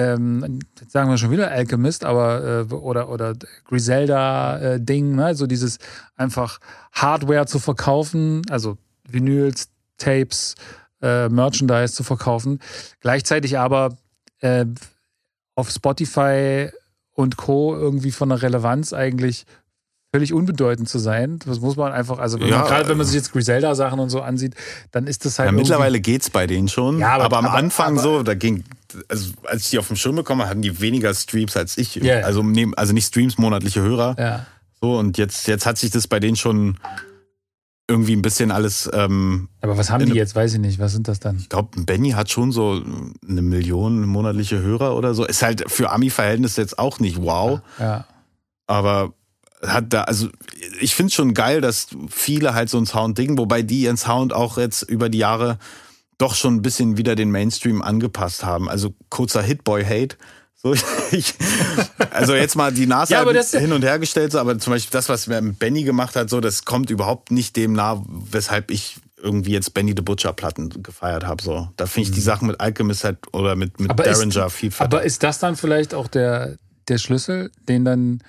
ähm, 0.00 0.60
jetzt 0.80 0.92
sagen 0.92 1.10
wir 1.10 1.18
schon 1.18 1.30
wieder 1.30 1.50
Alchemist, 1.50 2.04
aber 2.04 2.66
äh, 2.70 2.74
oder 2.74 3.10
oder 3.10 3.34
Griselda-Ding, 3.66 5.12
äh, 5.12 5.16
ne? 5.16 5.34
so 5.34 5.46
dieses 5.46 5.78
einfach 6.16 6.58
Hardware 6.92 7.46
zu 7.46 7.58
verkaufen, 7.58 8.40
also 8.48 8.78
Vinyls, 9.08 9.68
Tapes, 9.98 10.54
äh, 11.02 11.28
Merchandise 11.28 11.94
zu 11.94 12.02
verkaufen, 12.02 12.60
gleichzeitig 13.00 13.58
aber 13.58 13.96
äh, 14.40 14.66
auf 15.54 15.70
Spotify 15.70 16.70
und 17.12 17.36
Co. 17.36 17.74
irgendwie 17.74 18.12
von 18.12 18.30
der 18.30 18.42
Relevanz 18.42 18.92
eigentlich 18.92 19.44
völlig 20.12 20.32
unbedeutend 20.32 20.88
zu 20.88 20.98
sein. 20.98 21.38
Das 21.46 21.60
muss 21.60 21.76
man 21.76 21.92
einfach, 21.92 22.18
also 22.18 22.38
ja, 22.38 22.62
gerade 22.62 22.88
wenn 22.88 22.96
man 22.96 23.06
sich 23.06 23.14
jetzt 23.14 23.32
Griselda-Sachen 23.32 24.00
und 24.00 24.10
so 24.10 24.20
ansieht, 24.20 24.54
dann 24.90 25.06
ist 25.06 25.24
das 25.24 25.38
halt. 25.38 25.48
Ja, 25.48 25.52
mittlerweile 25.52 26.00
geht's 26.00 26.30
bei 26.30 26.46
denen 26.46 26.68
schon. 26.68 26.98
Ja, 26.98 27.12
aber, 27.12 27.24
aber 27.24 27.38
am 27.38 27.46
aber, 27.46 27.54
Anfang 27.54 27.94
aber, 27.94 28.02
so, 28.02 28.22
da 28.22 28.34
ging, 28.34 28.64
also 29.08 29.32
als 29.44 29.64
ich 29.64 29.70
die 29.70 29.78
auf 29.78 29.86
dem 29.86 29.96
Schirm 29.96 30.16
bekommen 30.16 30.46
hatten 30.46 30.62
die 30.62 30.80
weniger 30.80 31.14
Streams 31.14 31.56
als 31.56 31.78
ich. 31.78 32.02
Yeah. 32.02 32.26
Also, 32.26 32.44
also 32.76 32.92
nicht 32.92 33.06
Streams, 33.06 33.38
monatliche 33.38 33.82
Hörer. 33.82 34.16
Ja. 34.18 34.46
So, 34.80 34.98
und 34.98 35.18
jetzt, 35.18 35.46
jetzt 35.46 35.66
hat 35.66 35.78
sich 35.78 35.90
das 35.90 36.08
bei 36.08 36.18
denen 36.18 36.36
schon 36.36 36.76
irgendwie 37.90 38.14
ein 38.14 38.22
bisschen 38.22 38.52
alles. 38.52 38.88
Ähm, 38.92 39.48
aber 39.60 39.76
was 39.76 39.90
haben 39.90 40.06
die 40.06 40.12
jetzt? 40.12 40.36
Weiß 40.36 40.54
ich 40.54 40.60
nicht. 40.60 40.78
Was 40.78 40.92
sind 40.92 41.08
das 41.08 41.18
dann? 41.18 41.36
Ich 41.36 41.48
glaube, 41.48 41.82
Benny 41.82 42.10
hat 42.10 42.30
schon 42.30 42.52
so 42.52 42.80
eine 43.28 43.42
Million 43.42 44.06
monatliche 44.06 44.60
Hörer 44.60 44.96
oder 44.96 45.12
so. 45.12 45.26
Ist 45.26 45.42
halt 45.42 45.64
für 45.70 45.90
Ami-Verhältnisse 45.90 46.60
jetzt 46.60 46.78
auch 46.78 47.00
nicht 47.00 47.20
wow. 47.20 47.60
Ja. 47.78 47.84
ja. 47.84 48.06
Aber 48.68 49.12
hat 49.66 49.92
da, 49.92 50.04
also 50.04 50.28
ich 50.80 50.94
finde 50.94 51.08
es 51.08 51.14
schon 51.14 51.34
geil, 51.34 51.60
dass 51.60 51.88
viele 52.08 52.54
halt 52.54 52.70
so 52.70 52.76
einen 52.76 52.86
Sound 52.86 53.18
dingen, 53.18 53.36
wobei 53.36 53.62
die 53.62 53.82
ihren 53.82 53.96
Sound 53.96 54.32
auch 54.32 54.56
jetzt 54.56 54.82
über 54.82 55.08
die 55.08 55.18
Jahre 55.18 55.58
doch 56.16 56.34
schon 56.34 56.54
ein 56.56 56.62
bisschen 56.62 56.96
wieder 56.96 57.16
den 57.16 57.30
Mainstream 57.30 57.82
angepasst 57.82 58.44
haben. 58.44 58.68
Also 58.68 58.94
kurzer 59.08 59.42
Hitboy 59.42 59.84
Hate. 59.84 60.16
So, 60.62 60.74
ich, 61.10 61.34
also 62.10 62.34
jetzt 62.34 62.54
mal 62.56 62.72
die 62.72 62.86
Nase 62.86 63.14
ja, 63.14 63.24
halt 63.24 63.46
hin 63.46 63.72
und 63.72 63.82
her 63.82 63.98
gestellt, 63.98 64.34
aber 64.34 64.58
zum 64.58 64.72
Beispiel 64.72 64.92
das, 64.92 65.08
was 65.08 65.28
Benny 65.58 65.84
gemacht 65.84 66.16
hat, 66.16 66.28
so, 66.28 66.40
das 66.40 66.64
kommt 66.64 66.90
überhaupt 66.90 67.30
nicht 67.30 67.56
dem 67.56 67.72
nah, 67.72 68.02
weshalb 68.06 68.70
ich 68.70 68.98
irgendwie 69.16 69.52
jetzt 69.52 69.74
Benny 69.74 69.94
the 69.96 70.02
Butcher 70.02 70.32
Platten 70.32 70.82
gefeiert 70.82 71.26
habe. 71.26 71.42
So, 71.42 71.68
da 71.76 71.86
finde 71.86 72.08
ich 72.08 72.14
die 72.14 72.20
mhm. 72.20 72.24
Sachen 72.24 72.48
mit 72.48 72.60
Alchemist 72.60 73.04
halt 73.04 73.18
oder 73.32 73.56
mit, 73.56 73.80
mit 73.80 73.98
Derringer 73.98 74.46
ist, 74.46 74.52
viel 74.52 74.70
fetter. 74.70 74.84
Aber 74.84 75.02
ist 75.02 75.22
das 75.22 75.38
dann 75.38 75.56
vielleicht 75.56 75.94
auch 75.94 76.08
der, 76.08 76.56
der 76.88 76.98
Schlüssel, 76.98 77.50
den 77.68 77.84
dann 77.84 78.22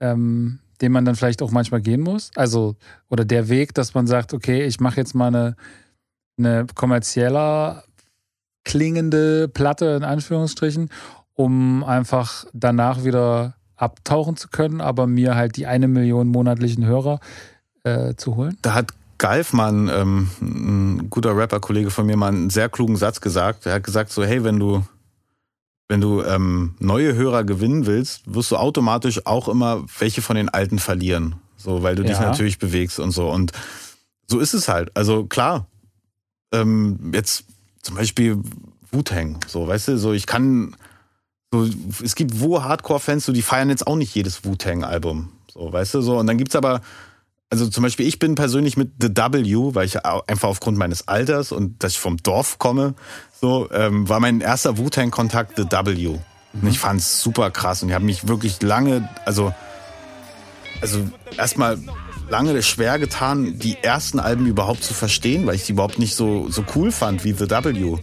ähm, 0.00 0.58
den 0.82 0.92
man 0.92 1.04
dann 1.04 1.14
vielleicht 1.14 1.40
auch 1.42 1.52
manchmal 1.52 1.80
gehen 1.80 2.00
muss. 2.00 2.30
Also, 2.34 2.76
oder 3.08 3.24
der 3.24 3.48
Weg, 3.48 3.72
dass 3.72 3.94
man 3.94 4.06
sagt, 4.06 4.34
okay, 4.34 4.64
ich 4.64 4.80
mache 4.80 4.96
jetzt 4.96 5.14
mal 5.14 5.28
eine, 5.28 5.56
eine 6.36 6.66
kommerzieller 6.74 7.84
klingende 8.64 9.48
Platte 9.48 9.86
in 9.96 10.04
Anführungsstrichen, 10.04 10.90
um 11.34 11.84
einfach 11.84 12.44
danach 12.52 13.04
wieder 13.04 13.54
abtauchen 13.76 14.36
zu 14.36 14.48
können, 14.48 14.80
aber 14.80 15.06
mir 15.06 15.34
halt 15.34 15.56
die 15.56 15.66
eine 15.66 15.88
Million 15.88 16.28
monatlichen 16.28 16.84
Hörer 16.86 17.20
äh, 17.84 18.14
zu 18.14 18.36
holen. 18.36 18.56
Da 18.62 18.74
hat 18.74 18.92
Galfmann, 19.18 19.88
ähm, 19.92 20.30
ein 20.40 21.10
guter 21.10 21.36
Rapper-Kollege 21.36 21.90
von 21.90 22.06
mir, 22.06 22.16
mal 22.16 22.28
einen 22.28 22.50
sehr 22.50 22.68
klugen 22.68 22.96
Satz 22.96 23.20
gesagt. 23.20 23.66
Er 23.66 23.74
hat 23.74 23.84
gesagt 23.84 24.10
so, 24.10 24.24
hey, 24.24 24.44
wenn 24.44 24.58
du 24.58 24.84
wenn 25.88 26.00
du 26.00 26.22
ähm, 26.22 26.74
neue 26.78 27.14
Hörer 27.14 27.44
gewinnen 27.44 27.84
willst, 27.84 28.22
wirst 28.32 28.50
du 28.50 28.56
automatisch 28.56 29.26
auch 29.26 29.46
immer 29.48 29.84
welche 29.98 30.22
von 30.22 30.36
den 30.36 30.48
alten 30.48 30.78
verlieren. 30.78 31.34
So, 31.56 31.82
weil 31.82 31.96
du 31.96 32.02
dich 32.02 32.18
Ja. 32.18 32.24
natürlich 32.30 32.58
bewegst 32.58 32.98
und 32.98 33.10
so. 33.10 33.28
Und 33.30 33.52
so 34.26 34.38
ist 34.38 34.54
es 34.54 34.68
halt. 34.68 34.90
Also 34.96 35.24
klar, 35.26 35.66
ähm, 36.52 37.12
jetzt 37.12 37.44
zum 37.82 37.96
Beispiel 37.96 38.38
Wu-Tang, 38.90 39.40
so, 39.46 39.68
weißt 39.68 39.88
du, 39.88 39.98
so 39.98 40.12
ich 40.14 40.26
kann, 40.26 40.74
so, 41.52 41.68
es 42.02 42.14
gibt 42.14 42.40
wo 42.40 42.62
Hardcore-Fans, 42.62 43.26
so, 43.26 43.32
die 43.32 43.42
feiern 43.42 43.68
jetzt 43.68 43.86
auch 43.86 43.96
nicht 43.96 44.14
jedes 44.14 44.44
Wu-Tang-Album, 44.44 45.28
so, 45.52 45.72
weißt 45.72 45.94
du, 45.94 46.00
so, 46.00 46.18
und 46.18 46.26
dann 46.26 46.38
gibt's 46.38 46.56
aber, 46.56 46.80
also 47.50 47.68
zum 47.68 47.82
Beispiel, 47.82 48.06
ich 48.06 48.18
bin 48.18 48.34
persönlich 48.34 48.78
mit 48.78 48.92
The 48.98 49.08
W, 49.08 49.74
weil 49.74 49.84
ich 49.84 50.04
einfach 50.04 50.48
aufgrund 50.48 50.78
meines 50.78 51.06
Alters 51.08 51.52
und 51.52 51.84
dass 51.84 51.92
ich 51.92 51.98
vom 51.98 52.16
Dorf 52.16 52.58
komme, 52.58 52.94
so, 53.38 53.70
ähm, 53.70 54.08
war 54.08 54.18
mein 54.18 54.40
erster 54.40 54.78
Wu-Tang-Kontakt 54.78 55.58
The 55.58 55.64
W. 55.64 56.18
Und 56.54 56.68
ich 56.68 56.78
fand's 56.78 57.22
super 57.22 57.50
krass 57.50 57.82
und 57.82 57.90
ich 57.90 57.94
habe 57.94 58.04
mich 58.04 58.28
wirklich 58.28 58.60
lange, 58.62 59.08
also, 59.24 59.54
also 60.80 61.06
erstmal 61.36 61.78
lange 62.28 62.62
schwer 62.62 62.98
getan, 62.98 63.58
die 63.58 63.76
ersten 63.82 64.18
Alben 64.18 64.46
überhaupt 64.46 64.82
zu 64.82 64.94
verstehen, 64.94 65.46
weil 65.46 65.54
ich 65.54 65.64
die 65.64 65.72
überhaupt 65.72 65.98
nicht 65.98 66.14
so, 66.14 66.48
so 66.48 66.64
cool 66.74 66.90
fand 66.90 67.24
wie 67.24 67.32
The 67.32 67.50
W. 67.50 67.96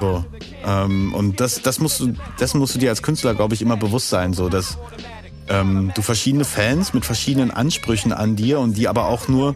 So. 0.00 0.24
Ähm, 0.64 1.14
und 1.14 1.40
das, 1.40 1.62
das 1.62 1.78
musst 1.78 2.00
du, 2.00 2.14
das 2.38 2.54
musst 2.54 2.74
du 2.74 2.78
dir 2.78 2.90
als 2.90 3.02
Künstler, 3.02 3.34
glaube 3.34 3.54
ich, 3.54 3.62
immer 3.62 3.76
bewusst 3.76 4.08
sein, 4.08 4.32
so 4.32 4.48
dass 4.48 4.78
ähm, 5.48 5.92
du 5.94 6.02
verschiedene 6.02 6.44
Fans 6.44 6.94
mit 6.94 7.04
verschiedenen 7.04 7.50
Ansprüchen 7.50 8.12
an 8.12 8.36
dir 8.36 8.60
und 8.60 8.76
die 8.76 8.88
aber 8.88 9.06
auch 9.06 9.28
nur 9.28 9.54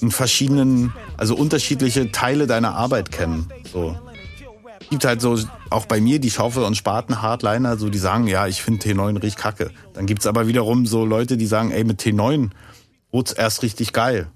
in 0.00 0.10
verschiedenen, 0.10 0.92
also 1.16 1.34
unterschiedliche 1.34 2.12
Teile 2.12 2.46
deiner 2.46 2.74
Arbeit 2.74 3.10
kennen. 3.10 3.50
So. 3.72 3.98
Es 4.80 4.90
gibt 4.90 5.04
halt 5.04 5.20
so, 5.20 5.38
auch 5.70 5.86
bei 5.86 6.00
mir, 6.00 6.18
die 6.20 6.30
Schaufel- 6.30 6.64
und 6.64 6.76
Spaten-Hardliner, 6.76 7.78
so 7.78 7.88
die 7.88 7.98
sagen, 7.98 8.26
ja, 8.26 8.46
ich 8.46 8.62
finde 8.62 8.86
T9 8.86 9.22
riecht 9.22 9.38
kacke. 9.38 9.70
Dann 9.94 10.06
gibt's 10.06 10.26
aber 10.26 10.46
wiederum 10.46 10.86
so 10.86 11.04
Leute, 11.04 11.36
die 11.36 11.46
sagen, 11.46 11.70
ey, 11.70 11.84
mit 11.84 12.00
T9 12.00 12.50
wurde 13.14 13.34
erst 13.38 13.62
richtig 13.62 13.92
geil. 13.92 14.26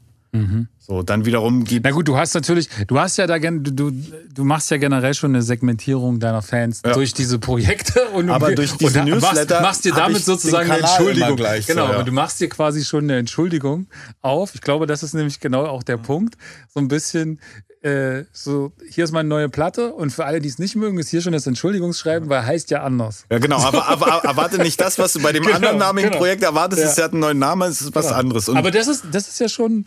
So, 0.79 1.03
dann 1.03 1.25
wiederum 1.25 1.65
gibt 1.65 1.85
Na 1.85 1.91
gut, 1.91 2.07
du 2.07 2.17
hast 2.17 2.35
natürlich, 2.35 2.69
du 2.87 2.99
hast 2.99 3.17
ja 3.17 3.27
da 3.27 3.39
du, 3.39 3.91
du, 3.91 4.45
machst 4.45 4.71
ja 4.71 4.77
generell 4.77 5.15
schon 5.15 5.33
eine 5.33 5.43
Segmentierung 5.43 6.21
deiner 6.21 6.43
Fans 6.43 6.83
Ja. 6.85 6.93
durch 6.93 7.15
diese 7.15 7.39
Projekte 7.39 8.09
und 8.09 8.29
Aber 8.31 8.51
du, 8.51 8.57
durch 8.57 8.77
diese 8.77 9.01
und 9.01 9.09
Newsletter 9.09 9.57
machst, 9.57 9.63
machst 9.63 9.85
dir 9.87 9.95
damit 9.95 10.23
sozusagen 10.23 10.71
eine 10.71 10.81
Entschuldigung. 10.83 11.37
gleich 11.37 11.67
so, 11.67 11.73
genau, 11.73 11.91
ja. 11.93 11.99
und 11.99 12.09
du 12.09 12.13
machst 12.13 12.41
dir 12.41 12.49
quasi 12.49 12.85
schon 12.85 13.05
eine 13.05 13.17
Entschuldigung 13.17 13.87
auf. 14.21 14.55
Ich 14.55 14.61
glaube, 14.61 14.87
das 14.87 15.03
ist 15.03 15.15
nämlich 15.15 15.41
genau 15.41 15.65
auch 15.65 15.83
der 15.83 15.97
Punkt. 15.97 16.37
So 16.69 16.79
ein 16.79 16.89
bisschen 16.89 17.41
äh, 17.83 18.25
so, 18.33 18.73
hier 18.91 19.05
ist 19.05 19.13
meine 19.13 19.29
neue 19.29 19.49
Platte 19.49 19.93
und 19.93 20.11
für 20.11 20.25
alle, 20.25 20.41
die 20.41 20.49
es 20.49 20.59
nicht 20.59 20.75
mögen, 20.77 20.99
ist 20.99 21.09
hier 21.11 21.21
schon 21.21 21.33
das 21.33 21.47
Entschuldigungsschreiben, 21.47 22.29
weil 22.29 22.45
heißt 22.45 22.71
ja 22.71 22.83
anders. 22.83 23.25
Ja, 23.31 23.39
genau, 23.39 23.59
aber, 23.59 23.87
aber 23.89 24.25
erwarte 24.25 24.59
nicht 24.59 24.81
das, 24.81 24.99
was 24.99 25.13
du 25.13 25.23
bei 25.23 25.33
dem 25.33 25.43
Genau, 25.45 25.57
anderen 25.57 25.79
namigen 25.79 26.09
genau. 26.09 26.19
Projekt 26.19 26.43
erwartest, 26.43 26.83
Ja. 26.83 26.89
ist, 26.89 26.99
er 26.99 27.05
hat 27.05 27.13
einen 27.13 27.21
neuen 27.21 27.39
Namen, 27.39 27.71
es 27.71 27.81
ist 27.81 27.95
was 27.95 28.11
anderes. 28.13 28.49
Und 28.49 28.57
Aber 28.57 28.71
das 28.71 28.89
ist, 28.89 29.05
das 29.13 29.29
ist 29.29 29.39
ja 29.41 29.49
schon, 29.49 29.87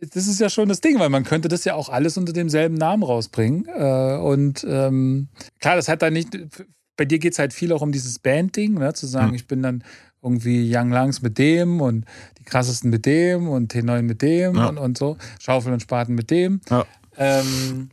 das 0.00 0.26
ist 0.26 0.38
ja 0.40 0.48
schon 0.50 0.68
das 0.68 0.80
Ding, 0.80 0.98
weil 0.98 1.08
man 1.10 1.24
könnte 1.24 1.48
das 1.48 1.64
ja 1.64 1.74
auch 1.74 1.88
alles 1.88 2.16
unter 2.16 2.32
demselben 2.32 2.74
Namen 2.76 3.02
rausbringen. 3.02 3.66
Äh, 3.66 4.16
und 4.18 4.64
ähm, 4.68 5.28
klar, 5.60 5.76
das 5.76 5.88
hat 5.88 6.02
dann 6.02 6.12
nicht. 6.12 6.36
Bei 6.96 7.04
dir 7.04 7.18
geht 7.18 7.32
es 7.32 7.38
halt 7.40 7.52
viel 7.52 7.72
auch 7.72 7.82
um 7.82 7.90
dieses 7.90 8.20
Band-Ding, 8.20 8.74
ne? 8.74 8.92
zu 8.94 9.06
sagen, 9.08 9.28
Hm. 9.28 9.34
ich 9.34 9.48
bin 9.48 9.62
dann 9.62 9.82
irgendwie 10.22 10.70
Young 10.74 10.90
Langs 10.90 11.20
mit 11.22 11.38
dem 11.38 11.80
und 11.80 12.04
die 12.38 12.44
krassesten 12.44 12.88
mit 12.90 13.04
dem 13.04 13.48
und 13.48 13.72
T9 13.74 14.02
mit 14.02 14.22
dem 14.22 14.54
Ja. 14.56 14.66
und, 14.68 14.78
und 14.78 14.96
so, 14.96 15.16
Schaufel 15.40 15.72
und 15.72 15.80
Spaten 15.80 16.14
mit 16.14 16.30
dem. 16.30 16.60
Ja. 16.70 16.86
Ähm, 17.16 17.90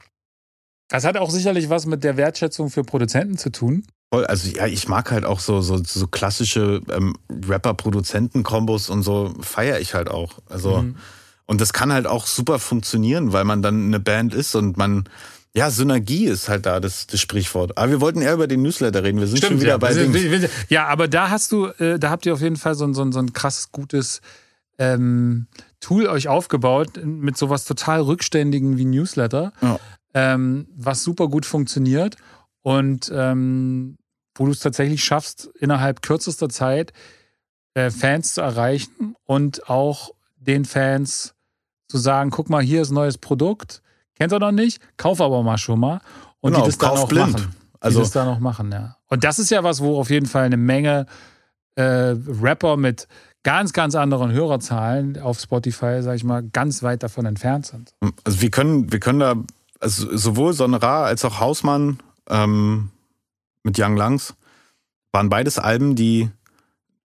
das 0.90 1.04
hat 1.06 1.18
auch 1.18 1.30
sicherlich 1.30 1.70
was 1.70 1.86
mit 1.86 2.04
der 2.04 2.18
Wertschätzung 2.18 2.70
für 2.70 2.84
Produzenten 2.84 3.38
zu 3.38 3.50
tun. 3.52 3.86
Voll, 4.14 4.26
also 4.26 4.50
ja, 4.50 4.68
ich 4.68 4.88
mag 4.90 5.10
halt 5.12 5.24
auch 5.24 5.40
so, 5.40 5.62
so, 5.62 5.82
so 5.84 6.08
klassische 6.08 6.82
ähm, 6.92 7.16
Rapper-Produzenten-Kombos 7.48 8.90
und 8.90 9.04
so 9.04 9.34
feiere 9.42 9.80
ich 9.80 9.94
halt 9.94 10.10
auch. 10.10 10.40
Also, 10.50 10.82
Mhm. 10.82 10.96
und 11.46 11.62
das 11.62 11.74
kann 11.74 11.94
halt 11.94 12.08
auch 12.08 12.26
super 12.28 12.60
funktionieren, 12.60 13.34
weil 13.34 13.46
man 13.46 13.62
dann 13.62 13.86
eine 13.86 14.00
Band 14.00 14.34
ist 14.34 14.54
und 14.56 14.76
man, 14.78 15.06
ja, 15.54 15.70
Synergie 15.72 16.26
ist 16.26 16.50
halt 16.50 16.66
da 16.66 16.80
das, 16.80 17.08
das 17.08 17.20
Sprichwort. 17.22 17.78
Aber 17.78 17.90
wir 17.90 18.02
wollten 18.02 18.22
eher 18.22 18.34
über 18.34 18.48
den 18.48 18.62
Newsletter 18.62 19.04
reden. 19.04 19.20
Wir 19.20 19.28
sind 19.28 19.44
schon 19.44 19.60
wieder 19.62 19.72
ja. 19.72 19.78
bei 19.78 19.94
sind- 19.94 20.14
Dings. 20.14 20.50
Ja, 20.70 20.88
aber 20.88 21.08
da 21.08 21.30
hast 21.30 21.52
du, 21.52 21.68
äh, 21.68 21.98
da 22.00 22.10
habt 22.10 22.26
ihr 22.26 22.34
auf 22.34 22.42
jeden 22.42 22.58
Fall 22.58 22.76
so 22.76 22.86
ein, 22.86 22.94
so 22.94 23.02
ein, 23.02 23.12
so 23.12 23.20
ein 23.20 23.32
krasses, 23.34 23.72
gutes 23.72 24.22
ähm, 24.78 25.48
Tool 25.82 26.08
euch 26.08 26.28
aufgebaut 26.30 27.04
mit 27.04 27.36
sowas 27.38 27.66
total 27.66 28.02
rückständigen 28.02 28.78
wie 28.78 28.86
Newsletter, 28.86 29.52
Ja. 29.62 29.80
ähm, 30.14 30.68
was 30.76 31.04
super 31.04 31.28
gut 31.28 31.46
funktioniert 31.46 32.16
und 32.62 33.12
ähm, 33.14 33.98
wo 34.36 34.46
du 34.46 34.52
es 34.52 34.60
tatsächlich 34.60 35.04
schaffst, 35.04 35.50
innerhalb 35.60 36.02
kürzester 36.02 36.48
Zeit 36.50 36.94
äh, 37.74 37.90
Fans 37.90 38.36
zu 38.36 38.42
erreichen 38.42 39.16
und 39.26 39.70
auch 39.70 40.12
den 40.38 40.66
Fans 40.66 41.34
zu 41.90 41.98
sagen, 41.98 42.30
guck 42.30 42.50
mal, 42.50 42.62
hier 42.64 42.82
ist 42.82 42.92
ein 42.92 42.96
neues 42.96 43.18
Produkt, 43.18 43.82
kennt 44.16 44.32
ihr 44.32 44.40
noch 44.40 44.52
nicht, 44.54 44.80
kauf 44.98 45.20
aber 45.20 45.44
mal 45.44 45.58
schon 45.58 45.80
mal 45.80 46.00
und 46.40 46.54
Genau, 46.54 46.64
die 46.66 46.70
das 46.70 46.78
dann 46.78 46.92
auch 46.92 47.08
blind. 47.08 47.34
machen. 47.34 47.56
Also- 47.80 48.00
die 48.00 48.04
das 48.04 48.12
dann 48.12 48.28
auch 48.28 48.40
machen, 48.40 48.72
ja. 48.72 48.96
Und 49.08 49.24
das 49.24 49.40
ist 49.40 49.50
ja 49.50 49.64
was, 49.64 49.82
wo 49.82 50.00
auf 50.00 50.10
jeden 50.10 50.28
Fall 50.28 50.44
eine 50.46 50.58
Menge 50.58 51.06
äh, 51.76 51.82
Rapper 52.42 52.78
mit 52.78 53.08
ganz, 53.44 53.74
ganz 53.74 53.96
anderen 53.96 54.32
Hörerzahlen 54.32 55.20
auf 55.20 55.40
Spotify, 55.40 56.02
sag 56.02 56.16
ich 56.16 56.24
mal, 56.24 56.44
ganz 56.44 56.84
weit 56.84 57.04
davon 57.04 57.26
entfernt 57.26 57.66
sind. 57.66 57.94
Also 58.24 58.42
wir 58.42 58.52
können, 58.52 58.92
wir 58.92 59.00
können 59.00 59.20
da, 59.20 59.36
also 59.80 60.16
sowohl 60.16 60.54
Sonora 60.54 61.04
als 61.06 61.26
auch 61.26 61.40
Hausmann 61.40 62.00
ähm, 62.30 62.90
mit 63.64 63.80
Young 63.80 63.96
Langs 63.96 64.36
waren 65.12 65.30
beides 65.30 65.60
Alben, 65.60 65.96
die 65.96 66.30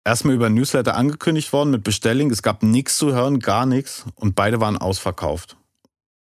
erstmal 0.04 0.36
über 0.36 0.50
Newsletter 0.50 0.96
angekündigt 0.96 1.54
worden 1.54 1.72
mit 1.72 1.84
Bestelling. 1.84 2.32
Es 2.32 2.42
gab 2.42 2.64
nichts 2.64 2.98
zu 2.98 3.14
hören, 3.14 3.40
gar 3.40 3.66
nichts 3.66 4.06
und 4.16 4.36
beide 4.36 4.62
waren 4.62 4.78
ausverkauft. 4.78 5.58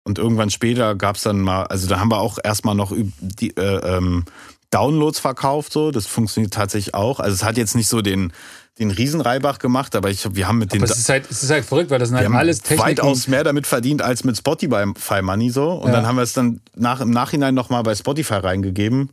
Und 0.04 0.18
irgendwann 0.18 0.50
später 0.50 0.96
gab 0.96 1.16
es 1.16 1.22
dann 1.22 1.40
mal, 1.40 1.64
also 1.64 1.86
da 1.88 2.00
haben 2.00 2.10
wir 2.10 2.18
auch 2.18 2.38
erstmal 2.42 2.74
noch 2.74 2.92
die 3.20 3.56
äh, 3.56 3.96
ähm, 3.96 4.24
Downloads 4.70 5.20
verkauft, 5.20 5.72
so. 5.72 5.90
Das 5.92 6.06
funktioniert 6.06 6.52
tatsächlich 6.52 6.94
auch. 6.94 7.20
Also 7.20 7.34
es 7.34 7.44
hat 7.44 7.56
jetzt 7.56 7.76
nicht 7.76 7.88
so 7.88 8.02
den, 8.02 8.32
den 8.78 8.90
Riesenreibach 8.90 9.58
gemacht, 9.58 9.94
aber 9.94 10.10
ich, 10.10 10.34
wir 10.34 10.48
haben 10.48 10.58
mit 10.58 10.72
den 10.72 10.82
Aber 10.82 10.90
es 10.90 10.98
ist 10.98 11.08
halt, 11.08 11.30
es 11.30 11.42
ist 11.42 11.50
halt 11.50 11.64
verrückt, 11.64 11.90
weil 11.90 11.98
das 11.98 12.08
sind 12.08 12.18
wir 12.18 12.24
halt 12.26 12.34
alles 12.34 12.60
Techniken. 12.60 12.82
weitaus 12.82 13.28
mehr 13.28 13.44
damit 13.44 13.66
verdient 13.66 14.00
als 14.00 14.24
mit 14.24 14.36
Spotify 14.38 14.86
Money 15.22 15.50
so. 15.50 15.72
Und 15.72 15.88
Ja. 15.88 15.96
dann 15.96 16.06
haben 16.06 16.16
wir 16.16 16.22
es 16.22 16.32
dann 16.32 16.60
nach, 16.74 17.00
im 17.00 17.10
Nachhinein 17.10 17.54
nochmal 17.54 17.82
bei 17.82 17.94
Spotify 17.94 18.34
reingegeben. 18.34 19.10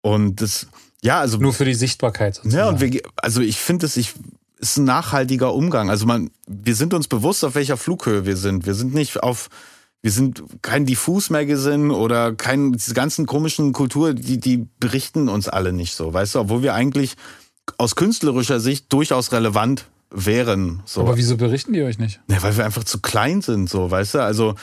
Und 0.00 0.40
das, 0.40 0.68
ja, 1.02 1.20
also. 1.20 1.36
Nur 1.38 1.52
für 1.52 1.64
die 1.66 1.74
Sichtbarkeit 1.74 2.36
sozusagen. 2.36 2.58
ja, 2.58 2.68
und 2.68 2.80
wir, 2.80 3.02
also 3.16 3.42
ich 3.42 3.58
finde 3.58 3.84
es, 3.86 3.96
ich, 3.98 4.14
ist 4.58 4.78
ein 4.78 4.84
nachhaltiger 4.84 5.52
Umgang. 5.54 5.90
Also 5.90 6.06
man, 6.06 6.30
wir 6.46 6.74
sind 6.74 6.94
uns 6.94 7.08
bewusst, 7.08 7.44
auf 7.44 7.54
welcher 7.54 7.76
Flughöhe 7.76 8.24
wir 8.24 8.36
sind. 8.36 8.64
Wir 8.64 8.74
sind 8.74 8.94
nicht 8.94 9.22
auf, 9.22 9.50
wir 10.00 10.10
sind 10.10 10.42
kein 10.62 10.86
Diffus-Magazin 10.86 11.90
oder 11.90 12.32
kein, 12.34 12.72
diese 12.72 12.94
ganzen 12.94 13.26
komischen 13.26 13.72
Kultur, 13.72 14.14
die, 14.14 14.38
die 14.40 14.66
berichten 14.80 15.28
uns 15.28 15.48
alle 15.48 15.72
nicht 15.72 15.94
so, 15.94 16.12
weißt 16.12 16.36
du, 16.36 16.40
obwohl 16.40 16.62
wir 16.62 16.74
eigentlich 16.74 17.16
aus 17.76 17.94
künstlerischer 17.96 18.60
Sicht 18.60 18.92
durchaus 18.92 19.32
relevant 19.32 19.86
wären. 20.10 20.82
So. 20.86 21.02
Aber 21.02 21.16
wieso 21.16 21.36
berichten 21.36 21.72
die 21.74 21.82
euch 21.82 21.98
nicht? 21.98 22.20
Ja, 22.28 22.42
weil 22.42 22.56
wir 22.56 22.64
einfach 22.64 22.84
zu 22.84 23.00
klein 23.00 23.42
sind, 23.42 23.68
so, 23.68 23.90
weißt 23.90 24.14
du? 24.14 24.22
Also, 24.22 24.54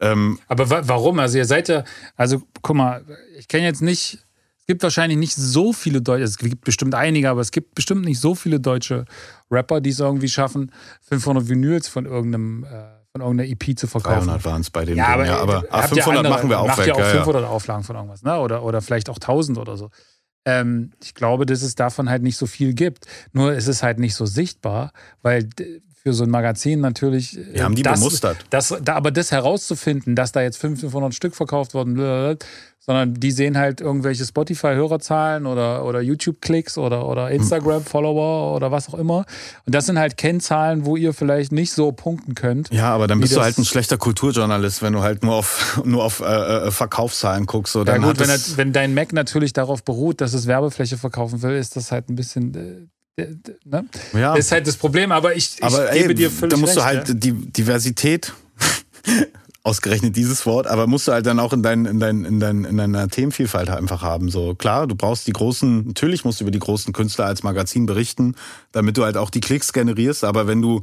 ähm, 0.00 0.38
Aber 0.48 0.68
wa 0.70 0.80
warum? 0.84 1.18
Also 1.18 1.38
ihr 1.38 1.44
seid 1.44 1.68
ja, 1.68 1.84
also 2.16 2.42
guck 2.62 2.76
mal, 2.76 3.04
ich 3.38 3.48
kenne 3.48 3.64
jetzt 3.64 3.82
nicht, 3.82 4.14
es 4.60 4.66
gibt 4.66 4.82
wahrscheinlich 4.82 5.18
nicht 5.18 5.34
so 5.34 5.72
viele 5.72 6.00
Deutsche, 6.02 6.24
es 6.24 6.38
gibt 6.38 6.64
bestimmt 6.64 6.94
einige, 6.94 7.30
aber 7.30 7.40
es 7.40 7.50
gibt 7.50 7.74
bestimmt 7.74 8.04
nicht 8.04 8.20
so 8.20 8.34
viele 8.34 8.58
deutsche 8.60 9.04
Rapper, 9.50 9.80
die 9.80 9.90
es 9.90 10.00
irgendwie 10.00 10.28
schaffen, 10.28 10.72
500 11.08 11.48
Vinyls 11.48 11.88
von 11.88 12.04
irgendeinem, 12.06 12.64
äh, 12.64 12.68
von 13.12 13.20
irgendeiner 13.22 13.48
EP 13.50 13.78
zu 13.78 13.86
verkaufen. 13.86 14.26
300 14.26 14.44
waren 14.44 14.60
es 14.62 14.70
bei 14.70 14.84
dem 14.84 14.96
Ja, 14.98 15.04
Ding, 15.04 15.14
aber, 15.14 15.26
ja, 15.26 15.38
aber 15.38 15.64
äh, 15.64 15.68
ah, 15.70 15.82
habt 15.82 15.90
ihr 15.96 16.02
500 16.02 16.18
andere- 16.26 16.34
machen 16.34 16.50
wir 16.50 16.60
auch 16.60 16.66
macht 16.66 16.78
weg. 16.78 16.86
ja 16.88 16.94
auch 16.94 16.98
ja, 16.98 17.06
ja. 17.06 17.12
500 17.12 17.44
Auflagen 17.44 17.84
von 17.84 17.96
irgendwas, 17.96 18.22
ne? 18.22 18.38
Oder, 18.38 18.62
oder 18.64 18.82
vielleicht 18.82 19.08
auch 19.08 19.16
1000 19.18 19.56
oder 19.58 19.76
so. 19.76 19.90
Ähm, 20.46 20.92
ich 21.02 21.14
glaube, 21.14 21.44
dass 21.44 21.62
es 21.62 21.74
davon 21.74 22.08
halt 22.08 22.22
nicht 22.22 22.36
so 22.38 22.46
viel 22.46 22.72
gibt. 22.72 23.06
Nur 23.32 23.52
ist 23.52 23.66
es 23.66 23.82
halt 23.82 23.98
nicht 23.98 24.14
so 24.14 24.24
sichtbar, 24.24 24.92
weil 25.20 25.48
für 26.06 26.12
so 26.12 26.22
ein 26.22 26.30
Magazin 26.30 26.80
natürlich. 26.80 27.36
äh, 27.36 27.54
Wir 27.54 27.64
haben 27.64 27.74
die 27.74 27.82
das, 27.82 27.98
bemustert. 27.98 28.36
Das, 28.50 28.72
da, 28.80 28.94
aber 28.94 29.10
das 29.10 29.32
herauszufinden, 29.32 30.14
dass 30.14 30.30
da 30.30 30.40
jetzt 30.40 30.56
500 30.58 31.12
Stück 31.12 31.34
verkauft 31.34 31.74
wurden, 31.74 31.96
sondern 32.78 33.14
die 33.14 33.32
sehen 33.32 33.58
halt 33.58 33.80
irgendwelche 33.80 34.24
Spotify-Hörerzahlen 34.24 35.46
oder, 35.46 35.84
oder 35.84 36.00
YouTube-Klicks 36.00 36.78
oder, 36.78 37.08
oder 37.08 37.32
Instagram-Follower 37.32 38.54
oder 38.54 38.70
was 38.70 38.88
auch 38.88 38.94
immer. 38.94 39.24
Und 39.64 39.74
das 39.74 39.86
sind 39.86 39.98
halt 39.98 40.16
Kennzahlen, 40.16 40.86
wo 40.86 40.94
ihr 40.96 41.12
vielleicht 41.12 41.50
nicht 41.50 41.72
so 41.72 41.90
punkten 41.90 42.36
könnt. 42.36 42.72
Ja, 42.72 42.94
aber 42.94 43.08
dann 43.08 43.18
bist 43.18 43.34
du 43.34 43.40
halt 43.40 43.58
ein 43.58 43.64
schlechter 43.64 43.98
Kulturjournalist, 43.98 44.82
wenn 44.82 44.92
du 44.92 45.00
halt 45.00 45.24
nur 45.24 45.34
auf, 45.34 45.82
nur 45.84 46.04
auf 46.04 46.20
äh, 46.20 46.66
äh, 46.66 46.70
Verkaufszahlen 46.70 47.46
guckst. 47.46 47.72
So, 47.72 47.82
Ja 47.82 47.98
gut, 47.98 48.20
wenn, 48.20 48.28
wenn 48.56 48.72
dein 48.72 48.94
Mac 48.94 49.12
natürlich 49.12 49.52
darauf 49.52 49.82
beruht, 49.82 50.20
dass 50.20 50.34
es 50.34 50.46
Werbefläche 50.46 50.98
verkaufen 50.98 51.42
will, 51.42 51.56
ist 51.56 51.74
das 51.74 51.90
halt 51.90 52.08
ein 52.08 52.14
bisschen. 52.14 52.92
Äh, 53.16 53.22
äh, 53.22 53.36
ne? 53.64 53.86
ja. 54.12 54.34
Das 54.34 54.46
ist 54.46 54.52
halt 54.52 54.66
das 54.66 54.76
Problem, 54.76 55.10
aber 55.12 55.34
ich, 55.34 55.56
ich 55.56 55.64
aber 55.64 55.90
gebe 55.90 56.10
ey, 56.10 56.14
dir 56.14 56.30
völlig 56.30 56.54
da 56.54 56.60
musst 56.60 56.76
recht. 56.76 56.78
du 56.78 56.84
halt 56.84 57.08
ja. 57.08 57.14
die 57.14 57.32
Diversität 57.32 58.32
ausgerechnet 59.62 60.14
dieses 60.14 60.46
Wort, 60.46 60.66
aber 60.66 60.86
musst 60.86 61.08
du 61.08 61.12
halt 61.12 61.26
dann 61.26 61.40
auch 61.40 61.52
in, 61.52 61.62
dein, 61.62 61.86
in, 61.86 61.98
dein, 61.98 62.24
in, 62.24 62.38
dein, 62.38 62.64
in 62.64 62.76
deiner 62.76 63.08
Themenvielfalt 63.08 63.68
halt 63.68 63.78
einfach 63.78 64.02
haben. 64.02 64.30
So 64.30 64.54
klar, 64.54 64.86
du 64.86 64.94
brauchst 64.94 65.26
die 65.26 65.32
großen, 65.32 65.88
natürlich 65.88 66.24
musst 66.24 66.40
du 66.40 66.44
über 66.44 66.50
die 66.52 66.58
großen 66.58 66.92
Künstler 66.92 67.26
als 67.26 67.42
Magazin 67.42 67.86
berichten, 67.86 68.34
damit 68.72 68.96
du 68.96 69.04
halt 69.04 69.16
auch 69.16 69.30
die 69.30 69.40
Klicks 69.40 69.72
generierst, 69.72 70.22
aber 70.22 70.46
wenn 70.46 70.62
du 70.62 70.82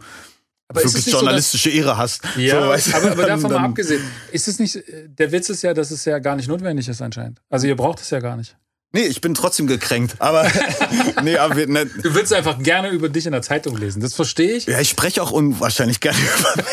Aber 0.68 0.80
wirklich 0.82 0.96
nicht 0.96 1.06
so, 1.06 1.18
journalistische 1.18 1.70
Ehre 1.70 1.98
hast. 1.98 2.24
Ja, 2.36 2.62
so, 2.62 2.68
weißt 2.70 2.96
aber, 2.96 3.12
aber 3.12 3.26
davon 3.26 3.52
dann- 3.52 3.62
mal 3.62 3.68
abgesehen, 3.70 4.02
ist 4.32 4.48
es 4.48 4.60
nicht, 4.60 4.84
der 5.08 5.32
Witz 5.32 5.50
ist 5.50 5.62
ja, 5.62 5.74
dass 5.74 5.92
es 5.92 6.04
ja 6.04 6.20
gar 6.20 6.36
nicht 6.36 6.50
notwendig 6.50 6.90
ist 6.90 7.02
anscheinend. 7.02 7.42
Also 7.50 7.68
ihr 7.68 7.76
braucht 7.78 8.02
es 8.02 8.10
ja 8.10 8.20
gar 8.20 8.36
nicht. 8.36 8.58
Nee, 8.96 9.08
ich 9.08 9.22
bin 9.22 9.34
trotzdem 9.34 9.66
gekränkt, 9.66 10.16
aber 10.20 10.48
nee, 11.24 11.36
aber 11.38 11.56
wir, 11.56 11.68
ne, 11.68 11.88
Du 11.88 12.14
willst 12.14 12.32
einfach 12.32 12.62
gerne 12.62 12.90
über 12.90 13.10
dich 13.10 13.26
in 13.26 13.32
der 13.32 13.42
Zeitung 13.42 13.76
lesen. 13.76 14.02
Das 14.02 14.14
verstehe 14.14 14.54
ich. 14.54 14.68
ja, 14.68 14.80
ich 14.80 14.90
spreche 14.90 15.24
auch 15.24 15.32
unwahrscheinlich 15.32 16.00
gerne 16.00 16.20
über 16.40 16.64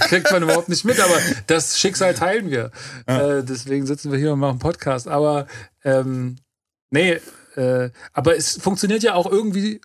Kriegt 0.00 0.30
man 0.30 0.42
überhaupt 0.42 0.68
nicht 0.68 0.84
mit, 0.84 1.00
aber 1.00 1.14
das 1.46 1.78
Schicksal 1.78 2.14
teilen 2.14 2.50
wir. 2.50 2.70
Äh, 3.06 3.42
deswegen 3.42 3.86
sitzen 3.86 4.12
wir 4.12 4.18
hier 4.18 4.32
und 4.34 4.38
machen 4.38 4.58
Podcast. 4.58 5.08
Aber 5.08 5.46
ähm, 5.82 6.36
nee, 6.90 7.18
äh, 7.56 7.90
aber 8.12 8.36
es 8.36 8.58
funktioniert 8.60 9.02
ja 9.02 9.14
auch 9.14 9.30
irgendwie 9.30 9.80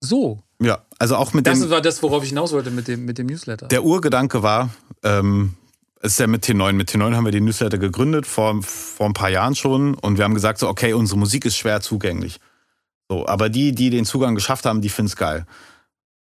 so. 0.00 0.42
Ja, 0.62 0.84
also 0.98 1.16
auch 1.16 1.32
mit 1.32 1.46
Das 1.46 1.58
dem 1.60 1.70
war 1.70 1.80
das, 1.80 2.02
worauf 2.02 2.22
ich 2.22 2.30
hinaus 2.30 2.52
wollte 2.52 2.70
mit 2.70 2.88
dem, 2.88 3.04
mit 3.04 3.18
dem 3.18 3.26
Newsletter. 3.26 3.68
Der 3.68 3.84
Urgedanke 3.84 4.42
war, 4.42 4.70
ähm, 5.02 5.54
ist 6.00 6.18
ja 6.18 6.26
mit 6.26 6.44
T9. 6.44 6.72
Mit 6.72 6.90
T9 6.90 7.14
haben 7.14 7.24
wir 7.24 7.32
die 7.32 7.40
Newsletter 7.40 7.78
gegründet, 7.78 8.26
vor, 8.26 8.60
vor 8.62 9.06
ein 9.06 9.12
paar 9.12 9.28
Jahren 9.28 9.54
schon. 9.54 9.94
Und 9.94 10.18
wir 10.18 10.24
haben 10.24 10.34
gesagt, 10.34 10.58
so, 10.58 10.68
okay, 10.68 10.94
unsere 10.94 11.18
Musik 11.18 11.44
ist 11.44 11.56
schwer 11.56 11.80
zugänglich. 11.80 12.40
So, 13.08 13.26
aber 13.26 13.48
die, 13.48 13.72
die 13.72 13.90
den 13.90 14.04
Zugang 14.04 14.34
geschafft 14.34 14.66
haben, 14.66 14.80
die 14.80 14.88
finden 14.88 15.08
es 15.08 15.16
geil. 15.16 15.46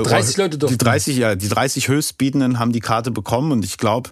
Äh, 0.00 0.02
30 0.02 0.36
Leute 0.36 0.58
durften. 0.58 0.78
Die 0.78 0.84
30, 0.84 1.16
ja, 1.16 1.34
die 1.34 1.48
30 1.48 1.88
höchstbietenden 1.88 2.58
haben 2.58 2.72
die 2.72 2.80
Karte 2.80 3.10
bekommen 3.10 3.52
und 3.52 3.64
ich 3.64 3.78
glaube, 3.78 4.10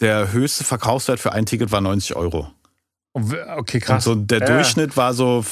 der 0.00 0.32
höchste 0.32 0.64
Verkaufswert 0.64 1.20
für 1.20 1.32
ein 1.32 1.46
Ticket 1.46 1.70
war 1.72 1.80
90 1.80 2.16
Euro. 2.16 2.50
Okay, 3.14 3.78
krass. 3.80 4.06
Und 4.06 4.14
so 4.14 4.20
der 4.20 4.40
Ja. 4.40 4.46
Durchschnitt 4.46 4.96
war 4.96 5.12
so 5.14 5.44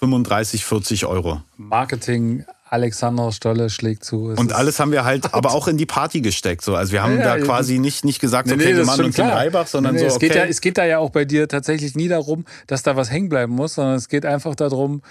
35, 0.00 0.64
40 0.64 1.06
Euro. 1.06 1.42
Marketing, 1.56 2.44
Alexander 2.70 3.32
Stolle 3.32 3.70
schlägt 3.70 4.04
zu. 4.04 4.30
Es 4.30 4.38
Und 4.38 4.52
alles 4.52 4.78
haben 4.78 4.92
wir 4.92 5.04
halt 5.04 5.34
aber 5.34 5.52
auch 5.52 5.68
in 5.68 5.78
die 5.78 5.86
Party 5.86 6.20
gesteckt. 6.20 6.62
So. 6.62 6.76
Also 6.76 6.92
wir 6.92 7.02
haben 7.02 7.18
Ja, 7.18 7.24
da 7.24 7.36
ja, 7.38 7.44
quasi 7.44 7.78
nicht, 7.78 8.04
nicht 8.04 8.20
gesagt, 8.20 8.46
Nee, 8.46 8.54
okay, 8.54 8.62
nee, 8.62 8.68
wir 8.68 8.76
das 8.76 8.82
ist 8.82 8.86
machen 8.86 9.04
uns 9.06 9.16
den 9.16 9.24
klar. 9.24 9.36
Reibach, 9.38 9.66
sondern 9.66 9.94
Nee, 9.94 10.00
so, 10.00 10.06
es, 10.06 10.14
okay. 10.16 10.28
geht 10.28 10.36
ja, 10.36 10.44
es 10.44 10.60
geht 10.60 10.78
da 10.78 10.84
ja 10.84 10.98
auch 10.98 11.10
bei 11.10 11.24
dir 11.24 11.48
tatsächlich 11.48 11.94
nie 11.96 12.08
darum, 12.08 12.44
dass 12.66 12.82
da 12.82 12.94
was 12.94 13.10
hängen 13.10 13.28
bleiben 13.28 13.52
muss, 13.54 13.74
sondern 13.74 13.96
es 13.96 14.08
geht 14.08 14.24
einfach 14.24 14.54
darum, 14.54 15.02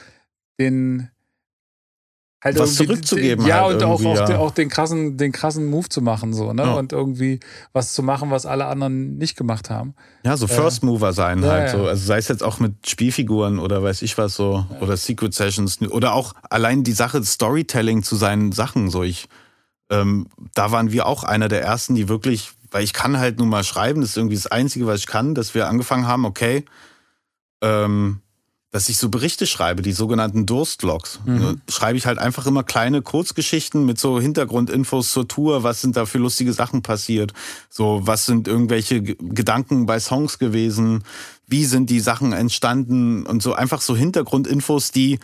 den 0.59 1.09
halt 2.43 2.59
Was 2.59 2.75
zurückzugeben 2.75 3.45
Ja, 3.45 3.65
halt 3.65 3.81
und 3.81 3.83
auch, 3.83 4.03
auch, 4.05 4.15
ja. 4.15 4.25
den, 4.25 4.35
auch 4.35 4.51
den 4.51 4.69
krassen, 4.69 5.17
den 5.17 5.31
krassen 5.31 5.65
Move 5.67 5.89
zu 5.89 6.01
machen, 6.01 6.33
so, 6.33 6.53
ne? 6.53 6.63
Ja. 6.63 6.73
Und 6.73 6.93
irgendwie 6.93 7.39
was 7.73 7.93
zu 7.93 8.03
machen, 8.03 8.29
was 8.29 8.45
alle 8.45 8.65
anderen 8.65 9.17
nicht 9.17 9.35
gemacht 9.35 9.69
haben. 9.69 9.95
Ja, 10.23 10.37
so 10.37 10.47
First 10.47 10.83
Mover 10.83 11.13
sein 11.13 11.43
halt. 11.43 11.73
ja. 11.73 11.77
So. 11.77 11.87
Also 11.87 12.05
sei 12.05 12.17
es 12.17 12.27
jetzt 12.27 12.43
auch 12.43 12.59
mit 12.59 12.87
Spielfiguren 12.87 13.59
oder 13.59 13.81
weiß 13.81 14.01
ich 14.03 14.17
was 14.17 14.35
so. 14.35 14.65
Oder 14.81 14.97
Secret 14.97 15.33
Sessions. 15.33 15.81
Oder 15.81 16.13
auch 16.13 16.33
allein 16.49 16.83
die 16.83 16.91
Sache 16.93 17.23
Storytelling 17.23 18.03
zu 18.03 18.15
seinen 18.15 18.51
Sachen. 18.51 18.89
So 18.89 19.03
ich, 19.03 19.27
ähm, 19.89 20.27
da 20.53 20.71
waren 20.71 20.91
wir 20.91 21.07
auch 21.07 21.23
einer 21.23 21.47
der 21.47 21.63
ersten, 21.63 21.95
die 21.95 22.07
wirklich, 22.07 22.51
weil 22.69 22.83
ich 22.83 22.93
kann 22.93 23.17
halt 23.17 23.39
nun 23.39 23.49
mal 23.49 23.63
schreiben, 23.63 24.01
das 24.01 24.11
ist 24.11 24.17
irgendwie 24.17 24.35
das 24.35 24.47
Einzige, 24.47 24.85
was 24.85 24.99
ich 24.99 25.07
kann, 25.07 25.33
dass 25.33 25.55
wir 25.55 25.67
angefangen 25.67 26.07
haben, 26.07 26.25
okay, 26.25 26.65
ähm, 27.61 28.21
dass 28.71 28.89
ich 28.89 28.97
so 28.97 29.09
Berichte 29.09 29.47
schreibe, 29.47 29.81
die 29.81 29.93
sogenannten 29.93 30.45
Durstlogs. 30.45 31.19
Mhm. 31.25 31.61
Schreibe 31.69 31.97
ich 31.97 32.05
halt 32.05 32.19
einfach 32.19 32.45
immer 32.45 32.63
kleine 32.63 33.01
Kurzgeschichten 33.01 33.85
mit 33.85 33.97
so 33.97 34.19
Hintergrundinfos 34.19 35.11
zur 35.13 35.27
Tour, 35.27 35.63
was 35.63 35.81
sind 35.81 35.95
da 35.95 36.05
für 36.05 36.17
lustige 36.17 36.51
Sachen 36.51 36.81
passiert, 36.81 37.33
so 37.69 38.01
was 38.03 38.25
sind 38.25 38.47
irgendwelche 38.47 39.01
Gedanken 39.01 39.85
bei 39.85 39.99
Songs 39.99 40.37
gewesen, 40.37 41.03
wie 41.47 41.63
sind 41.63 41.89
die 41.89 42.01
Sachen 42.01 42.33
entstanden 42.33 43.25
und 43.25 43.41
so 43.41 43.53
einfach 43.53 43.79
so 43.79 43.95
Hintergrundinfos, 43.95 44.91
die 44.91 45.19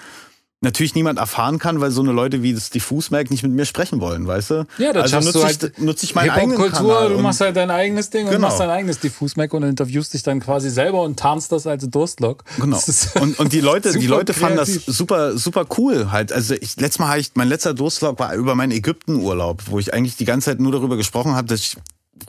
natürlich 0.63 0.95
niemand 0.95 1.19
erfahren 1.19 1.59
kann, 1.59 1.79
weil 1.81 1.91
so 1.91 2.01
eine 2.01 2.11
Leute 2.11 2.41
wie 2.41 2.53
das 2.53 2.69
Diffusmerk 2.71 3.29
nicht 3.29 3.43
mit 3.43 3.51
mir 3.51 3.65
sprechen 3.65 4.01
wollen, 4.01 4.25
weißt 4.25 4.49
du? 4.49 4.65
Ja, 4.79 4.93
das 4.93 5.13
also 5.13 5.17
nutze 5.17 5.31
du 5.33 5.39
ich, 5.39 5.45
halt 5.45 5.79
nutze 5.79 6.05
ich 6.05 6.15
meinen 6.15 6.31
eigenen 6.31 6.51
Hip-Hop-Kultur, 6.57 6.93
Kanal 6.95 7.09
du 7.09 7.15
und- 7.17 7.21
machst 7.21 7.41
halt 7.41 7.55
dein 7.55 7.69
eigenes 7.69 8.09
Ding 8.09 8.25
und 8.25 8.31
Genau. 8.31 8.47
machst 8.47 8.59
dein 8.59 8.69
eigenes 8.69 8.99
Diffus-Mac 8.99 9.53
und 9.53 9.63
interviewst 9.63 10.13
dich 10.13 10.23
dann 10.23 10.39
quasi 10.39 10.69
selber 10.69 11.03
und 11.03 11.19
tarnst 11.19 11.51
das 11.51 11.67
als 11.67 11.87
Durstlog. 11.87 12.43
Genau. 12.59 12.79
Und, 13.19 13.39
und 13.39 13.53
die 13.53 13.59
Leute, 13.61 13.97
die 13.97 14.07
Leute 14.07 14.33
fanden 14.33 14.57
das 14.57 14.69
kreativ. 14.69 14.95
super, 14.95 15.37
super 15.37 15.65
cool 15.77 16.11
halt. 16.11 16.31
Also 16.31 16.55
ich, 16.55 16.77
letztes 16.77 16.99
Mal 16.99 17.09
habe 17.09 17.19
ich, 17.19 17.31
mein 17.35 17.47
letzter 17.49 17.73
Durstlog 17.73 18.17
war 18.19 18.33
über 18.33 18.55
meinen 18.55 18.71
Ägyptenurlaub, 18.71 19.63
wo 19.67 19.79
ich 19.79 19.93
eigentlich 19.93 20.15
die 20.15 20.25
ganze 20.25 20.45
Zeit 20.51 20.59
nur 20.59 20.71
darüber 20.71 20.97
gesprochen 20.97 21.35
habe, 21.35 21.47
dass 21.47 21.59
ich 21.59 21.77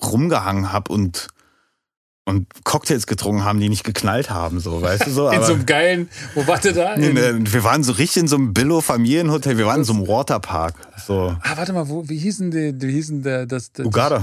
rumgehangen 0.02 0.72
habe 0.72 0.92
und, 0.92 1.28
und 2.26 2.46
Cocktails 2.64 3.06
getrunken 3.06 3.44
haben, 3.44 3.60
die 3.60 3.68
nicht 3.68 3.84
geknallt 3.84 4.30
haben, 4.30 4.60
so, 4.60 4.80
weißt 4.80 5.06
du 5.06 5.10
so. 5.10 5.28
In 5.30 5.42
so 5.42 5.54
einem 5.54 5.66
geilen, 5.66 6.08
wo 6.34 6.46
warte 6.46 6.72
da? 6.72 6.94
In, 6.94 7.16
in, 7.16 7.52
wir 7.52 7.64
waren 7.64 7.84
so 7.84 7.92
richtig 7.92 8.22
in 8.22 8.28
so 8.28 8.36
einem 8.36 8.54
Billo-Familienhotel, 8.54 9.58
wir 9.58 9.66
waren 9.66 9.80
in 9.80 9.84
so 9.84 9.92
einem 9.92 10.08
Waterpark. 10.08 10.74
So. 11.06 11.36
ah, 11.42 11.56
warte 11.56 11.72
mal, 11.72 11.88
wo, 11.88 12.08
wie 12.08 12.16
hießen 12.16 12.50
die, 12.50 12.74
wie 12.80 12.92
hießen 12.92 13.22
der, 13.22 13.46
das, 13.46 13.72
das 13.72 13.84
Uganda. 13.84 14.22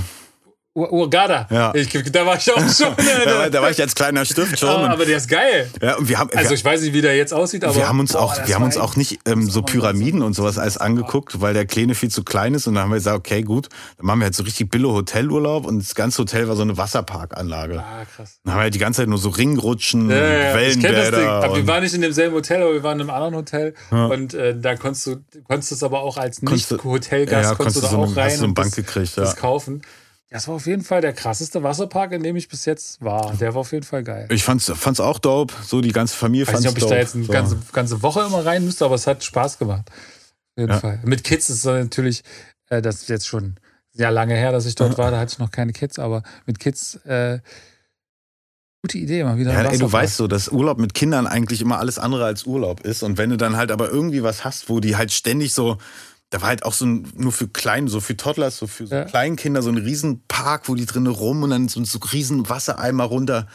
Ur- 0.73 0.91
Urgada. 0.93 1.47
Ja. 1.51 1.73
Ich, 1.75 1.89
da 2.11 2.25
war 2.25 2.37
ich 2.37 2.49
auch 2.49 2.57
schon. 2.73 2.95
Da 3.25 3.37
war, 3.39 3.49
da 3.49 3.61
war 3.61 3.69
ich 3.71 3.81
als 3.81 3.93
kleiner 3.93 4.23
Stift 4.23 4.57
schon. 4.57 4.69
Ah, 4.69 4.85
und, 4.85 4.91
aber 4.91 5.05
der 5.05 5.17
ist 5.17 5.27
geil. 5.27 5.69
ja, 5.81 5.97
und 5.97 6.07
wir 6.07 6.17
haben, 6.17 6.29
Also 6.33 6.53
ich 6.53 6.63
weiß 6.63 6.81
nicht, 6.81 6.93
wie 6.93 7.01
der 7.01 7.15
jetzt 7.17 7.33
aussieht, 7.33 7.65
aber 7.65 7.75
wir 7.75 7.89
haben 7.89 7.99
uns 7.99 8.13
boah, 8.13 8.21
auch, 8.21 8.47
wir 8.47 8.55
haben 8.55 8.63
uns 8.63 8.77
auch 8.77 8.95
nicht 8.95 9.19
ähm, 9.25 9.49
so 9.49 9.63
Pyramiden 9.63 10.21
und 10.21 10.33
sowas 10.33 10.57
alles 10.57 10.77
angeguckt, 10.77 11.41
weil 11.41 11.53
der 11.53 11.65
Kleine 11.65 11.93
viel 11.93 12.09
zu 12.09 12.23
klein 12.23 12.53
ist. 12.53 12.67
Und 12.67 12.75
dann 12.75 12.83
haben 12.83 12.89
wir 12.91 12.95
gesagt, 12.95 13.17
okay, 13.17 13.41
gut, 13.41 13.67
dann 13.97 14.05
machen 14.05 14.19
wir 14.21 14.25
halt 14.25 14.35
so 14.35 14.43
richtig 14.43 14.69
Billo 14.71 14.93
Hotelurlaub 14.93 15.65
und 15.65 15.79
das 15.79 15.93
ganze 15.93 16.19
Hotel 16.19 16.47
war 16.47 16.55
so 16.55 16.61
eine 16.61 16.77
Wasserparkanlage. 16.77 17.79
Ah, 17.79 18.05
krass. 18.15 18.39
Dann 18.45 18.53
haben 18.53 18.59
wir 18.59 18.63
halt 18.63 18.73
die 18.75 18.79
ganze 18.79 19.01
Zeit 19.01 19.09
nur 19.09 19.17
so 19.19 19.27
Ringrutschen, 19.29 20.09
Ja, 20.09 20.15
ja, 20.15 20.23
ja. 20.57 20.67
Ich 20.67 20.79
kenn 20.79 20.93
das 20.93 21.05
Ding. 21.09 21.13
Wellenbäder. 21.19 21.29
Aber 21.43 21.55
wir 21.57 21.67
waren 21.67 21.83
nicht 21.83 21.93
in 21.95 22.01
demselben 22.01 22.35
Hotel, 22.35 22.61
aber 22.61 22.73
wir 22.73 22.83
waren 22.83 22.97
in 22.99 23.09
einem 23.09 23.15
anderen 23.15 23.35
Hotel. 23.35 23.73
Und 23.89 24.33
äh, 24.33 24.55
da 24.57 24.75
konntest 24.77 25.05
du, 25.07 25.17
konntest 25.47 25.73
es 25.73 25.83
aber 25.83 26.01
auch 26.01 26.15
als 26.17 26.39
Konntest 26.39 26.71
du- 26.71 26.75
Nicht-Hotelgast, 26.75 27.43
ja, 27.43 27.49
ja, 27.49 27.55
konntest 27.55 27.75
du 27.77 27.81
da 27.81 27.87
konntest 27.87 27.93
du 27.93 27.95
so 27.95 27.97
auch 27.97 28.03
eine- 28.03 28.09
hast 28.11 28.17
rein 28.17 28.29
du 28.31 28.37
eine 28.37 28.47
und 28.47 28.53
Bank 28.53 28.67
das, 28.69 28.75
gekriegt, 28.77 29.15
ja. 29.17 29.23
das 29.23 29.35
kaufen. 29.35 29.81
Das 30.31 30.47
war 30.47 30.55
auf 30.55 30.65
jeden 30.65 30.81
Fall 30.83 31.01
der 31.01 31.11
krasseste 31.13 31.61
Wasserpark, 31.61 32.13
in 32.13 32.23
dem 32.23 32.35
ich 32.37 32.47
bis 32.47 32.63
jetzt 32.65 33.01
war. 33.01 33.33
Der 33.35 33.53
war 33.53 33.61
auf 33.61 33.71
jeden 33.73 33.85
Fall 33.85 34.03
geil. 34.03 34.27
ich 34.31 34.43
fand's, 34.43 34.71
fand's 34.73 34.99
auch 35.01 35.19
dope. 35.19 35.53
So 35.61 35.81
die 35.81 35.91
ganze 35.91 36.15
Familie 36.15 36.43
Ich 36.43 36.47
weiß 36.47 36.53
fand's 36.53 36.63
nicht, 36.63 36.71
ob 36.71 36.77
ich 36.77 36.83
dope. 36.83 36.95
da 36.95 36.99
jetzt 37.01 37.15
eine 37.15 37.25
so. 37.25 37.31
ganze, 37.33 37.57
ganze 37.73 38.01
Woche 38.01 38.21
immer 38.21 38.45
rein 38.45 38.63
müsste, 38.65 38.85
aber 38.85 38.95
es 38.95 39.05
hat 39.07 39.23
Spaß 39.23 39.59
gemacht. 39.59 39.89
Auf 39.89 40.57
jeden 40.57 40.71
Ja. 40.71 40.79
Fall. 40.79 40.99
Mit 41.03 41.23
Kids 41.25 41.49
ist 41.49 41.57
es 41.59 41.65
natürlich 41.65 42.23
Äh, 42.69 42.81
das 42.81 43.01
ist 43.01 43.09
jetzt 43.09 43.27
schon 43.27 43.57
sehr 43.91 44.09
lange 44.11 44.33
her, 44.35 44.53
dass 44.53 44.65
ich 44.65 44.75
dort 44.75 44.97
war. 44.97 45.11
Da 45.11 45.19
hatte 45.19 45.33
ich 45.33 45.39
noch 45.39 45.51
keine 45.51 45.73
Kids, 45.73 45.99
aber 45.99 46.23
mit 46.45 46.59
Kids 46.59 46.95
äh, 47.05 47.39
gute 48.81 48.97
Idee, 48.97 49.25
mal 49.25 49.37
wieder. 49.37 49.51
Ja, 49.51 49.69
ey, 49.69 49.77
du 49.77 49.91
weißt 49.91 50.15
so, 50.15 50.27
dass 50.27 50.47
Urlaub 50.47 50.79
mit 50.79 50.93
Kindern 50.93 51.27
eigentlich 51.27 51.59
immer 51.61 51.77
alles 51.79 51.99
andere 51.99 52.23
als 52.25 52.45
Urlaub 52.45 52.79
ist. 52.85 53.03
Und 53.03 53.17
wenn 53.17 53.29
du 53.29 53.35
dann 53.37 53.57
halt 53.57 53.69
aber 53.71 53.89
irgendwie 53.89 54.23
was 54.23 54.45
hast, 54.45 54.69
wo 54.69 54.79
die 54.79 54.95
halt 54.95 55.11
ständig 55.11 55.53
so, 55.53 55.77
da 56.31 56.41
war 56.41 56.47
halt 56.47 56.63
auch 56.63 56.73
so 56.73 56.85
ein, 56.85 57.07
nur 57.15 57.33
für 57.33 57.47
klein, 57.49 57.89
so 57.89 57.99
für 57.99 58.15
Toddlers, 58.15 58.57
so 58.57 58.65
für 58.65 58.87
so 58.87 58.95
Ja. 58.95 59.03
Kleinkinder, 59.03 59.61
so 59.61 59.69
ein 59.69 59.77
riesen 59.77 60.23
Park, 60.27 60.69
wo 60.69 60.75
die 60.75 60.85
drinnen 60.85 61.11
rum 61.11 61.43
und 61.43 61.49
dann 61.51 61.67
so, 61.67 61.83
so 61.83 61.99
riesen 62.13 62.49
Wassereimer 62.49 63.03
runter. 63.03 63.47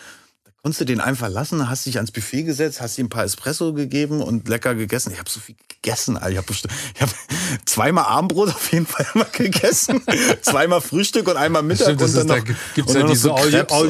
Da 0.45 0.51
konntest 0.63 0.83
du 0.83 0.85
den 0.85 1.01
einfach 1.01 1.31
lassen, 1.31 1.71
hast 1.71 1.87
dich 1.87 1.97
ans 1.97 2.13
Buffet 2.13 2.43
gesetzt, 2.43 2.83
hast 2.83 2.99
ihm 2.99 3.07
ein 3.07 3.09
paar 3.09 3.25
Espresso 3.25 3.73
gegeben 3.73 4.21
und 4.21 4.47
lecker 4.49 4.75
gegessen. 4.75 5.11
Ich 5.11 5.19
habe 5.19 5.31
so 5.31 5.41
viel 5.41 5.57
gegessen, 5.69 6.19
Alter. 6.19 6.31
Ich 6.33 6.37
habe 6.37 6.55
hab 7.01 7.09
zweimal 7.65 8.05
Abendbrot 8.05 8.51
auf 8.51 8.71
jeden 8.71 8.87
Fall 8.87 9.07
immer 9.15 9.25
gegessen, 9.25 10.03
zweimal 10.43 10.83
Frühstück 10.83 11.29
und 11.29 11.39
einmal 11.39 11.63
Mittag 11.63 11.85
Stimmt, 11.87 12.03
das 12.03 12.15
und 12.15 12.29
dann 12.29 12.39
ist, 12.39 12.47
da 12.47 12.53
noch, 12.53 12.75
gibt 12.75 12.89
es 12.89 12.95
ja 12.95 13.01
dann 13.01 13.09
noch 13.09 13.15
diese 13.15 13.23
so 13.23 13.35
All, 13.35 13.51
Crepes 13.51 13.73
All 13.73 13.89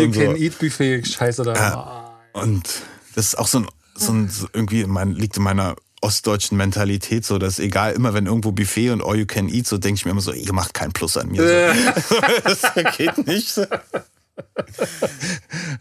da. 1.55 2.21
Und 2.35 2.69
das 3.17 3.27
ist 3.27 3.35
auch 3.35 3.49
so 3.49 3.59
ein, 3.59 3.67
so 3.97 4.13
ein 4.13 4.29
so 4.29 4.47
irgendwie 4.53 4.83
in 4.83 4.91
mein, 4.91 5.11
liegt 5.11 5.37
in 5.39 5.43
meiner 5.43 5.75
ostdeutschen 6.07 6.57
Mentalität 6.57 7.25
so, 7.25 7.39
dass 7.39 7.59
egal, 7.59 7.93
immer 7.95 8.15
wenn 8.15 8.27
irgendwo 8.27 8.53
Buffet 8.53 8.91
und 8.91 9.03
all 9.03 9.17
you 9.19 9.27
can 9.27 9.49
eat, 9.49 9.67
so 9.67 9.77
denke 9.79 9.99
ich 9.99 10.05
mir 10.05 10.13
immer 10.13 10.21
so, 10.21 10.33
ihr 10.33 10.53
macht 10.53 10.73
keinen 10.75 10.93
Plus 10.93 11.17
an 11.17 11.29
mir. 11.31 11.43
So. 11.43 12.15
das 12.45 12.63
geht 12.97 13.27
nicht. 13.27 13.61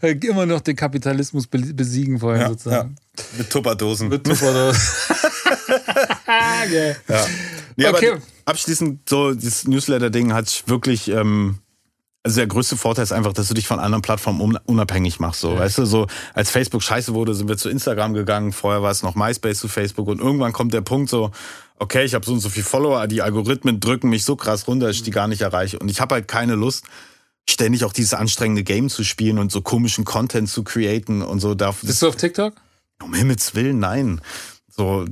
Immer 0.22 0.46
noch 0.46 0.60
den 0.62 0.76
Kapitalismus 0.76 1.46
be 1.46 1.58
besiegen 1.58 2.20
wollen, 2.22 2.40
Ja, 2.40 2.48
sozusagen. 2.48 2.96
ja. 3.18 3.24
Mit 3.38 3.50
Tupperdosen. 3.50 4.08
Mit 4.08 4.24
Tupperdosen. 4.24 4.80
Geil. 6.26 6.96
Ja. 7.08 7.26
Nee, 7.76 7.86
Okay. 7.88 8.10
aber 8.12 8.20
abschließend, 8.46 9.08
so, 9.08 9.34
dieses 9.34 9.66
Newsletter-Ding 9.68 10.32
hat 10.32 10.64
wirklich, 10.66 11.08
ähm, 11.08 11.58
also 12.26 12.36
der 12.40 12.48
größte 12.48 12.76
Vorteil 12.76 13.04
ist 13.04 13.12
einfach, 13.12 13.32
dass 13.32 13.46
du 13.46 13.54
dich 13.54 13.68
von 13.68 13.78
anderen 13.78 14.02
Plattformen 14.02 14.40
un- 14.40 14.58
unabhängig 14.66 15.20
machst. 15.20 15.40
So, 15.40 15.56
weißt 15.56 15.78
du, 15.78 15.86
so 15.86 16.08
als 16.34 16.50
Facebook 16.50 16.82
scheiße 16.82 17.14
wurde, 17.14 17.34
sind 17.34 17.48
wir 17.48 17.56
zu 17.56 17.68
Instagram 17.70 18.14
gegangen. 18.14 18.52
Vorher 18.52 18.82
war 18.82 18.90
es 18.90 19.04
noch 19.04 19.14
MySpace 19.14 19.60
zu 19.60 19.68
Facebook 19.68 20.08
und 20.08 20.20
irgendwann 20.20 20.52
kommt 20.52 20.74
der 20.74 20.80
Punkt 20.80 21.08
so, 21.08 21.30
okay, 21.78 22.04
ich 22.04 22.14
habe 22.14 22.26
so 22.26 22.32
und 22.32 22.40
so 22.40 22.48
viel 22.48 22.64
Follower, 22.64 23.06
die 23.06 23.22
Algorithmen 23.22 23.78
drücken 23.78 24.08
mich 24.08 24.24
so 24.24 24.34
krass 24.34 24.66
runter, 24.66 24.88
dass 24.88 24.96
ich 24.96 25.04
die 25.04 25.12
gar 25.12 25.28
nicht 25.28 25.42
erreiche. 25.42 25.78
Und 25.78 25.88
ich 25.88 26.00
habe 26.00 26.16
halt 26.16 26.26
keine 26.26 26.56
Lust, 26.56 26.84
ständig 27.48 27.84
auch 27.84 27.92
dieses 27.92 28.12
anstrengende 28.12 28.64
Game 28.64 28.88
zu 28.88 29.04
spielen 29.04 29.38
und 29.38 29.52
so 29.52 29.60
komischen 29.60 30.04
Content 30.04 30.48
zu 30.48 30.64
createn 30.64 31.22
und 31.22 31.38
so. 31.38 31.54
Bist 31.54 32.02
du 32.02 32.08
auf 32.08 32.16
TikTok? 32.16 32.54
um 33.02 33.14
Himmels 33.14 33.54
Willen, 33.54 33.78
nein. 33.78 34.20
So, 34.68 35.04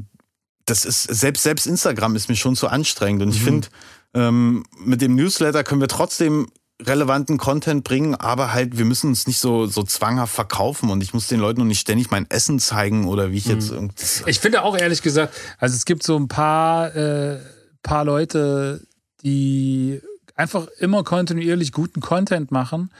das 0.66 0.85
ist, 0.85 1.03
selbst, 1.03 1.43
selbst 1.43 1.66
Instagram 1.66 2.16
ist 2.16 2.28
mir 2.28 2.36
schon 2.36 2.57
zu 2.57 2.69
anstrengend. 2.69 3.23
Und 3.23 3.35
ich 3.35 3.43
finde, 3.43 3.69
ähm, 4.15 4.65
mit 4.78 5.01
dem 5.01 5.15
Newsletter 5.15 5.65
können 5.65 5.81
wir 5.81 5.89
trotzdem 5.89 6.49
relevanten 6.83 7.39
Content 7.39 7.85
bringen, 7.85 8.15
aber 8.15 8.53
halt, 8.53 8.77
wir 8.77 8.85
müssen 8.85 9.09
uns 9.09 9.27
nicht 9.27 9.39
so, 9.39 9.67
so 9.67 9.85
zwanghaft 9.85 10.35
verkaufen 10.35 10.91
und 10.91 11.03
ich 11.03 11.15
muss 11.15 11.29
den 11.29 11.39
Leuten 11.41 11.61
noch 11.61 11.67
nicht 11.67 11.81
ständig 11.81 12.11
mein 12.11 12.29
Essen 12.31 12.59
zeigen 12.59 13.07
oder 13.07 13.31
wie 13.31 13.37
ich 13.37 13.47
jetzt 13.47 13.71
irgendwie. 13.71 13.95
Ich 14.27 14.41
finde 14.41 14.63
auch 14.63 14.77
ehrlich 14.77 15.01
gesagt, 15.01 15.35
also 15.59 15.75
es 15.75 15.85
gibt 15.85 16.03
so 16.03 16.17
ein 16.17 16.27
paar, 16.27 16.95
äh, 16.97 17.39
paar 17.83 18.05
Leute, 18.05 18.85
die 19.23 20.01
einfach 20.35 20.67
immer 20.79 21.05
kontinuierlich 21.05 21.71
guten 21.71 22.01
Content 22.01 22.51
machen. 22.51 22.91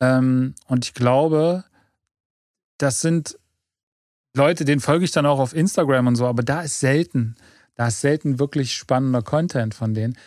Ähm, 0.00 0.54
und 0.66 0.84
ich 0.84 0.94
glaube, 0.94 1.64
das 2.78 3.00
sind 3.00 3.38
Leute, 4.34 4.64
denen 4.64 4.80
folge 4.80 5.04
ich 5.04 5.12
dann 5.12 5.26
auch 5.26 5.38
auf 5.38 5.54
Instagram 5.54 6.08
und 6.08 6.16
so, 6.16 6.26
aber 6.26 6.42
da 6.42 6.62
ist 6.62 6.80
selten, 6.80 7.36
da 7.76 7.86
ist 7.86 8.00
selten 8.00 8.40
wirklich 8.40 8.74
spannender 8.74 9.22
Content 9.22 9.74
von 9.74 9.94
denen, 9.94 10.18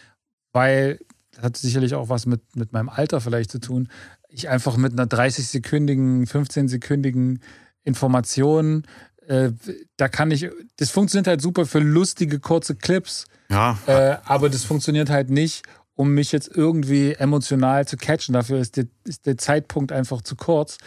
weil 0.54 1.00
hat 1.42 1.58
sicherlich 1.58 1.96
auch 1.96 2.10
was 2.10 2.26
mit, 2.26 2.56
mit 2.56 2.74
meinem 2.74 2.90
Alter 2.90 3.22
vielleicht 3.22 3.52
zu 3.52 3.60
tun. 3.60 3.90
Ich 4.30 4.50
einfach 4.50 4.78
mit 4.78 4.94
einer 4.94 5.06
30-sekündigen, 5.06 6.28
15-sekündigen 6.28 7.40
Information, 7.84 8.84
äh, 9.28 9.52
da 9.98 10.08
kann 10.08 10.32
ich, 10.32 10.50
das 10.78 10.90
funktioniert 10.90 11.28
halt 11.28 11.42
super 11.42 11.66
für 11.66 11.80
lustige, 11.80 12.40
kurze 12.40 12.76
Clips, 12.76 13.26
Ja, 13.50 13.78
äh, 13.86 14.18
aber 14.24 14.50
das 14.50 14.64
funktioniert 14.64 15.10
halt 15.10 15.30
nicht, 15.30 15.64
um 15.96 16.14
mich 16.14 16.32
jetzt 16.32 16.50
irgendwie 16.56 17.14
emotional 17.14 17.88
zu 17.88 17.98
catchen. 17.98 18.34
Dafür 18.34 18.60
ist 18.60 18.78
der, 18.78 18.86
ist 19.04 19.26
der 19.26 19.38
Zeitpunkt 19.38 19.92
einfach 19.92 20.22
zu 20.22 20.36
kurz. 20.36 20.78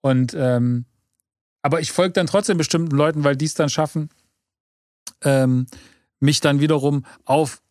Und 0.00 0.34
ähm, 0.36 0.84
aber 1.62 1.80
ich 1.80 1.90
folge 1.90 2.12
dann 2.12 2.26
trotzdem 2.26 2.58
bestimmten 2.58 2.94
Leuten, 2.94 3.24
weil 3.24 3.36
die 3.36 3.44
es 3.44 3.54
dann 3.54 3.68
schaffen, 3.68 4.10
ähm, 5.22 5.66
mich 6.20 6.40
dann 6.40 6.60
wiederum 6.60 7.04
auf 7.24 7.62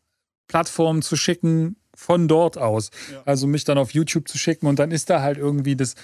Plattformen 0.48 1.02
zu 1.02 1.16
schicken 1.16 1.78
von 1.95 2.27
dort 2.27 2.57
aus. 2.57 2.89
Also 3.26 3.47
mich 3.47 3.63
dann 3.63 3.77
auf 3.77 3.91
YouTube 3.91 4.27
zu 4.27 4.38
schicken 4.38 4.67
und 4.67 4.80
dann 4.80 4.91
ist 4.91 5.09
da 5.09 5.22
halt 5.22 5.38
irgendwie 5.38 5.76
das 5.76 5.95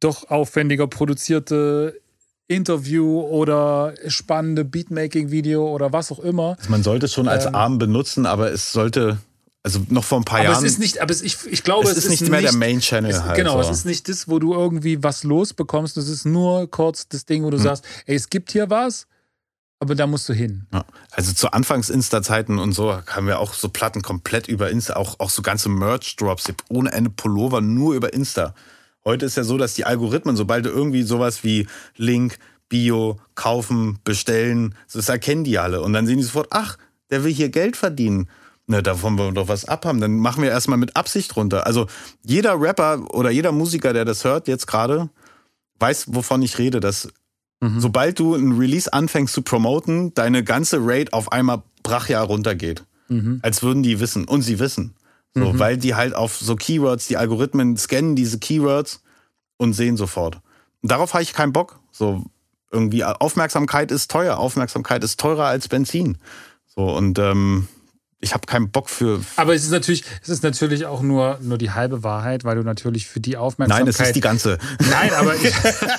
doch 0.00 0.30
aufwendiger 0.30 0.86
produzierte 0.86 2.00
Interview 2.46 3.20
oder 3.22 3.94
spannende 4.08 4.64
Beatmaking-Video 4.64 5.66
oder 5.72 5.92
was 5.92 6.12
auch 6.12 6.18
immer. 6.18 6.56
man 6.68 6.82
sollte 6.82 7.06
es 7.06 7.12
schon 7.14 7.28
als 7.28 7.46
Ähm. 7.46 7.54
Arm 7.54 7.78
benutzen, 7.78 8.26
aber 8.26 8.52
es 8.52 8.70
sollte, 8.72 9.16
also 9.62 9.80
noch 9.88 10.04
vor 10.04 10.18
ein 10.20 10.24
paar 10.24 10.40
Aber 10.40 10.50
Jahren. 10.50 10.64
es 10.64 10.72
ist 10.72 10.78
nicht, 10.78 11.00
aber 11.00 11.10
es, 11.10 11.22
ich, 11.22 11.38
ich 11.50 11.62
glaube, 11.62 11.88
es 11.88 11.96
ist 11.96 12.10
nicht 12.10 12.28
mehr 12.28 12.42
der 12.42 12.52
Main-Channel 12.52 13.10
es, 13.10 13.22
halt, 13.22 13.36
Genau, 13.36 13.54
so. 13.62 13.70
es 13.70 13.78
ist 13.78 13.86
nicht 13.86 14.08
das, 14.10 14.28
wo 14.28 14.38
du 14.38 14.52
irgendwie 14.52 15.02
was 15.02 15.24
losbekommst. 15.24 15.96
Es 15.96 16.08
ist 16.08 16.26
nur 16.26 16.70
kurz 16.70 17.08
das 17.08 17.24
Ding, 17.24 17.42
wo 17.42 17.46
Hm. 17.46 17.52
du 17.52 17.58
sagst, 17.58 17.84
ey, 18.04 18.14
es 18.14 18.28
gibt 18.28 18.52
hier 18.52 18.68
was, 18.68 19.06
aber 19.84 19.94
da 19.94 20.06
musst 20.06 20.28
du 20.30 20.32
hin. 20.32 20.66
Ja. 20.72 20.84
Also 21.10 21.34
zu 21.34 21.52
Anfangs-Insta-Zeiten 21.52 22.58
und 22.58 22.72
so 22.72 22.92
haben 23.06 23.26
wir 23.26 23.38
auch 23.38 23.52
so 23.52 23.68
Platten 23.68 24.00
komplett 24.00 24.48
über 24.48 24.70
Insta, 24.70 24.96
auch, 24.96 25.20
auch 25.20 25.28
so 25.28 25.42
ganze 25.42 25.68
Merch-Drops, 25.68 26.52
ohne 26.70 26.90
Ende 26.92 27.10
Pullover, 27.10 27.60
nur 27.60 27.94
über 27.94 28.14
Insta. 28.14 28.54
Heute 29.04 29.26
ist 29.26 29.36
ja 29.36 29.44
so, 29.44 29.58
dass 29.58 29.74
die 29.74 29.84
Algorithmen, 29.84 30.36
sobald 30.36 30.64
du 30.64 30.70
irgendwie 30.70 31.02
sowas 31.02 31.44
wie 31.44 31.66
Link, 31.96 32.38
Bio, 32.70 33.20
kaufen, 33.34 33.98
bestellen, 34.04 34.74
das 34.90 35.10
erkennen 35.10 35.44
die 35.44 35.58
alle. 35.58 35.82
Und 35.82 35.92
dann 35.92 36.06
sehen 36.06 36.16
die 36.16 36.24
sofort, 36.24 36.48
ach, 36.50 36.78
der 37.10 37.22
will 37.22 37.32
hier 37.32 37.50
Geld 37.50 37.76
verdienen. 37.76 38.30
Na, 38.66 38.80
davon 38.80 39.18
wollen 39.18 39.34
wir 39.34 39.42
doch 39.42 39.48
was 39.48 39.66
abhaben. 39.66 40.00
Dann 40.00 40.16
machen 40.16 40.42
wir 40.42 40.48
erstmal 40.48 40.78
mit 40.78 40.96
Absicht 40.96 41.36
runter. 41.36 41.66
Also 41.66 41.86
jeder 42.24 42.58
Rapper 42.58 43.04
oder 43.12 43.30
jeder 43.30 43.52
Musiker, 43.52 43.92
der 43.92 44.06
das 44.06 44.24
hört 44.24 44.48
jetzt 44.48 44.66
gerade, 44.66 45.10
weiß, 45.78 46.06
wovon 46.14 46.40
ich 46.40 46.56
rede, 46.56 46.80
dass 46.80 47.08
sobald 47.78 48.18
du 48.18 48.34
ein 48.34 48.52
Release 48.52 48.92
anfängst 48.92 49.32
zu 49.32 49.42
promoten, 49.42 50.12
deine 50.14 50.44
ganze 50.44 50.78
Rate 50.80 51.12
auf 51.12 51.32
einmal 51.32 51.62
brachial 51.82 52.24
runtergeht. 52.24 52.84
Als 53.42 53.62
würden 53.62 53.82
die 53.82 54.00
wissen. 54.00 54.24
Und 54.26 54.42
sie 54.42 54.58
wissen. 54.58 54.94
So, 55.34 55.58
Weil 55.58 55.76
die 55.78 55.94
halt 55.94 56.14
auf 56.14 56.36
so 56.36 56.56
Keywords, 56.56 57.08
die 57.08 57.16
Algorithmen 57.16 57.76
scannen 57.76 58.16
diese 58.16 58.38
Keywords 58.38 59.02
und 59.56 59.72
sehen 59.72 59.96
sofort. 59.96 60.40
Und 60.82 60.90
darauf 60.90 61.12
habe 61.14 61.22
ich 61.22 61.32
keinen 61.32 61.52
Bock. 61.52 61.80
So 61.90 62.24
irgendwie 62.70 63.04
Aufmerksamkeit 63.04 63.90
ist 63.90 64.10
teuer. 64.10 64.38
Aufmerksamkeit 64.38 65.02
ist 65.02 65.18
teurer 65.18 65.46
als 65.46 65.68
Benzin. 65.68 66.18
So 66.66 66.94
und 66.94 67.18
ähm, 67.18 67.68
ich 68.24 68.34
habe 68.34 68.46
keinen 68.46 68.70
Bock 68.70 68.90
für. 68.90 69.20
Aber 69.36 69.54
es 69.54 69.62
ist 69.64 69.70
natürlich, 69.70 70.04
es 70.22 70.28
ist 70.28 70.42
natürlich 70.42 70.86
auch 70.86 71.02
nur, 71.02 71.38
nur 71.42 71.58
die 71.58 71.70
halbe 71.70 72.02
Wahrheit, 72.02 72.42
weil 72.44 72.56
du 72.56 72.62
natürlich 72.62 73.06
für 73.06 73.20
die 73.20 73.36
Aufmerksamkeit. 73.36 73.86
Nein, 73.86 73.88
es 73.88 74.00
ist 74.00 74.16
die 74.16 74.20
ganze. 74.20 74.58
Nein, 74.90 75.12
aber 75.12 75.36
ich, 75.36 75.52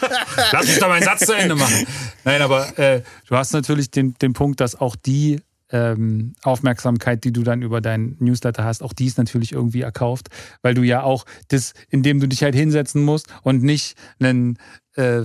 lass 0.52 0.66
mich 0.66 0.80
doch 0.80 0.90
meinen 0.90 1.04
Satz 1.04 1.26
zu 1.26 1.34
Ende 1.34 1.56
machen. 1.56 1.86
Nein, 2.24 2.42
aber 2.42 2.78
äh, 2.78 3.02
du 3.28 3.36
hast 3.38 3.54
natürlich 3.54 3.92
den, 3.92 4.16
den 4.16 4.34
Punkt, 4.34 4.60
dass 4.60 4.76
auch 4.76 4.96
die 4.96 5.40
ähm, 5.70 6.34
Aufmerksamkeit, 6.44 7.24
die 7.24 7.32
du 7.32 7.44
dann 7.44 7.62
über 7.62 7.80
deinen 7.80 8.18
Newsletter 8.20 8.64
hast, 8.64 8.84
auch 8.84 8.94
die 8.94 9.06
ist 9.06 9.18
natürlich 9.18 9.52
irgendwie 9.52 9.82
erkauft, 9.82 10.30
weil 10.62 10.74
du 10.74 10.84
ja 10.84 11.04
auch 11.04 11.26
das, 11.50 11.74
indem 11.90 12.20
du 12.20 12.28
dich 12.28 12.44
halt 12.44 12.56
hinsetzen 12.56 13.04
musst 13.04 13.28
und 13.44 13.64
nicht 13.64 13.96
einen 14.20 14.58
äh, 14.96 15.24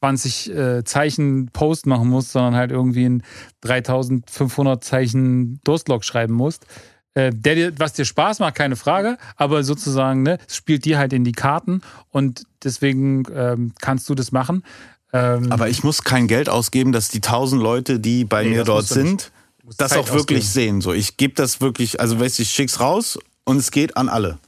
20 0.00 0.50
äh, 0.54 0.84
Zeichen 0.84 1.48
Post 1.52 1.86
machen 1.86 2.08
musst, 2.08 2.32
sondern 2.32 2.54
halt 2.54 2.70
irgendwie 2.70 3.06
einen 3.06 3.22
3500 3.62 4.82
Zeichen 4.84 5.60
Durstlog 5.64 6.04
schreiben 6.04 6.34
musst. 6.34 6.66
Äh, 7.14 7.30
der 7.34 7.54
dir, 7.54 7.72
was 7.78 7.94
dir 7.94 8.04
Spaß 8.04 8.40
macht, 8.40 8.54
keine 8.56 8.76
Frage, 8.76 9.16
aber 9.36 9.62
sozusagen, 9.64 10.22
ne, 10.22 10.38
es 10.46 10.56
spielt 10.56 10.84
dir 10.84 10.98
halt 10.98 11.12
in 11.14 11.24
die 11.24 11.32
Karten 11.32 11.80
und 12.10 12.42
deswegen 12.62 13.24
ähm, 13.34 13.72
kannst 13.80 14.08
du 14.10 14.14
das 14.14 14.32
machen. 14.32 14.62
Ähm, 15.14 15.50
Aber 15.50 15.68
ich 15.70 15.82
muss 15.82 16.02
kein 16.02 16.26
Geld 16.28 16.50
ausgeben, 16.50 16.92
dass 16.92 17.08
die 17.08 17.22
tausend 17.22 17.62
Leute, 17.62 18.00
die 18.00 18.24
bei 18.24 18.42
Nee, 18.44 18.50
mir 18.50 18.64
dort 18.64 18.86
sind, 18.86 19.32
das 19.78 19.92
Zeit 19.92 19.98
auch 20.00 20.12
wirklich 20.12 20.40
ausgeben. 20.44 20.80
sehen. 20.80 20.80
So, 20.82 20.92
ich 20.92 21.16
gebe 21.16 21.32
das 21.34 21.60
wirklich, 21.62 22.00
also 22.00 22.20
weißt 22.20 22.38
du, 22.38 22.42
ich 22.42 22.50
schick's 22.50 22.80
raus 22.80 23.18
und 23.44 23.56
es 23.56 23.70
geht 23.70 23.96
an 23.96 24.10
alle. 24.10 24.38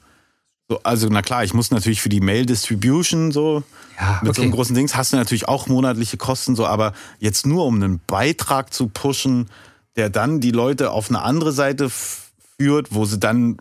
So, 0.71 0.81
also 0.83 1.09
na 1.09 1.23
klar, 1.23 1.45
ich 1.45 1.55
muss 1.55 1.71
natürlich 1.71 2.03
für 2.03 2.11
die 2.11 2.21
Mail 2.21 2.45
Distribution 2.45 3.33
so 3.33 3.63
Ja, 3.99 4.21
mit 4.23 4.35
so 4.35 4.43
einem 4.43 4.51
großen 4.51 4.75
Dings 4.75 4.95
hast 4.97 5.13
du 5.13 5.17
natürlich 5.17 5.49
auch 5.49 5.67
monatliche 5.67 6.19
Kosten 6.19 6.55
so, 6.55 6.67
aber 6.67 6.93
jetzt 7.19 7.47
nur 7.47 7.65
um 7.65 7.77
einen 7.77 8.01
Beitrag 8.07 8.75
zu 8.75 8.89
pushen, 8.89 9.49
der 9.97 10.11
dann 10.11 10.41
die 10.41 10.51
Leute 10.51 10.91
auf 10.91 11.09
eine 11.09 11.23
andere 11.23 11.53
Seite 11.53 11.89
führt, 11.91 12.95
wo 12.95 13.07
sie 13.07 13.19
dann 13.19 13.57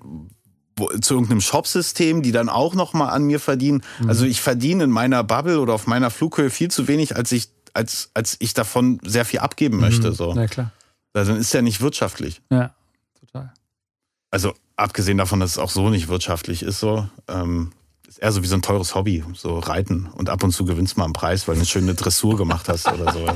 wo, 0.75 0.87
zu 0.99 1.13
irgendeinem 1.13 1.41
Shopsystem, 1.41 2.21
die 2.23 2.33
dann 2.33 2.49
auch 2.49 2.75
noch 2.75 2.93
mal 2.93 3.07
an 3.09 3.23
mir 3.23 3.39
verdienen. 3.39 3.83
Mhm. 3.99 4.09
Also 4.09 4.25
ich 4.25 4.41
verdiene 4.41 4.83
in 4.83 4.91
meiner 4.91 5.23
Bubble 5.23 5.59
oder 5.61 5.73
auf 5.73 5.87
meiner 5.87 6.09
Flughöhe 6.11 6.49
viel 6.49 6.69
zu 6.69 6.87
wenig, 6.89 7.15
als 7.15 7.31
ich 7.31 7.49
als 7.73 8.09
als 8.15 8.35
ich 8.39 8.53
davon 8.53 8.99
sehr 9.03 9.23
viel 9.23 9.39
abgeben 9.39 9.79
möchte. 9.79 10.11
So, 10.11 10.33
Ja, 10.35 10.47
klar. 10.47 10.71
also 11.13 11.31
dann 11.31 11.39
ist 11.39 11.53
ja 11.53 11.61
nicht 11.61 11.79
wirtschaftlich. 11.79 12.41
Ja, 12.51 12.73
total. 13.19 13.53
also 14.29 14.53
abgesehen 14.77 15.17
davon, 15.17 15.41
dass 15.41 15.51
es 15.51 15.57
auch 15.57 15.69
so 15.69 15.89
nicht 15.89 16.07
wirtschaftlich 16.07 16.63
ist, 16.63 16.79
so, 16.79 17.09
ähm, 17.27 17.73
ist 18.07 18.19
eher 18.19 18.31
so 18.31 18.41
wie 18.41 18.47
so 18.47 18.55
ein 18.55 18.61
teures 18.61 18.95
Hobby, 18.95 19.25
so 19.33 19.59
Reiten. 19.59 20.07
Und 20.13 20.29
ab 20.29 20.41
und 20.43 20.51
zu 20.51 20.63
gewinnst 20.63 20.95
du 20.95 20.99
mal 20.99 21.05
einen 21.05 21.13
Preis, 21.13 21.47
weil 21.47 21.55
du 21.55 21.59
eine 21.59 21.67
schöne 21.67 21.93
Dressur 21.93 22.37
gemacht 22.37 22.69
hast 22.69 22.87
oder 22.87 23.11
so. 23.11 23.25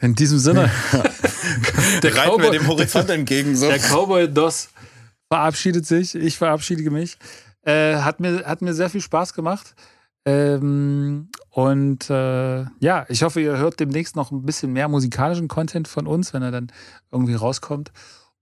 In 0.00 0.14
diesem 0.14 0.38
Sinne. 0.38 0.70
der 2.02 2.16
Reiten 2.16 2.30
Cowboy, 2.30 2.44
wir 2.44 2.58
dem 2.58 2.66
Horizont 2.66 3.10
entgegen. 3.10 3.54
So. 3.54 3.68
Der 3.68 3.78
Cowboy 3.78 4.32
Dos 4.32 4.70
verabschiedet 5.28 5.86
sich. 5.86 6.14
Ich 6.14 6.38
verabschiede 6.38 6.90
mich. 6.90 7.18
Äh, 7.62 7.96
hat, 7.96 8.20
mir, 8.20 8.44
hat 8.46 8.62
mir 8.62 8.72
sehr 8.72 8.88
viel 8.88 9.02
Spaß 9.02 9.34
gemacht. 9.34 9.74
Ähm, 10.24 11.28
und 11.50 12.10
äh, 12.10 12.64
ja, 12.80 13.06
ich 13.08 13.22
hoffe, 13.22 13.40
ihr 13.40 13.58
hört 13.58 13.78
demnächst 13.78 14.16
noch 14.16 14.30
ein 14.32 14.42
bisschen 14.42 14.72
mehr 14.72 14.88
musikalischen 14.88 15.48
Content 15.48 15.86
von 15.86 16.06
uns, 16.06 16.32
wenn 16.32 16.42
er 16.42 16.50
dann 16.50 16.72
irgendwie 17.12 17.34
rauskommt. 17.34 17.92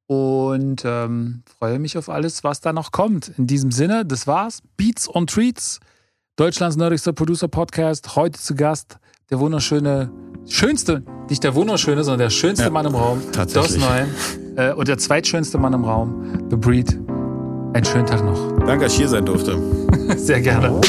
Und 0.06 0.82
ähm, 0.84 1.42
freue 1.58 1.78
mich 1.78 1.96
auf 1.96 2.08
alles, 2.08 2.44
was 2.44 2.60
da 2.60 2.72
noch 2.72 2.92
kommt. 2.92 3.32
In 3.38 3.46
diesem 3.46 3.70
Sinne, 3.70 4.04
das 4.04 4.26
war's. 4.26 4.62
Beats 4.76 5.12
on 5.12 5.26
Treats, 5.26 5.80
Deutschlands 6.36 6.76
nerdigster 6.76 7.12
Producer-Podcast. 7.12 8.16
Heute 8.16 8.38
zu 8.38 8.54
Gast 8.54 8.98
der 9.30 9.40
wunderschöne, 9.40 10.10
schönste, 10.46 11.02
nicht 11.28 11.42
der 11.42 11.54
wunderschöne, 11.54 12.04
sondern 12.04 12.20
der 12.20 12.30
schönste 12.30 12.64
ja, 12.64 12.70
Mann 12.70 12.86
im 12.86 12.94
Raum. 12.94 13.22
Tatsächlich. 13.32 13.82
Dos 13.82 13.88
Neuen. 13.88 14.56
Äh, 14.56 14.72
und 14.74 14.88
der 14.88 14.98
zweitschönste 14.98 15.58
Mann 15.58 15.72
im 15.72 15.84
Raum, 15.84 16.48
The 16.50 16.56
Breed. 16.56 16.98
Einen 17.72 17.84
schönen 17.84 18.06
Tag 18.06 18.24
noch. 18.24 18.52
Danke, 18.66 18.84
dass 18.84 18.92
ich 18.92 18.98
hier 18.98 19.08
sein 19.08 19.24
durfte. 19.24 19.58
Sehr 20.16 20.40
gerne. 20.40 20.80